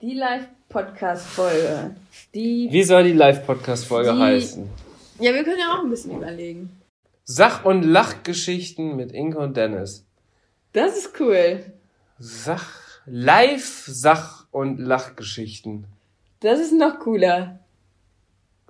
Die 0.00 0.14
Live-Podcast-Folge. 0.14 1.96
Die. 2.34 2.68
Wie 2.70 2.82
soll 2.84 3.04
die 3.04 3.12
Live-Podcast-Folge 3.12 4.12
Die- 4.12 4.18
heißen? 4.20 4.68
Ja, 5.18 5.32
wir 5.32 5.44
können 5.44 5.58
ja 5.58 5.74
auch 5.74 5.82
ein 5.82 5.90
bisschen 5.90 6.16
überlegen. 6.16 6.70
Sach- 7.24 7.64
und 7.64 7.82
Lachgeschichten 7.82 8.96
mit 8.96 9.12
Inke 9.12 9.38
und 9.38 9.56
Dennis. 9.56 10.04
Das 10.72 10.96
ist 10.96 11.18
cool. 11.20 11.64
Sach, 12.18 12.68
Live, 13.06 13.84
Sach- 13.86 14.46
und 14.50 14.78
Lachgeschichten. 14.78 15.86
Das 16.40 16.60
ist 16.60 16.72
noch 16.72 17.00
cooler. 17.00 17.58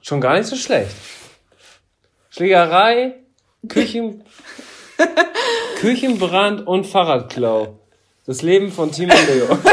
Schon 0.01 0.21
gar 0.21 0.37
nicht 0.39 0.47
so 0.47 0.57
schlecht. 0.57 0.95
Schlägerei, 2.37 3.15
Küchen, 3.67 4.23
Küchenbrand 5.79 6.67
und 6.67 6.87
Fahrradklau. 6.87 7.79
Das 8.27 8.43
Leben 8.43 8.71
von 8.71 8.93
Timo 8.93 9.15
Leo. 9.15 9.59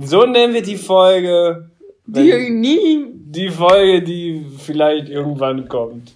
So 0.00 0.24
nennen 0.24 0.54
wir 0.54 0.62
die 0.62 0.76
Folge. 0.76 1.70
Die 2.06 2.50
nie. 2.50 3.06
die 3.12 3.48
Folge, 3.48 4.02
die 4.02 4.46
vielleicht 4.58 5.08
irgendwann 5.08 5.68
kommt. 5.68 6.14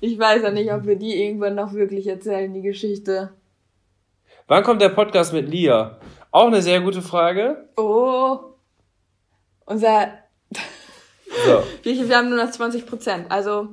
Ich 0.00 0.18
weiß 0.18 0.42
ja 0.42 0.50
nicht, 0.50 0.72
ob 0.72 0.84
wir 0.84 0.96
die 0.96 1.22
irgendwann 1.22 1.54
noch 1.54 1.72
wirklich 1.72 2.06
erzählen, 2.08 2.52
die 2.52 2.62
Geschichte. 2.62 3.30
Wann 4.48 4.64
kommt 4.64 4.82
der 4.82 4.88
Podcast 4.90 5.32
mit 5.32 5.48
Lia? 5.48 5.98
Auch 6.30 6.48
eine 6.48 6.60
sehr 6.60 6.80
gute 6.80 7.00
Frage. 7.00 7.68
Oh. 7.76 8.51
Unser. 9.72 10.08
So. 11.46 11.62
Wir 11.82 12.08
wir 12.08 12.16
haben 12.16 12.28
nur 12.28 12.44
noch 12.44 12.50
20 12.50 12.86
Prozent. 12.86 13.26
Also. 13.30 13.68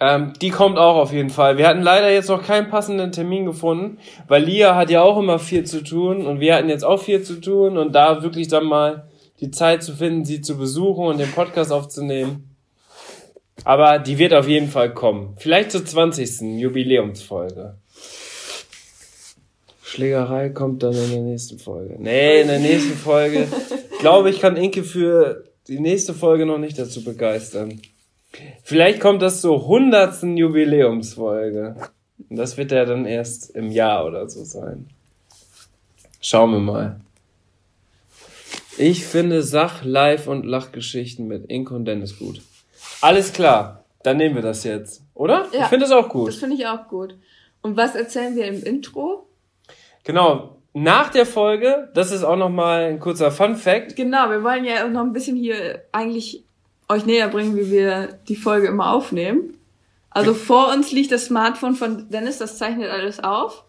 Ähm, 0.00 0.32
die 0.40 0.50
kommt 0.50 0.78
auch 0.78 0.94
auf 0.94 1.12
jeden 1.12 1.30
Fall. 1.30 1.58
Wir 1.58 1.66
hatten 1.66 1.82
leider 1.82 2.12
jetzt 2.12 2.28
noch 2.28 2.44
keinen 2.44 2.70
passenden 2.70 3.10
Termin 3.10 3.44
gefunden, 3.44 3.98
weil 4.28 4.44
Lia 4.44 4.76
hat 4.76 4.90
ja 4.90 5.02
auch 5.02 5.18
immer 5.18 5.40
viel 5.40 5.64
zu 5.64 5.82
tun 5.82 6.24
und 6.24 6.38
wir 6.38 6.54
hatten 6.54 6.68
jetzt 6.68 6.84
auch 6.84 7.02
viel 7.02 7.24
zu 7.24 7.40
tun 7.40 7.76
und 7.76 7.92
da 7.92 8.22
wirklich 8.22 8.46
dann 8.46 8.64
mal 8.66 9.08
die 9.40 9.50
Zeit 9.50 9.82
zu 9.82 9.96
finden, 9.96 10.24
sie 10.24 10.40
zu 10.40 10.56
besuchen 10.56 11.06
und 11.06 11.18
den 11.18 11.32
Podcast 11.32 11.72
aufzunehmen. 11.72 12.56
Aber 13.64 13.98
die 13.98 14.18
wird 14.18 14.32
auf 14.34 14.46
jeden 14.46 14.68
Fall 14.68 14.94
kommen. 14.94 15.34
Vielleicht 15.38 15.72
zur 15.72 15.84
20. 15.84 16.60
Jubiläumsfolge. 16.60 17.78
Schlägerei 19.88 20.50
kommt 20.50 20.82
dann 20.82 20.92
in 20.92 21.10
der 21.10 21.20
nächsten 21.22 21.58
Folge. 21.58 21.96
Nee, 21.98 22.42
in 22.42 22.48
der 22.48 22.58
nächsten 22.58 22.92
Folge. 22.94 23.48
Glaube 24.00 24.28
ich, 24.28 24.38
kann 24.38 24.56
Inke 24.58 24.84
für 24.84 25.44
die 25.66 25.80
nächste 25.80 26.12
Folge 26.12 26.44
noch 26.44 26.58
nicht 26.58 26.78
dazu 26.78 27.02
begeistern. 27.02 27.80
Vielleicht 28.62 29.00
kommt 29.00 29.22
das 29.22 29.40
zur 29.40 29.66
hundertsten 29.66 30.36
Jubiläumsfolge. 30.36 31.76
Und 32.28 32.36
das 32.36 32.58
wird 32.58 32.70
ja 32.70 32.84
dann 32.84 33.06
erst 33.06 33.50
im 33.56 33.70
Jahr 33.70 34.04
oder 34.04 34.28
so 34.28 34.44
sein. 34.44 34.88
Schauen 36.20 36.50
wir 36.52 36.60
mal. 36.60 37.00
Ich 38.76 39.06
finde 39.06 39.42
Sach-, 39.42 39.84
Live- 39.84 40.28
und 40.28 40.44
Lachgeschichten 40.44 41.26
mit 41.28 41.46
Inke 41.50 41.74
und 41.74 41.86
Dennis 41.86 42.18
gut. 42.18 42.42
Alles 43.00 43.32
klar, 43.32 43.84
dann 44.02 44.18
nehmen 44.18 44.34
wir 44.34 44.42
das 44.42 44.64
jetzt, 44.64 45.00
oder? 45.14 45.46
Ja. 45.54 45.62
Ich 45.62 45.66
finde 45.68 45.86
es 45.86 45.92
auch 45.92 46.04
Das 46.04 46.12
gut. 46.12 46.34
finde 46.34 46.56
ich 46.56 46.66
auch 46.66 46.88
gut. 46.88 47.16
Und 47.62 47.78
was 47.78 47.94
erzählen 47.94 48.36
wir 48.36 48.44
im 48.44 48.62
Intro? 48.62 49.24
Genau. 50.08 50.56
Nach 50.72 51.10
der 51.10 51.26
Folge, 51.26 51.90
das 51.92 52.12
ist 52.12 52.24
auch 52.24 52.36
nochmal 52.36 52.84
ein 52.84 52.98
kurzer 52.98 53.30
Fun 53.30 53.56
Fact. 53.56 53.94
Genau, 53.94 54.30
wir 54.30 54.42
wollen 54.42 54.64
ja 54.64 54.88
noch 54.88 55.02
ein 55.02 55.12
bisschen 55.12 55.36
hier 55.36 55.82
eigentlich 55.92 56.44
euch 56.88 57.04
näher 57.04 57.28
bringen, 57.28 57.54
wie 57.56 57.70
wir 57.70 58.18
die 58.26 58.36
Folge 58.36 58.68
immer 58.68 58.94
aufnehmen. 58.94 59.58
Also 60.08 60.32
vor 60.32 60.72
uns 60.72 60.92
liegt 60.92 61.12
das 61.12 61.26
Smartphone 61.26 61.74
von 61.74 62.08
Dennis, 62.08 62.38
das 62.38 62.56
zeichnet 62.56 62.90
alles 62.90 63.22
auf. 63.22 63.64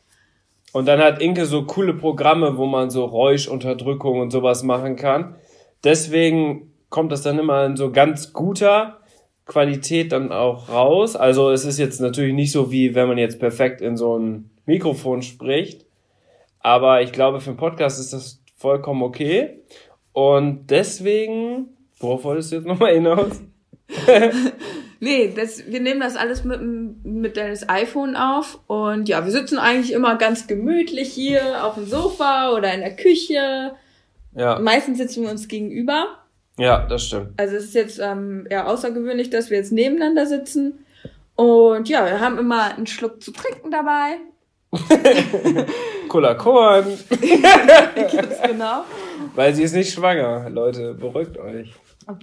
Und 0.72 0.86
dann 0.86 1.02
hat 1.02 1.22
Inke 1.22 1.46
so 1.46 1.66
coole 1.66 1.94
Programme, 1.94 2.56
wo 2.58 2.66
man 2.66 2.90
so 2.90 3.04
Räuschunterdrückung 3.04 4.22
und 4.22 4.32
sowas 4.32 4.64
machen 4.64 4.96
kann. 4.96 5.36
Deswegen 5.84 6.72
kommt 6.90 7.12
das 7.12 7.22
dann 7.22 7.38
immer 7.38 7.66
in 7.66 7.76
so 7.76 7.92
ganz 7.92 8.32
guter 8.32 9.02
Qualität 9.46 10.14
dann 10.14 10.32
auch 10.32 10.70
raus. 10.70 11.18
Also 11.18 11.50
es 11.50 11.66
ist 11.66 11.80
jetzt 11.80 12.00
natürlich 12.00 12.34
nicht 12.34 12.54
so 12.54 12.72
wie 12.72 12.96
wenn 12.96 13.10
man 13.10 13.18
jetzt 13.18 13.42
perfekt 13.42 13.82
in 13.82 13.98
so 13.98 14.18
ein 14.18 14.52
Mikrofon 14.66 15.22
spricht. 15.22 15.89
Aber 16.60 17.02
ich 17.02 17.12
glaube, 17.12 17.40
für 17.40 17.50
einen 17.52 17.58
Podcast 17.58 18.00
ist 18.00 18.14
das 18.14 18.42
vollkommen 18.58 19.02
okay. 19.04 19.62
Und 20.12 20.68
deswegen, 20.70 21.70
worauf 22.00 22.24
wolltest 22.24 22.52
du 22.52 22.58
jetzt 22.58 22.68
nochmal 22.68 22.94
hinaus? 22.94 23.42
Nee, 25.02 25.32
das, 25.34 25.66
wir 25.72 25.80
nehmen 25.80 26.02
das 26.02 26.18
alles 26.18 26.44
mit, 26.44 26.60
mit 26.62 27.38
Dennis 27.38 27.68
iPhone 27.70 28.18
auf. 28.18 28.60
Und 28.68 29.08
ja, 29.08 29.24
wir 29.24 29.32
sitzen 29.32 29.58
eigentlich 29.58 29.94
immer 29.94 30.18
ganz 30.18 30.46
gemütlich 30.46 31.14
hier 31.14 31.64
auf 31.64 31.76
dem 31.76 31.86
Sofa 31.86 32.52
oder 32.52 32.74
in 32.74 32.82
der 32.82 32.96
Küche. 32.98 33.76
Ja, 34.36 34.60
Meistens 34.60 34.98
sitzen 34.98 35.24
wir 35.24 35.32
uns 35.32 35.48
gegenüber. 35.48 36.18
ja, 36.58 36.86
das 36.86 37.06
stimmt. 37.06 37.30
Also 37.40 37.56
es 37.56 37.66
ist 37.66 37.76
jetzt 37.76 38.00
ähm, 38.00 38.46
eher 38.50 38.68
außergewöhnlich, 38.68 39.30
dass 39.30 39.50
wir 39.50 39.58
jetzt 39.58 39.72
nebeneinander 39.72 40.26
sitzen. 40.26 40.86
Und 41.36 41.88
ja, 41.88 42.06
wir 42.06 42.20
haben 42.20 42.38
immer 42.38 42.76
einen 42.76 42.86
Schluck 42.88 43.24
zu 43.24 43.32
trinken 43.32 43.72
dabei. 43.72 44.18
Cola 46.08 46.36
Korn. 46.36 46.86
Ganz 47.10 48.42
genau. 48.46 48.84
Weil 49.36 49.54
sie 49.54 49.64
ist 49.64 49.74
nicht 49.74 49.94
schwanger. 49.94 50.50
Leute, 50.50 50.94
beruhigt 50.94 51.38
euch. 51.38 51.74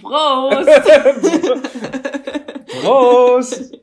Prost! 0.01 0.67
Prost! 2.81 3.79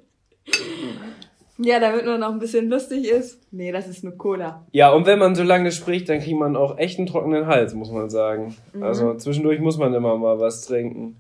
ja, 1.59 1.79
damit 1.79 2.05
man 2.05 2.21
noch 2.21 2.33
ein 2.33 2.39
bisschen 2.39 2.69
lustig 2.69 3.09
ist. 3.09 3.41
Nee, 3.51 3.73
das 3.73 3.89
ist 3.89 4.05
nur 4.05 4.17
Cola. 4.17 4.65
Ja, 4.73 4.93
und 4.93 5.07
wenn 5.07 5.19
man 5.19 5.35
so 5.35 5.43
lange 5.43 5.73
spricht, 5.73 6.09
dann 6.09 6.21
kriegt 6.21 6.39
man 6.39 6.57
auch 6.57 6.79
echt 6.79 6.99
einen 6.99 7.07
trockenen 7.07 7.47
Hals, 7.47 7.75
muss 7.75 7.91
man 7.91 8.11
sagen. 8.11 8.57
Also 8.81 9.15
zwischendurch 9.15 9.61
muss 9.61 9.79
man 9.79 9.95
immer 9.95 10.17
mal 10.17 10.39
was 10.41 10.67
trinken. 10.67 11.17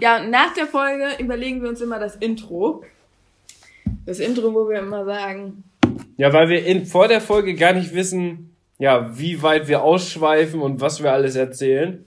Ja, 0.00 0.20
und 0.20 0.30
nach 0.30 0.54
der 0.54 0.66
Folge 0.66 1.08
überlegen 1.18 1.62
wir 1.62 1.68
uns 1.68 1.80
immer 1.80 1.98
das 1.98 2.16
Intro. 2.16 2.82
Das 4.06 4.18
Intro, 4.18 4.54
wo 4.54 4.68
wir 4.68 4.80
immer 4.80 5.04
sagen, 5.04 5.64
Ja, 6.16 6.32
weil 6.32 6.48
wir 6.48 6.64
in, 6.64 6.86
vor 6.86 7.08
der 7.08 7.20
Folge 7.20 7.54
gar 7.54 7.72
nicht 7.72 7.94
wissen, 7.94 8.56
ja, 8.78 9.18
wie 9.18 9.42
weit 9.42 9.68
wir 9.68 9.82
ausschweifen 9.82 10.60
und 10.60 10.80
was 10.80 11.02
wir 11.02 11.12
alles 11.12 11.36
erzählen. 11.36 12.04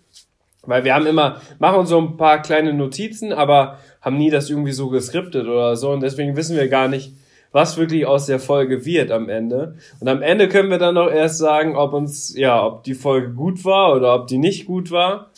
Weil 0.63 0.83
wir 0.83 0.93
haben 0.93 1.07
immer, 1.07 1.41
machen 1.59 1.79
uns 1.79 1.89
so 1.89 1.99
ein 1.99 2.17
paar 2.17 2.41
kleine 2.41 2.73
Notizen, 2.73 3.31
aber 3.31 3.79
haben 4.01 4.17
nie 4.17 4.29
das 4.29 4.49
irgendwie 4.49 4.73
so 4.73 4.89
geskriptet 4.89 5.47
oder 5.47 5.75
so. 5.75 5.91
Und 5.91 6.01
deswegen 6.01 6.35
wissen 6.35 6.57
wir 6.57 6.67
gar 6.67 6.87
nicht, 6.87 7.13
was 7.51 7.77
wirklich 7.77 8.05
aus 8.05 8.25
der 8.25 8.39
Folge 8.39 8.85
wird 8.85 9.11
am 9.11 9.29
Ende. 9.29 9.75
Und 9.99 10.07
am 10.09 10.21
Ende 10.21 10.49
können 10.49 10.69
wir 10.69 10.77
dann 10.77 10.95
noch 10.95 11.09
erst 11.09 11.37
sagen, 11.37 11.75
ob 11.75 11.93
uns, 11.93 12.35
ja, 12.37 12.65
ob 12.65 12.83
die 12.83 12.95
Folge 12.95 13.29
gut 13.29 13.63
war 13.63 13.95
oder 13.95 14.13
ob 14.13 14.27
die 14.27 14.37
nicht 14.37 14.65
gut 14.65 14.91
war. 14.91 15.31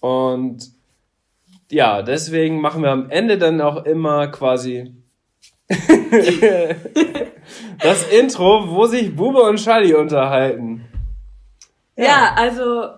Und 0.00 0.70
ja, 1.70 2.02
deswegen 2.02 2.60
machen 2.60 2.82
wir 2.82 2.90
am 2.90 3.10
Ende 3.10 3.38
dann 3.38 3.60
auch 3.60 3.84
immer 3.84 4.26
quasi 4.28 4.92
das 7.80 8.08
Intro, 8.08 8.68
wo 8.68 8.86
sich 8.86 9.14
Bube 9.14 9.42
und 9.42 9.56
Charlie 9.56 9.94
unterhalten. 9.94 10.84
Ja, 11.96 12.34
also 12.36 12.88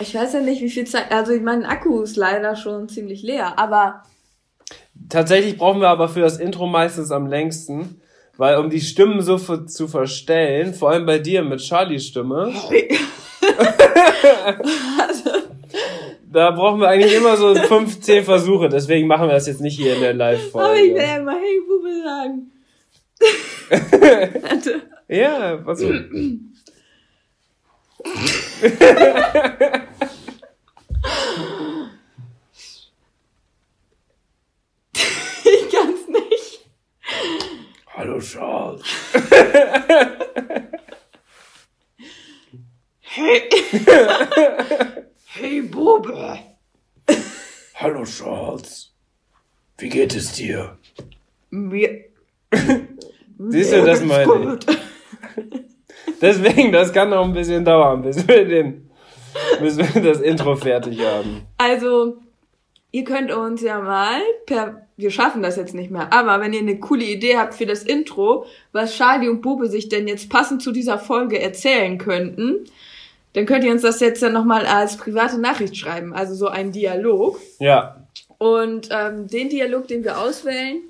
ich 0.00 0.14
weiß 0.14 0.34
ja 0.34 0.40
nicht, 0.40 0.62
wie 0.62 0.70
viel 0.70 0.86
Zeit. 0.86 1.10
Also 1.10 1.32
mein 1.40 1.64
Akku 1.64 2.02
ist 2.02 2.16
leider 2.16 2.56
schon 2.56 2.88
ziemlich 2.88 3.22
leer, 3.22 3.58
aber 3.58 4.02
Tatsächlich 5.08 5.56
brauchen 5.56 5.80
wir 5.80 5.88
aber 5.88 6.08
für 6.08 6.20
das 6.20 6.38
Intro 6.38 6.66
meistens 6.66 7.10
am 7.10 7.26
längsten, 7.26 8.00
weil 8.36 8.58
um 8.58 8.68
die 8.68 8.80
Stimmen 8.80 9.22
so 9.22 9.38
zu 9.38 9.88
verstellen, 9.88 10.74
vor 10.74 10.90
allem 10.90 11.06
bei 11.06 11.18
dir 11.18 11.42
mit 11.42 11.62
Charlies 11.62 12.06
Stimme, 12.06 12.52
da 16.30 16.50
brauchen 16.50 16.80
wir 16.80 16.88
eigentlich 16.88 17.14
immer 17.14 17.38
so 17.38 17.54
15 17.54 18.24
Versuche. 18.24 18.68
Deswegen 18.68 19.06
machen 19.06 19.28
wir 19.28 19.34
das 19.34 19.46
jetzt 19.46 19.62
nicht 19.62 19.78
hier 19.78 19.94
in 19.94 20.00
der 20.00 20.10
aber 20.10 20.34
ich 20.34 20.52
will 20.52 20.52
Live-Folge. 20.52 20.96
ja 20.96 21.16
immer 21.16 21.32
Hey 21.32 21.60
Bube 21.66 22.02
sagen. 22.04 22.50
Ja, 25.08 25.64
was. 25.64 25.80
Ich 35.44 35.70
kann's 35.70 36.08
nicht. 36.08 36.66
Hallo 37.94 38.20
Charles. 38.20 38.82
Hey 45.26 45.62
Bube, 45.62 46.38
Hallo 47.74 48.04
Charles. 48.04 48.92
Wie 49.78 49.88
geht 49.88 50.14
es 50.14 50.32
dir? 50.32 50.78
mir 51.50 52.07
Siehst 53.38 53.72
du, 53.72 53.84
das 53.84 54.04
meine 54.04 54.58
ich. 54.58 54.76
Deswegen, 56.20 56.72
das 56.72 56.92
kann 56.92 57.10
noch 57.10 57.24
ein 57.24 57.32
bisschen 57.32 57.64
dauern, 57.64 58.02
bis 58.02 58.26
wir 58.26 58.44
den, 58.44 58.90
bis 59.60 59.76
wir 59.78 60.02
das 60.02 60.20
Intro 60.20 60.56
fertig 60.56 61.00
haben. 61.00 61.42
Also, 61.58 62.16
ihr 62.90 63.04
könnt 63.04 63.30
uns 63.30 63.62
ja 63.62 63.80
mal 63.80 64.20
per, 64.46 64.86
wir 64.96 65.10
schaffen 65.10 65.42
das 65.42 65.56
jetzt 65.56 65.74
nicht 65.74 65.90
mehr, 65.92 66.12
aber 66.12 66.40
wenn 66.40 66.52
ihr 66.52 66.60
eine 66.60 66.80
coole 66.80 67.04
Idee 67.04 67.36
habt 67.36 67.54
für 67.54 67.66
das 67.66 67.84
Intro, 67.84 68.46
was 68.72 68.96
Charlie 68.96 69.28
und 69.28 69.42
Bube 69.42 69.68
sich 69.68 69.88
denn 69.88 70.08
jetzt 70.08 70.28
passend 70.28 70.62
zu 70.62 70.72
dieser 70.72 70.98
Folge 70.98 71.40
erzählen 71.40 71.98
könnten, 71.98 72.64
dann 73.34 73.46
könnt 73.46 73.62
ihr 73.62 73.70
uns 73.70 73.82
das 73.82 74.00
jetzt 74.00 74.22
ja 74.22 74.30
nochmal 74.30 74.66
als 74.66 74.96
private 74.96 75.38
Nachricht 75.38 75.76
schreiben, 75.76 76.12
also 76.14 76.34
so 76.34 76.48
ein 76.48 76.72
Dialog. 76.72 77.38
Ja, 77.60 78.04
Und 78.38 78.88
ähm, 78.90 79.28
den 79.28 79.48
Dialog, 79.50 79.86
den 79.86 80.02
wir 80.02 80.18
auswählen, 80.18 80.82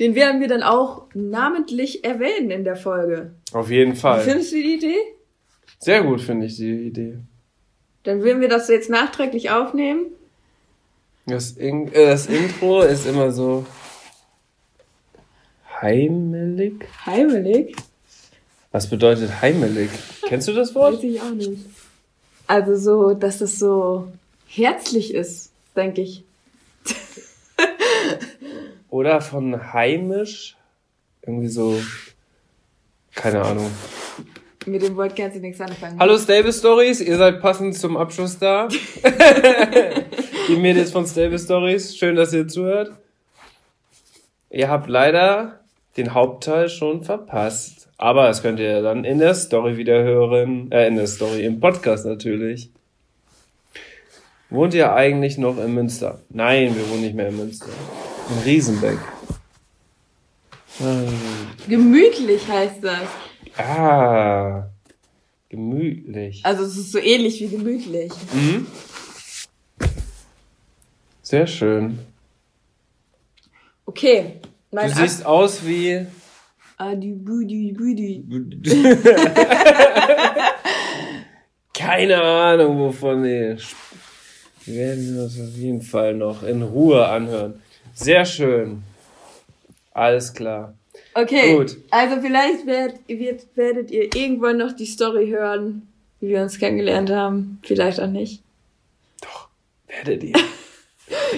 den 0.00 0.14
werden 0.14 0.40
wir 0.40 0.48
dann 0.48 0.62
auch 0.62 1.06
namentlich 1.14 2.04
erwähnen 2.04 2.50
in 2.50 2.64
der 2.64 2.76
Folge. 2.76 3.32
auf 3.52 3.70
jeden 3.70 3.94
Fall. 3.94 4.22
findest 4.22 4.52
du 4.52 4.56
die 4.56 4.74
Idee? 4.74 4.96
Sehr 5.78 6.02
gut 6.02 6.20
finde 6.20 6.46
ich 6.46 6.56
die 6.56 6.72
Idee. 6.72 7.18
Dann 8.02 8.22
würden 8.22 8.40
wir 8.40 8.48
das 8.48 8.68
jetzt 8.68 8.90
nachträglich 8.90 9.50
aufnehmen. 9.50 10.06
Das, 11.26 11.52
In 11.52 11.92
äh, 11.92 12.06
das 12.06 12.26
Intro 12.26 12.82
ist 12.82 13.06
immer 13.06 13.30
so 13.30 13.66
heimelig. 15.80 16.86
Heimelig? 17.06 17.76
Was 18.72 18.88
bedeutet 18.88 19.42
heimelig? 19.42 19.90
Kennst 20.26 20.48
du 20.48 20.52
das 20.52 20.74
Wort? 20.74 20.94
Weiß 20.94 21.04
ich 21.04 21.20
auch 21.20 21.30
nicht. 21.30 21.66
Also 22.46 22.76
so, 22.76 23.14
dass 23.14 23.40
es 23.40 23.58
so 23.58 24.08
herzlich 24.46 25.14
ist, 25.14 25.52
denke 25.76 26.00
ich. 26.02 26.24
Oder 28.90 29.20
von 29.20 29.72
heimisch? 29.72 30.56
Irgendwie 31.22 31.48
so, 31.48 31.80
keine 33.14 33.42
Ahnung. 33.42 33.70
Mit 34.66 34.82
dem 34.82 34.96
Wort 34.96 35.16
kannst 35.16 35.36
du 35.36 35.40
nichts 35.40 35.60
anfangen. 35.60 35.98
Hallo 35.98 36.18
Stable 36.18 36.52
Stories, 36.52 37.00
ihr 37.00 37.16
seid 37.16 37.40
passend 37.40 37.76
zum 37.76 37.96
Abschluss 37.96 38.38
da. 38.38 38.68
Die 40.48 40.56
Mädels 40.56 40.90
von 40.90 41.06
Stable 41.06 41.38
Stories, 41.38 41.96
schön, 41.96 42.16
dass 42.16 42.32
ihr 42.32 42.48
zuhört. 42.48 42.92
Ihr 44.50 44.68
habt 44.68 44.88
leider 44.88 45.60
den 45.96 46.12
Hauptteil 46.12 46.68
schon 46.68 47.04
verpasst. 47.04 47.88
Aber 47.96 48.26
das 48.26 48.42
könnt 48.42 48.58
ihr 48.58 48.82
dann 48.82 49.04
in 49.04 49.18
der 49.18 49.34
Story 49.34 49.76
wieder 49.76 50.02
hören. 50.02 50.72
Äh, 50.72 50.88
in 50.88 50.96
der 50.96 51.06
Story, 51.06 51.44
im 51.44 51.60
Podcast 51.60 52.06
natürlich. 52.06 52.70
Wohnt 54.50 54.74
ihr 54.74 54.92
eigentlich 54.92 55.38
noch 55.38 55.58
in 55.58 55.74
Münster? 55.74 56.20
Nein, 56.28 56.74
wir 56.76 56.88
wohnen 56.90 57.02
nicht 57.02 57.14
mehr 57.14 57.28
in 57.28 57.36
Münster. 57.36 57.68
In 58.30 58.42
Riesenbeck. 58.42 58.98
Gemütlich 61.68 62.48
heißt 62.48 62.82
das. 62.82 63.02
Ah, 63.58 64.64
gemütlich. 65.48 66.40
Also 66.44 66.64
es 66.64 66.76
ist 66.76 66.92
so 66.92 66.98
ähnlich 66.98 67.40
wie 67.40 67.48
gemütlich. 67.48 68.10
Mhm. 68.32 68.66
Sehr 71.22 71.46
schön. 71.46 71.98
Okay. 73.86 74.40
Du 74.70 74.76
Mein 74.76 74.92
siehst 74.94 75.24
aus 75.26 75.64
wie. 75.66 76.06
Budi. 78.22 78.24
Keine 81.74 82.22
Ahnung, 82.22 82.78
wovon 82.78 83.22
wir. 83.22 83.54
sp- 83.60 83.76
Wir 84.70 84.86
werden 84.86 85.16
das 85.16 85.40
auf 85.40 85.56
jeden 85.56 85.82
Fall 85.82 86.14
noch 86.14 86.44
in 86.44 86.62
Ruhe 86.62 87.06
anhören. 87.08 87.60
Sehr 87.92 88.24
schön. 88.24 88.82
Alles 89.92 90.32
klar. 90.32 90.74
Okay. 91.14 91.56
Gut. 91.56 91.76
Also 91.90 92.20
vielleicht 92.20 92.66
werdet, 92.66 93.00
wird, 93.08 93.46
werdet 93.56 93.90
ihr 93.90 94.04
irgendwann 94.14 94.58
noch 94.58 94.72
die 94.72 94.86
Story 94.86 95.28
hören, 95.28 95.88
wie 96.20 96.28
wir 96.28 96.42
uns 96.42 96.58
kennengelernt 96.58 97.10
haben. 97.10 97.58
Vielleicht 97.62 98.00
auch 98.00 98.06
nicht. 98.06 98.42
Werdet 99.88 100.24
ihr. 100.24 100.36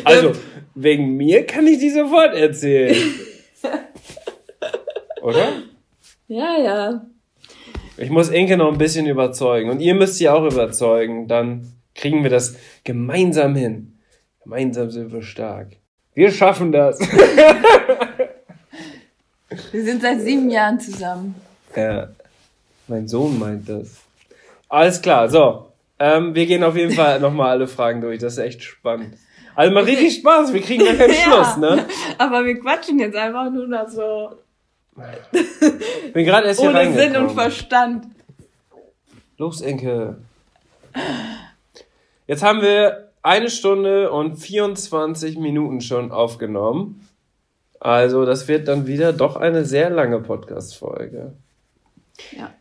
Also, 0.05 0.33
wegen 0.75 1.17
mir 1.17 1.47
kann 1.47 1.67
ich 1.67 1.79
die 1.79 1.89
sofort 1.89 2.35
erzählen. 2.35 2.95
Oder? 5.23 5.63
Ja, 6.29 6.59
ja. 6.59 7.07
Ich 7.97 8.11
muss 8.11 8.29
Inke 8.29 8.59
noch 8.59 8.71
ein 8.71 8.77
bisschen 8.77 9.07
überzeugen. 9.07 9.71
Und 9.71 9.81
ihr 9.81 9.95
müsst 9.95 10.17
sie 10.17 10.29
auch 10.29 10.45
überzeugen. 10.45 11.27
Dann 11.27 11.73
kriegen 11.95 12.23
wir 12.23 12.31
das 12.31 12.57
gemeinsam 12.85 13.55
hin. 13.55 13.99
Gemeinsam 14.43 14.91
sind 14.91 15.13
wir 15.13 15.23
stark. 15.23 15.77
Wir 16.15 16.31
schaffen 16.31 16.73
das. 16.73 16.99
Wir 19.71 19.85
sind 19.85 20.01
seit 20.01 20.21
sieben 20.23 20.49
Jahren 20.49 20.81
zusammen. 20.81 21.35
Ja, 21.77 22.09
mein 22.89 23.07
Sohn 23.07 23.39
meint 23.39 23.69
das. 23.69 23.99
Alles 24.69 25.03
klar, 25.03 25.29
so. 25.29 25.73
Ähm, 25.99 26.35
wir 26.35 26.47
gehen 26.47 26.65
auf 26.65 26.75
jeden 26.75 26.93
Fall 26.93 27.21
nochmal 27.21 27.51
alle 27.51 27.69
Fragen 27.69 28.01
durch. 28.01 28.19
Das 28.19 28.33
ist 28.33 28.39
echt 28.39 28.63
spannend. 28.63 29.19
Also 29.55 29.73
mal 29.73 29.85
richtig 29.85 30.17
Spaß. 30.17 30.53
Wir 30.53 30.63
kriegen 30.63 30.85
gar 30.85 30.95
keinen 30.95 31.15
Schluss, 31.27 31.57
ne? 31.59 31.87
Aber 32.19 32.45
wir 32.45 32.59
quatschen 32.59 32.99
jetzt 32.99 33.17
einfach 33.17 33.51
nur 33.51 33.69
noch 33.69 33.89
so 33.89 34.31
Bin 36.13 36.25
gerade 36.25 36.49
erst 36.49 36.61
hier 36.61 36.71
ohne 36.71 36.93
Sinn 36.93 37.17
und 37.17 37.31
Verstand. 37.31 38.07
Los, 39.39 39.61
Enke. 39.61 40.17
Jetzt 42.33 42.43
haben 42.43 42.63
wir 42.63 43.11
eine 43.23 43.51
Stunde 43.51 44.11
und 44.11 44.37
24 44.37 45.37
Minuten 45.37 45.83
schon 45.83 46.11
aufgenommen. 46.11 47.07
Also, 47.79 48.25
das 48.25 48.49
wird 48.49 48.69
dann 48.69 48.87
wieder 48.87 49.13
doch 49.13 49.37
eine 49.37 49.67
sehr 49.67 49.91
lange 49.91 50.19
Podcast-Folge. 50.19 51.35
Ja. 52.35 52.55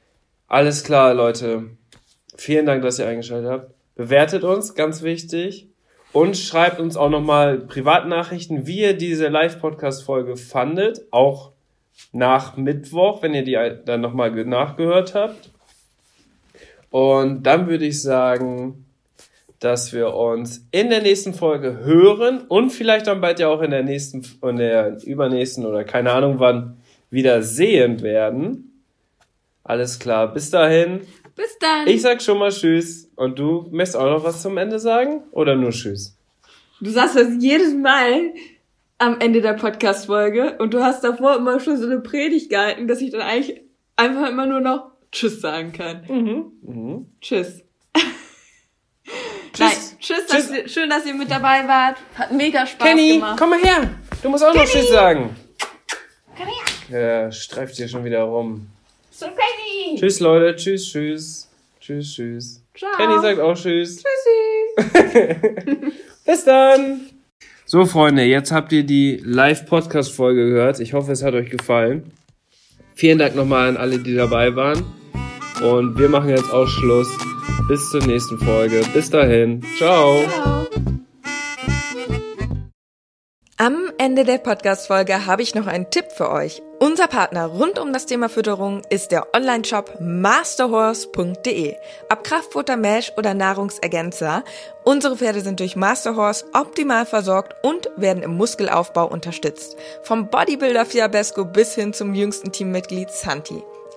Alles 0.49 0.83
klar, 0.83 1.13
Leute. 1.13 1.69
Vielen 2.35 2.65
Dank, 2.65 2.83
dass 2.83 2.99
ihr 2.99 3.07
eingeschaltet 3.07 3.49
habt. 3.49 3.71
Bewertet 3.95 4.43
uns, 4.43 4.75
ganz 4.75 5.03
wichtig. 5.03 5.69
Und 6.11 6.35
schreibt 6.35 6.81
uns 6.81 6.97
auch 6.97 7.09
nochmal 7.09 7.57
Privatnachrichten, 7.57 8.67
wie 8.67 8.81
ihr 8.81 8.97
diese 8.97 9.29
Live-Podcast-Folge 9.29 10.35
fandet. 10.35 11.03
Auch 11.11 11.53
nach 12.11 12.57
Mittwoch, 12.57 13.23
wenn 13.23 13.33
ihr 13.33 13.45
die 13.45 13.57
dann 13.85 14.01
nochmal 14.01 14.31
nachgehört 14.43 15.15
habt. 15.15 15.49
Und 16.89 17.43
dann 17.43 17.69
würde 17.69 17.85
ich 17.85 18.01
sagen, 18.01 18.85
dass 19.61 19.93
wir 19.93 20.13
uns 20.13 20.67
in 20.71 20.89
der 20.89 21.01
nächsten 21.01 21.33
Folge 21.33 21.77
hören 21.83 22.41
und 22.47 22.71
vielleicht 22.71 23.07
dann 23.07 23.21
bald 23.21 23.39
ja 23.39 23.47
auch 23.47 23.61
in 23.61 23.71
der 23.71 23.83
nächsten, 23.83 24.25
in 24.41 24.57
der 24.57 24.97
übernächsten 25.05 25.65
oder 25.65 25.83
keine 25.83 26.11
Ahnung 26.11 26.39
wann 26.39 26.77
wieder 27.09 27.43
sehen 27.43 28.01
werden. 28.01 28.81
Alles 29.63 29.99
klar, 29.99 30.33
bis 30.33 30.49
dahin. 30.49 31.01
Bis 31.35 31.57
dann. 31.59 31.87
Ich 31.87 32.01
sag 32.01 32.21
schon 32.21 32.39
mal 32.39 32.51
Tschüss. 32.51 33.09
Und 33.15 33.39
du 33.39 33.67
möchtest 33.71 33.97
auch 33.97 34.09
noch 34.09 34.23
was 34.23 34.41
zum 34.41 34.57
Ende 34.57 34.79
sagen? 34.79 35.21
Oder 35.31 35.55
nur 35.55 35.69
Tschüss? 35.71 36.17
du 36.81 36.89
sagst 36.89 37.15
das 37.15 37.27
jedes 37.39 37.75
Mal 37.75 38.33
am 38.97 39.19
Ende 39.19 39.41
der 39.41 39.53
Podcast-Folge 39.53 40.57
und 40.57 40.73
du 40.73 40.83
hast 40.83 41.03
davor 41.03 41.37
immer 41.37 41.59
schon 41.59 41.77
so 41.77 41.85
eine 41.85 41.99
Predigt 41.99 42.49
gehalten, 42.49 42.87
dass 42.87 43.01
ich 43.01 43.11
dann 43.11 43.21
eigentlich 43.21 43.61
einfach 43.95 44.27
immer 44.29 44.47
nur 44.47 44.59
noch 44.59 44.91
Tschüss 45.11 45.39
sagen 45.41 45.71
kann. 45.71 46.03
Mhm. 46.09 47.05
Tschüss. 47.21 47.63
Tschüss, 49.53 49.95
Dass 49.99 50.27
Tschüss. 50.27 50.49
ihr, 50.51 50.67
schön, 50.69 50.89
dass 50.89 51.05
ihr 51.05 51.13
mit 51.13 51.29
dabei 51.29 51.67
wart. 51.67 51.97
Hat 52.15 52.31
mega 52.31 52.65
Spaß 52.65 52.87
Kenny, 52.87 53.13
gemacht. 53.15 53.37
komm 53.39 53.49
mal 53.51 53.59
her. 53.59 53.89
Du 54.23 54.29
musst 54.29 54.43
auch 54.43 54.53
noch 54.53 54.65
Tschüss 54.65 54.89
sagen. 54.89 55.35
Komm 56.37 56.47
her. 56.47 57.25
Ja, 57.25 57.31
streift 57.31 57.75
hier 57.75 57.87
schon 57.87 58.03
wieder 58.03 58.23
rum. 58.23 58.67
So 59.11 59.25
Kenny. 59.27 59.99
Tschüss, 59.99 60.19
Leute. 60.19 60.55
Tschüss, 60.55 60.89
tschüss. 60.89 61.47
Tschüss, 61.79 62.13
tschüss. 62.13 62.61
Ciao. 62.77 62.91
Kenny 62.97 63.21
sagt 63.21 63.39
auch 63.39 63.55
Tschüss. 63.55 64.01
Tschüssi. 64.03 65.41
Bis 66.25 66.43
dann. 66.45 67.01
So, 67.65 67.85
Freunde, 67.85 68.23
jetzt 68.23 68.51
habt 68.51 68.71
ihr 68.73 68.83
die 68.83 69.21
Live-Podcast-Folge 69.23 70.49
gehört. 70.49 70.79
Ich 70.79 70.93
hoffe, 70.93 71.11
es 71.11 71.23
hat 71.23 71.33
euch 71.33 71.49
gefallen. 71.49 72.11
Vielen 72.95 73.17
Dank 73.17 73.35
nochmal 73.35 73.69
an 73.69 73.77
alle, 73.77 73.97
die 73.99 74.13
dabei 74.15 74.55
waren. 74.55 74.85
Und 75.61 75.97
wir 75.97 76.09
machen 76.09 76.29
jetzt 76.29 76.51
auch 76.51 76.67
Schluss. 76.67 77.09
Bis 77.67 77.89
zur 77.89 78.05
nächsten 78.05 78.37
Folge. 78.37 78.83
Bis 78.93 79.09
dahin. 79.09 79.61
Ciao. 79.77 80.23
Ciao. 80.27 80.67
Am 83.63 83.91
Ende 83.99 84.23
der 84.23 84.39
Podcast-Folge 84.39 85.27
habe 85.27 85.43
ich 85.43 85.53
noch 85.53 85.67
einen 85.67 85.91
Tipp 85.91 86.05
für 86.17 86.31
euch. 86.31 86.63
Unser 86.79 87.07
Partner 87.07 87.45
rund 87.45 87.77
um 87.77 87.93
das 87.93 88.07
Thema 88.07 88.27
Fütterung 88.27 88.81
ist 88.89 89.11
der 89.11 89.35
Online-Shop 89.35 89.99
masterhorse.de. 89.99 91.75
Ob 92.11 92.23
Kraftfutter, 92.23 92.75
Mesh 92.75 93.13
oder 93.17 93.35
Nahrungsergänzer, 93.35 94.43
unsere 94.83 95.15
Pferde 95.15 95.41
sind 95.41 95.59
durch 95.59 95.75
Masterhorse 95.75 96.45
optimal 96.53 97.05
versorgt 97.05 97.53
und 97.63 97.87
werden 97.97 98.23
im 98.23 98.35
Muskelaufbau 98.35 99.07
unterstützt. 99.07 99.77
Vom 100.01 100.29
Bodybuilder 100.29 100.87
Fiabesco 100.87 101.45
bis 101.45 101.75
hin 101.75 101.93
zum 101.93 102.15
jüngsten 102.15 102.51
Teammitglied 102.51 103.11
Santi. 103.11 103.61